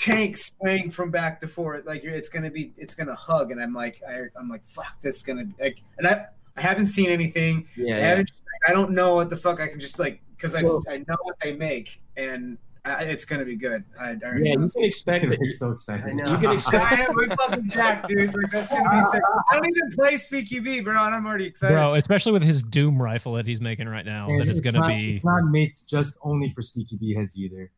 tank 0.00 0.36
swaying 0.36 0.90
from 0.90 1.10
back 1.10 1.38
to 1.40 1.46
forth. 1.48 1.86
Like 1.86 2.02
it's 2.04 2.28
gonna 2.28 2.50
be, 2.50 2.72
it's 2.76 2.94
gonna 2.94 3.14
hug, 3.14 3.52
and 3.52 3.60
I'm 3.60 3.74
like, 3.74 4.00
I, 4.08 4.22
I'm 4.38 4.48
like, 4.48 4.64
fuck, 4.64 5.00
that's 5.02 5.22
gonna 5.22 5.44
be, 5.44 5.54
like, 5.62 5.82
and 5.98 6.06
I, 6.06 6.26
I 6.56 6.62
haven't 6.62 6.86
seen 6.86 7.10
anything. 7.10 7.66
Yeah, 7.76 7.96
I 7.96 8.00
haven't. 8.00 8.32
I 8.66 8.72
don't 8.72 8.90
know 8.90 9.14
what 9.14 9.30
the 9.30 9.36
fuck 9.36 9.60
I 9.60 9.68
can 9.68 9.80
just 9.80 9.98
like 9.98 10.20
because 10.36 10.54
I, 10.54 10.60
So- 10.60 10.82
I 10.90 10.98
know 10.98 11.16
what 11.22 11.38
they 11.40 11.54
make, 11.54 12.02
and 12.16 12.58
I, 12.84 13.04
it's 13.04 13.26
gonna 13.26 13.44
be 13.44 13.56
good. 13.56 13.84
I, 13.98 14.10
I 14.10 14.16
already 14.24 14.48
Yeah, 14.48 14.54
know. 14.54 14.62
you 14.62 14.68
can 14.68 14.84
expect 14.84 15.28
that. 15.28 15.38
They're 15.38 15.50
so 15.50 15.70
excited. 15.72 16.06
I 16.06 16.12
know. 16.12 16.32
You 16.32 16.38
can 16.38 16.52
expect. 16.52 16.92
I 16.92 17.02
am 17.02 17.18
I'm 17.18 17.30
fucking 17.30 17.68
jacked, 17.68 18.08
dude. 18.08 18.34
Like 18.34 18.50
that's 18.50 18.72
gonna 18.72 18.90
be 18.90 19.02
sick. 19.02 19.20
I 19.52 19.56
don't 19.56 19.68
even 19.68 19.90
play 19.92 20.14
SpeedQB, 20.14 20.84
bro, 20.84 21.04
and 21.04 21.14
I'm 21.14 21.26
already 21.26 21.44
excited. 21.46 21.74
Bro, 21.74 21.94
especially 21.94 22.32
with 22.32 22.42
his 22.42 22.62
Doom 22.62 23.02
rifle 23.02 23.34
that 23.34 23.46
he's 23.46 23.60
making 23.60 23.88
right 23.88 24.06
now, 24.06 24.28
And 24.28 24.40
that 24.40 24.48
it's 24.48 24.60
gonna 24.60 24.78
not, 24.80 24.88
be 24.88 25.16
It's 25.16 25.24
not 25.24 25.44
made 25.44 25.70
just 25.86 26.18
only 26.22 26.48
for 26.48 26.62
SpeedQB 26.62 27.16
heads 27.16 27.38
either. 27.38 27.70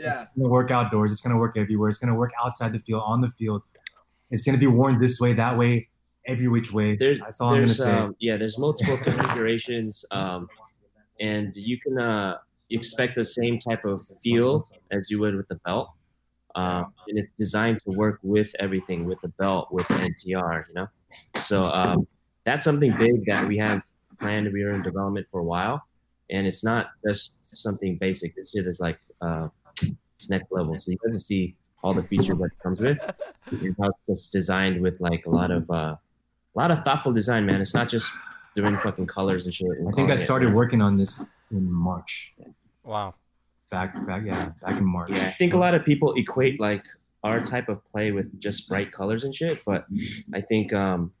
Yeah. 0.00 0.22
It's 0.22 0.30
gonna 0.36 0.48
work 0.48 0.70
outdoors. 0.70 1.12
It's 1.12 1.20
gonna 1.20 1.38
work 1.38 1.56
everywhere. 1.56 1.88
It's 1.88 1.98
gonna 1.98 2.14
work 2.14 2.30
outside 2.42 2.72
the 2.72 2.78
field, 2.78 3.02
on 3.04 3.20
the 3.20 3.28
field. 3.28 3.64
It's 4.30 4.42
gonna 4.42 4.58
be 4.58 4.66
worn 4.66 5.00
this 5.00 5.20
way, 5.20 5.32
that 5.34 5.56
way, 5.58 5.88
every 6.26 6.48
which 6.48 6.72
way. 6.72 6.96
There's, 6.96 7.20
That's 7.20 7.40
all 7.40 7.50
I'm 7.50 7.54
gonna 7.56 7.66
there's, 7.66 7.82
say. 7.82 7.92
um, 7.92 8.16
yeah, 8.20 8.36
there's 8.36 8.58
multiple 8.58 8.96
configurations, 8.96 10.04
um, 10.10 10.48
and 11.20 11.54
you 11.54 11.78
can 11.78 11.98
uh, 11.98 12.38
expect 12.70 13.16
the 13.16 13.24
same 13.24 13.58
type 13.58 13.84
of 13.84 14.06
feel 14.22 14.62
as 14.90 15.10
you 15.10 15.18
would 15.20 15.34
with 15.36 15.48
the 15.48 15.56
belt. 15.66 15.90
Um, 16.56 16.92
and 17.06 17.16
it's 17.18 17.32
designed 17.38 17.78
to 17.84 17.96
work 17.96 18.18
with 18.22 18.52
everything, 18.58 19.04
with 19.04 19.20
the 19.20 19.28
belt, 19.28 19.68
with 19.70 19.86
NTR, 19.86 20.66
you 20.68 20.74
know. 20.74 20.88
So 21.36 21.62
um, 21.62 22.08
that's 22.44 22.64
something 22.64 22.92
big 22.96 23.24
that 23.26 23.46
we 23.46 23.56
have 23.58 23.82
planned. 24.18 24.52
We 24.52 24.62
are 24.64 24.70
in 24.70 24.82
development 24.82 25.26
for 25.30 25.40
a 25.40 25.44
while, 25.44 25.82
and 26.28 26.46
it's 26.46 26.64
not 26.64 26.90
just 27.06 27.56
something 27.56 27.98
basic. 27.98 28.34
This 28.34 28.50
shit 28.50 28.66
is 28.66 28.80
like 28.80 28.98
uh, 29.20 29.48
it's 30.20 30.30
next 30.30 30.52
level. 30.52 30.78
So 30.78 30.90
you 30.90 30.98
guys 30.98 31.12
can 31.12 31.20
see 31.20 31.56
all 31.82 31.94
the 31.94 32.02
features 32.02 32.38
that 32.38 32.44
it 32.52 32.58
comes 32.62 32.78
with. 32.78 32.98
And 33.50 33.74
how 33.80 33.90
it's 34.08 34.30
designed 34.30 34.80
with 34.82 35.00
like 35.00 35.24
a 35.26 35.30
lot 35.30 35.50
of 35.50 35.68
uh, 35.70 35.96
a 35.96 35.98
lot 36.54 36.70
of 36.70 36.84
thoughtful 36.84 37.12
design, 37.12 37.46
man. 37.46 37.60
It's 37.60 37.74
not 37.74 37.88
just 37.88 38.12
doing 38.54 38.76
fucking 38.76 39.06
colors 39.06 39.46
and 39.46 39.54
shit. 39.54 39.68
and 39.68 39.88
I 39.88 39.92
think 39.92 39.98
I 39.98 40.02
calling 40.02 40.10
it, 40.12 40.18
started 40.18 40.54
working 40.54 40.82
on 40.82 40.96
this 40.98 41.24
in 41.50 41.72
March. 41.72 42.34
Wow. 42.84 43.14
Back, 43.70 43.94
back, 44.06 44.24
yeah, 44.26 44.50
back 44.62 44.78
in 44.78 44.84
March. 44.84 45.10
Yeah, 45.10 45.26
I 45.26 45.30
think 45.30 45.54
a 45.54 45.56
lot 45.56 45.74
of 45.74 45.84
people 45.84 46.12
equate 46.14 46.60
like 46.60 46.84
our 47.22 47.40
type 47.40 47.68
of 47.68 47.84
play 47.92 48.10
with 48.10 48.40
just 48.40 48.68
bright 48.68 48.90
colors 48.90 49.24
and 49.24 49.34
shit, 49.34 49.62
but 49.64 49.86
I 50.34 50.40
think 50.40 50.72
um, 50.72 51.12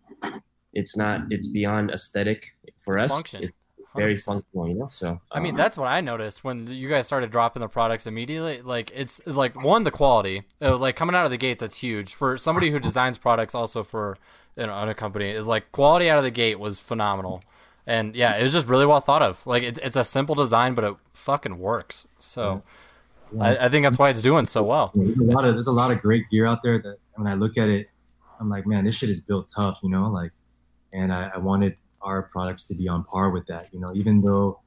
it's 0.74 0.96
not. 0.96 1.22
It's 1.30 1.46
beyond 1.48 1.90
aesthetic 1.92 2.46
for 2.80 2.96
It's 2.96 3.04
us. 3.04 3.12
function. 3.12 3.44
It's 3.44 3.52
very 3.94 4.14
100%. 4.14 4.24
functional, 4.24 4.68
you 4.68 4.74
know. 4.74 4.88
So 4.88 5.20
I 5.32 5.40
mean, 5.40 5.52
um, 5.52 5.56
that's 5.56 5.76
what 5.76 5.88
I 5.88 6.00
noticed 6.00 6.44
when 6.44 6.66
you 6.68 6.88
guys 6.88 7.06
started 7.06 7.30
dropping 7.30 7.60
the 7.60 7.68
products 7.68 8.06
immediately. 8.06 8.62
Like, 8.62 8.92
it's, 8.94 9.20
it's 9.20 9.36
like 9.36 9.62
one, 9.62 9.84
the 9.84 9.90
quality. 9.90 10.42
It 10.60 10.70
was 10.70 10.80
like 10.80 10.96
coming 10.96 11.16
out 11.16 11.24
of 11.24 11.30
the 11.30 11.36
gates. 11.36 11.60
That's 11.60 11.78
huge 11.78 12.14
for 12.14 12.36
somebody 12.36 12.70
who 12.70 12.78
designs 12.78 13.18
products. 13.18 13.54
Also 13.54 13.82
for 13.82 14.16
you 14.56 14.66
know, 14.66 14.88
a 14.88 14.94
company 14.94 15.30
is 15.30 15.46
like 15.46 15.72
quality 15.72 16.10
out 16.10 16.18
of 16.18 16.24
the 16.24 16.30
gate 16.30 16.58
was 16.58 16.80
phenomenal. 16.80 17.42
And 17.86 18.14
yeah, 18.14 18.36
it 18.36 18.42
was 18.42 18.52
just 18.52 18.68
really 18.68 18.86
well 18.86 19.00
thought 19.00 19.22
of. 19.22 19.46
Like, 19.46 19.62
it's 19.62 19.78
it's 19.78 19.96
a 19.96 20.04
simple 20.04 20.34
design, 20.34 20.74
but 20.74 20.84
it 20.84 20.94
fucking 21.12 21.58
works. 21.58 22.06
So 22.18 22.62
I, 23.40 23.56
I 23.56 23.68
think 23.68 23.84
that's 23.84 23.98
why 23.98 24.10
it's 24.10 24.22
doing 24.22 24.46
so 24.46 24.62
well. 24.62 24.92
Yeah, 24.94 25.04
there's 25.04 25.18
a 25.18 25.32
lot 25.32 25.44
of 25.44 25.54
there's 25.54 25.66
a 25.66 25.72
lot 25.72 25.90
of 25.90 26.00
great 26.00 26.28
gear 26.30 26.46
out 26.46 26.62
there 26.62 26.78
that 26.80 26.98
when 27.14 27.26
I 27.26 27.34
look 27.34 27.56
at 27.56 27.68
it, 27.68 27.88
I'm 28.38 28.48
like, 28.48 28.66
man, 28.66 28.84
this 28.84 28.96
shit 28.96 29.10
is 29.10 29.20
built 29.20 29.50
tough, 29.54 29.80
you 29.82 29.90
know, 29.90 30.08
like, 30.08 30.32
and 30.92 31.12
I, 31.12 31.30
I 31.34 31.38
wanted 31.38 31.76
our 32.02 32.22
products 32.22 32.64
to 32.66 32.74
be 32.74 32.88
on 32.88 33.04
par 33.04 33.30
with 33.30 33.46
that, 33.46 33.68
you 33.72 33.80
know, 33.80 33.92
even 33.94 34.20
though 34.20 34.60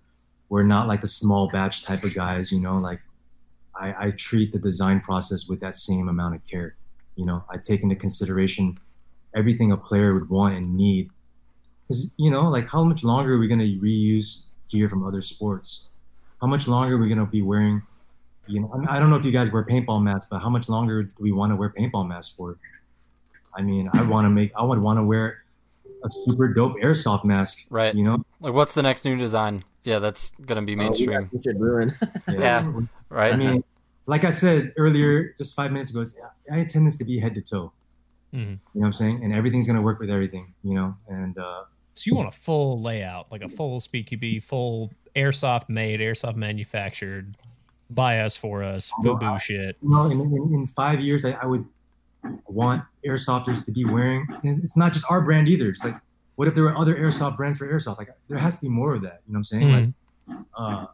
we're 0.49 0.63
not 0.63 0.87
like 0.87 1.01
the 1.01 1.07
small 1.07 1.49
batch 1.49 1.83
type 1.83 2.03
of 2.03 2.13
guys, 2.13 2.51
you 2.51 2.59
know, 2.59 2.77
like 2.77 3.01
I, 3.75 4.07
I 4.07 4.11
treat 4.11 4.51
the 4.51 4.59
design 4.59 5.01
process 5.01 5.47
with 5.47 5.59
that 5.61 5.75
same 5.75 6.09
amount 6.09 6.35
of 6.35 6.45
care, 6.47 6.75
you 7.15 7.25
know, 7.25 7.43
I 7.49 7.57
take 7.57 7.83
into 7.83 7.95
consideration 7.95 8.77
everything 9.35 9.71
a 9.71 9.77
player 9.77 10.13
would 10.13 10.29
want 10.29 10.55
and 10.55 10.75
need, 10.75 11.09
because 11.87 12.11
you 12.17 12.29
know, 12.29 12.49
like 12.49 12.69
how 12.69 12.83
much 12.83 13.03
longer 13.03 13.35
are 13.35 13.39
we 13.39 13.47
gonna 13.47 13.63
reuse 13.63 14.47
gear 14.69 14.89
from 14.89 15.05
other 15.05 15.21
sports? 15.21 15.87
How 16.39 16.47
much 16.47 16.67
longer 16.67 16.95
are 16.95 16.99
we 16.99 17.09
gonna 17.09 17.25
be 17.25 17.41
wearing? 17.41 17.81
you 18.47 18.59
know, 18.59 18.85
I 18.89 18.99
don't 18.99 19.09
know 19.09 19.15
if 19.15 19.25
you 19.25 19.31
guys 19.31 19.51
wear 19.51 19.63
paintball 19.63 20.03
masks, 20.03 20.27
but 20.29 20.39
how 20.39 20.49
much 20.49 20.67
longer 20.67 21.03
do 21.03 21.11
we 21.19 21.31
want 21.31 21.51
to 21.51 21.55
wear 21.55 21.69
paintball 21.69 22.07
masks 22.07 22.33
for? 22.35 22.57
I 23.55 23.61
mean, 23.61 23.89
I 23.93 24.01
want 24.01 24.25
to 24.25 24.29
make, 24.29 24.51
I 24.55 24.63
would 24.63 24.79
want 24.79 24.97
to 24.97 25.03
wear 25.03 25.42
a 26.03 26.09
super 26.09 26.47
dope 26.53 26.75
airsoft 26.81 27.25
mask, 27.25 27.65
Right. 27.69 27.93
you 27.95 28.03
know? 28.03 28.23
Like, 28.39 28.53
what's 28.53 28.73
the 28.75 28.81
next 28.83 29.05
new 29.05 29.17
design? 29.17 29.63
Yeah, 29.83 29.99
that's 29.99 30.31
gonna 30.45 30.61
be 30.61 30.73
oh, 30.73 30.75
we 30.77 30.83
mainstream, 30.83 31.21
got 31.23 31.33
Richard 31.33 31.59
Ruin. 31.59 31.91
Yeah. 32.27 32.71
right? 33.09 33.33
I 33.33 33.35
mean, 33.37 33.63
like 34.05 34.23
I 34.23 34.29
said 34.29 34.73
earlier, 34.77 35.33
just 35.37 35.55
five 35.55 35.71
minutes 35.71 35.91
ago, 35.91 36.03
I 36.51 36.59
intend 36.59 36.87
this 36.87 36.97
to 36.97 37.05
be 37.05 37.19
head 37.19 37.35
to 37.35 37.41
toe. 37.41 37.71
Mhm. 38.33 38.39
You 38.39 38.45
know 38.47 38.59
what 38.73 38.85
I'm 38.87 38.93
saying? 38.93 39.23
And 39.23 39.31
everything's 39.33 39.67
going 39.67 39.75
to 39.77 39.81
work 39.83 39.99
with 39.99 40.09
everything, 40.09 40.53
you 40.63 40.73
know? 40.73 40.95
And 41.07 41.37
uh, 41.37 41.63
So 41.93 42.03
you 42.07 42.15
want 42.15 42.27
a 42.29 42.31
full 42.31 42.81
layout, 42.81 43.31
like 43.31 43.43
a 43.43 43.49
full 43.49 43.79
SpeedQB, 43.79 44.43
full 44.43 44.91
airsoft 45.15 45.69
made, 45.69 45.99
airsoft 45.99 46.35
manufactured, 46.35 47.35
by 47.89 48.21
us 48.21 48.35
for 48.35 48.63
us, 48.63 48.91
boo 49.03 49.15
boo 49.17 49.37
shit. 49.37 49.77
you 49.83 49.89
know, 49.89 50.05
in, 50.09 50.19
in, 50.19 50.53
in 50.53 50.67
five 50.67 50.99
years, 50.99 51.23
I, 51.25 51.31
I 51.33 51.45
would 51.45 51.63
want 52.47 52.83
airsofters 53.05 53.65
to 53.65 53.71
be 53.71 53.85
wearing. 53.85 54.25
And 54.43 54.63
it's 54.63 54.77
not 54.77 54.93
just 54.93 55.05
our 55.09 55.21
brand 55.21 55.47
either. 55.47 55.69
It's 55.69 55.83
like, 55.83 55.95
what 56.35 56.47
if 56.47 56.55
there 56.55 56.63
were 56.63 56.75
other 56.77 56.95
airsoft 56.95 57.37
brands 57.37 57.57
for 57.57 57.67
airsoft? 57.67 57.97
Like, 57.97 58.09
there 58.27 58.37
has 58.37 58.55
to 58.55 58.61
be 58.61 58.69
more 58.69 58.95
of 58.95 59.01
that. 59.03 59.21
You 59.27 59.33
know 59.33 59.37
what 59.37 59.39
I'm 59.39 59.43
saying? 59.43 59.71
Like, 59.71 59.89
Mhm. 60.37 60.45
uh, 60.57 60.85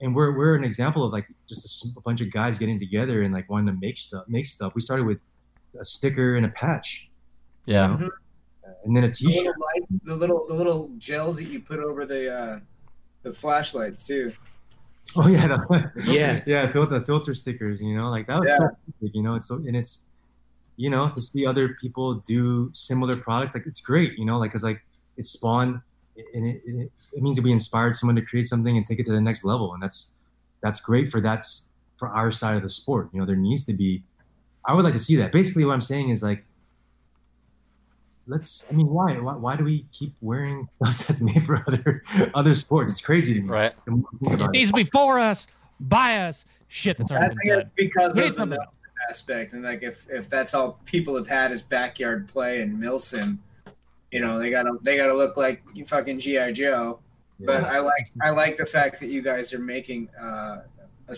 and 0.00 0.14
we're 0.14 0.36
we're 0.36 0.54
an 0.54 0.62
example 0.62 1.04
of 1.04 1.12
like 1.12 1.26
just 1.48 1.96
a 1.96 2.00
bunch 2.02 2.20
of 2.20 2.30
guys 2.30 2.56
getting 2.58 2.78
together 2.78 3.22
and 3.22 3.34
like 3.34 3.48
wanting 3.50 3.74
to 3.74 3.80
make 3.80 3.98
stuff. 3.98 4.24
Make 4.28 4.46
stuff. 4.46 4.74
We 4.74 4.80
started 4.80 5.06
with 5.06 5.18
a 5.80 5.84
sticker 5.84 6.36
and 6.36 6.46
a 6.46 6.50
patch, 6.50 7.08
yeah. 7.66 7.94
you 7.94 8.04
know? 8.04 8.10
and 8.84 8.96
then 8.96 9.04
a 9.04 9.08
The 9.08 9.12
T-shirt. 9.14 9.44
little 9.46 9.54
lights, 9.74 9.98
the 10.04 10.14
little 10.14 10.46
the 10.46 10.54
little 10.54 10.90
gels 10.98 11.38
that 11.38 11.44
you 11.46 11.60
put 11.60 11.80
over 11.80 12.04
the 12.06 12.32
uh, 12.32 12.60
the 13.22 13.32
flashlights 13.32 14.06
too. 14.06 14.30
Oh 15.16 15.26
yeah, 15.26 15.46
the, 15.48 15.92
Yeah. 16.04 16.40
yeah. 16.46 16.70
Fil- 16.70 16.86
the 16.86 17.00
filter 17.00 17.34
stickers. 17.34 17.80
You 17.82 17.96
know, 17.96 18.10
like 18.10 18.26
that 18.28 18.38
was 18.38 18.56
so. 18.56 18.68
You 19.00 19.22
know, 19.22 19.34
it's 19.34 19.48
so 19.48 19.56
and 19.56 19.74
it's, 19.74 20.07
you 20.78 20.88
know, 20.88 21.08
to 21.10 21.20
see 21.20 21.44
other 21.44 21.76
people 21.80 22.14
do 22.24 22.70
similar 22.72 23.16
products, 23.16 23.54
like 23.54 23.66
it's 23.66 23.80
great. 23.80 24.16
You 24.18 24.24
know, 24.24 24.38
like 24.38 24.50
because 24.52 24.62
like 24.64 24.80
it 25.18 25.24
spawned, 25.26 25.80
and 26.34 26.46
it, 26.46 26.62
it 26.64 26.90
it 27.12 27.22
means 27.22 27.36
that 27.36 27.42
we 27.44 27.52
inspired 27.52 27.96
someone 27.96 28.16
to 28.16 28.22
create 28.22 28.46
something 28.46 28.76
and 28.76 28.86
take 28.86 28.98
it 29.00 29.04
to 29.06 29.12
the 29.12 29.20
next 29.20 29.44
level, 29.44 29.74
and 29.74 29.82
that's 29.82 30.12
that's 30.62 30.80
great 30.80 31.10
for 31.10 31.20
that's 31.20 31.70
for 31.98 32.08
our 32.08 32.30
side 32.30 32.56
of 32.56 32.62
the 32.62 32.70
sport. 32.70 33.10
You 33.12 33.20
know, 33.20 33.26
there 33.26 33.36
needs 33.36 33.64
to 33.66 33.74
be. 33.74 34.02
I 34.64 34.72
would 34.74 34.84
like 34.84 34.94
to 34.94 34.98
see 35.00 35.16
that. 35.16 35.32
Basically, 35.32 35.64
what 35.66 35.74
I'm 35.74 35.80
saying 35.82 36.10
is 36.10 36.22
like. 36.22 36.44
Let's. 38.26 38.66
I 38.70 38.74
mean, 38.74 38.88
why? 38.88 39.18
Why, 39.18 39.34
why 39.34 39.56
do 39.56 39.64
we 39.64 39.84
keep 39.92 40.14
wearing 40.20 40.68
stuff 40.82 41.06
that's 41.06 41.20
made 41.22 41.42
for 41.44 41.64
other 41.66 42.02
other 42.34 42.54
sports? 42.54 42.90
It's 42.90 43.00
crazy 43.00 43.34
to 43.34 43.40
me. 43.40 43.48
Right. 43.48 43.72
The 43.84 43.90
more 43.92 44.04
It 44.22 44.34
about 44.34 44.48
it. 44.50 44.52
needs 44.52 44.68
to 44.70 44.76
be 44.76 44.84
for 44.84 45.18
us, 45.18 45.48
by 45.80 46.18
us. 46.18 46.44
Shit, 46.70 46.98
that's 46.98 47.10
I 47.10 47.16
already 47.16 47.34
think 47.36 47.48
done. 47.50 47.60
it's 47.60 47.70
because 47.72 48.14
We 48.14 48.20
need 48.20 48.26
of 48.28 48.32
the 48.34 48.38
something. 48.38 48.58
Nelson 48.58 48.77
aspect, 49.08 49.52
and 49.52 49.62
like 49.64 49.82
if 49.82 50.08
if 50.10 50.28
that's 50.28 50.54
all 50.54 50.78
people 50.84 51.16
have 51.16 51.26
had 51.26 51.50
is 51.52 51.62
backyard 51.62 52.28
play 52.28 52.60
and 52.62 52.80
Milsim, 52.82 53.38
you 54.10 54.20
know 54.20 54.38
they 54.38 54.50
gotta 54.50 54.76
they 54.82 54.96
gotta 54.96 55.14
look 55.14 55.36
like 55.36 55.62
fucking 55.86 56.18
GI 56.18 56.52
Joe. 56.52 57.00
But 57.40 57.64
I 57.64 57.78
like 57.78 58.10
I 58.20 58.30
like 58.30 58.56
the 58.56 58.66
fact 58.66 59.00
that 59.00 59.10
you 59.10 59.22
guys 59.22 59.54
are 59.54 59.60
making 59.60 60.08
uh, 60.20 60.62
a 61.08 61.16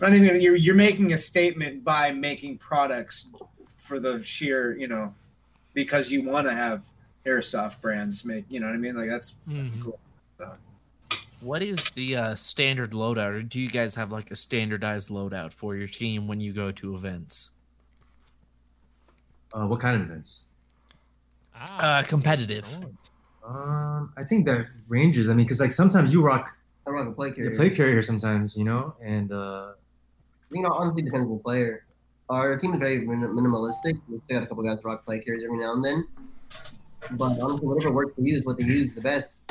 not 0.00 0.14
even 0.14 0.40
you're 0.40 0.56
you're 0.56 0.74
making 0.74 1.12
a 1.12 1.18
statement 1.18 1.84
by 1.84 2.10
making 2.10 2.58
products 2.58 3.32
for 3.66 4.00
the 4.00 4.22
sheer 4.22 4.76
you 4.76 4.88
know 4.88 5.14
because 5.74 6.10
you 6.10 6.22
want 6.24 6.46
to 6.46 6.54
have 6.54 6.84
airsoft 7.26 7.80
brands 7.80 8.24
make 8.24 8.44
you 8.48 8.60
know 8.60 8.66
what 8.66 8.74
I 8.74 8.78
mean? 8.78 8.96
Like 8.96 9.08
that's 9.08 9.38
Mhm. 9.48 9.92
What 11.40 11.62
is 11.62 11.90
the 11.90 12.16
uh, 12.16 12.34
standard 12.34 12.90
loadout, 12.90 13.32
or 13.32 13.42
do 13.42 13.60
you 13.60 13.68
guys 13.68 13.94
have 13.94 14.12
like 14.12 14.30
a 14.30 14.36
standardized 14.36 15.10
loadout 15.10 15.52
for 15.52 15.74
your 15.74 15.88
team 15.88 16.28
when 16.28 16.40
you 16.40 16.52
go 16.52 16.70
to 16.72 16.94
events? 16.94 17.54
Uh, 19.52 19.66
what 19.66 19.80
kind 19.80 19.96
of 19.96 20.02
events? 20.02 20.44
Uh, 21.54 22.02
competitive. 22.06 22.66
Um, 23.46 24.12
I 24.16 24.24
think 24.24 24.46
that 24.46 24.66
ranges. 24.88 25.28
I 25.28 25.34
mean, 25.34 25.46
because 25.46 25.60
like 25.60 25.72
sometimes 25.72 26.12
you 26.12 26.22
rock 26.22 26.50
I 26.86 26.90
rock 26.90 27.06
a 27.06 27.12
play 27.12 27.30
carrier. 27.30 27.54
play 27.54 27.70
carrier 27.70 28.02
sometimes, 28.02 28.56
you 28.56 28.64
know, 28.64 28.94
and 29.02 29.32
uh, 29.32 29.72
You 30.50 30.62
know, 30.62 30.72
honestly, 30.72 31.02
depends 31.02 31.26
on 31.26 31.32
the 31.32 31.42
player. 31.42 31.84
Our 32.28 32.56
team 32.56 32.72
is 32.72 32.78
very 32.78 33.00
min- 33.00 33.20
minimalistic. 33.20 34.00
We 34.08 34.20
still 34.20 34.38
got 34.38 34.44
a 34.44 34.46
couple 34.46 34.62
guys 34.64 34.84
rock 34.84 35.04
play 35.04 35.20
carriers 35.20 35.42
every 35.44 35.58
now 35.58 35.72
and 35.72 35.84
then. 35.84 36.06
But 37.12 37.40
honestly, 37.40 37.66
whatever 37.66 37.92
works 37.92 38.14
for 38.14 38.20
you 38.22 38.36
is 38.36 38.44
what 38.44 38.58
they 38.58 38.64
use 38.64 38.94
the 38.94 39.00
best. 39.00 39.50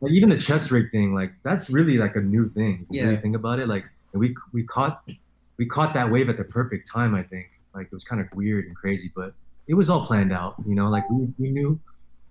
Like 0.00 0.12
even 0.12 0.28
the 0.28 0.38
chest 0.38 0.70
rig 0.70 0.90
thing, 0.90 1.14
like 1.14 1.32
that's 1.42 1.70
really 1.70 1.98
like 1.98 2.16
a 2.16 2.20
new 2.20 2.46
thing. 2.46 2.86
If 2.90 2.96
you 2.96 3.00
Yeah. 3.00 3.04
really 3.08 3.16
think 3.20 3.36
about 3.36 3.58
it, 3.58 3.68
like 3.68 3.84
we 4.12 4.34
we 4.52 4.62
caught 4.64 5.02
we 5.56 5.66
caught 5.66 5.94
that 5.94 6.10
wave 6.10 6.28
at 6.28 6.36
the 6.36 6.44
perfect 6.44 6.88
time. 6.90 7.14
I 7.14 7.22
think 7.22 7.48
like 7.74 7.86
it 7.86 7.92
was 7.92 8.04
kind 8.04 8.20
of 8.20 8.28
weird 8.34 8.66
and 8.66 8.76
crazy, 8.76 9.10
but 9.14 9.34
it 9.66 9.74
was 9.74 9.90
all 9.90 10.06
planned 10.06 10.32
out. 10.32 10.54
You 10.66 10.74
know, 10.74 10.88
like 10.88 11.08
we, 11.10 11.28
we 11.38 11.50
knew, 11.50 11.78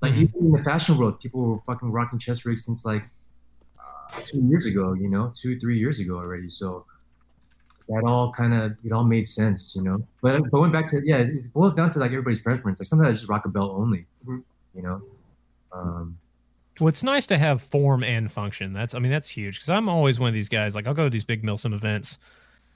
like 0.02 0.14
Mhm. 0.14 0.18
even 0.24 0.40
in 0.48 0.52
the 0.54 0.64
fashion 0.64 0.98
world, 0.98 1.20
people 1.20 1.42
were 1.42 1.60
fucking 1.60 1.92
rocking 1.92 2.20
chest 2.20 2.46
rigs 2.46 2.66
since 2.66 2.86
like 2.86 3.04
uh, 3.80 4.22
two 4.26 4.42
years 4.44 4.66
ago. 4.66 4.94
You 4.94 5.10
know, 5.10 5.32
two 5.36 5.60
three 5.60 5.78
years 5.78 6.00
ago 6.00 6.18
already. 6.18 6.50
So 6.50 6.86
that 7.90 8.04
all 8.04 8.32
kind 8.34 8.54
of 8.54 8.76
it 8.84 8.92
all 8.92 9.04
made 9.04 9.28
sense. 9.28 9.76
You 9.76 9.84
know, 9.84 10.08
but 10.22 10.50
going 10.52 10.72
back 10.72 10.90
to 10.92 11.02
yeah, 11.06 11.18
it 11.18 11.54
boils 11.54 11.76
down 11.76 11.90
to 11.92 12.00
like 12.00 12.12
everybody's 12.12 12.40
preference. 12.42 12.80
Like 12.80 12.88
sometimes 12.88 13.10
I 13.10 13.12
just 13.14 13.30
rock 13.30 13.46
a 13.46 13.50
belt 13.50 13.72
only. 13.76 14.06
Mhm. 14.26 14.44
You 14.74 14.82
know. 14.82 15.02
Um, 15.72 16.18
Well, 16.80 16.90
it's 16.90 17.04
nice 17.04 17.26
to 17.28 17.38
have 17.38 17.62
form 17.62 18.04
and 18.04 18.32
function. 18.32 18.74
That's, 18.74 18.94
I 18.94 19.00
mean, 19.00 19.12
that's 19.12 19.30
huge 19.30 19.56
because 19.56 19.70
I'm 19.70 19.90
always 19.90 20.20
one 20.20 20.28
of 20.28 20.34
these 20.34 20.50
guys. 20.50 20.76
Like, 20.76 20.88
I'll 20.88 20.94
go 20.94 21.06
to 21.06 21.10
these 21.10 21.24
big 21.24 21.44
Milsim 21.44 21.74
events 21.74 22.20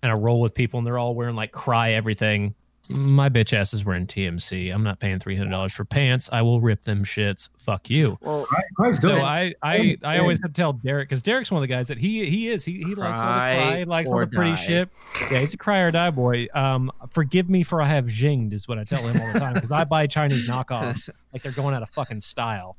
and 0.01 0.11
I 0.11 0.15
roll 0.15 0.41
with 0.41 0.53
people 0.55 0.79
and 0.79 0.87
they're 0.87 0.97
all 0.97 1.13
wearing 1.13 1.35
like 1.35 1.51
Crye 1.51 1.93
everything. 1.93 2.55
My 2.89 3.29
bitch 3.29 3.53
ass 3.53 3.73
is 3.73 3.85
wearing 3.85 4.07
TMC. 4.07 4.73
I'm 4.73 4.83
not 4.83 4.99
paying 4.99 5.19
$300 5.19 5.71
for 5.71 5.85
pants. 5.85 6.29
I 6.33 6.41
will 6.41 6.59
rip 6.59 6.81
them 6.81 7.05
shits. 7.05 7.49
Fuck 7.57 7.89
you. 7.91 8.17
Well, 8.21 8.47
Crye's 8.77 8.99
So 8.99 9.11
good. 9.11 9.21
I, 9.21 9.53
I, 9.61 9.97
I 10.03 10.17
always 10.17 10.39
have 10.41 10.51
to 10.51 10.61
tell 10.61 10.73
Derek 10.73 11.07
because 11.07 11.21
Derek's 11.21 11.51
one 11.51 11.59
of 11.59 11.61
the 11.61 11.73
guys 11.73 11.87
that 11.89 11.99
he, 11.99 12.27
he 12.29 12.49
is. 12.49 12.65
He, 12.65 12.79
he 12.79 12.95
likes 12.95 13.21
all 13.21 13.27
the 13.27 13.33
Crye 13.33 13.55
Crye, 13.55 13.77
he 13.77 13.85
likes 13.85 14.09
all 14.09 14.17
the 14.17 14.27
pretty 14.27 14.51
die. 14.51 14.55
shit. 14.55 14.89
Yeah, 15.31 15.39
he's 15.39 15.53
a 15.53 15.57
Crye 15.57 15.87
or 15.87 15.91
die 15.91 16.09
boy. 16.09 16.47
Um, 16.53 16.91
forgive 17.11 17.49
me 17.49 17.61
for 17.63 17.81
I 17.81 17.85
have 17.85 18.07
jinged 18.07 18.51
is 18.51 18.67
what 18.67 18.79
I 18.79 18.83
tell 18.83 19.01
him 19.07 19.21
all 19.21 19.33
the 19.33 19.39
time 19.39 19.53
because 19.53 19.71
I 19.71 19.83
buy 19.83 20.07
Chinese 20.07 20.49
knockoffs 20.49 21.09
like 21.33 21.43
they're 21.43 21.51
going 21.51 21.75
out 21.75 21.83
of 21.83 21.89
fucking 21.91 22.21
style. 22.21 22.75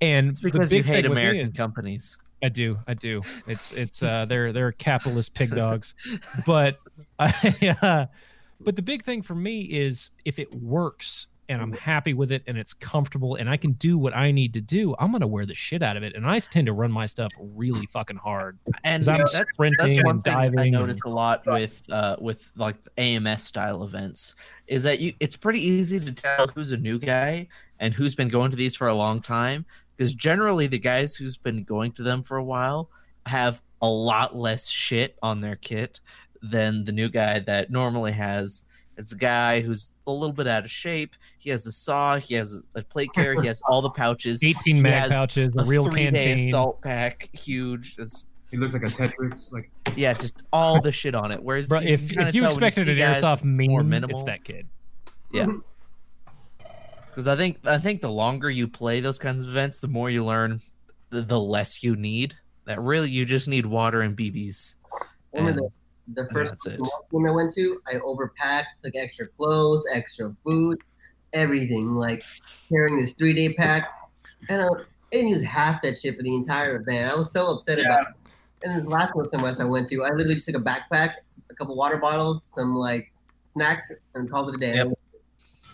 And 0.00 0.28
It's 0.30 0.40
the 0.40 0.50
because 0.50 0.72
you 0.72 0.82
hate 0.82 1.02
thing 1.02 1.10
with 1.10 1.16
me 1.16 1.22
American 1.22 1.42
is- 1.42 1.50
companies. 1.50 2.18
I 2.40 2.48
do, 2.50 2.78
I 2.86 2.94
do. 2.94 3.20
It's 3.48 3.72
it's 3.72 4.00
uh 4.00 4.24
they're 4.26 4.52
they're 4.52 4.70
capitalist 4.70 5.34
pig 5.34 5.50
dogs, 5.50 5.94
but 6.46 6.74
I, 7.18 7.76
uh, 7.82 8.06
but 8.60 8.76
the 8.76 8.82
big 8.82 9.02
thing 9.02 9.22
for 9.22 9.34
me 9.34 9.62
is 9.62 10.10
if 10.24 10.38
it 10.38 10.54
works 10.54 11.26
and 11.48 11.60
I'm 11.60 11.72
happy 11.72 12.14
with 12.14 12.30
it 12.30 12.44
and 12.46 12.56
it's 12.56 12.74
comfortable 12.74 13.34
and 13.34 13.50
I 13.50 13.56
can 13.56 13.72
do 13.72 13.98
what 13.98 14.14
I 14.14 14.30
need 14.30 14.54
to 14.54 14.60
do, 14.60 14.94
I'm 15.00 15.10
gonna 15.10 15.26
wear 15.26 15.46
the 15.46 15.54
shit 15.54 15.82
out 15.82 15.96
of 15.96 16.04
it. 16.04 16.14
And 16.14 16.24
I 16.26 16.38
tend 16.38 16.66
to 16.68 16.72
run 16.72 16.92
my 16.92 17.06
stuff 17.06 17.32
really 17.40 17.86
fucking 17.86 18.18
hard 18.18 18.56
And 18.84 19.08
I'm 19.08 19.18
that's 19.18 19.36
sprinting 19.36 19.76
that's 19.78 20.04
one 20.04 20.16
and 20.16 20.24
thing 20.24 20.34
diving. 20.34 20.58
I 20.60 20.62
and- 20.64 20.72
notice 20.72 21.02
a 21.04 21.08
lot 21.08 21.44
with 21.44 21.82
uh, 21.90 22.18
with 22.20 22.52
like 22.54 22.76
AMS 22.98 23.42
style 23.42 23.82
events 23.82 24.36
is 24.68 24.84
that 24.84 25.00
you 25.00 25.12
it's 25.18 25.36
pretty 25.36 25.60
easy 25.60 25.98
to 25.98 26.12
tell 26.12 26.46
who's 26.54 26.70
a 26.70 26.76
new 26.76 27.00
guy 27.00 27.48
and 27.80 27.94
who's 27.94 28.14
been 28.14 28.28
going 28.28 28.52
to 28.52 28.56
these 28.56 28.76
for 28.76 28.86
a 28.86 28.94
long 28.94 29.20
time 29.20 29.66
because 29.98 30.14
generally 30.14 30.66
the 30.68 30.78
guys 30.78 31.16
who's 31.16 31.36
been 31.36 31.64
going 31.64 31.92
to 31.92 32.02
them 32.04 32.22
for 32.22 32.36
a 32.38 32.44
while 32.44 32.88
have 33.26 33.60
a 33.82 33.88
lot 33.88 34.34
less 34.34 34.70
shit 34.70 35.18
on 35.22 35.40
their 35.42 35.56
kit 35.56 36.00
than 36.40 36.84
the 36.84 36.92
new 36.92 37.08
guy 37.10 37.40
that 37.40 37.70
normally 37.70 38.12
has 38.12 38.64
it's 38.96 39.12
a 39.12 39.18
guy 39.18 39.60
who's 39.60 39.94
a 40.08 40.10
little 40.10 40.32
bit 40.32 40.48
out 40.48 40.64
of 40.64 40.70
shape. 40.72 41.14
He 41.38 41.50
has 41.50 41.64
a 41.68 41.70
saw. 41.70 42.16
He 42.16 42.34
has 42.34 42.66
a 42.74 42.82
plate 42.82 43.10
carrier. 43.14 43.40
He 43.40 43.46
has 43.46 43.62
all 43.68 43.80
the 43.80 43.90
pouches. 43.90 44.42
18 44.42 44.74
He 44.76 44.82
mag 44.82 44.92
has 44.92 45.14
pouches, 45.14 45.54
a 45.56 45.60
A 45.62 45.64
real 45.66 45.84
three-day 45.84 46.10
canteen. 46.24 46.50
salt 46.50 46.82
pack, 46.82 47.28
huge. 47.32 47.94
It's 48.00 48.26
He 48.50 48.56
looks 48.56 48.72
like 48.72 48.82
a 48.82 48.86
Tetris. 48.86 49.52
Like 49.52 49.70
yeah, 49.96 50.14
just 50.14 50.42
all 50.52 50.80
the 50.80 50.90
shit 50.90 51.14
on 51.14 51.30
it. 51.30 51.40
Whereas 51.40 51.68
Bro, 51.68 51.82
if 51.82 52.08
can 52.08 52.08
kinda 52.08 52.28
if 52.30 52.34
you 52.34 52.44
expected 52.46 52.86
see 52.86 52.92
an 52.92 52.98
guys- 52.98 53.22
airsoft 53.22 53.44
more 53.44 53.84
minimal. 53.84 54.16
it's 54.16 54.24
that 54.24 54.42
kid. 54.42 54.66
yeah. 55.32 55.46
Because 57.18 57.26
I 57.26 57.34
think 57.34 57.66
I 57.66 57.78
think 57.78 58.00
the 58.00 58.12
longer 58.12 58.48
you 58.48 58.68
play 58.68 59.00
those 59.00 59.18
kinds 59.18 59.42
of 59.42 59.50
events, 59.50 59.80
the 59.80 59.88
more 59.88 60.08
you 60.08 60.24
learn, 60.24 60.60
the, 61.10 61.20
the 61.22 61.40
less 61.40 61.82
you 61.82 61.96
need. 61.96 62.36
That 62.66 62.80
really 62.80 63.10
you 63.10 63.24
just 63.24 63.48
need 63.48 63.66
water 63.66 64.02
and 64.02 64.16
BBs. 64.16 64.76
I 64.94 65.38
remember 65.38 65.64
And- 65.64 65.72
the, 66.14 66.22
the 66.22 66.30
first 66.30 66.52
that's 66.52 66.66
it. 66.66 66.80
team 67.10 67.26
I 67.26 67.32
went 67.32 67.52
to, 67.54 67.80
I 67.88 67.94
overpacked, 67.94 68.66
took 68.84 68.94
extra 68.94 69.26
clothes, 69.26 69.84
extra 69.92 70.32
food, 70.44 70.78
everything. 71.32 71.90
Like 71.90 72.22
carrying 72.68 73.00
this 73.00 73.14
three 73.14 73.32
day 73.34 73.52
pack, 73.52 73.92
and 74.48 74.62
I, 74.62 74.66
I 74.66 74.84
didn't 75.10 75.26
use 75.30 75.42
half 75.42 75.82
that 75.82 75.96
shit 75.96 76.16
for 76.16 76.22
the 76.22 76.36
entire 76.36 76.76
event. 76.76 77.12
I 77.12 77.16
was 77.16 77.32
so 77.32 77.48
upset 77.48 77.80
about 77.80 78.02
it. 78.02 78.14
And 78.62 78.80
this 78.80 78.86
last 78.86 79.16
one 79.16 79.24
somewhere 79.24 79.52
I 79.58 79.64
went 79.64 79.88
to, 79.88 80.04
I 80.04 80.10
literally 80.10 80.34
just 80.34 80.46
took 80.46 80.54
a 80.54 80.60
backpack, 80.60 81.14
a 81.50 81.54
couple 81.54 81.74
water 81.74 81.96
bottles, 81.96 82.44
some 82.44 82.76
like 82.76 83.10
snacks, 83.48 83.86
and 84.14 84.30
called 84.30 84.50
it 84.50 84.54
a 84.54 84.58
day. 84.60 84.74
Yep. 84.76 84.92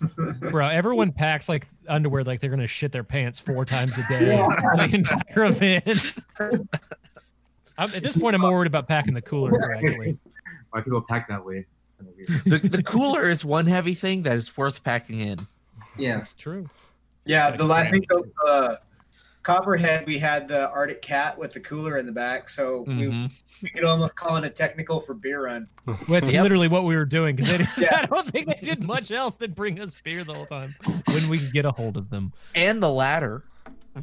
Bro, 0.50 0.68
everyone 0.68 1.12
packs 1.12 1.48
like 1.48 1.68
underwear 1.88 2.24
like 2.24 2.40
they're 2.40 2.50
gonna 2.50 2.66
shit 2.66 2.92
their 2.92 3.04
pants 3.04 3.38
four 3.38 3.64
times 3.64 3.98
a 3.98 4.08
day 4.08 4.40
on 4.40 4.76
the 4.78 4.94
entire 4.94 5.44
event. 5.44 6.18
I'm, 7.78 7.88
at 7.88 8.02
this 8.02 8.16
point, 8.16 8.34
I'm 8.34 8.40
more 8.40 8.52
worried 8.52 8.68
about 8.68 8.86
packing 8.86 9.14
the 9.14 9.22
cooler 9.22 9.50
correctly. 9.50 10.16
why 10.70 10.80
people 10.80 11.02
pack 11.02 11.28
that 11.28 11.44
way? 11.44 11.66
It's 11.80 11.90
kind 11.98 12.08
of 12.08 12.16
weird. 12.16 12.62
The, 12.62 12.68
the 12.76 12.82
cooler 12.82 13.28
is 13.28 13.44
one 13.44 13.66
heavy 13.66 13.94
thing 13.94 14.22
that 14.22 14.36
is 14.36 14.56
worth 14.56 14.84
packing 14.84 15.20
in. 15.20 15.40
Yeah. 15.98 16.16
That's 16.16 16.34
true. 16.34 16.68
Yeah, 17.26 17.50
the 17.52 17.64
I 17.64 17.90
think 17.90 18.06
the 18.08 18.30
uh, 18.46 18.76
Copperhead 19.44 20.06
we 20.06 20.18
had 20.18 20.48
the 20.48 20.68
Arctic 20.70 21.00
Cat 21.02 21.38
with 21.38 21.52
the 21.52 21.60
cooler 21.60 21.98
in 21.98 22.06
the 22.06 22.12
back, 22.12 22.48
so 22.48 22.80
we, 22.88 22.94
Mhm. 22.94 23.42
we 23.62 23.68
could 23.70 23.84
almost 23.84 24.16
call 24.16 24.36
it 24.36 24.44
a 24.44 24.50
technical 24.50 24.98
for 25.00 25.14
beer 25.14 25.44
run. 25.44 25.66
That's 26.08 26.32
Yep. 26.32 26.42
literally 26.42 26.66
what 26.68 26.84
we 26.84 26.96
were 26.96 27.04
doing 27.04 27.36
because 27.36 27.78
Yeah. 27.78 27.90
I 28.02 28.06
don't 28.06 28.26
think 28.28 28.46
they 28.48 28.58
did 28.62 28.82
much 28.82 29.10
else 29.12 29.36
than 29.36 29.52
bring 29.52 29.78
us 29.80 29.94
beer 30.02 30.24
the 30.24 30.34
whole 30.34 30.46
time 30.46 30.74
when 31.06 31.28
we 31.28 31.38
could 31.38 31.52
get 31.52 31.64
a 31.64 31.70
hold 31.70 31.96
of 31.96 32.10
them. 32.10 32.32
And 32.56 32.82
the 32.82 32.90
ladder. 32.90 33.44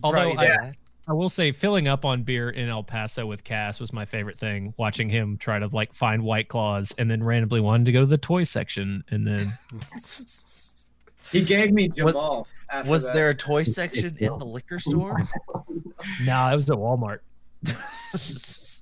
Although 0.03 0.21
Probably 0.33 0.37
I- 0.37 0.47
that. 0.47 0.75
I 1.09 1.13
will 1.13 1.29
say, 1.29 1.51
filling 1.51 1.87
up 1.87 2.05
on 2.05 2.21
beer 2.21 2.47
in 2.51 2.69
El 2.69 2.83
Paso 2.83 3.25
with 3.25 3.43
Cass 3.43 3.79
was 3.79 3.91
my 3.91 4.05
favorite 4.05 4.37
thing. 4.37 4.75
Watching 4.77 5.09
him 5.09 5.35
try 5.37 5.57
to 5.57 5.67
like 5.67 5.95
find 5.95 6.21
White 6.21 6.47
Claws 6.47 6.93
and 6.95 7.09
then 7.09 7.23
randomly 7.23 7.59
wanted 7.59 7.85
to 7.87 7.91
go 7.91 8.01
to 8.01 8.05
the 8.05 8.19
toy 8.19 8.43
section 8.43 9.03
and 9.09 9.25
then 9.25 9.47
He 11.31 11.43
gave 11.43 11.71
me 11.71 11.87
Jamal. 11.95 12.47
after 12.69 12.89
was 12.89 13.05
that. 13.07 13.13
there 13.13 13.29
a 13.29 13.35
toy 13.35 13.63
section 13.63 14.15
in 14.19 14.37
the 14.37 14.45
liquor 14.45 14.79
store? 14.89 15.17
nah, 16.23 16.51
it 16.51 16.55
was 16.55 16.69
at 16.69 16.77
Walmart. 16.77 17.19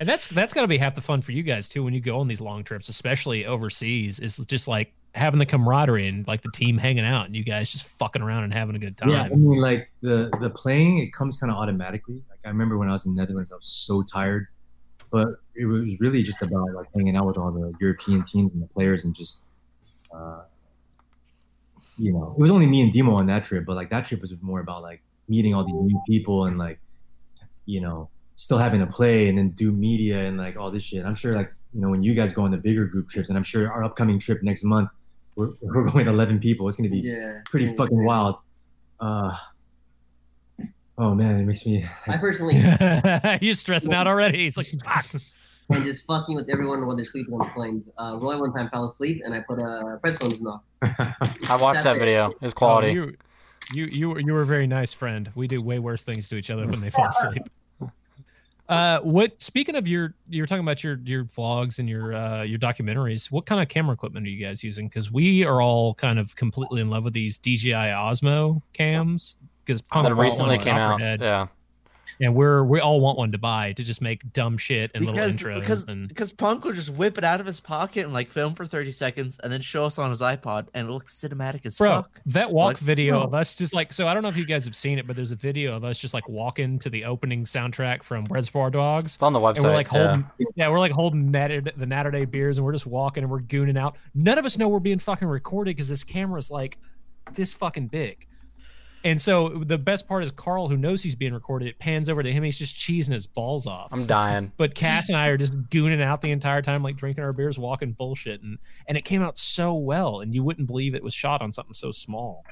And 0.00 0.08
that's 0.08 0.28
that's 0.28 0.54
got 0.54 0.62
to 0.62 0.68
be 0.68 0.78
half 0.78 0.94
the 0.94 1.00
fun 1.00 1.22
for 1.22 1.32
you 1.32 1.42
guys 1.42 1.68
too 1.68 1.82
when 1.82 1.92
you 1.92 2.00
go 2.00 2.20
on 2.20 2.28
these 2.28 2.40
long 2.40 2.62
trips, 2.62 2.88
especially 2.88 3.46
overseas. 3.46 4.20
Is 4.20 4.36
just 4.46 4.68
like 4.68 4.92
having 5.16 5.40
the 5.40 5.46
camaraderie 5.46 6.06
and 6.06 6.24
like 6.28 6.42
the 6.42 6.52
team 6.52 6.78
hanging 6.78 7.04
out 7.04 7.26
and 7.26 7.34
you 7.34 7.42
guys 7.42 7.72
just 7.72 7.84
fucking 7.98 8.22
around 8.22 8.44
and 8.44 8.52
having 8.52 8.76
a 8.76 8.78
good 8.78 8.96
time. 8.96 9.08
Yeah, 9.08 9.22
I 9.24 9.30
mean, 9.30 9.60
like 9.60 9.90
the 10.00 10.30
the 10.40 10.50
playing, 10.50 10.98
it 10.98 11.12
comes 11.12 11.36
kind 11.36 11.50
of 11.50 11.56
automatically. 11.58 12.22
Like 12.30 12.38
I 12.44 12.48
remember 12.48 12.78
when 12.78 12.88
I 12.88 12.92
was 12.92 13.06
in 13.06 13.16
the 13.16 13.20
Netherlands, 13.20 13.50
I 13.50 13.56
was 13.56 13.66
so 13.66 14.04
tired, 14.04 14.46
but 15.10 15.26
it 15.56 15.64
was 15.66 15.98
really 15.98 16.22
just 16.22 16.42
about 16.42 16.70
like 16.74 16.86
hanging 16.96 17.16
out 17.16 17.26
with 17.26 17.36
all 17.36 17.50
the 17.50 17.74
European 17.80 18.22
teams 18.22 18.52
and 18.52 18.62
the 18.62 18.68
players 18.68 19.04
and 19.04 19.16
just, 19.16 19.46
uh, 20.14 20.42
you 21.98 22.12
know, 22.12 22.34
it 22.36 22.40
was 22.40 22.50
only 22.50 22.66
me 22.66 22.80
and 22.82 22.92
Demo 22.92 23.14
on 23.14 23.26
that 23.26 23.44
trip, 23.44 23.64
but 23.66 23.76
like 23.76 23.90
that 23.90 24.04
trip 24.04 24.20
was 24.20 24.34
more 24.40 24.60
about 24.60 24.82
like 24.82 25.02
meeting 25.28 25.54
all 25.54 25.64
these 25.64 25.74
new 25.74 26.00
people 26.08 26.44
and 26.46 26.56
like, 26.58 26.78
you 27.66 27.80
know, 27.80 28.08
still 28.36 28.58
having 28.58 28.80
to 28.80 28.86
play 28.86 29.28
and 29.28 29.36
then 29.36 29.50
do 29.50 29.72
media 29.72 30.20
and 30.24 30.38
like 30.38 30.56
all 30.56 30.70
this 30.70 30.82
shit. 30.82 31.04
I'm 31.04 31.14
sure 31.14 31.34
like 31.34 31.52
you 31.74 31.80
know 31.80 31.90
when 31.90 32.02
you 32.02 32.14
guys 32.14 32.32
go 32.32 32.42
on 32.44 32.50
the 32.50 32.56
bigger 32.56 32.86
group 32.86 33.08
trips, 33.08 33.28
and 33.28 33.36
I'm 33.36 33.44
sure 33.44 33.70
our 33.70 33.84
upcoming 33.84 34.18
trip 34.18 34.42
next 34.42 34.64
month, 34.64 34.88
we're, 35.36 35.50
we're 35.62 35.84
going 35.88 36.06
11 36.08 36.38
people. 36.38 36.66
It's 36.68 36.76
gonna 36.76 36.88
be 36.88 37.00
Yeah. 37.00 37.40
pretty 37.46 37.66
Yeah. 37.66 37.72
fucking 37.74 38.04
wild. 38.04 38.36
Uh, 39.00 39.36
oh 40.98 41.14
man, 41.14 41.38
it 41.40 41.44
makes 41.44 41.66
me. 41.66 41.84
I 42.06 42.16
personally 42.20 42.54
You're 43.46 43.54
stressing 43.54 43.92
out 43.92 44.06
already. 44.06 44.38
He's 44.44 44.56
like, 44.56 44.66
"Fuck." 44.84 45.20
and 45.70 45.84
just 45.84 46.06
fucking 46.06 46.34
with 46.34 46.48
everyone 46.48 46.86
while 46.86 46.96
they're 46.96 47.04
sleeping 47.04 47.34
on 47.34 47.40
the 47.40 47.52
planes. 47.54 47.88
Uh, 47.98 48.18
Roy 48.22 48.38
one 48.40 48.52
time 48.54 48.70
fell 48.70 48.90
asleep, 48.90 49.20
and 49.24 49.34
I 49.34 49.40
put 49.40 49.58
a 49.58 49.98
pretzel 50.02 50.26
in 50.26 50.30
his 50.32 50.40
mouth. 50.40 50.62
I 50.82 51.58
watched 51.60 51.84
that 51.84 51.98
video. 51.98 52.30
It's 52.40 52.52
Oh, 52.52 52.56
quality. 52.56 52.92
you, 52.92 53.16
you, 53.74 53.84
you, 53.86 54.08
were, 54.10 54.20
you 54.20 54.32
were 54.32 54.42
a 54.42 54.46
very 54.46 54.66
nice 54.66 54.92
friend. 54.92 55.30
We 55.34 55.46
do 55.48 55.60
way 55.62 55.78
worse 55.78 56.04
things 56.04 56.28
to 56.30 56.36
each 56.36 56.50
other 56.50 56.66
when 56.66 56.80
they 56.80 56.90
fall 56.90 57.08
asleep. 57.08 57.42
Uh, 58.68 59.00
what? 59.00 59.40
Speaking 59.40 59.76
of 59.76 59.88
your, 59.88 60.14
you 60.28 60.42
were 60.42 60.46
talking 60.46 60.62
about 60.62 60.84
your 60.84 61.00
your 61.06 61.24
vlogs 61.24 61.78
and 61.78 61.88
your 61.88 62.12
uh, 62.14 62.42
your 62.42 62.58
documentaries. 62.58 63.32
What 63.32 63.46
kind 63.46 63.62
of 63.62 63.68
camera 63.68 63.94
equipment 63.94 64.26
are 64.26 64.28
you 64.28 64.44
guys 64.44 64.62
using? 64.62 64.88
Because 64.88 65.10
we 65.10 65.42
are 65.42 65.62
all 65.62 65.94
kind 65.94 66.18
of 66.18 66.36
completely 66.36 66.82
in 66.82 66.90
love 66.90 67.02
with 67.02 67.14
these 67.14 67.38
DJI 67.38 67.72
Osmo 67.72 68.60
cams. 68.74 69.38
Because 69.64 69.80
that 69.94 70.14
recently 70.14 70.58
came 70.58 70.76
out. 70.76 71.00
Yeah. 71.00 71.46
And 72.20 72.34
we're 72.34 72.64
we 72.64 72.80
all 72.80 73.00
want 73.00 73.18
one 73.18 73.32
to 73.32 73.38
buy 73.38 73.72
to 73.72 73.84
just 73.84 74.00
make 74.00 74.32
dumb 74.32 74.56
shit 74.56 74.90
and 74.94 75.04
because 75.04 75.42
little 75.42 75.58
intros 75.58 75.60
because 75.60 75.88
and 75.88 76.08
because 76.08 76.32
Punk 76.32 76.64
would 76.64 76.74
just 76.74 76.94
whip 76.96 77.18
it 77.18 77.24
out 77.24 77.40
of 77.40 77.46
his 77.46 77.60
pocket 77.60 78.04
and 78.04 78.12
like 78.12 78.30
film 78.30 78.54
for 78.54 78.66
thirty 78.66 78.90
seconds 78.90 79.38
and 79.42 79.52
then 79.52 79.60
show 79.60 79.84
us 79.84 79.98
on 79.98 80.10
his 80.10 80.22
iPod 80.22 80.68
and 80.74 80.88
it 80.88 80.90
looks 80.90 81.18
cinematic 81.18 81.66
as 81.66 81.78
Bro, 81.78 81.90
fuck. 81.90 82.20
that 82.26 82.50
walk 82.52 82.68
Like, 82.68 82.78
video 82.78 83.14
bro. 83.14 83.24
of 83.24 83.34
us 83.34 83.54
just 83.56 83.74
like 83.74 83.92
so 83.92 84.06
I 84.06 84.14
don't 84.14 84.22
know 84.22 84.28
if 84.28 84.36
you 84.36 84.46
guys 84.46 84.64
have 84.64 84.76
seen 84.76 84.98
it, 84.98 85.06
but 85.06 85.16
there's 85.16 85.32
a 85.32 85.36
video 85.36 85.76
of 85.76 85.84
us 85.84 85.98
just 85.98 86.14
like 86.14 86.28
walking 86.28 86.78
to 86.80 86.90
the 86.90 87.04
opening 87.04 87.44
soundtrack 87.44 88.02
from 88.02 88.24
Reservoir 88.30 88.70
Dogs. 88.70 89.14
It's 89.14 89.22
on 89.22 89.32
the 89.32 89.40
website. 89.40 89.56
And 89.56 89.64
we're 89.64 89.72
like 89.74 89.92
yeah. 89.92 90.06
holding, 90.06 90.26
yeah, 90.54 90.68
we're 90.70 90.78
like 90.78 90.92
holding 90.92 91.30
Natter, 91.30 91.60
the 91.60 91.86
Natterday 91.86 92.30
beers, 92.30 92.58
and 92.58 92.64
we're 92.64 92.72
just 92.72 92.86
walking 92.86 93.22
and 93.24 93.30
we're 93.30 93.40
gooning 93.40 93.78
out. 93.78 93.98
None 94.14 94.38
of 94.38 94.44
us 94.44 94.58
know 94.58 94.68
we're 94.68 94.78
being 94.80 94.98
fucking 94.98 95.26
recorded 95.26 95.70
because 95.76 95.88
this 95.88 96.04
camera's 96.04 96.50
like 96.50 96.78
this 97.34 97.54
fucking 97.54 97.88
big. 97.88 98.27
And 99.08 99.18
so 99.18 99.48
the 99.48 99.78
best 99.78 100.06
part 100.06 100.22
is 100.22 100.30
Carl, 100.30 100.68
who 100.68 100.76
knows 100.76 101.02
he's 101.02 101.14
being 101.14 101.32
recorded, 101.32 101.66
it 101.66 101.78
pans 101.78 102.10
over 102.10 102.22
to 102.22 102.30
him. 102.30 102.42
He's 102.42 102.58
just 102.58 102.76
cheesing 102.76 103.12
his 103.12 103.26
balls 103.26 103.66
off. 103.66 103.90
I'm 103.90 104.04
dying. 104.04 104.52
But 104.58 104.74
Cass 104.74 105.08
and 105.08 105.16
I 105.16 105.28
are 105.28 105.38
just 105.38 105.58
gooning 105.70 106.02
out 106.02 106.20
the 106.20 106.30
entire 106.30 106.60
time, 106.60 106.82
like 106.82 106.96
drinking 106.96 107.24
our 107.24 107.32
beers, 107.32 107.58
walking 107.58 107.92
bullshit, 107.92 108.42
and 108.42 108.58
and 108.86 108.98
it 108.98 109.06
came 109.06 109.22
out 109.22 109.38
so 109.38 109.72
well, 109.72 110.20
and 110.20 110.34
you 110.34 110.44
wouldn't 110.44 110.66
believe 110.66 110.94
it 110.94 111.02
was 111.02 111.14
shot 111.14 111.40
on 111.40 111.52
something 111.52 111.72
so 111.72 111.90
small. 111.90 112.44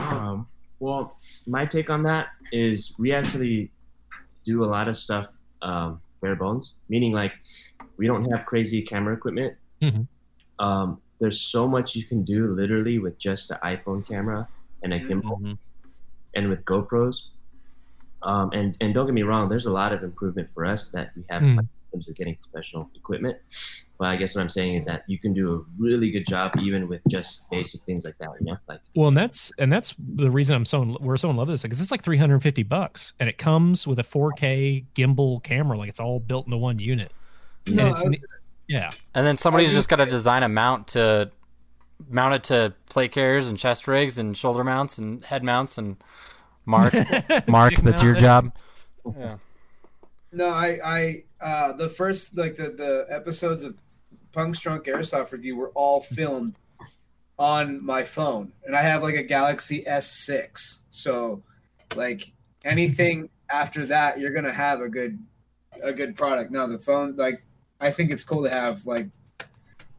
Um, 0.00 0.48
well, 0.80 1.16
my 1.46 1.64
take 1.64 1.90
on 1.90 2.02
that 2.04 2.26
is 2.50 2.92
we 2.98 3.12
actually 3.12 3.70
do 4.44 4.64
a 4.64 4.66
lot 4.66 4.88
of 4.88 4.98
stuff 4.98 5.28
um, 5.62 6.00
bare 6.22 6.34
bones, 6.34 6.72
meaning 6.88 7.12
like 7.12 7.34
we 7.98 8.08
don't 8.08 8.28
have 8.32 8.46
crazy 8.46 8.82
camera 8.82 9.14
equipment. 9.14 9.54
Mhm. 9.80 10.08
Um, 10.58 11.00
there's 11.20 11.40
so 11.40 11.68
much 11.68 11.94
you 11.94 12.02
can 12.02 12.24
do 12.24 12.48
literally 12.52 12.98
with 12.98 13.16
just 13.16 13.50
the 13.50 13.60
iPhone 13.62 14.04
camera 14.04 14.48
and 14.84 14.94
a 14.94 15.00
gimbal, 15.00 15.40
Mhm. 15.40 15.58
and 16.34 16.48
with 16.48 16.64
GoPros. 16.64 17.22
Um, 18.22 18.50
and 18.52 18.76
and 18.80 18.94
don't 18.94 19.06
get 19.06 19.14
me 19.14 19.22
wrong, 19.22 19.48
there's 19.48 19.66
a 19.66 19.72
lot 19.72 19.92
of 19.92 20.02
improvement 20.02 20.48
for 20.54 20.64
us 20.64 20.90
that 20.92 21.10
we 21.16 21.24
have 21.28 21.42
Mm. 21.42 21.58
in 21.58 21.68
terms 21.92 22.08
of 22.08 22.14
getting 22.16 22.36
professional 22.36 22.88
equipment. 22.94 23.36
But 23.98 24.06
I 24.08 24.16
guess 24.16 24.34
what 24.34 24.40
I'm 24.42 24.48
saying 24.48 24.74
is 24.74 24.86
that 24.86 25.04
you 25.06 25.18
can 25.18 25.32
do 25.34 25.54
a 25.54 25.64
really 25.82 26.10
good 26.10 26.26
job 26.26 26.56
even 26.58 26.88
with 26.88 27.00
just 27.08 27.48
basic 27.50 27.82
things 27.82 28.04
like 28.04 28.16
that. 28.18 28.30
You 28.40 28.46
know, 28.46 28.56
like 28.66 28.80
Well, 28.96 29.08
and 29.08 29.16
that's 29.16 29.52
and 29.58 29.70
that's 29.72 29.94
the 29.98 30.30
reason 30.30 30.56
I'm 30.56 30.64
so 30.64 30.82
in, 30.82 30.94
we're 31.00 31.16
so 31.18 31.28
in 31.30 31.36
love 31.36 31.48
with 31.48 31.54
this 31.54 31.62
because 31.62 31.80
it's 31.80 31.90
like 31.90 32.02
350 32.02 32.62
bucks, 32.62 33.12
and 33.20 33.28
it 33.28 33.36
comes 33.38 33.86
with 33.86 33.98
a 33.98 34.02
4K 34.04 34.86
gimbal 34.94 35.42
camera, 35.42 35.76
like 35.78 35.88
it's 35.90 36.00
all 36.00 36.18
built 36.18 36.46
into 36.46 36.56
one 36.58 36.78
unit. 36.78 37.12
And 37.66 37.78
it's, 37.80 38.04
I- 38.04 38.18
yeah, 38.68 38.90
And 39.14 39.26
then 39.26 39.36
somebody's 39.36 39.70
I 39.72 39.74
just 39.74 39.88
got 39.90 39.96
to 39.96 40.06
design 40.06 40.42
a 40.42 40.48
mount 40.48 40.88
to 40.88 41.30
mount 42.08 42.34
it 42.34 42.44
to 42.44 42.74
plate 42.90 43.12
carriers 43.12 43.48
and 43.48 43.58
chest 43.58 43.86
rigs 43.88 44.18
and 44.18 44.36
shoulder 44.36 44.64
mounts 44.64 44.98
and 44.98 45.24
head 45.24 45.42
mounts 45.44 45.78
and 45.78 45.96
Mark, 46.66 46.94
Mark, 47.46 47.70
Chicken 47.70 47.84
that's 47.84 48.02
your 48.02 48.12
mounts, 48.12 48.22
job. 48.22 48.52
No, 50.32 50.48
I, 50.48 50.78
I, 50.84 51.24
uh, 51.40 51.72
the 51.74 51.88
first 51.88 52.36
like 52.36 52.54
the 52.56 52.70
the 52.70 53.06
episodes 53.08 53.64
of 53.64 53.76
Punk's 54.32 54.60
Drunk 54.60 54.84
Airsoft 54.84 55.32
review 55.32 55.56
were 55.56 55.70
all 55.74 56.00
filmed 56.00 56.56
on 57.38 57.84
my 57.84 58.02
phone, 58.02 58.52
and 58.64 58.74
I 58.74 58.82
have 58.82 59.02
like 59.02 59.14
a 59.14 59.22
Galaxy 59.22 59.84
S6. 59.84 60.82
So, 60.90 61.42
like 61.94 62.32
anything 62.64 63.28
after 63.50 63.86
that, 63.86 64.18
you're 64.18 64.32
gonna 64.32 64.52
have 64.52 64.80
a 64.80 64.88
good, 64.88 65.18
a 65.82 65.92
good 65.92 66.16
product. 66.16 66.50
No, 66.50 66.66
the 66.66 66.78
phone, 66.78 67.14
like, 67.16 67.44
I 67.80 67.90
think 67.90 68.10
it's 68.10 68.24
cool 68.24 68.42
to 68.42 68.50
have 68.50 68.86
like 68.86 69.08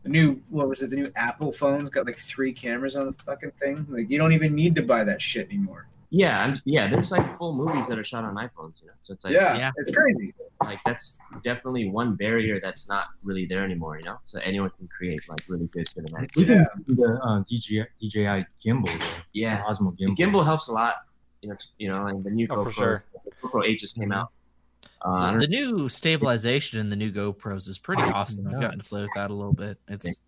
the 0.06 0.10
new 0.12 0.40
what 0.50 0.70
was 0.70 0.82
it? 0.84 0.90
The 0.92 0.96
new 0.98 1.12
Apple 1.16 1.52
phones 1.52 1.90
got 1.90 2.06
like 2.06 2.18
three 2.18 2.54
cameras 2.54 2.96
on 2.96 3.08
the 3.08 3.14
fucking 3.14 3.52
thing. 3.60 3.86
Like, 3.90 4.10
you 4.10 4.18
don't 4.18 4.34
even 4.34 4.54
need 4.56 4.76
to 4.76 4.84
buy 4.84 5.04
that 5.04 5.20
shit 5.22 5.50
anymore. 5.50 5.88
yeah, 6.12 6.36
I'm- 6.46 6.62
yeah. 6.64 6.88
There's 6.92 7.12
like 7.12 7.26
full 7.40 7.54
movies 7.54 7.88
that 7.90 7.98
are 8.00 8.04
shot 8.04 8.24
on 8.24 8.36
iPhones. 8.36 8.82
You 8.82 8.88
know, 8.88 8.94
so 9.00 9.14
it's 9.14 9.26
like 9.26 9.34
yeah, 9.34 9.58
yeah. 9.58 9.72
it's 9.78 9.92
crazy. 9.92 10.34
like 10.64 10.80
that's 10.86 11.18
definitely 11.44 11.90
one 11.90 12.16
barrier 12.16 12.60
that's 12.66 12.88
not 12.88 13.06
really 13.24 13.46
there 13.52 13.64
anymore. 13.70 13.98
You 13.98 14.06
know, 14.10 14.18
so 14.24 14.40
anyone 14.52 14.70
can 14.78 14.88
create 14.96 15.28
like 15.28 15.42
really 15.50 15.68
good 15.76 15.88
cinematic. 15.88 16.30
Yeah. 16.38 16.66
the 16.88 17.10
uh, 17.28 17.40
DJI, 17.50 17.84
DJI 18.00 18.46
gimbal, 18.64 18.86
though. 19.00 19.22
Yeah, 19.34 19.64
Osmo 19.68 19.98
the 19.98 20.06
gimbal. 20.06 20.16
gimbal 20.18 20.46
helps 20.46 20.68
a 20.68 20.74
lot. 20.74 20.96
You 21.42 21.50
know, 21.50 21.58
you 21.80 21.88
know, 21.90 22.06
and 22.08 22.24
the 22.24 22.30
new 22.30 22.48
Oh, 22.52 22.64
for 22.64 22.70
GoPro, 22.70 22.74
sure. 22.74 23.04
GoPro 23.44 23.66
8 23.68 23.80
just 23.80 23.98
came 24.00 24.12
out. 24.12 24.30
Uh, 25.06 25.38
The 25.38 25.48
new 25.48 25.88
stabilization 25.88 26.80
in 26.80 26.90
the 26.90 26.96
new 26.96 27.12
GoPros 27.12 27.70
is 27.70 27.78
pretty 27.78 28.02
awesome. 28.02 28.48
I've 28.48 28.60
gotten 28.60 28.80
to 28.80 28.90
play 28.90 29.02
with 29.02 29.12
that 29.16 29.30
a 29.30 29.34
little 29.34 29.54
bit. 29.54 29.78
It's 29.88 30.26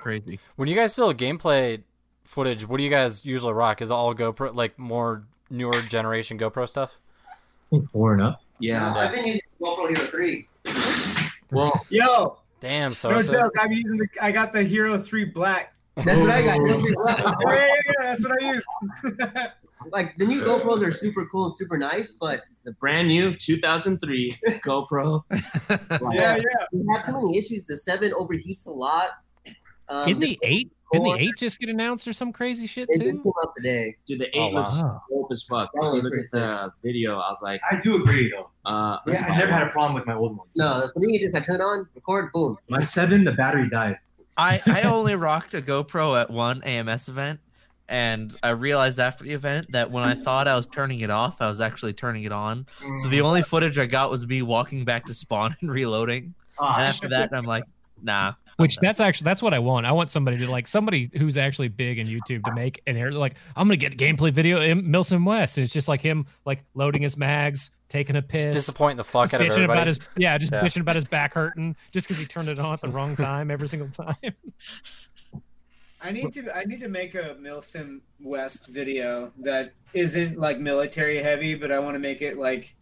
crazy. 0.00 0.38
When 0.56 0.68
you 0.68 0.74
guys 0.74 0.94
feel 0.94 1.12
gameplay 1.12 1.82
footage, 2.24 2.66
what 2.66 2.78
do 2.78 2.82
you 2.82 2.90
guys 2.90 3.24
usually 3.26 3.52
rock? 3.52 3.82
Is 3.82 3.90
it 3.90 3.94
all 3.94 4.14
GoPro, 4.14 4.54
like 4.54 4.78
more 4.78 5.24
newer 5.50 5.82
generation 5.82 6.38
GoPro 6.38 6.66
stuff? 6.68 6.98
Four 7.92 8.14
and 8.14 8.22
up. 8.22 8.42
yeah. 8.58 8.94
I've 8.94 9.14
been 9.14 9.26
using 9.26 9.40
GoPro 9.60 9.88
Hero 9.94 10.06
3. 10.06 10.48
Well, 11.52 11.72
Yo, 11.90 12.38
Damn, 12.60 12.94
so, 12.94 13.10
no 13.10 13.20
so 13.22 13.32
joke. 13.34 13.52
I'm 13.60 13.70
using 13.70 13.98
the. 13.98 14.08
I 14.20 14.32
got 14.32 14.52
the 14.52 14.62
Hero 14.62 14.96
Three 14.96 15.24
Black. 15.26 15.74
That's 15.96 16.20
what 16.20 16.30
I 16.30 16.42
got. 16.42 16.58
yeah, 16.68 16.76
yeah, 17.44 17.66
yeah, 17.66 17.92
that's 18.00 18.26
what 18.26 18.42
I 18.42 18.52
use. 18.52 18.64
Like 19.92 20.16
the 20.18 20.24
new 20.26 20.42
GoPros 20.42 20.84
are 20.86 20.90
super 20.90 21.26
cool 21.26 21.44
and 21.44 21.54
super 21.54 21.76
nice, 21.78 22.16
but 22.20 22.40
the 22.64 22.72
brand 22.72 23.08
new 23.08 23.36
2003 23.36 24.36
GoPro. 24.64 25.22
yeah, 26.14 26.36
yeah. 26.36 26.42
we 26.72 26.84
have 26.92 27.04
too 27.04 27.12
many 27.12 27.38
issues. 27.38 27.64
The 27.64 27.76
seven 27.76 28.12
overheats 28.12 28.66
a 28.66 28.70
lot. 28.70 29.10
Um, 29.88 30.08
in 30.08 30.18
the 30.18 30.36
eight, 30.42 30.72
did 30.92 31.02
the 31.02 31.16
eight 31.18 31.34
just 31.38 31.60
get 31.60 31.68
announced 31.68 32.08
or 32.08 32.12
some 32.12 32.32
crazy 32.32 32.66
shit 32.66 32.88
It 32.90 32.98
too? 32.98 33.04
came 33.04 33.22
out 33.42 33.52
today. 33.56 33.96
Dude, 34.06 34.18
the 34.20 34.36
8 34.36 34.40
Oh, 34.40 34.48
wow. 34.50 35.02
dope 35.10 35.28
as 35.30 35.42
fuck. 35.44 35.70
If 35.74 35.82
you 35.82 36.02
look 36.02 36.12
at 36.14 36.30
the 36.32 36.72
video, 36.82 37.18
I 37.18 37.28
was 37.30 37.40
like, 37.42 37.60
I 37.70 37.78
do 37.78 38.02
agree, 38.02 38.30
though. 38.32 38.50
uh, 38.64 38.98
Yeah, 39.06 39.24
I 39.28 39.38
never 39.38 39.52
had 39.52 39.62
a 39.64 39.70
problem 39.70 39.94
with 39.94 40.06
my 40.06 40.14
old 40.14 40.36
ones. 40.36 40.56
No, 40.56 40.80
the 40.80 40.92
three 41.00 41.18
just 41.20 41.36
I 41.36 41.40
turn 41.40 41.60
on, 41.60 41.86
record, 41.94 42.32
boom. 42.32 42.56
My 42.68 42.80
seven, 42.80 43.22
the 43.24 43.32
battery 43.32 43.68
died. 43.70 43.98
I, 44.36 44.60
I 44.66 44.82
only 44.82 45.14
rocked 45.14 45.54
a 45.54 45.58
GoPro 45.62 46.20
at 46.20 46.30
one 46.30 46.62
AMS 46.64 47.08
event, 47.08 47.38
and 47.88 48.34
I 48.42 48.50
realized 48.50 48.98
after 48.98 49.24
the 49.24 49.32
event 49.32 49.72
that 49.72 49.90
when 49.90 50.02
I 50.04 50.14
thought 50.14 50.48
I 50.48 50.56
was 50.56 50.66
turning 50.66 51.00
it 51.00 51.10
off, 51.10 51.40
I 51.40 51.48
was 51.48 51.60
actually 51.60 51.92
turning 51.92 52.24
it 52.24 52.32
on. 52.32 52.66
So 52.96 53.08
the 53.08 53.20
only 53.20 53.42
footage 53.42 53.78
I 53.78 53.86
got 53.86 54.10
was 54.10 54.26
me 54.26 54.42
walking 54.42 54.84
back 54.84 55.04
to 55.06 55.14
spawn 55.14 55.54
and 55.60 55.70
reloading. 55.70 56.34
Ah, 56.58 56.74
And 56.78 56.82
after 56.84 57.08
that, 57.10 57.30
I'm 57.32 57.44
like, 57.44 57.64
nah. 58.02 58.32
Which 58.58 58.78
that's 58.78 59.00
actually 59.00 59.26
that's 59.26 59.42
what 59.42 59.52
I 59.52 59.58
want. 59.58 59.84
I 59.84 59.92
want 59.92 60.10
somebody 60.10 60.38
to 60.38 60.50
like 60.50 60.66
somebody 60.66 61.10
who's 61.18 61.36
actually 61.36 61.68
big 61.68 61.98
in 61.98 62.06
YouTube 62.06 62.42
to 62.44 62.54
make 62.54 62.80
an 62.86 62.96
air 62.96 63.12
like 63.12 63.34
I'm 63.54 63.68
gonna 63.68 63.76
get 63.76 63.92
a 63.92 63.96
gameplay 63.98 64.32
video 64.32 64.62
in 64.62 64.82
Milsim 64.84 65.26
West, 65.26 65.58
and 65.58 65.62
it's 65.64 65.74
just 65.74 65.88
like 65.88 66.00
him 66.00 66.24
like 66.46 66.64
loading 66.72 67.02
his 67.02 67.18
mags, 67.18 67.70
taking 67.90 68.16
a 68.16 68.22
just 68.22 68.30
piss, 68.30 68.56
disappointing 68.56 68.96
the 68.96 69.04
fuck 69.04 69.34
out 69.34 69.42
of 69.42 69.46
everybody. 69.48 69.64
about 69.78 69.86
his 69.88 70.00
yeah, 70.16 70.38
just 70.38 70.52
Yeah. 70.52 70.62
bitching 70.62 70.80
about 70.80 70.94
his 70.94 71.04
back 71.04 71.34
hurting 71.34 71.76
just 71.92 72.08
because 72.08 72.18
he 72.18 72.24
turned 72.24 72.48
it 72.48 72.58
on 72.58 72.72
at 72.72 72.80
the 72.80 72.88
wrong 72.88 73.14
time 73.14 73.50
every 73.50 73.68
single 73.68 73.90
time. 73.90 74.16
I 76.06 76.12
need 76.12 76.32
to. 76.34 76.56
I 76.56 76.64
need 76.64 76.80
to 76.80 76.88
make 76.88 77.14
a 77.14 77.34
Milsim 77.40 78.00
West 78.20 78.68
video 78.68 79.32
that 79.38 79.72
isn't 79.92 80.38
like 80.38 80.58
military 80.58 81.20
heavy, 81.22 81.54
but 81.54 81.72
I 81.72 81.78
want 81.80 81.94
to 81.94 81.98
make 81.98 82.22
it 82.22 82.36
like. 82.38 82.74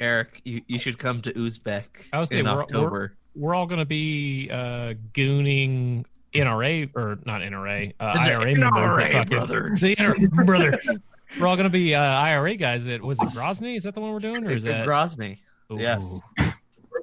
Eric, 0.00 0.40
you, 0.44 0.62
you 0.66 0.78
should 0.78 0.98
come 0.98 1.20
to 1.22 1.32
Uzbek 1.34 2.08
I 2.12 2.18
was 2.18 2.30
in 2.30 2.46
we're- 2.46 2.56
October. 2.62 3.16
We're 3.36 3.54
all 3.54 3.66
gonna 3.66 3.84
be 3.84 4.48
uh 4.50 4.94
gooning 5.12 6.04
NRA 6.32 6.90
or 6.96 7.18
not 7.26 7.42
NRA, 7.42 7.92
uh, 8.00 8.14
The 8.14 8.20
IRA 8.20 8.56
member, 8.56 8.80
NRA 8.80 9.12
fucking- 9.12 9.28
brothers. 9.28 9.80
The 9.82 9.94
NRA 9.96 10.30
brother. 10.46 10.78
We're 11.38 11.46
all 11.46 11.56
gonna 11.56 11.68
be 11.68 11.94
uh, 11.94 12.00
IRA 12.02 12.56
guys. 12.56 12.88
At 12.88 13.02
was 13.02 13.20
it 13.20 13.28
Grozny? 13.28 13.76
Is 13.76 13.82
that 13.84 13.94
the 13.94 14.00
one 14.00 14.12
we're 14.12 14.18
doing, 14.20 14.44
or 14.46 14.50
is 14.52 14.64
that 14.64 14.86
Grozny. 14.86 15.38
Ooh, 15.70 15.76
yes. 15.78 16.20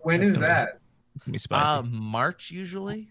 When 0.01 0.19
That's 0.21 0.31
is 0.31 0.37
gonna- 0.37 0.47
that? 0.47 0.79
it's 1.15 1.25
be 1.25 1.37
spicy. 1.37 1.69
Uh, 1.69 1.83
March 1.83 2.49
usually. 2.51 3.09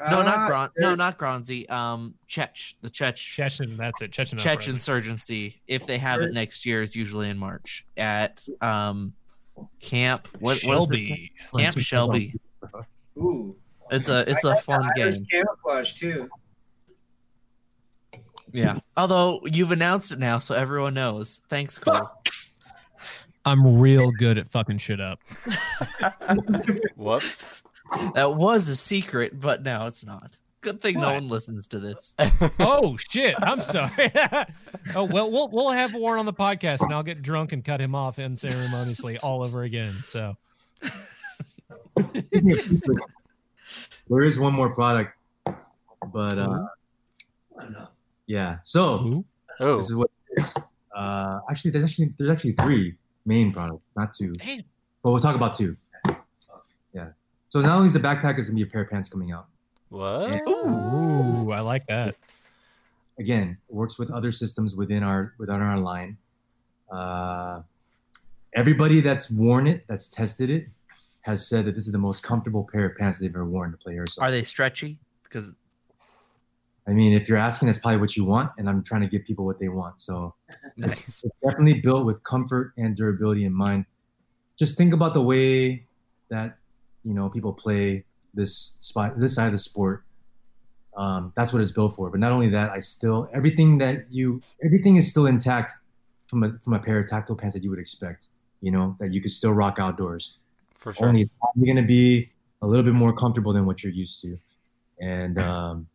No, 0.00 0.22
not 0.22 0.26
Ah, 0.38 0.48
Gron. 0.48 0.70
No, 0.78 0.94
not 0.94 1.18
Gronzi. 1.18 1.68
Um, 1.70 2.14
Chech, 2.28 2.74
the 2.82 2.88
Chech, 2.88 3.16
Chechen, 3.16 3.76
that's 3.76 4.00
it. 4.00 4.12
Chechen. 4.12 4.38
Chech 4.38 4.52
uprising. 4.52 4.74
insurgency. 4.74 5.54
If 5.66 5.86
they 5.86 5.98
have 5.98 6.20
it 6.20 6.32
next 6.32 6.64
year, 6.64 6.82
is 6.82 6.94
usually 6.94 7.28
in 7.28 7.36
March 7.38 7.84
at 7.96 8.46
um, 8.60 9.12
Camp. 9.80 10.28
What 10.38 10.60
what's 10.64 10.88
the- 10.88 11.08
Shelby. 11.08 11.32
Camp 11.56 11.78
Shelby. 11.78 12.34
Ooh, 13.16 13.56
It's 13.90 14.08
a 14.08 14.20
it's 14.30 14.44
I 14.44 14.54
a 14.54 14.56
fun 14.58 14.82
the 14.82 15.10
game. 15.12 15.26
Camouflage 15.30 15.92
too. 15.94 16.28
Yeah. 18.52 18.78
Although 18.96 19.40
you've 19.44 19.72
announced 19.72 20.12
it 20.12 20.18
now, 20.18 20.38
so 20.38 20.54
everyone 20.54 20.94
knows. 20.94 21.42
Thanks, 21.48 21.76
Cole. 21.80 22.08
I'm 23.44 23.78
real 23.80 24.10
good 24.12 24.38
at 24.38 24.46
fucking 24.46 24.78
shit 24.78 25.00
up. 25.00 25.18
Whoops. 26.96 27.62
That 28.14 28.34
was 28.34 28.68
a 28.68 28.76
secret, 28.76 29.38
but 29.38 29.62
now 29.62 29.86
it's 29.86 30.04
not. 30.04 30.38
Good 30.60 30.80
thing 30.80 31.00
no 31.00 31.12
one 31.12 31.28
listens 31.28 31.66
to 31.68 31.78
this. 31.78 32.16
Oh 32.60 32.96
shit! 32.96 33.36
I'm 33.40 33.62
sorry. 33.62 34.10
oh 34.96 35.04
well, 35.04 35.30
we'll 35.30 35.48
we'll 35.48 35.70
have 35.70 35.94
Warren 35.94 36.18
on 36.18 36.26
the 36.26 36.32
podcast, 36.32 36.82
and 36.82 36.92
I'll 36.92 37.02
get 37.02 37.22
drunk 37.22 37.52
and 37.52 37.64
cut 37.64 37.80
him 37.80 37.94
off 37.94 38.18
unceremoniously 38.18 39.16
all 39.22 39.44
over 39.44 39.62
again. 39.62 39.92
So 40.02 40.36
there 41.94 42.04
is 44.22 44.38
one 44.38 44.52
more 44.52 44.74
product, 44.74 45.16
but 46.12 46.38
uh, 46.38 46.66
yeah. 48.26 48.58
So 48.62 49.00
Ooh. 49.00 49.24
Oh, 49.60 49.76
this 49.76 49.90
is 49.90 49.96
what 49.96 50.10
it 50.30 50.40
is. 50.40 50.56
Uh, 50.94 51.40
actually, 51.50 51.70
there's 51.70 51.84
actually 51.84 52.12
there's 52.18 52.30
actually 52.30 52.52
three 52.52 52.94
main 53.26 53.52
products, 53.52 53.82
not 53.96 54.12
two. 54.12 54.32
Damn. 54.32 54.62
But 55.02 55.10
we'll 55.10 55.20
talk 55.20 55.36
about 55.36 55.52
two. 55.52 55.76
Yeah. 57.54 57.60
So 57.62 57.66
not 57.66 57.76
only 57.76 57.86
is 57.86 57.94
the 57.94 58.00
backpack, 58.00 58.34
there's 58.34 58.48
gonna 58.48 58.56
be 58.56 58.62
a 58.62 58.66
pair 58.66 58.82
of 58.82 58.90
pants 58.90 59.08
coming 59.08 59.32
out. 59.32 59.46
What? 59.88 60.26
Ooh, 60.48 61.50
I 61.52 61.60
like 61.60 61.86
that. 61.86 62.14
Again, 63.18 63.58
works 63.68 63.98
with 63.98 64.10
other 64.10 64.30
systems 64.30 64.76
within 64.76 65.02
our 65.02 65.34
within 65.38 65.60
our 65.60 65.78
line. 65.78 66.18
Uh, 66.90 67.62
everybody 68.54 69.00
that's 69.00 69.30
worn 69.30 69.66
it, 69.66 69.84
that's 69.88 70.08
tested 70.08 70.50
it, 70.50 70.68
has 71.22 71.48
said 71.48 71.64
that 71.64 71.74
this 71.74 71.86
is 71.86 71.92
the 71.92 71.98
most 71.98 72.22
comfortable 72.22 72.68
pair 72.70 72.86
of 72.86 72.96
pants 72.96 73.18
they've 73.18 73.30
ever 73.30 73.44
worn 73.44 73.70
to 73.70 73.76
play 73.76 73.94
airsoft. 73.94 74.22
Are 74.22 74.30
they 74.30 74.42
stretchy? 74.42 74.98
Because 75.22 75.56
I 76.88 76.92
mean, 76.92 77.12
if 77.12 77.28
you're 77.28 77.38
asking, 77.38 77.66
that's 77.66 77.78
probably 77.78 78.00
what 78.00 78.16
you 78.16 78.24
want, 78.24 78.50
and 78.56 78.68
I'm 78.68 78.82
trying 78.82 79.02
to 79.02 79.08
give 79.08 79.24
people 79.24 79.44
what 79.44 79.58
they 79.58 79.68
want. 79.68 80.00
So 80.00 80.34
nice. 80.76 81.00
it's 81.00 81.24
definitely 81.44 81.80
built 81.80 82.06
with 82.06 82.22
comfort 82.24 82.72
and 82.78 82.96
durability 82.96 83.44
in 83.44 83.52
mind. 83.52 83.84
Just 84.58 84.78
think 84.78 84.94
about 84.94 85.12
the 85.12 85.22
way 85.22 85.84
that 86.30 86.60
you 87.08 87.14
know 87.14 87.30
people 87.30 87.52
play 87.54 88.04
this 88.34 88.76
spot, 88.80 89.18
this 89.18 89.34
side 89.34 89.46
of 89.46 89.52
the 89.52 89.58
sport. 89.58 90.04
Um, 90.94 91.32
that's 91.34 91.52
what 91.52 91.62
it's 91.62 91.72
built 91.72 91.96
for. 91.96 92.10
But 92.10 92.20
not 92.20 92.32
only 92.32 92.48
that, 92.50 92.70
I 92.70 92.80
still 92.80 93.28
everything 93.32 93.78
that 93.78 94.12
you 94.12 94.42
everything 94.62 94.96
is 94.96 95.10
still 95.10 95.26
intact 95.26 95.72
from 96.26 96.42
a 96.44 96.58
from 96.62 96.74
a 96.74 96.78
pair 96.78 96.98
of 97.00 97.08
tactile 97.08 97.36
pants 97.36 97.54
that 97.54 97.62
you 97.64 97.70
would 97.70 97.78
expect. 97.78 98.28
You 98.60 98.72
know 98.72 98.96
that 99.00 99.12
you 99.14 99.22
could 99.22 99.30
still 99.30 99.52
rock 99.52 99.78
outdoors. 99.78 100.34
For 100.74 100.92
sure. 100.92 101.08
Only 101.08 101.22
it's 101.22 101.34
probably 101.40 101.66
going 101.66 101.82
to 101.84 101.88
be 101.88 102.30
a 102.62 102.66
little 102.66 102.84
bit 102.84 102.94
more 102.94 103.12
comfortable 103.12 103.52
than 103.52 103.64
what 103.66 103.82
you're 103.82 103.92
used 103.92 104.20
to, 104.22 104.38
and 105.00 105.38
um, 105.38 105.88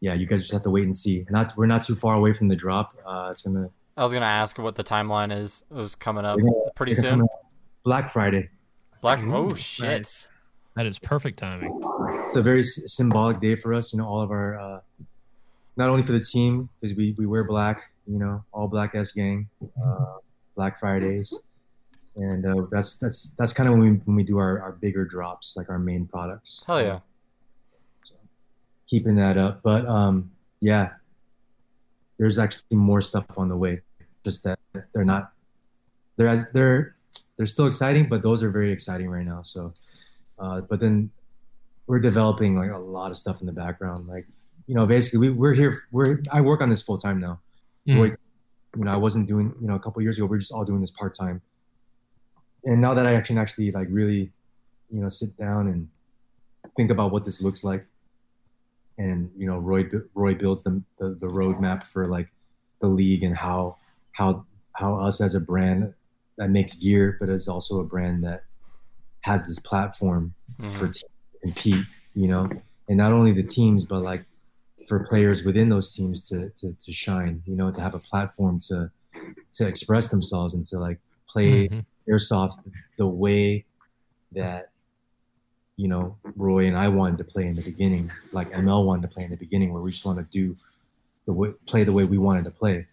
yeah, 0.00 0.14
you 0.14 0.26
guys 0.26 0.40
just 0.40 0.52
have 0.52 0.62
to 0.62 0.70
wait 0.70 0.84
and 0.84 0.96
see. 0.96 1.18
And 1.26 1.36
that's 1.36 1.56
we're 1.56 1.66
not 1.66 1.82
too 1.82 1.94
far 1.94 2.14
away 2.14 2.32
from 2.32 2.48
the 2.48 2.56
drop. 2.56 2.94
Uh, 3.04 3.28
it's 3.30 3.42
gonna 3.42 3.68
I 3.96 4.02
was 4.02 4.12
gonna 4.12 4.26
ask 4.26 4.58
what 4.58 4.76
the 4.76 4.84
timeline 4.84 5.36
is. 5.36 5.64
It 5.70 5.74
was 5.74 5.94
coming 5.94 6.24
up 6.24 6.38
gonna- 6.38 6.70
pretty 6.74 6.94
soon. 6.94 7.26
Black 7.84 8.08
Friday. 8.08 8.50
Black. 9.06 9.22
Oh 9.24 9.54
shit. 9.54 9.88
Nice. 9.88 10.26
That 10.74 10.84
is 10.84 10.98
perfect 10.98 11.38
timing. 11.38 11.80
It's 12.24 12.34
a 12.34 12.42
very 12.42 12.60
s- 12.60 12.92
symbolic 12.92 13.38
day 13.38 13.54
for 13.54 13.72
us. 13.72 13.92
You 13.92 14.00
know, 14.00 14.06
all 14.06 14.20
of 14.20 14.32
our, 14.32 14.58
uh, 14.58 14.80
not 15.76 15.88
only 15.88 16.02
for 16.02 16.10
the 16.10 16.18
team 16.18 16.68
because 16.80 16.96
we 16.96 17.14
we 17.16 17.24
wear 17.24 17.44
black. 17.44 17.84
You 18.08 18.18
know, 18.18 18.44
all 18.50 18.66
black 18.66 18.96
S 18.96 19.12
gang, 19.12 19.48
uh, 19.80 20.16
Black 20.56 20.80
Fridays, 20.80 21.32
and 22.16 22.44
uh, 22.44 22.66
that's 22.68 22.98
that's 22.98 23.36
that's 23.36 23.52
kind 23.52 23.68
of 23.68 23.74
when 23.74 23.80
we 23.80 23.90
when 24.06 24.16
we 24.16 24.24
do 24.24 24.38
our, 24.38 24.60
our 24.60 24.72
bigger 24.72 25.04
drops, 25.04 25.56
like 25.56 25.70
our 25.70 25.78
main 25.78 26.06
products. 26.06 26.64
Hell 26.66 26.82
yeah. 26.82 26.98
keeping 28.88 29.14
that 29.16 29.38
up. 29.38 29.62
But 29.62 29.86
um, 29.86 30.32
yeah, 30.60 30.90
there's 32.18 32.38
actually 32.38 32.76
more 32.76 33.00
stuff 33.00 33.26
on 33.36 33.48
the 33.48 33.56
way. 33.56 33.82
Just 34.24 34.42
that 34.42 34.58
they're 34.92 35.04
not 35.04 35.30
they're 36.16 36.28
as 36.28 36.50
they're 36.50 36.95
they're 37.36 37.46
still 37.46 37.66
exciting, 37.66 38.08
but 38.08 38.22
those 38.22 38.42
are 38.42 38.50
very 38.50 38.72
exciting 38.72 39.08
right 39.08 39.24
now. 39.24 39.42
So, 39.42 39.72
uh, 40.38 40.62
but 40.68 40.80
then 40.80 41.10
we're 41.86 42.00
developing 42.00 42.56
like 42.56 42.70
a 42.70 42.78
lot 42.78 43.10
of 43.10 43.16
stuff 43.16 43.40
in 43.40 43.46
the 43.46 43.52
background. 43.52 44.06
Like 44.08 44.26
you 44.66 44.74
know, 44.74 44.86
basically 44.86 45.28
we 45.28 45.34
we're 45.34 45.54
here. 45.54 45.84
We're 45.90 46.20
I 46.32 46.40
work 46.40 46.60
on 46.60 46.70
this 46.70 46.82
full 46.82 46.98
time 46.98 47.20
now. 47.20 47.40
Roy, 47.88 48.10
you 48.76 48.84
know, 48.84 48.90
I 48.90 48.96
wasn't 48.96 49.28
doing 49.28 49.54
you 49.60 49.68
know 49.68 49.74
a 49.74 49.80
couple 49.80 50.02
years 50.02 50.18
ago. 50.18 50.26
We 50.26 50.36
are 50.36 50.40
just 50.40 50.52
all 50.52 50.64
doing 50.64 50.80
this 50.80 50.90
part 50.90 51.14
time. 51.14 51.42
And 52.64 52.80
now 52.80 52.94
that 52.94 53.06
I 53.06 53.20
can 53.20 53.38
actually 53.38 53.70
like 53.70 53.86
really, 53.90 54.32
you 54.90 55.00
know, 55.00 55.08
sit 55.08 55.36
down 55.36 55.68
and 55.68 55.88
think 56.76 56.90
about 56.90 57.12
what 57.12 57.24
this 57.24 57.40
looks 57.40 57.62
like 57.62 57.86
and 58.98 59.30
you 59.36 59.46
know 59.46 59.58
Roy 59.58 59.88
Roy 60.14 60.34
builds 60.34 60.62
the, 60.62 60.82
the 60.98 61.10
the 61.10 61.26
roadmap 61.26 61.84
for 61.84 62.06
like 62.06 62.28
the 62.80 62.88
league 62.88 63.22
and 63.22 63.36
how 63.36 63.76
how 64.12 64.44
how 64.72 64.96
us 64.96 65.20
as 65.20 65.34
a 65.34 65.40
brand 65.40 65.94
that 66.38 66.50
makes 66.50 66.74
gear, 66.76 67.16
but 67.18 67.28
is 67.28 67.48
also 67.48 67.80
a 67.80 67.84
brand 67.84 68.24
that 68.24 68.44
has 69.22 69.46
this 69.46 69.58
platform 69.58 70.34
Mhm. 70.60 70.72
for 70.78 70.86
teams 70.86 71.00
to 71.32 71.38
compete. 71.42 71.84
You 72.14 72.28
know, 72.28 72.48
and 72.88 72.96
not 72.96 73.12
only 73.12 73.32
the 73.32 73.42
teams, 73.42 73.84
but 73.84 74.00
like 74.02 74.22
for 74.88 75.00
players 75.00 75.44
within 75.44 75.68
those 75.68 75.92
teams 75.94 76.28
to 76.28 76.50
to, 76.50 76.72
to 76.80 76.92
shine. 76.92 77.42
You 77.46 77.56
know, 77.56 77.70
to 77.70 77.80
have 77.80 77.94
a 77.94 77.98
platform 77.98 78.58
to 78.68 78.90
to 79.54 79.66
express 79.66 80.08
themselves 80.08 80.54
and 80.54 80.64
to 80.66 80.78
like 80.78 80.98
play 81.28 81.68
Mhm. 81.68 81.84
airsoft 82.08 82.58
the 82.96 83.06
way 83.06 83.64
that 84.32 84.70
you 85.76 85.88
know 85.88 86.16
Roy 86.36 86.66
and 86.66 86.76
I 86.76 86.88
wanted 86.88 87.18
to 87.18 87.24
play 87.24 87.46
in 87.46 87.54
the 87.54 87.62
beginning, 87.62 88.10
like 88.32 88.50
ML 88.52 88.84
wanted 88.86 89.02
to 89.02 89.08
play 89.08 89.24
in 89.24 89.30
the 89.30 89.36
beginning, 89.36 89.72
where 89.72 89.82
we 89.82 89.90
just 89.90 90.04
want 90.06 90.18
to 90.18 90.24
do 90.30 90.56
the 91.26 91.32
way 91.32 91.52
play 91.66 91.84
the 91.84 91.92
way 91.92 92.04
we 92.04 92.18
wanted 92.18 92.44
to 92.44 92.50
play, 92.50 92.86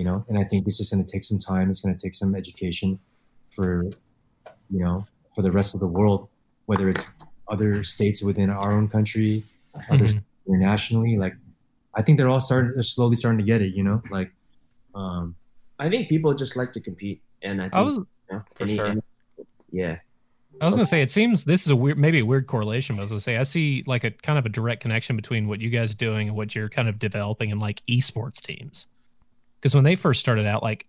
you 0.00 0.04
know. 0.08 0.24
And 0.28 0.38
I 0.38 0.44
think 0.44 0.66
it's 0.66 0.78
just 0.78 0.90
going 0.92 1.04
to 1.04 1.10
take 1.14 1.24
some 1.24 1.38
time. 1.38 1.68
It's 1.70 1.82
going 1.82 1.94
to 1.94 2.02
take 2.04 2.14
some 2.14 2.34
education 2.34 2.98
for 3.54 3.84
you 4.74 4.80
know 4.84 5.04
for 5.34 5.42
the 5.42 5.52
rest 5.52 5.74
of 5.74 5.80
the 5.80 5.86
world, 5.98 6.20
whether 6.70 6.88
it's 6.88 7.04
other 7.48 7.84
states 7.84 8.22
within 8.22 8.48
our 8.48 8.72
own 8.72 8.88
country, 8.88 9.42
other 9.90 10.04
Mhm. 10.06 10.10
states 10.10 10.24
internationally. 10.48 11.16
Like 11.24 11.34
I 11.94 12.00
think 12.02 12.16
they're 12.16 12.28
all 12.34 12.40
starting, 12.40 12.72
they're 12.72 12.82
slowly 12.82 13.16
starting 13.16 13.38
to 13.44 13.44
get 13.52 13.60
it, 13.62 13.74
you 13.78 13.84
know, 13.84 14.02
like. 14.10 14.30
Um, 14.94 15.36
I 15.78 15.88
think 15.90 16.08
people 16.08 16.32
just 16.34 16.56
like 16.56 16.72
to 16.72 16.80
compete, 16.80 17.18
and 17.42 17.60
I 17.60 17.64
think 17.66 17.74
I 17.74 17.80
was 17.82 17.96
you 17.98 18.06
know, 18.32 18.42
For 18.56 18.66
sure. 18.66 18.94
yeah, 19.70 19.98
I 20.60 20.66
was 20.66 20.74
gonna 20.76 20.84
say 20.94 21.00
it 21.02 21.10
seems 21.10 21.44
this 21.44 21.62
is 21.64 21.70
a 21.70 21.76
weird, 21.76 21.96
maybe 21.98 22.18
a 22.18 22.26
weird 22.26 22.46
correlation. 22.46 22.96
But 22.96 23.02
I 23.02 23.04
was 23.04 23.10
gonna 23.12 23.20
say 23.20 23.36
I 23.36 23.44
see 23.44 23.84
like 23.86 24.04
a 24.04 24.10
kind 24.10 24.38
of 24.38 24.44
a 24.46 24.48
direct 24.48 24.82
connection 24.82 25.14
between 25.16 25.46
what 25.48 25.60
you 25.60 25.70
guys 25.70 25.92
are 25.92 25.96
doing 26.08 26.28
and 26.28 26.36
what 26.36 26.54
you're 26.56 26.68
kind 26.68 26.88
of 26.88 26.98
developing 26.98 27.50
in 27.50 27.58
like 27.60 27.82
esports 27.86 28.40
teams. 28.42 28.88
Because 29.60 29.74
when 29.74 29.84
they 29.84 29.94
first 29.94 30.20
started 30.20 30.46
out, 30.46 30.62
like 30.62 30.86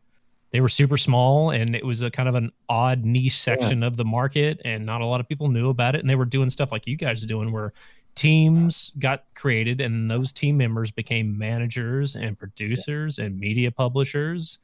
they 0.52 0.61
were 0.61 0.69
super 0.69 0.98
small 0.98 1.49
and 1.49 1.76
it 1.76 1.85
was 1.85 2.02
a 2.02 2.10
kind 2.10 2.27
of 2.30 2.35
an 2.35 2.52
odd 2.69 3.06
niche 3.06 3.38
section 3.38 3.84
of 3.84 3.98
the 3.98 4.06
market, 4.06 4.61
and 4.65 4.85
not 4.85 5.02
a 5.02 5.06
lot 5.06 5.19
of 5.19 5.27
people 5.27 5.49
knew 5.49 5.69
about 5.69 5.95
it. 5.95 6.02
And 6.02 6.10
they 6.10 6.15
were 6.15 6.26
doing 6.26 6.49
stuff 6.49 6.72
like 6.72 6.88
you 6.88 6.95
guys 6.98 7.23
are 7.23 7.27
doing, 7.27 7.52
where 7.52 7.73
teams 8.15 8.91
got 8.99 9.23
created 9.35 9.81
and 9.81 10.11
those 10.11 10.31
team 10.34 10.57
members 10.57 10.91
became 10.91 11.38
managers 11.38 12.15
and 12.15 12.38
producers 12.38 13.18
and 13.19 13.39
media 13.39 13.72
publishers, 13.72 14.60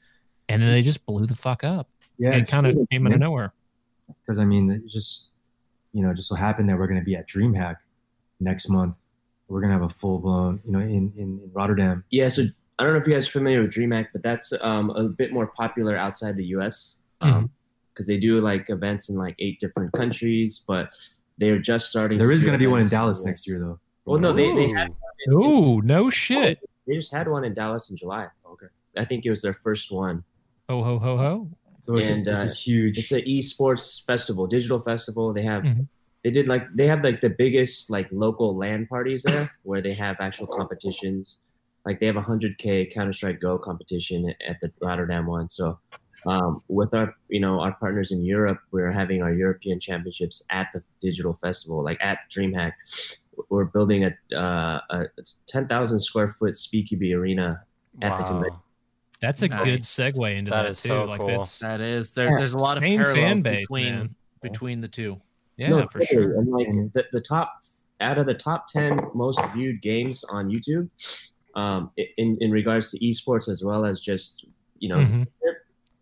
and 0.49 0.61
then 0.61 0.71
they 0.71 0.81
just 0.81 1.05
blew 1.05 1.25
the 1.25 1.35
fuck 1.35 1.63
up. 1.63 1.89
yeah, 2.17 2.29
and 2.29 2.39
it's 2.39 2.49
kind 2.49 2.67
of 2.67 2.75
cool, 2.75 2.87
came 2.87 3.07
out 3.07 3.13
of 3.13 3.19
nowhere. 3.19 3.53
because 4.21 4.39
I 4.39 4.45
mean, 4.45 4.69
it 4.71 4.85
just 4.87 5.29
you 5.93 6.03
know, 6.03 6.13
just 6.13 6.27
so 6.27 6.35
happened 6.35 6.69
that 6.69 6.77
we're 6.77 6.87
going 6.87 6.99
to 6.99 7.05
be 7.05 7.15
at 7.15 7.27
DreamHack 7.27 7.77
next 8.39 8.69
month. 8.69 8.95
We're 9.47 9.61
going 9.61 9.69
to 9.71 9.79
have 9.79 9.89
a 9.89 9.93
full 9.93 10.19
blown, 10.19 10.59
you 10.65 10.71
know, 10.71 10.79
in, 10.79 11.13
in 11.17 11.39
in 11.43 11.51
Rotterdam. 11.53 12.03
yeah. 12.11 12.27
So 12.27 12.43
I 12.79 12.83
don't 12.83 12.93
know 12.93 12.99
if 12.99 13.07
you 13.07 13.13
guys 13.13 13.27
are 13.27 13.31
familiar 13.31 13.61
with 13.63 13.71
DreamHack, 13.73 14.07
but 14.13 14.21
that's 14.23 14.53
um, 14.61 14.89
a 14.91 15.03
bit 15.09 15.33
more 15.33 15.47
popular 15.47 15.97
outside 15.97 16.35
the 16.37 16.45
U.S. 16.57 16.95
because 17.19 17.33
Mm-hmm. 17.33 18.03
they 18.07 18.17
do 18.19 18.39
like 18.39 18.69
events 18.69 19.09
in 19.09 19.15
like 19.15 19.35
eight 19.39 19.59
different 19.59 19.91
countries, 19.93 20.63
but 20.67 20.93
they're 21.39 21.59
just 21.59 21.89
starting. 21.89 22.17
There 22.19 22.31
is 22.31 22.41
do 22.41 22.47
going 22.47 22.59
to 22.59 22.63
be 22.63 22.67
one 22.69 22.81
in 22.81 22.87
Dallas 22.89 23.21
the 23.21 23.27
next 23.29 23.47
year, 23.47 23.59
though. 23.59 23.79
Well, 24.05 24.19
no, 24.19 24.31
they 24.31 24.53
they 24.53 24.69
had 24.69 24.89
Ooh, 25.31 25.81
no 25.81 26.09
shit. 26.09 26.59
they 26.85 26.95
just 26.95 27.13
had 27.13 27.27
one 27.27 27.43
in 27.43 27.53
Dallas 27.53 27.89
in 27.89 27.97
July. 27.97 28.27
Okay, 28.51 28.67
I 28.95 29.05
think 29.05 29.25
it 29.25 29.29
was 29.31 29.41
their 29.41 29.55
first 29.55 29.91
one. 29.91 30.23
Ho 30.69 30.83
ho 30.83 30.99
ho 30.99 31.17
ho. 31.17 31.49
So 31.79 31.95
it's 31.97 32.07
just, 32.07 32.19
And, 32.19 32.27
this 32.27 32.41
uh, 32.41 32.45
is 32.45 32.59
huge. 32.61 32.97
It's 32.99 33.11
an 33.11 33.21
esports 33.21 34.05
festival, 34.05 34.45
digital 34.47 34.79
festival. 34.81 35.33
They 35.33 35.43
have 35.43 35.63
Mhm. 35.63 35.87
they 36.23 36.29
did 36.31 36.47
like 36.47 36.63
they 36.75 36.87
have 36.87 37.03
like 37.03 37.21
the 37.21 37.29
biggest 37.29 37.89
like 37.89 38.07
local 38.11 38.55
land 38.55 38.87
parties 38.89 39.23
there 39.23 39.49
where 39.63 39.81
they 39.81 39.93
have 39.93 40.17
actual 40.19 40.47
competitions. 40.47 41.39
Like 41.87 41.99
they 42.01 42.05
have 42.05 42.17
a 42.17 42.21
hundred 42.21 42.57
K 42.57 42.85
Counter 42.85 43.13
Strike 43.13 43.39
Go 43.39 43.57
competition 43.57 44.33
at 44.45 44.59
the 44.61 44.69
Rotterdam 44.81 45.25
one. 45.25 45.47
So 45.47 45.79
um, 46.25 46.61
with 46.67 46.93
our 46.93 47.15
you 47.29 47.39
know 47.39 47.61
our 47.61 47.73
partners 47.75 48.11
in 48.11 48.25
Europe, 48.25 48.59
we're 48.71 48.91
having 48.91 49.21
our 49.21 49.33
European 49.33 49.79
championships 49.79 50.43
at 50.49 50.67
the 50.73 50.83
digital 51.01 51.39
festival, 51.41 51.81
like 51.83 51.97
at 52.01 52.19
DreamHack. 52.29 52.73
We're 53.49 53.67
building 53.67 54.03
a 54.03 54.35
uh, 54.35 54.81
a 54.89 55.05
ten 55.47 55.67
thousand 55.67 56.01
square 56.01 56.35
foot 56.37 56.51
SpeedQB 56.53 57.15
arena 57.15 57.63
at 58.01 58.17
the 58.17 58.23
Wow. 58.23 58.27
convention. 58.31 58.59
That's 59.21 59.41
a 59.41 59.47
Nice. 59.47 59.63
good 59.63 59.81
segue 59.81 60.35
into 60.37 60.49
That 60.51 60.63
that, 60.63 60.69
is 60.71 60.81
too. 60.81 60.89
so 60.89 61.05
like 61.05 61.19
cool. 61.21 61.27
that's 61.29 61.59
That 61.59 61.79
is 61.81 62.13
there. 62.13 62.37
There's 62.37 62.53
a 62.53 62.59
lot 62.59 62.75
of 62.77 62.83
Same 62.83 62.99
fan 62.99 63.07
parallels 63.13 63.43
base, 63.43 63.61
between 63.61 63.95
man. 63.95 64.15
between 64.41 64.81
the 64.81 64.87
two. 64.89 65.21
yeah, 65.55 65.69
No, 65.69 65.87
for 65.87 66.01
sure. 66.03 66.37
And 66.37 66.49
like 66.49 66.67
the, 66.93 67.05
the 67.13 67.21
top 67.21 67.63
out 68.01 68.17
of 68.17 68.25
the 68.27 68.33
top 68.33 68.67
ten 68.67 68.99
most 69.15 69.39
viewed 69.55 69.81
games 69.81 70.23
on 70.25 70.49
YouTube, 70.49 70.89
um, 71.57 71.91
in 72.17 72.37
in 72.39 72.51
regards 72.51 72.91
to 72.91 72.99
esports 72.99 73.49
as 73.49 73.63
well 73.63 73.83
as 73.85 73.99
just 73.99 74.45
you 74.79 74.87
know 74.89 74.97
Mhm. 74.99 75.27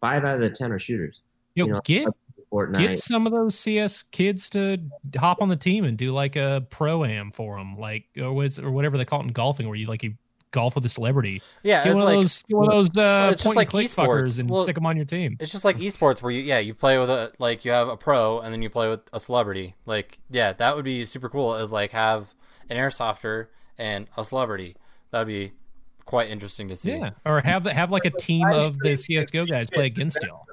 five 0.01 0.23
out 0.23 0.35
of 0.35 0.41
the 0.41 0.49
ten 0.49 0.71
are 0.71 0.77
shooters. 0.79 1.21
Yo, 1.55 1.65
you 1.65 1.71
know, 1.73 1.81
get 1.85 2.07
Fortnite. 2.51 2.77
get 2.77 2.97
some 2.97 3.25
of 3.25 3.31
those 3.31 3.57
CS 3.57 4.03
kids 4.03 4.49
to 4.51 4.77
hop 5.17 5.41
on 5.41 5.49
the 5.49 5.55
team 5.55 5.83
and 5.85 5.97
do 5.97 6.11
like 6.11 6.35
a 6.35 6.65
pro 6.69 7.03
am 7.05 7.31
for 7.31 7.57
them, 7.57 7.77
like 7.77 8.05
or, 8.17 8.33
was, 8.33 8.59
or 8.59 8.69
whatever 8.71 8.97
they 8.97 9.05
call 9.05 9.21
it 9.21 9.23
in 9.23 9.29
golfing, 9.31 9.67
where 9.67 9.75
you 9.77 9.87
like 9.87 10.03
you 10.03 10.15
golf 10.51 10.75
with 10.75 10.85
a 10.85 10.89
celebrity. 10.89 11.41
Yeah, 11.63 11.83
Get 11.83 11.91
it's 11.91 11.95
one 12.03 12.07
of 12.07 12.13
those, 12.19 12.43
get 12.43 12.55
one 12.57 12.65
of 12.67 12.71
those 12.73 12.97
uh, 12.97 13.29
it's 13.33 13.43
just 13.43 13.55
like 13.55 13.65
and 13.67 13.71
click 13.71 13.85
esports. 13.87 14.05
fuckers 14.07 14.39
and 14.39 14.49
Well, 14.49 14.63
stick 14.63 14.75
them 14.75 14.85
on 14.85 14.95
your 14.95 15.05
team. 15.05 15.35
it's 15.39 15.51
just 15.51 15.65
like 15.65 15.77
esports 15.77 16.21
where 16.21 16.31
you 16.31 16.41
yeah 16.41 16.59
you 16.59 16.73
play 16.73 16.97
with 16.99 17.09
a 17.09 17.31
like 17.39 17.65
you 17.65 17.71
have 17.71 17.87
a 17.89 17.97
pro 17.97 18.39
and 18.39 18.53
then 18.53 18.61
you 18.61 18.69
play 18.69 18.89
with 18.89 19.01
a 19.13 19.19
celebrity. 19.19 19.75
Like 19.85 20.19
yeah, 20.29 20.53
that 20.53 20.75
would 20.75 20.85
be 20.85 21.03
super 21.05 21.29
cool. 21.29 21.55
Is 21.55 21.71
like 21.73 21.91
have 21.91 22.35
an 22.69 22.77
airsofter 22.77 23.47
and 23.77 24.07
a 24.17 24.23
celebrity. 24.23 24.75
That'd 25.15 25.29
be 25.29 25.53
quite 26.03 26.29
interesting 26.29 26.67
to 26.67 26.75
see. 26.75 26.91
Yeah, 26.91 27.11
or 27.25 27.39
have 27.39 27.63
have 27.63 27.89
like 27.89 28.03
a 28.03 28.09
team 28.09 28.45
of 28.49 28.77
the 28.79 28.97
CS:GO 28.97 29.45
guys 29.45 29.69
play 29.69 29.85
against 29.85 30.21
y'all. 30.21 30.45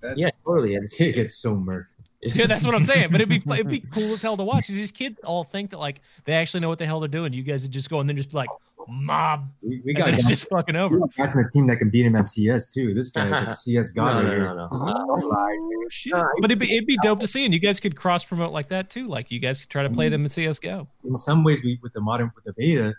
That's 0.00 0.20
Yeah, 0.20 0.30
totally. 0.46 0.76
It 1.00 1.16
gets 1.16 1.34
so 1.34 1.56
murked. 1.56 1.96
Yeah, 2.22 2.46
that's 2.46 2.64
what 2.64 2.76
I'm 2.76 2.84
saying. 2.84 3.08
But 3.10 3.20
it'd 3.20 3.28
be 3.28 3.42
it'd 3.52 3.68
be 3.68 3.80
cool 3.90 4.12
as 4.12 4.22
hell 4.22 4.36
to 4.36 4.44
watch. 4.44 4.68
'cause 4.68 4.76
These 4.76 4.92
kids 4.92 5.18
all 5.24 5.42
think 5.42 5.70
that 5.70 5.78
like 5.78 6.00
they 6.26 6.34
actually 6.34 6.60
know 6.60 6.68
what 6.68 6.78
the 6.78 6.86
hell 6.86 7.00
they're 7.00 7.08
doing. 7.08 7.32
You 7.32 7.42
guys 7.42 7.62
would 7.62 7.72
just 7.72 7.90
go 7.90 7.98
and 7.98 8.08
then 8.08 8.16
just 8.16 8.30
be 8.30 8.36
like 8.36 8.48
mob, 8.86 9.48
We, 9.62 9.82
we 9.84 9.90
and 9.90 9.98
got 9.98 10.04
then 10.04 10.14
it's 10.14 10.22
guys, 10.22 10.30
just 10.30 10.48
fucking 10.48 10.76
we 10.76 10.80
over. 10.80 11.00
got 11.00 11.16
guys 11.16 11.34
in 11.34 11.42
the 11.42 11.50
team 11.50 11.66
that 11.66 11.78
can 11.78 11.90
beat 11.90 12.06
him 12.06 12.14
at 12.14 12.24
CS 12.24 12.72
too. 12.72 12.94
This 12.94 13.10
guy 13.10 13.24
is 13.26 13.32
like 13.32 13.52
CS 13.52 13.90
god 13.90 14.12
no, 14.12 14.16
right 14.18 14.24
no, 14.26 14.30
here. 14.30 14.44
no, 14.44 14.54
no. 14.54 14.68
Oh, 14.72 15.86
shit. 15.90 16.12
But 16.12 16.52
it'd 16.52 16.60
be 16.60 16.72
it'd 16.72 16.86
be 16.86 16.98
dope 17.02 17.18
to 17.18 17.26
see, 17.26 17.44
and 17.44 17.52
you 17.52 17.58
guys 17.58 17.80
could 17.80 17.96
cross 17.96 18.24
promote 18.24 18.52
like 18.52 18.68
that 18.68 18.90
too. 18.90 19.08
Like 19.08 19.32
you 19.32 19.40
guys 19.40 19.58
could 19.58 19.70
try 19.70 19.82
to 19.82 19.90
play 19.90 20.06
mm-hmm. 20.06 20.12
them 20.12 20.22
in 20.22 20.28
CS:GO. 20.28 20.86
in 21.02 21.16
some 21.16 21.42
ways 21.42 21.64
we 21.64 21.80
with 21.82 21.94
the 21.94 22.00
modern 22.00 22.30
with 22.36 22.44
the 22.44 22.52
beta 22.52 22.94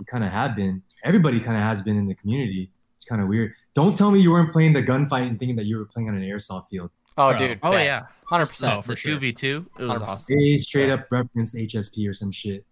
we 0.00 0.04
kind 0.06 0.24
of 0.24 0.32
have 0.32 0.56
been 0.56 0.82
everybody 1.04 1.38
kind 1.38 1.56
of 1.56 1.62
has 1.62 1.80
been 1.82 1.96
in 1.96 2.06
the 2.08 2.14
community 2.14 2.70
it's 2.96 3.04
kind 3.04 3.22
of 3.22 3.28
weird 3.28 3.52
don't 3.74 3.94
tell 3.94 4.10
me 4.10 4.18
you 4.18 4.32
weren't 4.32 4.50
playing 4.50 4.72
the 4.72 4.82
gunfight 4.82 5.28
and 5.28 5.38
thinking 5.38 5.54
that 5.56 5.66
you 5.66 5.76
were 5.78 5.84
playing 5.84 6.08
on 6.08 6.16
an 6.16 6.22
airsoft 6.22 6.68
field 6.70 6.90
Oh, 7.18 7.30
Bro. 7.36 7.38
dude. 7.46 7.58
Oh 7.64 7.72
yeah, 7.72 8.02
Hundred 8.28 8.44
No, 8.44 8.46
percent. 8.46 8.84
for 8.84 8.92
the 8.92 8.96
sure. 8.96 9.12
two 9.12 9.18
v 9.18 9.32
two. 9.32 9.70
It 9.78 9.84
was 9.84 9.98
100%. 9.98 10.08
awesome. 10.08 10.36
they 10.38 10.58
straight 10.58 10.90
up 10.90 11.06
referenced 11.10 11.54
hsp 11.54 12.08
or 12.08 12.12
some 12.14 12.32
shit 12.32 12.64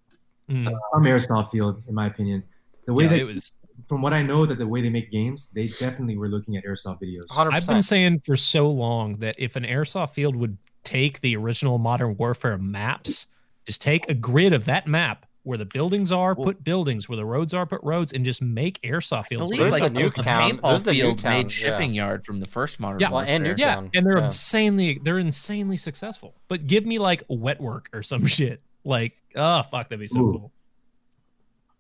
Mm. 0.51 0.73
on 0.95 1.05
airsoft 1.05 1.51
field 1.51 1.83
in 1.87 1.95
my 1.95 2.07
opinion 2.07 2.43
the 2.87 2.95
way 2.95 3.05
Yeah, 3.05 3.11
that 3.11 3.21
it 3.21 3.25
was. 3.25 3.53
from 3.87 4.01
what 4.01 4.15
i 4.15 4.23
know 4.23 4.47
that 4.47 4.57
the 4.59 4.67
way 4.67 4.81
they 4.81 4.89
make 4.89 5.11
games 5.13 5.51
they 5.51 5.69
definitely 5.69 6.17
were 6.17 6.29
looking 6.31 6.57
at 6.57 6.65
airsoft 6.65 7.03
videos 7.03 7.25
Hundred 7.31 7.53
I've 7.55 7.67
been 7.67 7.83
saying 7.83 8.21
for 8.21 8.35
so 8.37 8.71
long 8.71 9.19
that 9.19 9.35
if 9.39 9.57
an 9.57 9.65
airsoft 9.65 10.11
field 10.15 10.35
would 10.37 10.57
take 10.85 11.21
the 11.21 11.37
original 11.37 11.77
Modern 11.77 12.17
Warfare 12.17 12.57
maps, 12.57 13.27
just 13.67 13.83
take 13.83 14.09
a 14.09 14.15
grid 14.15 14.55
of 14.55 14.65
that 14.65 14.87
map 14.87 15.27
where 15.49 15.57
the 15.57 15.65
buildings 15.65 16.13
are, 16.13 16.35
put 16.37 16.63
buildings, 16.63 17.09
where 17.09 17.17
the 17.17 17.25
roads 17.25 17.55
are, 17.55 17.65
put 17.65 17.81
roads, 17.83 18.13
and 18.13 18.23
just 18.23 18.43
make 18.43 18.79
airsoft 18.83 19.29
fields. 19.29 19.49
believe 19.49 19.61
There's 19.63 19.81
like 19.81 19.93
the 19.95 19.99
the, 20.01 20.05
Nuketown. 20.11 20.41
paintball 20.51 20.69
There's 20.69 20.83
the 20.83 20.91
field 20.93 21.17
Nuketown, 21.17 21.31
made 21.31 21.43
yeah. 21.45 21.49
shipping 21.49 21.95
yard 21.95 22.27
from 22.27 22.37
the 22.37 22.45
first 22.47 22.79
modern 22.79 23.01
Yeah. 23.01 23.11
Well, 23.11 23.21
and 23.23 23.45
warfare. 23.45 23.55
Nuke- 23.55 23.59
Yeah, 23.93 23.99
and 23.99 24.07
they're 24.07 24.19
yeah. 24.19 24.25
insanely 24.27 25.01
they're 25.03 25.19
insanely 25.19 25.79
successful. 25.79 26.35
But 26.49 26.67
give 26.67 26.85
me 26.85 26.99
like 26.99 27.23
wet 27.29 27.61
work 27.63 27.89
or 27.95 28.03
some 28.03 28.27
shit. 28.37 28.61
Like, 28.85 29.17
oh 29.37 29.63
fuck, 29.63 29.89
that'd 29.89 29.99
be 30.01 30.07
so 30.07 30.21
Ooh. 30.21 30.33
cool. 30.33 30.53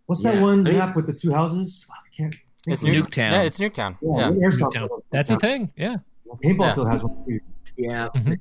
what's 0.06 0.24
Yeah. 0.24 0.32
that 0.32 0.40
one 0.42 0.60
I 0.60 0.70
mean- 0.70 0.78
map 0.78 0.96
with 0.96 1.06
the 1.06 1.12
two 1.12 1.30
houses 1.32 1.84
Fuck, 1.86 1.96
i 2.06 2.16
can't 2.16 2.34
think 2.34 2.44
It's 2.68 2.82
of 2.82 2.88
Nuketown. 2.88 3.30
Yeah, 3.32 3.42
it's 3.42 3.58
Nuketown. 3.60 3.96
yeah, 4.00 4.30
Yeah. 4.30 4.30
airsoft 4.30 4.72
Nuketown. 4.72 4.88
That's 5.10 5.30
a 5.30 5.36
thing. 5.38 5.70
Yeah. 5.76 5.96
paintball 6.42 6.60
Yeah. 6.68 6.74
field 6.74 6.88
has 6.90 7.04
one 7.04 7.24
too 7.26 7.40
Yeah. 7.76 8.08
Mhm. 8.16 8.40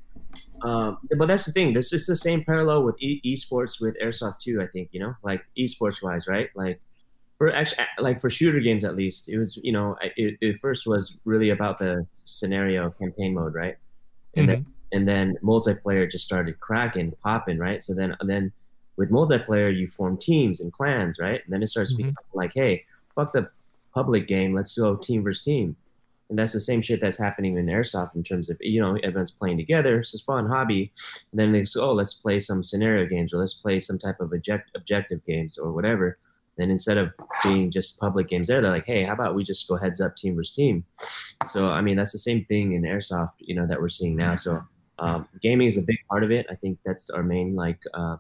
Um, 0.64 0.98
but 1.18 1.28
that's 1.28 1.46
the 1.46 1.52
thing. 1.52 1.74
This 1.74 1.94
is 1.94 2.06
the 2.08 2.16
same 2.16 2.44
parallel 2.44 2.84
with 2.84 2.96
e- 3.02 3.22
esports 3.26 3.80
with 3.80 3.96
airsoft 4.04 4.40
too. 4.40 4.62
I 4.62 4.68
think 4.68 4.90
you 4.92 5.00
know, 5.00 5.16
like 5.24 5.46
esports 5.58 6.02
wise, 6.02 6.28
right? 6.28 6.50
Like 6.56 6.80
for 7.38 7.52
actually, 7.54 7.86
like 8.00 8.20
for 8.20 8.30
shooter 8.30 8.60
games 8.60 8.84
at 8.84 8.96
least, 8.96 9.30
it 9.30 9.38
was 9.38 9.58
you 9.64 9.72
know, 9.72 9.96
it, 10.02 10.38
it 10.42 10.60
first 10.60 10.88
was 10.88 11.20
really 11.26 11.52
about 11.52 11.78
the 11.78 12.08
scenario 12.12 12.90
campaign 12.92 13.34
mode, 13.36 13.54
right? 13.54 13.78
And 14.36 14.48
then 14.50 14.66
and 14.94 15.08
then 15.08 15.38
multiplayer 15.44 16.10
just 16.10 16.26
started 16.26 16.60
cracking, 16.60 17.12
popping, 17.24 17.60
right? 17.60 17.84
So 17.84 17.94
then 17.94 18.16
then 18.22 18.52
with 18.96 19.12
multiplayer, 19.12 19.76
you 19.76 19.90
form 19.90 20.18
teams 20.18 20.60
and 20.60 20.74
clans, 20.74 21.20
right? 21.20 21.42
And 21.44 21.54
then 21.54 21.62
it 21.62 21.68
starts 21.68 21.94
Mhm. 21.94 21.98
becoming 21.98 22.16
like, 22.34 22.52
hey, 22.56 22.86
fuck 23.14 23.32
the 23.34 23.50
public 23.94 24.28
game, 24.28 24.54
let's 24.56 24.76
go 24.78 24.96
team 24.96 25.24
versus 25.24 25.44
team. 25.44 25.76
And 26.30 26.38
that's 26.38 26.54
the 26.54 26.60
same 26.60 26.82
shit 26.82 27.00
that's 27.00 27.18
happening 27.18 27.58
in 27.58 27.68
airsoft 27.68 28.16
in 28.16 28.24
terms 28.24 28.50
of 28.50 28.58
you 28.60 28.82
know 28.82 28.98
everyone's 29.04 29.32
playing 29.32 29.58
together. 29.58 30.00
It's 30.00 30.14
a 30.14 30.20
fun 30.20 30.48
hobby. 30.48 30.92
And 31.32 31.40
then 31.40 31.52
they 31.52 31.66
say, 31.66 31.80
oh, 31.80 31.94
let's 31.94 32.14
play 32.14 32.40
some 32.40 32.64
scenario 32.64 33.06
games 33.06 33.34
or 33.34 33.38
let's 33.38 33.54
play 33.54 33.80
some 33.80 33.98
type 33.98 34.20
of 34.20 34.34
object, 34.34 34.72
objective 34.76 35.26
games 35.26 35.58
or 35.58 35.72
whatever. 35.72 36.20
Then 36.58 36.72
instead 36.72 36.98
of 36.98 37.14
being 37.44 37.72
just 37.72 38.00
public 38.00 38.28
games 38.28 38.48
there, 38.48 38.62
they're 38.62 38.72
like, 38.72 38.86
hey, 38.86 39.04
how 39.04 39.14
about 39.14 39.36
we 39.36 39.44
just 39.44 39.68
go 39.68 39.78
heads 39.78 40.02
up 40.02 40.16
team 40.16 40.36
versus 40.36 40.56
team? 40.56 40.84
So 41.50 41.70
I 41.70 41.82
mean 41.82 41.96
that's 41.96 42.14
the 42.14 42.20
same 42.20 42.46
thing 42.46 42.74
in 42.74 42.82
airsoft, 42.82 43.34
you 43.40 43.56
know, 43.56 43.68
that 43.68 43.80
we're 43.80 43.90
seeing 43.90 44.16
now. 44.16 44.36
So 44.36 44.62
um, 45.00 45.28
gaming 45.42 45.68
is 45.68 45.78
a 45.78 45.84
big 45.84 46.00
part 46.10 46.24
of 46.24 46.32
it. 46.32 46.48
I 46.50 46.56
think 46.56 46.80
that's 46.86 47.10
our 47.10 47.24
main 47.24 47.56
like. 47.56 47.80
Uh, 47.94 48.18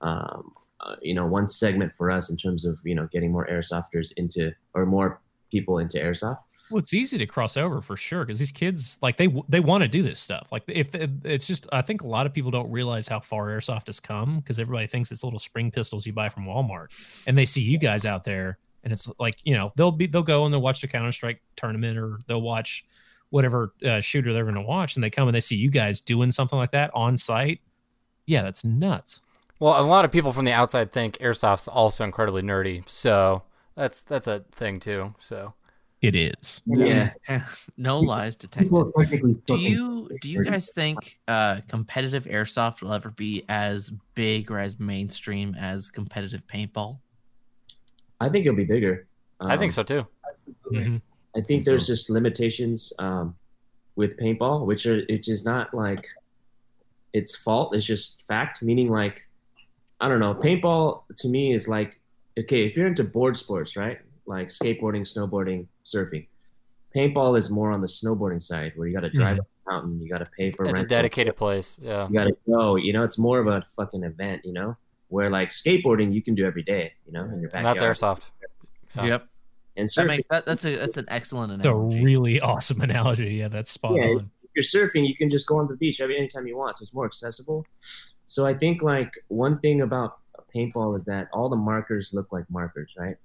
um, 0.00 0.52
uh, 0.80 0.96
you 1.00 1.14
know, 1.14 1.26
one 1.26 1.48
segment 1.48 1.92
for 1.96 2.10
us 2.10 2.28
in 2.30 2.36
terms 2.36 2.64
of 2.66 2.78
you 2.84 2.94
know 2.94 3.08
getting 3.10 3.32
more 3.32 3.46
airsofters 3.46 4.12
into 4.16 4.52
or 4.74 4.84
more 4.84 5.20
people 5.50 5.78
into 5.78 5.98
airsoft. 5.98 6.40
Well, 6.70 6.78
it's 6.78 6.94
easy 6.94 7.18
to 7.18 7.26
cross 7.26 7.56
over 7.56 7.82
for 7.82 7.96
sure 7.96 8.24
because 8.24 8.38
these 8.38 8.52
kids 8.52 8.98
like 9.02 9.16
they 9.16 9.28
they 9.48 9.60
want 9.60 9.82
to 9.82 9.88
do 9.88 10.02
this 10.02 10.18
stuff. 10.18 10.50
Like 10.50 10.64
if 10.66 10.94
it's 10.94 11.46
just, 11.46 11.66
I 11.72 11.82
think 11.82 12.02
a 12.02 12.06
lot 12.06 12.24
of 12.26 12.32
people 12.32 12.50
don't 12.50 12.70
realize 12.70 13.06
how 13.06 13.20
far 13.20 13.48
airsoft 13.48 13.86
has 13.86 14.00
come 14.00 14.40
because 14.40 14.58
everybody 14.58 14.86
thinks 14.86 15.10
it's 15.12 15.22
little 15.22 15.38
spring 15.38 15.70
pistols 15.70 16.06
you 16.06 16.14
buy 16.14 16.30
from 16.30 16.46
Walmart, 16.46 16.92
and 17.26 17.36
they 17.36 17.44
see 17.44 17.62
you 17.62 17.78
guys 17.78 18.06
out 18.06 18.24
there, 18.24 18.58
and 18.82 18.92
it's 18.92 19.10
like 19.18 19.34
you 19.44 19.54
know 19.54 19.72
they'll 19.76 19.92
be 19.92 20.06
they'll 20.06 20.22
go 20.22 20.44
and 20.44 20.54
they'll 20.54 20.62
watch 20.62 20.80
the 20.80 20.88
Counter 20.88 21.12
Strike 21.12 21.42
tournament 21.54 21.98
or 21.98 22.18
they'll 22.28 22.40
watch 22.40 22.86
whatever 23.28 23.74
uh, 23.84 24.00
shooter 24.00 24.32
they're 24.32 24.44
going 24.44 24.54
to 24.54 24.62
watch, 24.62 24.96
and 24.96 25.04
they 25.04 25.10
come 25.10 25.28
and 25.28 25.34
they 25.34 25.40
see 25.40 25.56
you 25.56 25.70
guys 25.70 26.00
doing 26.00 26.30
something 26.30 26.58
like 26.58 26.70
that 26.70 26.90
on 26.94 27.18
site. 27.18 27.60
Yeah, 28.26 28.42
that's 28.42 28.64
nuts. 28.64 29.20
Well, 29.60 29.78
a 29.78 29.84
lot 29.84 30.04
of 30.04 30.12
people 30.12 30.32
from 30.32 30.46
the 30.46 30.52
outside 30.52 30.92
think 30.92 31.18
airsoft's 31.18 31.68
also 31.68 32.04
incredibly 32.04 32.42
nerdy, 32.42 32.88
so 32.88 33.42
that's 33.74 34.02
that's 34.02 34.26
a 34.26 34.40
thing 34.50 34.80
too. 34.80 35.14
So 35.18 35.52
It 36.04 36.14
is. 36.14 36.60
Yeah, 36.66 37.12
no 37.78 37.98
lies 37.98 38.36
detected. 38.36 38.68
people 38.68 38.92
Do 39.46 39.56
you 39.58 40.10
do 40.20 40.30
you 40.30 40.44
guys 40.44 40.70
think 40.70 41.18
uh, 41.26 41.60
competitive 41.66 42.24
airsoft 42.24 42.82
will 42.82 42.92
ever 42.92 43.10
be 43.10 43.42
as 43.48 43.88
big 44.14 44.50
or 44.50 44.58
as 44.58 44.78
mainstream 44.78 45.54
as 45.54 45.90
competitive 45.90 46.46
paintball? 46.46 46.98
I 48.20 48.28
think 48.28 48.44
it'll 48.44 48.54
be 48.54 48.64
bigger. 48.64 49.06
I 49.40 49.56
think 49.56 49.70
Um, 49.70 49.72
so 49.72 49.82
too. 49.82 50.06
Mhm. 50.70 51.00
I 51.34 51.40
think 51.40 51.64
there's 51.64 51.86
just 51.86 52.10
limitations 52.10 52.92
um, 52.98 53.34
with 53.96 54.18
paintball, 54.18 54.66
which 54.66 54.84
are 54.84 55.00
which 55.08 55.30
is 55.30 55.46
not 55.46 55.72
like 55.72 56.06
its 57.14 57.34
fault. 57.34 57.74
It's 57.74 57.86
just 57.86 58.22
fact. 58.28 58.62
Meaning, 58.62 58.90
like 58.90 59.26
I 60.02 60.10
don't 60.10 60.20
know, 60.20 60.34
paintball 60.34 61.04
to 61.16 61.28
me 61.28 61.54
is 61.54 61.66
like 61.66 61.98
okay, 62.38 62.66
if 62.66 62.76
you're 62.76 62.88
into 62.88 63.04
board 63.04 63.38
sports, 63.38 63.74
right? 63.74 64.00
Like 64.26 64.48
skateboarding, 64.48 65.02
snowboarding, 65.02 65.66
surfing. 65.84 66.26
Paintball 66.94 67.36
is 67.36 67.50
more 67.50 67.72
on 67.72 67.80
the 67.80 67.86
snowboarding 67.86 68.42
side, 68.42 68.72
where 68.76 68.86
you 68.86 68.94
got 68.94 69.00
to 69.00 69.10
drive 69.10 69.38
mm-hmm. 69.38 69.40
up 69.40 69.46
a 69.66 69.70
mountain, 69.72 70.00
you 70.00 70.08
got 70.08 70.18
to 70.18 70.26
pay 70.26 70.44
It's, 70.44 70.56
for 70.56 70.64
it's 70.68 70.82
a 70.82 70.86
dedicated 70.86 71.36
place. 71.36 71.80
Yeah. 71.82 72.06
You 72.08 72.14
got 72.14 72.24
to 72.24 72.36
go. 72.46 72.76
You 72.76 72.92
know, 72.92 73.02
it's 73.02 73.18
more 73.18 73.40
of 73.40 73.46
a 73.46 73.64
fucking 73.76 74.04
event. 74.04 74.42
You 74.44 74.52
know, 74.52 74.76
where 75.08 75.30
like 75.30 75.50
skateboarding 75.50 76.14
you 76.14 76.22
can 76.22 76.34
do 76.34 76.46
every 76.46 76.62
day. 76.62 76.92
You 77.06 77.12
know, 77.12 77.24
in 77.24 77.40
your 77.40 77.50
And 77.54 77.64
backyard. 77.64 77.78
that's 77.78 77.82
airsoft. 77.82 78.30
Yeah. 78.96 79.04
Yep. 79.04 79.28
And 79.76 79.88
That 79.88 79.92
surfing, 79.92 80.06
make, 80.06 80.28
that, 80.28 80.46
that's 80.46 80.64
a 80.64 80.76
that's 80.76 80.96
an 80.96 81.06
excellent 81.08 81.52
It's 81.52 81.64
a 81.64 81.74
really 81.74 82.40
awesome 82.52 82.80
analogy. 82.80 83.34
Yeah, 83.34 83.48
that's 83.48 83.72
spot 83.72 83.96
Yeah, 83.96 84.04
on. 84.04 84.30
if 84.44 84.50
you're 84.54 84.88
surfing, 84.88 85.06
you 85.06 85.16
can 85.16 85.28
just 85.28 85.48
go 85.48 85.58
on 85.58 85.66
the 85.66 85.76
beach 85.76 86.00
every 86.00 86.16
anytime 86.16 86.46
you 86.46 86.56
want. 86.56 86.78
So 86.78 86.84
it's 86.84 86.94
more 86.94 87.06
accessible. 87.06 87.66
So 88.26 88.46
I 88.46 88.54
think 88.54 88.82
like 88.82 89.12
one 89.28 89.58
thing 89.58 89.80
about 89.80 90.18
paintball 90.54 90.96
is 90.98 91.04
that 91.06 91.28
all 91.32 91.48
the 91.48 91.56
markers 91.56 92.12
look 92.14 92.32
like 92.32 92.48
markers, 92.50 92.92
right? 92.96 93.16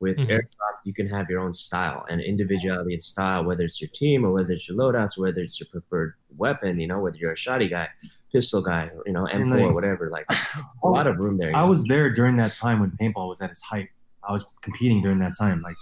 With 0.00 0.16
Mhm. 0.16 0.28
airsoft, 0.30 0.78
you 0.84 0.94
can 0.94 1.08
have 1.08 1.28
your 1.28 1.40
own 1.40 1.52
style 1.52 2.06
and 2.08 2.20
individuality 2.20 2.94
and 2.94 3.02
style, 3.02 3.44
whether 3.44 3.64
it's 3.64 3.80
your 3.80 3.90
team 3.92 4.24
or 4.24 4.30
whether 4.32 4.52
it's 4.52 4.68
your 4.68 4.78
loadouts, 4.78 5.18
whether 5.18 5.40
it's 5.40 5.58
your 5.58 5.68
preferred 5.72 6.14
weapon, 6.36 6.78
you 6.78 6.86
know, 6.86 7.00
whether 7.00 7.16
you're 7.16 7.32
a 7.32 7.36
shotty 7.36 7.68
guy, 7.68 7.88
pistol 8.32 8.62
guy, 8.62 8.90
you 9.06 9.12
know, 9.12 9.24
M4, 9.26 9.40
And, 9.40 9.50
like- 9.50 9.74
whatever. 9.74 10.08
Like 10.10 10.26
a 10.84 10.88
lot 10.88 11.06
of 11.08 11.18
room 11.18 11.36
there. 11.36 11.54
I 11.54 11.60
know? 11.60 11.68
was 11.68 11.84
there 11.86 12.10
during 12.10 12.36
that 12.36 12.52
time 12.54 12.78
when 12.78 12.92
paintball 12.92 13.28
was 13.28 13.40
at 13.40 13.50
its 13.50 13.62
height. 13.62 13.88
I 14.22 14.30
was 14.30 14.44
competing 14.60 15.02
during 15.02 15.18
that 15.20 15.32
time, 15.36 15.62
like, 15.62 15.76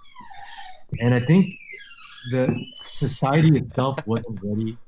and 1.01 1.13
I 1.15 1.21
think 1.21 1.53
the 2.31 2.47
society 2.85 3.57
itself 3.59 3.99
wasn't 4.07 4.39
ready 4.43 4.79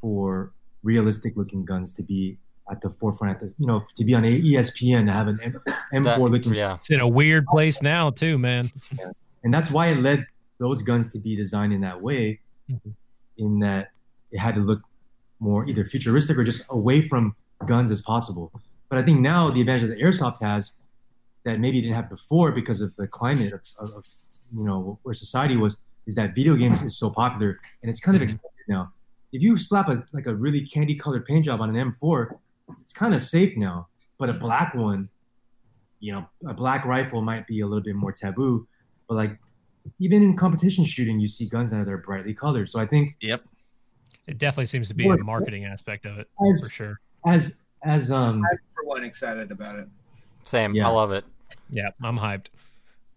for 0.00 0.52
realistic 0.82 1.36
looking 1.36 1.64
guns 1.64 1.92
to 1.94 2.02
be 2.02 2.38
at 2.72 2.80
the 2.80 2.90
forefront. 2.90 3.34
At 3.36 3.40
the, 3.48 3.54
you 3.58 3.66
know, 3.66 3.84
to 3.96 4.04
be 4.04 4.14
on 4.14 4.24
ESPN 4.24 5.06
to 5.06 5.12
have 5.12 5.28
an 5.28 5.38
M- 5.42 5.60
M4 5.92 6.30
looking, 6.30 6.54
yeah. 6.54 6.74
It's 6.74 6.90
in 6.90 7.00
a 7.00 7.06
weird 7.08 7.46
place 7.46 7.82
now 7.82 8.10
too, 8.10 8.38
man. 8.38 8.70
yeah. 8.98 9.10
and 9.44 9.52
that's 9.54 9.70
why 9.70 9.88
it 9.88 9.98
led 9.98 10.26
those 10.58 10.82
guns 10.82 11.12
to 11.12 11.18
be 11.18 11.36
designed 11.36 11.72
in 11.72 11.80
that 11.82 12.00
way, 12.02 12.40
Mhm. 12.70 12.92
in 13.38 13.58
that 13.60 13.90
it 14.30 14.38
had 14.38 14.54
to 14.54 14.60
look 14.60 14.80
more 15.40 15.66
either 15.68 15.84
futuristic 15.84 16.38
or 16.38 16.44
just 16.44 16.64
away 16.70 17.02
from 17.02 17.34
guns 17.66 17.90
as 17.90 18.00
possible. 18.00 18.50
But 18.88 18.98
I 18.98 19.02
think 19.02 19.20
now 19.20 19.50
the 19.50 19.60
advantage 19.60 19.82
that 19.88 19.96
the 19.96 20.02
airsoft 20.02 20.40
has 20.40 20.78
that 21.44 21.58
maybe 21.58 21.78
it 21.78 21.82
didn't 21.82 21.96
have 21.96 22.08
before 22.08 22.52
because 22.52 22.80
of 22.80 22.94
the 22.96 23.06
climate 23.08 23.52
of, 23.52 23.60
of, 23.80 23.88
of 23.96 24.04
you 24.52 24.64
know 24.64 24.98
where 25.02 25.14
society 25.14 25.56
was 25.56 25.80
is 26.06 26.14
that 26.14 26.34
video 26.34 26.54
games 26.56 26.82
is 26.82 26.96
so 26.96 27.10
popular 27.10 27.58
and 27.82 27.90
it's 27.90 28.00
kind 28.00 28.16
of 28.16 28.20
Mhm. 28.20 28.26
expected 28.26 28.64
now. 28.68 28.92
If 29.32 29.40
you 29.42 29.56
slap 29.56 29.88
a 29.88 30.04
like 30.12 30.26
a 30.26 30.34
really 30.34 30.60
candy 30.74 30.94
colored 30.94 31.24
paint 31.26 31.44
job 31.46 31.60
on 31.60 31.68
an 31.74 31.76
M4, 31.92 32.36
it's 32.82 32.92
kind 32.92 33.14
of 33.14 33.20
safe 33.22 33.56
now. 33.56 33.88
But 34.18 34.30
a 34.30 34.34
black 34.34 34.74
one, 34.74 35.08
you 36.00 36.12
know, 36.12 36.26
a 36.46 36.54
black 36.54 36.84
rifle 36.84 37.22
might 37.22 37.46
be 37.46 37.60
a 37.60 37.66
little 37.66 37.82
bit 37.82 37.94
more 37.96 38.12
taboo. 38.12 38.66
But 39.08 39.14
like 39.16 39.38
even 39.98 40.22
in 40.22 40.36
competition 40.36 40.84
shooting, 40.84 41.18
you 41.20 41.26
see 41.26 41.46
guns 41.48 41.70
that 41.72 41.88
are 41.88 41.98
brightly 41.98 42.34
colored. 42.34 42.68
So 42.68 42.78
I 42.80 42.86
think 42.86 43.16
Yep. 43.20 43.42
It 44.28 44.38
definitely 44.38 44.66
seems 44.66 44.86
to 44.88 44.94
be 44.94 45.08
a 45.08 45.16
marketing 45.18 45.64
aspect 45.64 46.06
of 46.06 46.18
it 46.18 46.28
as 46.52 46.60
for 46.62 46.70
sure. 46.70 47.00
as 47.26 47.64
as 47.84 48.12
um 48.12 48.44
I'm 48.50 48.58
for 48.74 48.84
one 48.84 49.02
excited 49.02 49.50
about 49.50 49.76
it. 49.80 49.88
Same. 50.44 50.74
Yeah. 50.74 50.86
I 50.88 50.92
love 50.92 51.10
it. 51.10 51.24
Yeah, 51.70 51.88
I'm 52.02 52.16
hyped. 52.18 52.46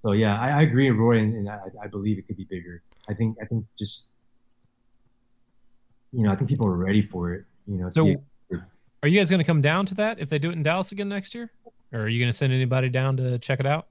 so 0.02 0.14
yeah, 0.14 0.40
I, 0.40 0.50
I 0.50 0.62
agree, 0.64 0.90
Roy, 0.90 1.20
and, 1.20 1.36
and 1.36 1.50
I, 1.50 1.60
I 1.84 1.88
believe 1.88 2.18
it 2.18 2.26
could 2.26 2.38
be 2.38 2.46
bigger. 2.46 2.82
I 3.08 3.14
think 3.14 3.38
I 3.42 3.46
think 3.46 3.66
just 3.78 4.10
you 6.12 6.24
know, 6.24 6.32
I 6.32 6.36
think 6.36 6.50
people 6.50 6.66
are 6.68 6.76
ready 6.76 7.02
for 7.02 7.34
it. 7.34 7.46
You 7.68 7.78
know, 7.78 7.88
to 7.90 7.94
So, 7.94 8.06
get- 8.06 8.24
are 9.06 9.08
you 9.08 9.20
guys 9.20 9.30
going 9.30 9.40
to 9.40 9.46
come 9.46 9.62
down 9.62 9.86
to 9.86 9.94
that 9.96 10.20
if 10.20 10.30
they 10.30 10.40
do 10.40 10.50
it 10.50 10.54
in 10.54 10.64
Dallas 10.64 10.92
again 10.92 11.08
next 11.10 11.36
year, 11.36 11.52
or 11.94 12.02
are 12.02 12.08
you 12.08 12.20
going 12.20 12.32
to 12.32 12.36
send 12.36 12.52
anybody 12.52 12.90
down 12.90 13.18
to 13.18 13.38
check 13.38 13.60
it 13.60 13.66
out? 13.68 13.86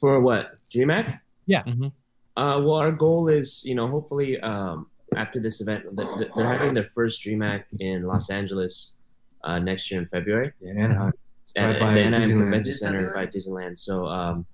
For 0.00 0.20
what? 0.20 0.56
DreamHack? 0.74 1.20
Yeah. 1.44 1.64
Mhm. 1.64 1.92
Uh, 2.34 2.58
well, 2.64 2.76
our 2.76 2.90
goal 2.92 3.28
is, 3.28 3.62
you 3.66 3.74
know, 3.74 3.86
hopefully 3.88 4.40
um, 4.40 4.86
after 5.16 5.38
this 5.38 5.60
event, 5.60 5.84
th- 5.94 6.08
th- 6.16 6.30
they're 6.34 6.46
having 6.46 6.72
their 6.72 6.88
first 6.94 7.22
DreamHack 7.22 7.64
in 7.78 8.04
Los 8.04 8.30
Angeles 8.30 8.96
uh, 9.44 9.58
next 9.58 9.90
year 9.90 10.00
in 10.00 10.06
February. 10.08 10.52
in 10.62 10.78
Anaheim. 10.78 11.12
at, 11.56 11.62
Right 11.66 11.76
at 11.76 11.80
by 11.80 11.92
the 11.94 12.00
Anaheim 12.00 12.30
Disneyland. 12.30 12.40
Convention 12.40 12.72
Center 12.72 13.12
by 13.14 13.26
Disneyland. 13.26 13.78
So 13.78 14.06
um, 14.06 14.46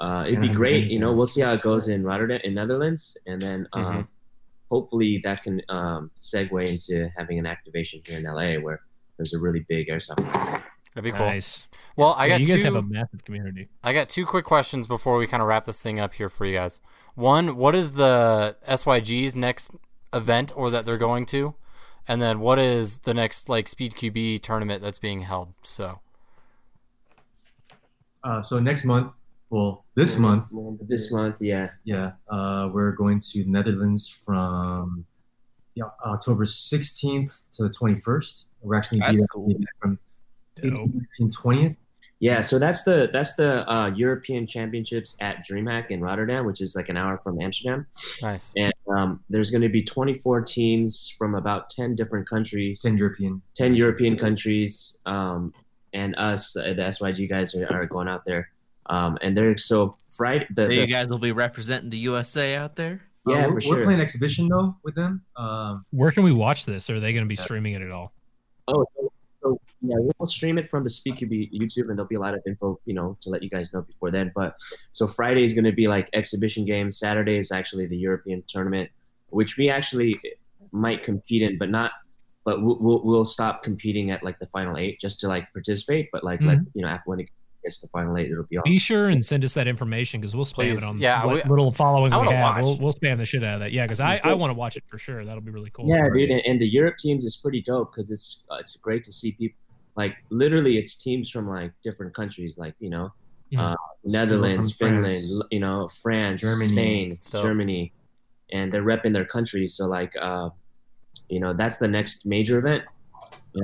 uh, 0.00 0.24
it'd 0.26 0.40
be 0.40 0.48
Anaheim 0.48 0.56
great. 0.56 0.72
Convention 0.72 0.92
You 0.94 1.00
know, 1.00 1.12
we'll 1.14 1.26
see 1.26 1.40
how 1.40 1.52
it 1.54 1.62
goes 1.62 1.88
in 1.88 2.04
Rotterdam, 2.04 2.40
in 2.44 2.54
Netherlands, 2.54 3.16
and 3.26 3.40
then 3.40 3.66
um, 3.72 3.84
Mhm. 3.84 4.06
hopefully 4.70 5.20
that 5.24 5.42
can 5.42 5.62
um, 5.70 6.10
segue 6.18 6.68
into 6.68 7.10
having 7.16 7.38
an 7.38 7.46
activation 7.46 8.00
here 8.06 8.18
in 8.18 8.24
LA 8.26 8.56
where 8.62 8.80
there's 9.18 9.34
a 9.34 9.38
really 9.38 9.64
big 9.68 9.88
airsoft. 9.88 10.16
That'd 10.94 11.04
be 11.04 11.10
cool. 11.10 11.26
Nice. 11.26 11.68
Well, 11.96 12.14
I 12.18 12.26
Yeah, 12.26 12.34
got 12.34 12.40
you 12.40 12.46
two. 12.46 12.52
guys 12.54 12.62
have 12.64 12.76
a 12.76 12.82
massive 12.82 13.24
community. 13.24 13.68
I 13.84 13.92
got 13.92 14.08
two 14.08 14.24
quick 14.26 14.44
questions 14.44 14.86
before 14.86 15.16
we 15.18 15.26
kind 15.26 15.42
of 15.42 15.48
wrap 15.48 15.64
this 15.64 15.82
thing 15.82 16.00
up 16.00 16.14
here 16.14 16.28
for 16.28 16.46
you 16.46 16.54
guys. 16.56 16.80
One, 17.14 17.56
what 17.56 17.74
is 17.74 17.94
the 17.94 18.56
SYG's 18.66 19.36
next 19.36 19.72
event 20.12 20.52
or 20.56 20.70
that 20.70 20.86
they're 20.86 20.96
going 20.98 21.26
to? 21.26 21.54
And 22.06 22.22
then 22.22 22.40
what 22.40 22.58
is 22.58 23.00
the 23.00 23.12
next 23.12 23.48
like 23.48 23.68
Speed 23.68 23.92
QB 23.94 24.40
tournament 24.42 24.80
that's 24.82 24.98
being 24.98 25.20
held? 25.22 25.52
So 25.62 26.00
Uh, 28.24 28.42
so 28.42 28.58
next 28.58 28.84
month, 28.84 29.12
well, 29.50 29.84
this 29.94 30.18
month, 30.18 30.44
This 30.88 31.12
month, 31.12 31.36
yeah, 31.40 31.70
yeah, 31.84 32.12
uh, 32.28 32.68
we're 32.72 32.92
going 32.92 33.20
to 33.32 33.44
Netherlands 33.44 34.08
from 34.24 35.04
yeah, 35.74 35.84
October 36.04 36.44
16th 36.44 37.44
to 37.52 37.62
the 37.62 37.70
21st. 37.70 38.44
We're 38.62 38.76
actually 38.76 39.00
That's 39.00 39.20
be 39.20 39.26
cool. 39.32 39.54
from 39.80 39.98
Dope. 40.56 40.90
18th 41.20 41.34
20th. 41.36 41.76
yeah. 42.20 42.40
So 42.40 42.58
that's 42.58 42.82
the 42.82 43.08
that's 43.12 43.36
the 43.36 43.68
uh, 43.70 43.90
European 43.94 44.46
Championships 44.46 45.16
at 45.20 45.46
DreamHack 45.46 45.90
in 45.90 46.00
Rotterdam, 46.00 46.44
which 46.46 46.60
is 46.60 46.74
like 46.74 46.88
an 46.88 46.96
hour 46.96 47.18
from 47.22 47.40
Amsterdam. 47.40 47.86
nice. 48.22 48.52
And 48.56 48.72
um, 48.88 49.20
there's 49.30 49.50
going 49.52 49.62
to 49.62 49.68
be 49.68 49.82
24 49.82 50.42
teams 50.42 51.14
from 51.16 51.34
about 51.36 51.70
10 51.70 51.94
different 51.94 52.28
countries. 52.28 52.82
10 52.82 52.98
European. 52.98 53.40
10 53.54 53.74
European 53.76 54.16
countries, 54.18 54.98
um, 55.06 55.52
and 55.92 56.14
us, 56.16 56.56
uh, 56.56 56.64
the 56.64 56.82
SYG 56.82 57.28
guys, 57.28 57.54
are, 57.54 57.66
are 57.72 57.86
going 57.86 58.08
out 58.08 58.24
there. 58.26 58.50
Um, 58.90 59.16
and 59.22 59.36
they're 59.36 59.56
so 59.58 59.96
Friday. 60.10 60.46
The, 60.54 60.66
the- 60.66 60.74
you 60.74 60.86
guys 60.88 61.10
will 61.10 61.18
be 61.18 61.32
representing 61.32 61.90
the 61.90 61.98
USA 61.98 62.56
out 62.56 62.74
there. 62.74 63.02
yeah, 63.28 63.46
Uh, 63.46 63.50
we're, 63.50 63.60
sure. 63.60 63.76
we're 63.76 63.84
playing 63.84 64.00
exhibition 64.00 64.48
though 64.48 64.74
with 64.82 64.96
them. 64.96 65.22
Um, 65.36 65.84
Where 65.90 66.10
can 66.10 66.24
we 66.24 66.32
watch 66.32 66.66
this? 66.66 66.90
Are 66.90 66.98
they 66.98 67.12
going 67.12 67.24
to 67.24 67.28
be 67.28 67.36
streaming 67.36 67.74
it 67.74 67.82
at 67.82 67.90
all? 67.92 68.12
Oh, 68.68 68.84
so, 68.94 69.12
so 69.42 69.60
yeah, 69.80 69.96
we'll 69.98 70.26
stream 70.26 70.58
it 70.58 70.68
from 70.68 70.84
the 70.84 70.90
SpeedQB 70.90 71.52
YouTube, 71.52 71.88
and 71.88 71.98
there'll 71.98 72.06
be 72.06 72.16
a 72.16 72.20
lot 72.20 72.34
of 72.34 72.40
info, 72.46 72.78
you 72.84 72.94
know, 72.94 73.16
to 73.22 73.30
let 73.30 73.42
you 73.42 73.50
guys 73.50 73.72
know 73.72 73.82
before 73.82 74.10
then. 74.10 74.30
But 74.34 74.56
so 74.92 75.06
Friday 75.06 75.44
is 75.44 75.54
going 75.54 75.64
to 75.64 75.72
be 75.72 75.88
like 75.88 76.08
exhibition 76.12 76.64
games. 76.64 76.98
Saturday 76.98 77.38
is 77.38 77.50
actually 77.50 77.86
the 77.86 77.96
European 77.96 78.44
tournament, 78.46 78.90
which 79.30 79.56
we 79.56 79.70
actually 79.70 80.18
might 80.70 81.02
compete 81.02 81.42
in, 81.42 81.58
but 81.58 81.70
not. 81.70 81.92
But 82.44 82.62
we'll, 82.62 82.78
we'll, 82.80 83.04
we'll 83.04 83.24
stop 83.24 83.62
competing 83.62 84.10
at 84.10 84.22
like 84.22 84.38
the 84.38 84.46
final 84.46 84.76
eight 84.78 85.00
just 85.00 85.20
to 85.20 85.28
like 85.28 85.52
participate. 85.52 86.08
But 86.12 86.24
like, 86.24 86.40
like 86.42 86.58
mm-hmm. 86.58 86.78
you 86.78 86.82
know, 86.82 86.88
after 86.88 87.10
when 87.10 87.20
it 87.20 87.28
gets 87.62 87.80
the 87.80 87.88
final 87.88 88.16
eight, 88.16 88.30
it'll 88.30 88.44
be 88.44 88.56
all. 88.58 88.64
Be 88.64 88.78
sure 88.78 89.08
and 89.08 89.24
send 89.24 89.44
us 89.44 89.54
that 89.54 89.66
information 89.66 90.20
because 90.20 90.34
we'll 90.36 90.44
spam 90.44 90.54
Please. 90.54 90.78
it 90.78 90.84
on 90.84 90.98
Yeah, 90.98 91.24
what 91.24 91.44
we- 91.44 91.50
little 91.50 91.70
following 91.72 92.12
I 92.12 92.20
we 92.20 92.28
have. 92.28 92.56
Watch. 92.56 92.62
We'll, 92.64 92.78
we'll 92.78 92.92
spam 92.92 93.18
the 93.18 93.24
shit 93.26 93.42
out 93.44 93.54
of 93.54 93.60
that. 93.60 93.72
Yeah, 93.72 93.84
because 93.84 94.00
I, 94.00 94.20
I 94.24 94.34
want 94.34 94.50
to 94.50 94.54
watch 94.54 94.76
it 94.76 94.84
for 94.88 94.98
sure. 94.98 95.24
That'll 95.24 95.40
be 95.42 95.50
really 95.50 95.70
cool. 95.70 95.88
Yeah, 95.88 96.08
dude, 96.12 96.30
and, 96.30 96.40
and 96.46 96.60
the 96.60 96.66
Europe 96.68 96.96
teams 96.98 97.24
is 97.24 97.36
pretty 97.36 97.60
dope 97.62 97.92
because 97.94 98.10
it's 98.10 98.44
uh, 98.50 98.56
it's 98.56 98.76
great 98.76 99.04
to 99.04 99.12
see 99.12 99.32
people 99.32 99.56
like 99.96 100.16
literally 100.30 100.78
it's 100.78 101.02
teams 101.02 101.28
from 101.30 101.48
like 101.48 101.72
different 101.82 102.14
countries, 102.14 102.56
like 102.58 102.74
you 102.78 102.88
know, 102.90 103.12
Mhm. 103.52 103.70
uh, 103.72 103.74
Netherlands, 104.04 104.72
Finland, 104.76 105.06
France. 105.06 105.42
you 105.50 105.58
know, 105.60 105.88
France, 106.02 106.40
Germany. 106.42 106.70
Spain, 106.70 107.12
It's. 107.12 107.30
Germany, 107.32 107.92
and 108.52 108.70
they're 108.72 108.82
repping 108.84 109.12
their 109.12 109.24
countries. 109.24 109.74
So 109.74 109.86
like, 109.86 110.12
uh, 110.20 110.50
you 111.28 111.40
know, 111.40 111.52
that's 111.52 111.78
the 111.78 111.88
next 111.88 112.24
major 112.26 112.58
event. 112.58 112.84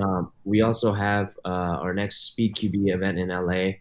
Um, 0.00 0.32
we 0.44 0.62
also 0.62 0.92
have 0.92 1.34
uh, 1.44 1.48
our 1.84 1.94
next 1.94 2.28
Speed 2.32 2.56
QB 2.56 2.92
event 2.94 3.18
in 3.18 3.28
LA, 3.28 3.74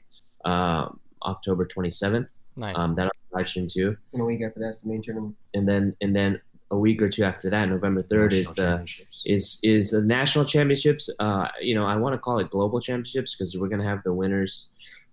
um, 0.46 1.00
October 1.24 1.66
27th. 1.66 2.28
Nice. 2.56 2.78
Um, 2.78 2.96
that'll 2.96 3.12
be 3.12 3.38
live 3.38 3.50
stream 3.50 3.68
too, 3.68 3.98
And 4.14 4.22
a 4.22 4.26
week 4.26 4.42
after 4.42 4.60
that's 4.60 4.82
the 4.82 4.90
main 4.90 5.02
tournament. 5.02 5.36
and 5.54 5.68
then 5.68 5.96
and 6.02 6.16
then 6.16 6.40
a 6.72 6.78
week 6.78 7.02
or 7.02 7.10
two 7.10 7.24
after 7.24 7.50
that, 7.52 7.70
November 7.70 8.04
3rd 8.04 8.34
is 8.34 8.54
the 8.54 8.86
is 9.26 9.60
is 9.64 9.92
the 9.92 10.02
national 10.02 10.46
championships. 10.46 11.10
Uh, 11.20 11.48
you 11.62 11.76
know, 11.76 11.86
I 11.86 11.96
want 11.96 12.14
to 12.14 12.18
call 12.18 12.40
it 12.40 12.50
global 12.50 12.80
championships 12.80 13.36
because 13.36 13.56
we're 13.58 13.70
gonna 13.70 13.84
have 13.84 14.04
the 14.04 14.14
winners 14.14 14.68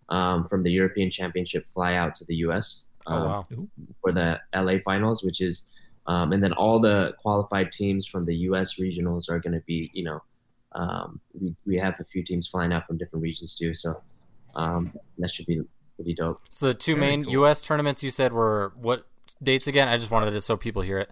um, 0.08 0.48
from 0.48 0.62
the 0.62 0.70
European 0.70 1.10
Championship 1.10 1.66
fly 1.72 1.94
out 1.94 2.14
to 2.16 2.24
the 2.24 2.36
U.S. 2.36 2.84
oh 3.06 3.14
um, 3.14 3.24
wow. 3.24 3.44
for 4.00 4.12
the 4.12 4.40
LA 4.54 4.78
finals, 4.84 5.22
which 5.22 5.40
is, 5.40 5.66
um, 6.06 6.32
and 6.32 6.42
then 6.42 6.52
all 6.54 6.80
the 6.80 7.14
qualified 7.18 7.70
teams 7.70 8.06
from 8.06 8.24
the 8.24 8.34
U.S. 8.48 8.78
regionals 8.78 9.30
are 9.30 9.38
gonna 9.38 9.62
be, 9.66 9.90
you 9.92 10.04
know, 10.04 10.22
um, 10.72 11.20
we 11.38 11.54
we 11.66 11.76
have 11.76 11.94
a 12.00 12.04
few 12.04 12.22
teams 12.22 12.48
flying 12.48 12.72
out 12.72 12.86
from 12.86 12.96
different 12.96 13.22
regions 13.22 13.54
too, 13.54 13.74
so 13.74 14.00
um, 14.54 14.92
that 15.18 15.30
should 15.30 15.46
be 15.46 15.60
pretty 15.96 16.14
dope. 16.14 16.38
So 16.48 16.66
the 16.68 16.74
two 16.74 16.94
Very 16.94 17.06
main 17.06 17.24
cool. 17.24 17.32
U.S. 17.32 17.62
tournaments 17.62 18.02
you 18.02 18.10
said 18.10 18.32
were 18.32 18.72
what 18.76 19.06
dates 19.42 19.66
again? 19.66 19.88
I 19.88 19.96
just 19.96 20.10
wanted 20.10 20.34
it 20.34 20.40
so 20.40 20.56
people 20.56 20.82
hear 20.82 20.98
it. 20.98 21.10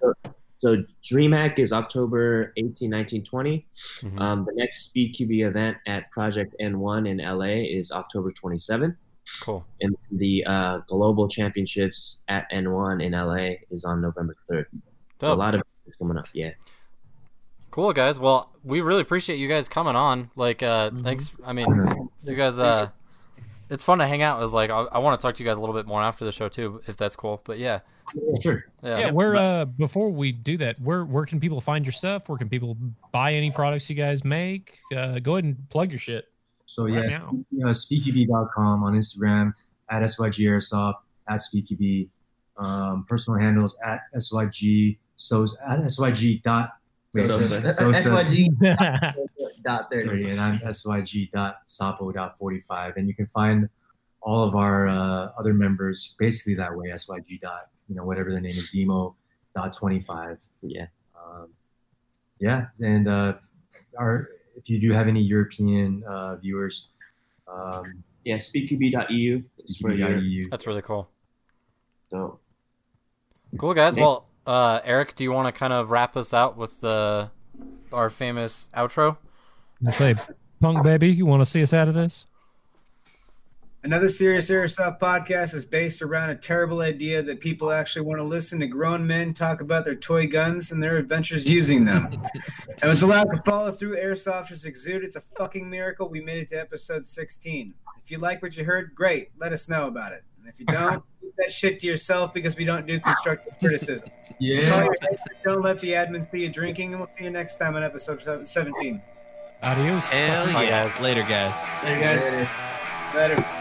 So 0.58 0.82
DreamHack 1.04 1.58
is 1.60 1.72
October 1.72 2.52
18, 2.56 2.90
19, 2.90 3.24
20. 3.24 3.66
Mhm. 4.02 4.20
Um, 4.20 4.44
the 4.44 4.54
next 4.56 4.88
Speed 4.88 5.14
QB 5.14 5.46
event 5.46 5.76
at 5.86 6.10
Project 6.10 6.54
N1 6.60 7.08
in 7.08 7.18
LA 7.18 7.62
is 7.78 7.92
October 7.92 8.32
27th. 8.32 8.96
Cool. 9.40 9.64
And 9.80 9.96
the 10.10 10.44
uh, 10.46 10.78
Global 10.88 11.28
Championships 11.28 12.24
at 12.28 12.50
N1 12.50 13.04
in 13.04 13.12
LA 13.12 13.56
is 13.70 13.84
on 13.84 14.00
November 14.00 14.34
3rd. 14.50 14.64
So 15.20 15.32
a 15.32 15.34
lot 15.34 15.54
of 15.54 15.62
is 15.86 15.94
coming 15.96 16.16
up. 16.16 16.26
Yeah. 16.32 16.52
Cool 17.70 17.92
guys. 17.92 18.18
Well, 18.18 18.50
we 18.64 18.80
really 18.80 19.02
appreciate 19.02 19.36
you 19.36 19.46
guys 19.46 19.68
coming 19.68 19.94
on. 19.94 20.30
Like, 20.34 20.62
uh, 20.62 20.90
thanks. 20.90 21.36
I 21.44 21.52
mean, 21.52 21.68
you 22.24 22.34
guys. 22.34 22.58
Uh, 22.58 22.88
it's 23.70 23.84
fun 23.84 23.98
to 23.98 24.06
hang 24.06 24.22
out. 24.22 24.42
It's 24.42 24.52
like 24.52 24.70
I, 24.70 24.86
I 24.92 24.98
want 24.98 25.18
to 25.20 25.26
talk 25.26 25.34
to 25.36 25.42
you 25.42 25.48
guys 25.48 25.56
a 25.56 25.60
little 25.60 25.74
bit 25.74 25.86
more 25.86 26.02
after 26.02 26.24
the 26.24 26.32
show 26.32 26.48
too, 26.48 26.80
if 26.86 26.96
that's 26.96 27.16
cool. 27.16 27.40
But 27.44 27.58
yeah, 27.58 27.80
Sure. 28.40 28.64
yeah. 28.82 28.98
Yeah, 28.98 29.10
where 29.10 29.36
uh 29.36 29.64
before 29.66 30.10
we 30.10 30.32
do 30.32 30.56
that, 30.58 30.80
where 30.80 31.04
where 31.04 31.26
can 31.26 31.40
people 31.40 31.60
find 31.60 31.84
your 31.84 31.92
stuff? 31.92 32.28
Where 32.28 32.38
can 32.38 32.48
people 32.48 32.76
buy 33.12 33.34
any 33.34 33.50
products 33.50 33.88
you 33.90 33.96
guys 33.96 34.24
make? 34.24 34.78
Uh, 34.96 35.18
go 35.18 35.34
ahead 35.34 35.44
and 35.44 35.68
plug 35.68 35.90
your 35.90 35.98
shit. 35.98 36.26
So 36.66 36.84
Right 36.84 37.10
yeah, 37.10 37.16
now. 37.18 37.30
you 37.50 37.64
know, 37.64 37.70
speedqb.com 37.70 38.82
on 38.84 38.94
Instagram 38.94 39.52
at 39.90 40.02
SYG 40.02 40.40
Airsoft 40.46 40.94
at 41.28 41.40
speedqb. 41.40 42.08
Um, 42.56 43.04
personal 43.08 43.38
handles 43.38 43.78
at 43.84 44.00
SYG 44.16 44.96
so 45.14 45.46
at 45.66 45.78
SYG 45.80 46.42
dot 46.42 46.70
wait, 47.14 47.26
Sosa. 47.26 47.60
just 47.62 47.78
Sosa. 47.78 48.10
SYG 48.10 49.14
dot 49.64 49.88
thirty. 49.92 50.30
And 50.30 50.40
I'm 50.40 50.58
SYG 50.60 51.30
dot 51.32 51.56
Sapo 51.66 52.12
dot 52.12 52.38
45. 52.38 52.96
And 52.96 53.08
you 53.08 53.14
can 53.14 53.26
find 53.26 53.68
all 54.20 54.42
of 54.42 54.54
our 54.54 54.88
uh, 54.88 55.30
other 55.38 55.54
members 55.54 56.14
basically 56.18 56.54
that 56.56 56.74
way, 56.76 56.88
SYG 56.88 57.40
dot, 57.40 57.68
you 57.88 57.94
know, 57.94 58.04
whatever 58.04 58.30
the 58.32 58.40
name 58.40 58.52
is, 58.52 58.70
Demo 58.70 59.14
dot 59.54 59.72
25. 59.72 60.38
Yeah. 60.62 60.86
Um, 61.16 61.48
yeah. 62.40 62.66
And 62.80 63.08
uh, 63.08 63.34
our, 63.98 64.28
if 64.56 64.68
you 64.68 64.80
do 64.80 64.92
have 64.92 65.08
any 65.08 65.22
European 65.22 66.02
uh, 66.04 66.36
viewers, 66.36 66.88
um, 67.46 68.02
Yeah. 68.24 68.36
SpeedQB.eu 68.36 69.42
is 69.64 69.76
for. 69.78 69.92
EU. 69.92 70.48
That's 70.50 70.66
really 70.66 70.82
cool. 70.82 71.08
So, 72.10 72.40
Cool 73.58 73.72
guys. 73.74 73.96
Nick? 73.96 74.04
Well, 74.04 74.27
uh, 74.48 74.80
Eric, 74.82 75.14
do 75.14 75.24
you 75.24 75.30
want 75.30 75.54
to 75.54 75.58
kind 75.58 75.74
of 75.74 75.90
wrap 75.90 76.16
us 76.16 76.32
out 76.32 76.56
with 76.56 76.80
the 76.80 77.30
our 77.92 78.08
famous 78.08 78.70
outro? 78.74 79.18
I 79.86 79.90
say, 79.90 80.14
punk 80.60 80.82
baby, 80.82 81.12
you 81.12 81.26
want 81.26 81.42
to 81.42 81.44
see 81.44 81.62
us 81.62 81.74
out 81.74 81.86
of 81.86 81.94
this? 81.94 82.26
Another 83.84 84.08
Serious 84.08 84.50
Airsoft 84.50 84.98
podcast 85.00 85.54
is 85.54 85.66
based 85.66 86.00
around 86.00 86.30
a 86.30 86.34
terrible 86.34 86.80
idea 86.80 87.22
that 87.22 87.40
people 87.40 87.70
actually 87.70 88.06
want 88.06 88.18
to 88.18 88.24
listen 88.24 88.58
to 88.60 88.66
grown 88.66 89.06
men 89.06 89.34
talk 89.34 89.60
about 89.60 89.84
their 89.84 89.94
toy 89.94 90.26
guns 90.26 90.72
and 90.72 90.82
their 90.82 90.96
adventures 90.96 91.50
using 91.50 91.84
them. 91.84 92.10
and 92.82 92.90
with 92.90 93.00
the 93.00 93.06
lack 93.06 93.30
of 93.30 93.44
follow 93.44 93.70
through, 93.70 93.96
Airsoft 93.96 94.48
has 94.48 94.64
exuded. 94.64 95.04
It's 95.04 95.16
a 95.16 95.20
fucking 95.20 95.68
miracle 95.68 96.08
we 96.08 96.22
made 96.22 96.38
it 96.38 96.48
to 96.48 96.58
episode 96.58 97.04
16. 97.06 97.74
If 98.02 98.10
you 98.10 98.16
like 98.16 98.42
what 98.42 98.56
you 98.56 98.64
heard, 98.64 98.94
great. 98.94 99.28
Let 99.38 99.52
us 99.52 99.68
know 99.68 99.86
about 99.86 100.12
it. 100.12 100.24
And 100.40 100.48
if 100.48 100.58
you 100.58 100.66
don't, 100.66 101.04
keep 101.17 101.17
that 101.38 101.52
shit 101.52 101.78
to 101.80 101.86
yourself 101.86 102.34
because 102.34 102.56
we 102.56 102.64
don't 102.64 102.86
do 102.86 103.00
constructive 103.00 103.52
criticism. 103.60 104.10
Yeah. 104.38 104.60
your 104.60 104.64
head, 104.64 104.88
but 105.00 105.18
don't 105.44 105.62
let 105.62 105.80
the 105.80 105.90
admin 105.92 106.26
see 106.26 106.42
you 106.42 106.48
drinking, 106.50 106.92
and 106.92 107.00
we'll 107.00 107.08
see 107.08 107.24
you 107.24 107.30
next 107.30 107.56
time 107.56 107.74
on 107.74 107.82
episode 107.82 108.46
17. 108.46 109.02
Adios. 109.62 110.08
Hell 110.08 110.46
Bye, 110.52 110.62
yeah. 110.64 110.70
guys. 110.86 111.00
Later, 111.00 111.22
guys. 111.22 111.66
there, 111.82 112.00
guys. 112.00 112.48
Later. 113.14 113.54